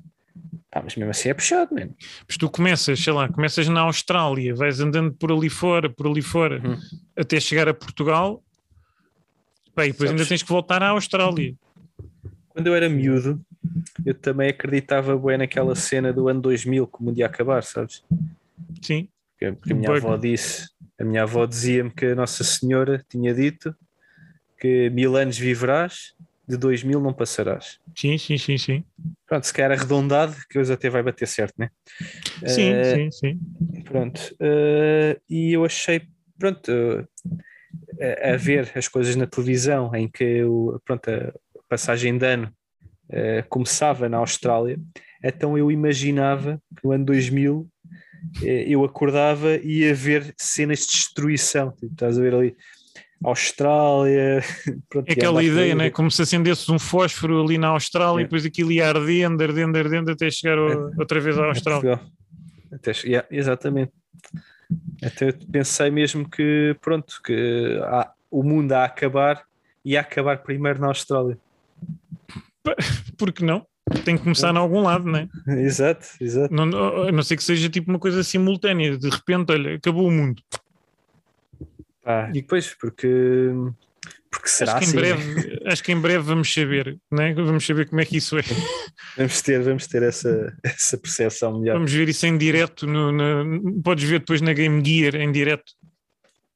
Ah, 0.70 0.80
mas 0.82 0.96
mesmo 0.96 1.10
assim 1.10 1.28
é 1.28 1.34
puxado, 1.34 1.74
mano. 1.74 1.94
Mas 2.26 2.36
tu 2.38 2.48
começas, 2.48 2.98
sei 2.98 3.12
lá, 3.12 3.28
começas 3.28 3.68
na 3.68 3.80
Austrália, 3.82 4.54
vais 4.54 4.80
andando 4.80 5.12
por 5.12 5.30
ali 5.30 5.50
fora, 5.50 5.90
por 5.90 6.06
ali 6.06 6.22
fora, 6.22 6.62
Uhum. 6.66 6.78
até 7.14 7.38
chegar 7.38 7.68
a 7.68 7.74
Portugal, 7.74 8.42
e 9.76 9.88
depois 9.88 10.10
ainda 10.10 10.18
Sabes- 10.24 10.28
tens 10.28 10.42
que 10.42 10.48
voltar 10.48 10.82
à 10.82 10.88
Austrália. 10.88 11.54
Quando 12.48 12.66
eu 12.66 12.74
era 12.74 12.88
miúdo, 12.88 13.40
eu 14.04 14.14
também 14.14 14.48
acreditava 14.48 15.16
bem 15.18 15.36
naquela 15.38 15.74
cena 15.74 16.12
do 16.12 16.28
ano 16.28 16.40
2000 16.40 16.86
que 16.86 16.98
o 17.00 17.04
mundo 17.04 17.18
ia 17.18 17.26
acabar, 17.26 17.62
sabes? 17.62 18.02
Sim. 18.82 19.08
Porque, 19.50 19.72
a 19.72 19.76
minha 19.76 19.90
avó 19.90 20.16
disse, 20.16 20.68
a 21.00 21.04
minha 21.04 21.22
avó 21.22 21.46
dizia-me 21.46 21.90
que 21.90 22.06
a 22.06 22.14
Nossa 22.14 22.44
Senhora 22.44 23.04
tinha 23.08 23.34
dito 23.34 23.74
que 24.58 24.88
mil 24.90 25.16
anos 25.16 25.36
viverás, 25.36 26.14
de 26.46 26.56
dois 26.56 26.82
mil 26.84 27.00
não 27.00 27.12
passarás. 27.12 27.78
Sim, 27.96 28.18
sim, 28.18 28.38
sim, 28.38 28.58
sim. 28.58 28.84
Pronto, 29.26 29.46
se 29.46 29.52
calhar 29.52 29.72
arredondado, 29.72 30.36
que 30.48 30.58
hoje 30.58 30.72
até 30.72 30.88
vai 30.90 31.02
bater 31.02 31.26
certo, 31.26 31.54
né? 31.58 31.70
Sim, 32.46 32.72
Eh, 32.72 32.94
sim, 32.94 33.10
sim. 33.10 33.40
Pronto, 33.84 34.20
eh, 34.40 35.20
e 35.28 35.52
eu 35.52 35.64
achei, 35.64 36.02
pronto, 36.38 36.70
eh, 37.98 38.30
a, 38.30 38.34
a 38.34 38.36
ver 38.36 38.70
as 38.76 38.88
coisas 38.88 39.16
na 39.16 39.26
televisão 39.26 39.94
em 39.94 40.08
que 40.08 40.42
o, 40.44 40.80
pronto, 40.84 41.08
a 41.10 41.32
passagem 41.68 42.16
de 42.18 42.26
ano 42.26 42.52
começava 43.48 44.08
na 44.08 44.16
Austrália, 44.18 44.78
Então 45.22 45.56
eu 45.56 45.70
imaginava 45.70 46.60
que 46.74 46.84
no 46.84 46.92
ano 46.92 47.04
2000 47.04 47.68
eh, 47.68 47.71
eu 48.42 48.84
acordava 48.84 49.56
e 49.56 49.80
ia 49.80 49.94
ver 49.94 50.34
cenas 50.36 50.80
de 50.80 50.86
destruição. 50.92 51.70
Tipo, 51.72 51.86
estás 51.92 52.18
a 52.18 52.20
ver 52.22 52.34
ali 52.34 52.56
Austrália. 53.24 54.42
Pronto, 54.88 55.08
É 55.08 55.12
aquela 55.12 55.42
ideia, 55.42 55.74
né? 55.74 55.90
Como 55.90 56.10
se 56.10 56.22
acendesse 56.22 56.70
um 56.70 56.78
fósforo 56.78 57.42
ali 57.42 57.56
na 57.58 57.68
Austrália 57.68 58.20
É. 58.20 58.22
e 58.22 58.24
depois 58.24 58.44
aquilo 58.44 58.72
ia 58.72 58.88
ardendo, 58.88 59.42
ardendo, 59.42 59.76
ardendo 59.78 60.10
até 60.10 60.30
chegar 60.30 60.58
ao- 60.58 60.90
outra 60.98 61.20
vez 61.20 61.38
à 61.38 61.42
a 61.44 61.46
Austrália. 61.48 62.00
Até, 62.72 62.92
yeah, 63.04 63.26
exatamente. 63.30 63.92
Até 65.02 65.32
pensei 65.32 65.90
mesmo 65.90 66.28
que, 66.28 66.74
pronto, 66.80 67.20
que 67.22 67.78
há- 67.84 68.10
o 68.30 68.42
mundo 68.42 68.72
a 68.72 68.84
acabar 68.84 69.44
e 69.84 69.96
a 69.96 70.00
acabar 70.00 70.38
primeiro 70.38 70.80
na 70.80 70.86
Austrália. 70.88 71.38
Por 73.18 73.32
que 73.32 73.44
não? 73.44 73.66
Tem 74.04 74.16
que 74.16 74.22
começar 74.22 74.52
em 74.54 74.58
algum 74.58 74.82
lado, 74.82 75.10
né? 75.10 75.28
Exato, 75.48 76.06
exato. 76.20 76.52
Não, 76.52 76.64
a 77.04 77.12
não 77.12 77.22
ser 77.22 77.36
que 77.36 77.44
seja 77.44 77.68
tipo 77.68 77.90
uma 77.90 77.98
coisa 77.98 78.22
simultânea, 78.22 78.96
de 78.98 79.08
repente, 79.08 79.52
olha, 79.52 79.76
acabou 79.76 80.06
o 80.06 80.10
mundo. 80.10 80.42
Pá, 82.02 82.28
e 82.30 82.32
depois, 82.32 82.74
porque, 82.80 83.50
porque 84.30 84.48
será 84.48 84.76
acho, 84.76 84.92
que 84.92 84.96
em 84.96 85.00
assim? 85.00 85.14
né? 85.14 85.34
breve, 85.34 85.62
acho 85.66 85.84
que 85.84 85.92
em 85.92 86.00
breve 86.00 86.24
vamos 86.24 86.52
saber, 86.52 86.98
né? 87.10 87.32
Vamos 87.34 87.64
saber 87.64 87.88
como 87.88 88.00
é 88.00 88.04
que 88.04 88.16
isso 88.16 88.36
é. 88.38 88.42
Vamos 89.16 89.42
ter, 89.42 89.60
vamos 89.60 89.86
ter 89.86 90.02
essa, 90.02 90.56
essa 90.62 90.96
percepção 90.96 91.58
melhor. 91.58 91.74
Vamos 91.74 91.92
ver 91.92 92.08
isso 92.08 92.24
em 92.26 92.38
direto. 92.38 92.86
No, 92.86 93.82
podes 93.82 94.08
ver 94.08 94.20
depois 94.20 94.40
na 94.40 94.54
Game 94.54 94.82
Gear 94.84 95.16
em 95.16 95.30
direto. 95.30 95.72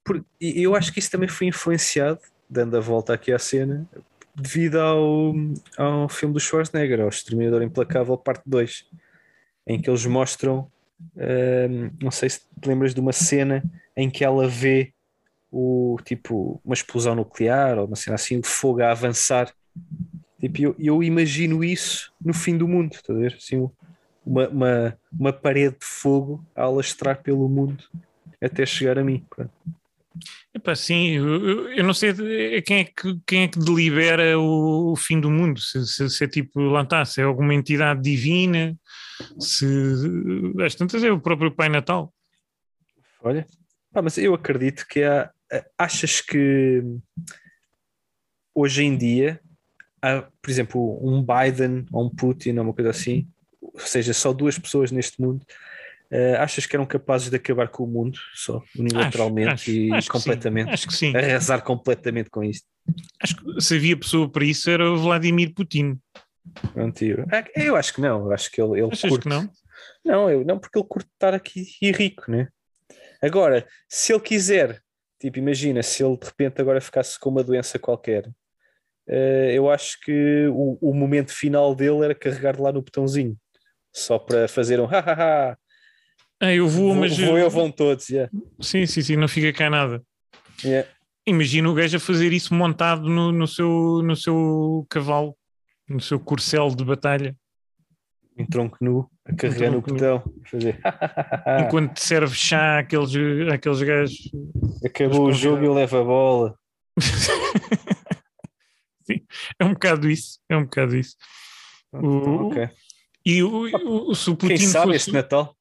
Por- 0.02 0.24
eu 0.40 0.74
acho 0.74 0.90
que 0.92 0.98
isso 0.98 1.10
também 1.10 1.28
foi 1.28 1.48
influenciado, 1.48 2.20
dando 2.48 2.76
a 2.76 2.80
volta 2.80 3.12
aqui 3.12 3.30
à 3.30 3.38
cena, 3.38 3.86
devido 4.36 4.76
ao, 4.76 5.34
ao 5.78 6.08
filme 6.08 6.34
do 6.34 6.40
Schwarzenegger, 6.40 7.00
ao 7.00 7.08
Exterminador 7.08 7.62
Implacável, 7.62 8.16
parte 8.18 8.42
2, 8.46 8.86
em 9.66 9.80
que 9.80 9.88
eles 9.88 10.04
mostram, 10.04 10.70
hum, 11.16 11.90
não 12.00 12.10
sei 12.10 12.28
se 12.28 12.40
te 12.40 12.68
lembras 12.68 12.94
de 12.94 13.00
uma 13.00 13.12
cena 13.12 13.62
em 13.96 14.10
que 14.10 14.24
ela 14.24 14.46
vê 14.46 14.92
o 15.50 15.96
tipo 16.04 16.60
uma 16.64 16.74
explosão 16.74 17.14
nuclear 17.14 17.78
ou 17.78 17.86
uma 17.86 17.96
cena 17.96 18.16
assim, 18.16 18.38
o 18.38 18.42
fogo 18.44 18.82
a 18.82 18.90
avançar. 18.90 19.52
Tipo, 20.38 20.60
eu, 20.60 20.76
eu 20.78 21.02
imagino 21.02 21.64
isso 21.64 22.12
no 22.22 22.34
fim 22.34 22.58
do 22.58 22.68
mundo, 22.68 22.94
estás 22.94 23.18
a 23.18 23.20
ver? 23.20 23.34
Assim, 23.34 23.70
uma, 24.24 24.48
uma, 24.48 24.98
uma 25.10 25.32
parede 25.32 25.76
de 25.78 25.86
fogo 25.86 26.44
a 26.54 26.64
alastrar 26.64 27.22
pelo 27.22 27.48
mundo 27.48 27.84
até 28.40 28.66
chegar 28.66 28.98
a 28.98 29.04
mim. 29.04 29.24
pronto. 29.30 29.50
Epá, 30.56 30.74
sim, 30.74 31.08
eu, 31.10 31.68
eu- 31.70 31.84
não 31.84 31.92
sei 31.92 32.14
de- 32.14 32.62
quem 32.62 32.78
é 32.78 32.84
que, 32.84 33.20
quem 33.26 33.42
é 33.42 33.48
que 33.48 33.58
delibera 33.58 34.38
o, 34.38 34.92
o 34.92 34.96
fim 34.96 35.20
do 35.20 35.30
mundo. 35.30 35.60
Se, 35.60 35.86
se- 35.86 36.08
se 36.08 36.24
é 36.24 36.26
tipo, 36.28 36.58
lá 36.60 36.80
está, 36.80 37.04
se 37.04 37.20
é 37.20 37.24
alguma 37.24 37.52
entidade 37.54 38.00
divina, 38.00 38.74
se 39.38 39.66
às 40.64 40.74
tantas 40.74 41.04
é 41.04 41.12
o 41.12 41.20
próprio 41.20 41.54
Pai 41.54 41.68
Natal. 41.68 42.10
Olha, 43.22 43.46
mas 44.02 44.16
eu 44.16 44.32
acredito 44.32 44.86
que 44.88 45.02
há. 45.02 45.30
Achas 45.78 46.22
que 46.22 46.82
hoje 48.54 48.82
em 48.82 48.96
dia, 48.96 49.38
há, 50.00 50.22
por 50.40 50.50
exemplo, 50.50 50.98
um 51.06 51.22
Biden 51.22 51.84
ou 51.92 52.06
um 52.06 52.10
Putin 52.10 52.56
ou 52.56 52.64
uma 52.64 52.72
coisa 52.74 52.90
assim, 52.90 53.28
ou 53.60 53.78
seja, 53.80 54.14
só 54.14 54.32
duas 54.32 54.58
pessoas 54.58 54.90
neste 54.90 55.20
mundo, 55.20 55.44
eh, 56.10 56.36
achas 56.36 56.66
que 56.66 56.76
eram 56.76 56.86
capazes 56.86 57.30
de 57.30 57.36
acabar 57.36 57.68
com 57.68 57.84
o 57.84 57.86
mundo 57.86 58.18
só, 58.34 58.62
unilateralmente 58.78 59.52
acho- 59.52 59.70
e 59.70 59.92
acho 59.92 60.10
completamente? 60.10 60.70
acho 60.72 60.86
que 60.86 60.94
sim. 60.94 61.16
Arrasar 61.16 61.62
completamente 61.62 62.30
com 62.30 62.42
isto. 62.44 62.66
Acho 63.20 63.36
que 63.36 63.60
se 63.60 63.74
havia 63.76 63.96
pessoa 63.98 64.30
para 64.30 64.44
isso 64.44 64.70
era 64.70 64.90
o 64.90 64.96
Vladimir 64.96 65.52
Putin. 65.54 65.98
Pronto, 66.72 67.02
eu, 67.04 67.24
Ah, 67.32 67.44
eu 67.56 67.74
acho 67.76 67.92
que 67.94 68.00
não, 68.00 68.26
eu 68.26 68.32
acho 68.32 68.50
que 68.50 68.60
ele, 68.62 68.80
ele 68.80 68.88
Achas 68.92 69.08
curte. 69.10 69.24
que 69.24 69.28
não? 69.28 69.50
Não, 70.04 70.30
eu, 70.30 70.44
não, 70.44 70.58
porque 70.58 70.78
ele 70.78 70.86
curte 70.88 71.08
estar 71.12 71.34
aqui 71.34 71.64
e 71.82 71.90
rico, 71.90 72.30
né? 72.30 72.48
Agora, 73.20 73.66
se 73.88 74.12
ele 74.12 74.20
quiser, 74.22 74.80
tipo, 75.20 75.38
imagina, 75.38 75.82
se 75.82 76.04
ele 76.04 76.16
de 76.16 76.26
repente 76.26 76.60
agora 76.60 76.80
ficasse 76.80 77.18
com 77.18 77.30
uma 77.30 77.42
doença 77.42 77.78
qualquer, 77.78 78.30
eh, 79.08 79.52
eu 79.54 79.68
acho 79.70 79.98
que 80.02 80.46
o, 80.48 80.78
o 80.80 80.94
momento 80.94 81.32
final 81.32 81.74
dele 81.74 82.04
era 82.04 82.14
carregar 82.14 82.60
lá 82.60 82.70
no 82.72 82.82
botãozinho, 82.82 83.36
só 83.92 84.18
para 84.18 84.46
fazer 84.46 84.78
um 84.80 84.86
ha-ha-ha. 84.86 85.58
Ah, 86.40 86.52
eu 86.52 86.68
vou, 86.68 86.88
Vou, 86.92 86.94
mas. 86.96 87.16
vou 87.18 87.38
eu, 87.38 87.48
vão 87.48 87.70
todos, 87.70 88.08
yeah. 88.10 88.30
Sim, 88.60 88.84
sim, 88.86 89.00
sim, 89.02 89.16
não 89.16 89.26
fica 89.28 89.52
cá 89.52 89.70
nada. 89.70 90.02
Yeah. 90.64 90.88
Imagina 91.26 91.68
o 91.70 91.74
gajo 91.74 91.96
a 91.96 92.00
fazer 92.00 92.32
isso 92.32 92.54
montado 92.54 93.08
no, 93.08 93.32
no, 93.32 93.46
seu, 93.48 94.00
no 94.04 94.14
seu 94.14 94.86
cavalo, 94.88 95.34
no 95.88 96.00
seu 96.00 96.20
corcel 96.20 96.68
de 96.68 96.84
batalha, 96.84 97.34
Um 98.38 98.46
tronco 98.46 98.76
nu, 98.80 99.10
a 99.24 99.34
carregar 99.34 99.70
no 99.72 99.80
botão, 99.80 100.22
fazer 100.50 100.78
enquanto 101.66 101.94
te 101.94 102.02
serve 102.04 102.34
chá 102.34 102.78
àqueles, 102.80 103.10
àqueles 103.52 103.82
gajos. 103.82 104.30
Acabou 104.84 105.26
o 105.26 105.32
jogo 105.32 105.62
e 105.62 105.66
eu 105.66 105.74
levo 105.74 105.96
a 105.98 106.04
bola. 106.04 106.58
Sim, 109.04 109.20
é 109.58 109.64
um 109.64 109.72
bocado 109.72 110.08
isso. 110.10 110.38
É 110.48 110.56
um 110.56 110.64
bocado 110.64 110.96
isso. 110.96 111.16
O- 111.92 112.48
ok. 112.48 112.68
E 113.24 113.42
o, 113.42 114.08
o- 114.10 114.14
se 114.14 114.30
o 114.30 114.36
Quem 114.36 114.50
Putin 114.50 114.66
sabe 114.66 114.86
fosse, 114.86 114.96
este 114.96 115.12
Natal? 115.12 115.56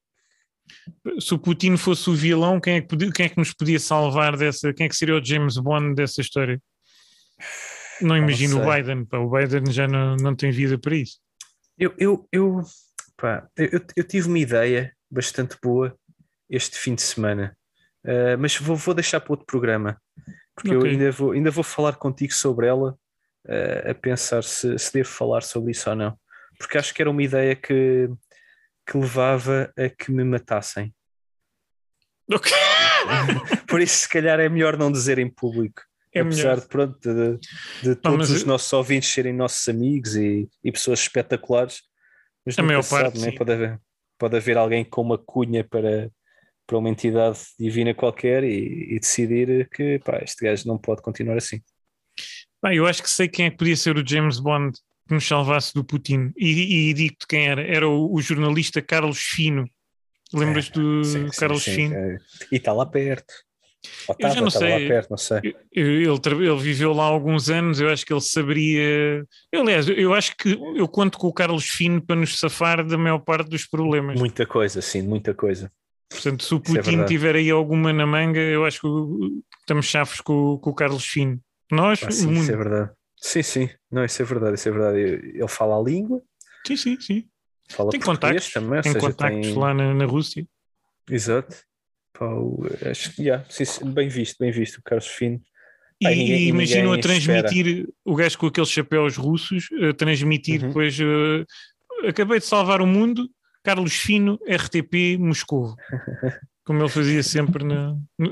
Se 1.19 1.33
o 1.33 1.39
Putin 1.39 1.77
fosse 1.77 2.09
o 2.09 2.13
vilão, 2.15 2.59
quem 2.59 2.75
é, 2.77 2.81
que 2.81 2.87
podia- 2.87 3.11
quem 3.11 3.25
é 3.25 3.29
que 3.29 3.37
nos 3.37 3.53
podia 3.53 3.79
salvar 3.79 4.35
dessa? 4.37 4.73
Quem 4.73 4.85
é 4.85 4.89
que 4.89 4.95
seria 4.95 5.15
o 5.17 5.23
James 5.23 5.57
Bond 5.57 5.95
dessa 5.95 6.21
história? 6.21 6.61
Não 8.01 8.17
imagino 8.17 8.59
o 8.59 8.63
sei. 8.63 8.75
Biden, 8.83 9.05
pá, 9.05 9.17
o 9.17 9.29
Biden 9.29 9.71
já 9.71 9.87
não, 9.87 10.15
não 10.17 10.35
tem 10.35 10.51
vida 10.51 10.77
para 10.77 10.95
isso. 10.95 11.19
Eu, 11.77 11.93
eu, 11.97 12.27
eu, 12.31 12.61
pá, 13.17 13.47
eu, 13.57 13.65
eu- 13.73 13.85
eu 13.95 14.03
tive 14.03 14.27
uma 14.27 14.39
ideia 14.39 14.93
bastante 15.09 15.57
boa 15.61 15.95
este 16.49 16.77
fim 16.77 16.95
de 16.95 17.01
semana, 17.01 17.55
Uh, 18.07 18.37
mas 18.37 18.55
vou, 18.55 18.75
vou 18.75 18.93
deixar 18.93 19.19
para 19.19 19.33
outro 19.33 19.47
programa, 19.47 19.99
porque 20.53 20.69
eu 20.75 20.77
Ok. 20.81 20.91
ainda 20.91 21.11
vou, 21.11 21.31
ainda 21.31 21.49
vou 21.49 21.63
falar 21.63 21.93
contigo 21.95 22.31
sobre 22.33 22.67
ela, 22.67 22.91
uh, 23.47 23.89
a 23.89 23.95
pensar 23.95 24.43
se, 24.43 24.77
se 24.77 24.93
devo 24.93 25.09
falar 25.09 25.41
sobre 25.41 25.71
isso 25.71 25.89
ou 25.89 25.95
não, 25.95 26.15
porque 26.59 26.77
acho 26.77 26.93
que 26.93 27.01
era 27.01 27.09
uma 27.09 27.23
ideia 27.23 27.55
que, 27.55 28.07
que 28.85 28.97
levava 28.97 29.71
a 29.77 29.89
que 29.89 30.11
me 30.11 30.23
matassem. 30.23 30.93
Ok. 32.31 32.51
Por 33.67 33.81
isso, 33.81 33.99
se 33.99 34.09
calhar, 34.09 34.39
é 34.39 34.49
melhor 34.49 34.77
não 34.77 34.91
dizer 34.91 35.19
em 35.19 35.29
público. 35.29 35.81
É 36.13 36.21
Apesar 36.21 36.43
melhor. 36.43 36.61
de, 36.61 36.67
pronto, 36.67 36.99
de, 37.01 37.39
de 37.83 37.95
todos 37.95 38.29
os 38.29 38.41
eu- 38.41 38.47
nossos 38.47 38.71
ouvintes 38.73 39.09
serem 39.11 39.33
nossos 39.33 39.67
amigos 39.67 40.15
e, 40.15 40.49
e 40.63 40.71
pessoas 40.71 40.99
espetaculares, 41.01 41.81
mas 42.45 42.57
A 42.57 42.63
maior 42.63 42.81
sabe, 42.83 43.03
parte, 43.03 43.19
né? 43.19 43.31
pode, 43.37 43.51
haver, 43.51 43.81
pode 44.17 44.37
haver 44.37 44.57
alguém 44.57 44.85
com 44.85 45.01
uma 45.01 45.17
cunha 45.17 45.63
para, 45.63 46.09
para 46.65 46.77
uma 46.77 46.89
entidade 46.89 47.39
divina 47.59 47.93
qualquer 47.93 48.43
e, 48.45 48.95
e 48.95 48.99
decidir 48.99 49.67
que 49.69 49.99
pá, 49.99 50.19
este 50.23 50.45
gajo 50.45 50.67
não 50.67 50.77
pode 50.77 51.01
continuar 51.01 51.37
assim. 51.37 51.61
Pá, 52.61 52.73
eu 52.73 52.85
acho 52.87 53.03
que 53.03 53.09
sei 53.09 53.27
quem 53.27 53.47
é 53.47 53.49
que 53.51 53.57
podia 53.57 53.75
ser 53.75 53.97
o 53.97 54.07
James 54.07 54.39
Bond 54.39 54.77
que 55.07 55.13
nos 55.13 55.27
salvasse 55.27 55.73
do 55.73 55.83
Putin. 55.83 56.31
E, 56.37 56.89
e 56.89 56.93
digo-te 56.93 57.27
quem 57.27 57.47
era. 57.47 57.61
Era 57.61 57.87
o, 57.87 58.13
o 58.13 58.21
jornalista 58.21 58.81
Carlos 58.81 59.19
Fino. 59.19 59.69
Lembras 60.33 60.69
do 60.69 61.03
Sim, 61.03 61.27
Carlos 61.37 61.63
sim, 61.63 61.75
Fino? 61.75 61.95
é. 61.95 62.17
E 62.51 62.55
está 62.57 62.73
lá 62.73 62.85
perto. 62.85 63.33
Ou 64.07 64.15
Eu 64.19 64.29
já 64.31 64.41
não 64.41 64.49
sei. 64.49 64.87
perto, 64.87 65.09
não 65.11 65.17
sei. 65.17 65.55
Ele, 65.71 66.05
ele 66.07 66.57
viveu 66.59 66.91
lá 66.91 67.03
alguns 67.03 67.49
anos, 67.51 67.79
eu 67.79 67.87
acho 67.89 68.03
que 68.03 68.11
ele 68.11 68.19
saberia. 68.21 69.23
Eu, 69.51 69.61
aliás, 69.61 69.87
eu 69.87 70.11
acho 70.13 70.35
que 70.35 70.49
eu 70.75 70.87
conto 70.87 71.19
com 71.19 71.27
o 71.27 71.33
Carlos 71.33 71.65
Fino 71.69 72.01
para 72.01 72.15
nos 72.15 72.39
safar 72.39 72.83
da 72.85 72.97
maior 72.97 73.19
parte 73.19 73.47
dos 73.49 73.65
problemas. 73.65 74.19
Muita 74.19 74.45
coisa, 74.45 74.81
sim, 74.81 75.03
muita 75.03 75.35
coisa. 75.35 75.71
Portanto, 76.09 76.43
se 76.43 76.53
o 76.53 76.57
é 76.57 76.59
Putin 76.61 76.81
verdade. 76.81 77.07
tiver 77.07 77.35
aí 77.35 77.49
alguma 77.51 77.93
na 77.93 78.07
manga, 78.07 78.39
eu 78.39 78.65
acho 78.65 78.81
que 78.81 78.87
estamos 79.59 79.85
chaves 79.85 80.19
com, 80.21 80.57
com 80.57 80.69
o 80.71 80.75
Carlos 80.75 81.05
Fino. 81.05 81.39
Nós, 81.71 82.01
Ah, 82.03 82.09
sim, 82.11 82.31
isso 82.33 82.51
é 82.51 82.57
verdade. 82.57 82.91
Sim, 83.27 83.41
sim, 83.41 83.69
não, 83.91 84.05
isso 84.05 84.21
é 84.21 84.25
verdade, 84.25 84.53
isso 84.55 84.69
é 84.69 84.71
verdade. 84.71 84.99
Ele 84.99 85.47
fala 85.47 85.79
a 85.79 85.81
língua, 85.81 86.21
Sim, 86.67 86.77
sim, 86.77 86.99
sim. 87.01 87.27
fala 87.71 87.89
Tem 87.89 87.99
contactos, 87.99 88.53
também, 88.53 88.79
tem 88.83 88.91
seja, 88.93 89.03
contactos 89.07 89.47
tem- 89.49 89.57
lá 89.57 89.73
na, 89.73 89.95
na 89.95 90.05
Rússia. 90.05 90.47
Exato. 91.09 91.55
Pá, 92.13 92.27
acho 92.89 93.13
que, 93.15 93.23
yeah, 93.23 93.43
sim, 93.49 93.63
bem 93.91 94.07
visto, 94.09 94.37
bem 94.39 94.51
visto, 94.51 94.77
o 94.77 94.83
Carlos 94.83 95.07
Fino. 95.07 95.41
E, 95.99 96.05
Pá, 96.05 96.11
e 96.11 96.15
ninguém- 96.17 96.37
e 96.43 96.47
imagino 96.49 96.93
a 96.93 96.95
ninguém 96.97 96.99
espera. 97.17 97.41
transmitir 97.49 97.89
o 98.05 98.15
gajo 98.15 98.37
com 98.37 98.45
aqueles 98.45 98.69
chapéus 98.69 99.17
russos, 99.17 99.69
a 99.89 99.93
transmitir 99.93 100.61
Uhum. 100.61 100.67
depois. 100.67 100.95
eh, 100.99 102.07
acabei 102.07 102.37
de 102.39 102.45
salvar 102.45 102.79
o 102.79 102.85
mundo, 102.87 103.27
Carlos 103.63 103.95
Fino, 103.95 104.37
RTP 104.47 105.17
Moscou. 105.17 105.75
Como 106.63 106.79
ele 106.79 106.89
fazia 106.89 107.23
sempre 107.23 107.63
na. 107.63 107.95
no- 108.19 108.31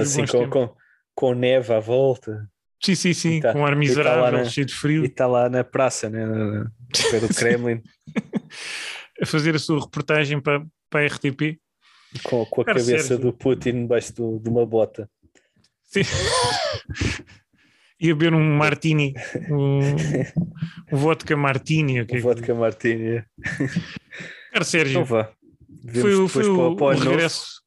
assim 0.00 0.26
com, 0.26 0.50
com, 0.50 0.76
com 1.14 1.34
neve 1.34 1.72
à 1.72 1.80
volta. 1.80 2.46
Sim, 2.82 2.94
sim, 2.94 3.12
sim, 3.12 3.40
tá- 3.40 3.52
com 3.52 3.60
um 3.60 3.64
ar 3.66 3.72
tá 3.72 3.76
miserável, 3.76 4.22
lá 4.22 4.30
na- 4.30 4.44
cheio 4.44 4.66
de 4.66 4.74
frio. 4.74 5.02
E 5.02 5.06
está 5.08 5.26
lá 5.26 5.48
na 5.48 5.64
praça, 5.64 6.08
né, 6.08 6.24
no 6.24 6.70
pé 7.10 7.18
do 7.20 7.28
Kremlin, 7.34 7.82
a 9.20 9.26
fazer 9.26 9.54
a 9.56 9.58
sua 9.58 9.80
reportagem 9.80 10.40
para, 10.40 10.64
para 10.88 11.00
a 11.00 11.06
RTP. 11.06 11.58
com, 12.22 12.44
com 12.46 12.60
a 12.62 12.64
Cara, 12.64 12.78
cabeça 12.78 13.18
do 13.18 13.32
Putin 13.32 13.82
debaixo 13.82 14.14
do- 14.14 14.38
de 14.38 14.48
uma 14.48 14.64
bota. 14.64 15.10
Sim. 15.84 16.02
Ia 18.00 18.14
beber 18.14 18.32
um 18.32 18.56
martini, 18.56 19.12
um, 19.50 19.80
um 20.92 20.96
vodka 20.96 21.36
martini. 21.36 22.00
ok? 22.02 22.16
O 22.16 22.22
vodka 22.22 22.54
martini. 22.54 23.24
Cara, 24.52 24.64
Sérgio, 24.64 25.00
Então 25.00 25.04
vá. 25.04 25.24
foi, 25.24 25.32
Vemos 26.12 26.32
foi 26.32 26.42
para 26.44 26.52
o, 26.52 26.72
o- 26.72 26.76
para 26.76 26.86
o 26.96 27.00
regresso 27.00 27.60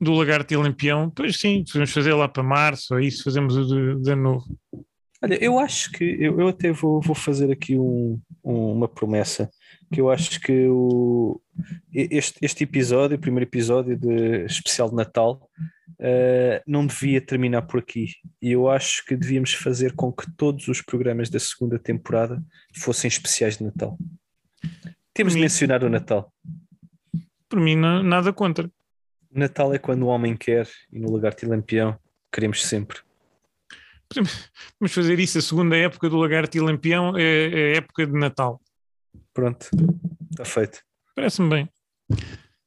do 0.00 0.12
Lagarto 0.12 0.52
e 0.52 0.56
Lampião. 0.56 1.10
Pois 1.10 1.38
sim, 1.38 1.64
podemos 1.64 1.92
fazer 1.92 2.12
lá 2.14 2.28
para 2.28 2.42
março, 2.42 2.94
ou 2.94 3.00
isso, 3.00 3.24
fazemos 3.24 3.56
o 3.56 3.64
de, 3.66 4.02
de 4.02 4.14
novo. 4.14 4.44
Olha, 5.22 5.34
eu 5.42 5.58
acho 5.58 5.90
que 5.92 6.04
eu, 6.04 6.38
eu 6.40 6.48
até 6.48 6.70
vou, 6.70 7.00
vou 7.00 7.14
fazer 7.14 7.50
aqui 7.50 7.76
um- 7.76 8.20
um- 8.44 8.72
uma 8.72 8.86
promessa 8.88 9.50
que 9.92 10.00
eu 10.00 10.10
acho 10.10 10.38
que 10.40 10.66
o, 10.68 11.40
este, 11.92 12.38
este 12.40 12.62
episódio, 12.64 13.16
o 13.16 13.20
primeiro 13.20 13.48
episódio 13.48 13.96
de 13.96 14.44
especial 14.44 14.88
de 14.90 14.94
Natal, 14.94 15.48
eh, 15.98 16.62
não 16.66 16.86
devia 16.86 17.20
terminar 17.20 17.62
por 17.62 17.80
aqui. 17.80 18.12
E 18.40 18.52
eu 18.52 18.68
acho 18.68 19.04
que 19.06 19.16
devíamos 19.16 19.52
fazer 19.54 19.92
com 19.94 20.12
que 20.12 20.30
todos 20.36 20.68
os 20.68 20.80
programas 20.82 21.28
da 21.30 21.40
segunda 21.40 21.78
temporada 21.80 22.40
fossem 22.76 23.08
especiais 23.08 23.56
de 23.56 23.64
Natal. 23.64 23.98
Temos 25.12 25.32
de 25.32 25.38
Mim. 25.38 25.42
mencionar 25.46 25.82
o 25.82 25.88
Natal. 25.90 26.32
Por 27.48 27.58
mim, 27.58 27.74
não- 27.74 28.02
nada 28.04 28.32
contra. 28.32 28.70
Natal 29.30 29.74
é 29.74 29.78
quando 29.78 30.02
o 30.02 30.06
homem 30.06 30.36
quer 30.36 30.68
e 30.92 30.98
no 30.98 31.12
Lagarto 31.12 31.44
e 31.44 31.48
Lampião 31.48 31.98
queremos 32.32 32.64
sempre. 32.64 32.98
Vamos 34.80 34.94
fazer 34.94 35.18
isso. 35.18 35.38
A 35.38 35.42
segunda 35.42 35.76
época 35.76 36.08
do 36.08 36.16
Lagarto 36.16 36.56
e 36.56 36.60
Lampião 36.60 37.16
é, 37.16 37.22
é 37.22 37.74
a 37.74 37.76
época 37.76 38.06
de 38.06 38.12
Natal. 38.12 38.60
Pronto, 39.34 39.68
está 40.30 40.44
feito. 40.44 40.82
Parece-me 41.14 41.48
bem. 41.50 41.68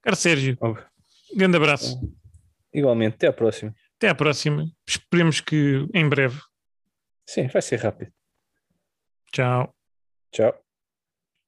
Caro 0.01 0.15
Sérgio, 0.15 0.57
Óbvio. 0.61 0.85
grande 1.35 1.57
abraço. 1.57 1.99
Igualmente, 2.73 3.15
até 3.15 3.27
à 3.27 3.33
próxima. 3.33 3.73
Até 3.97 4.09
à 4.09 4.15
próxima. 4.15 4.65
Esperemos 4.87 5.41
que 5.41 5.87
em 5.93 6.07
breve. 6.07 6.39
Sim, 7.25 7.47
vai 7.47 7.61
ser 7.61 7.77
rápido. 7.77 8.11
Tchau. 9.31 9.73
Tchau. 10.31 10.60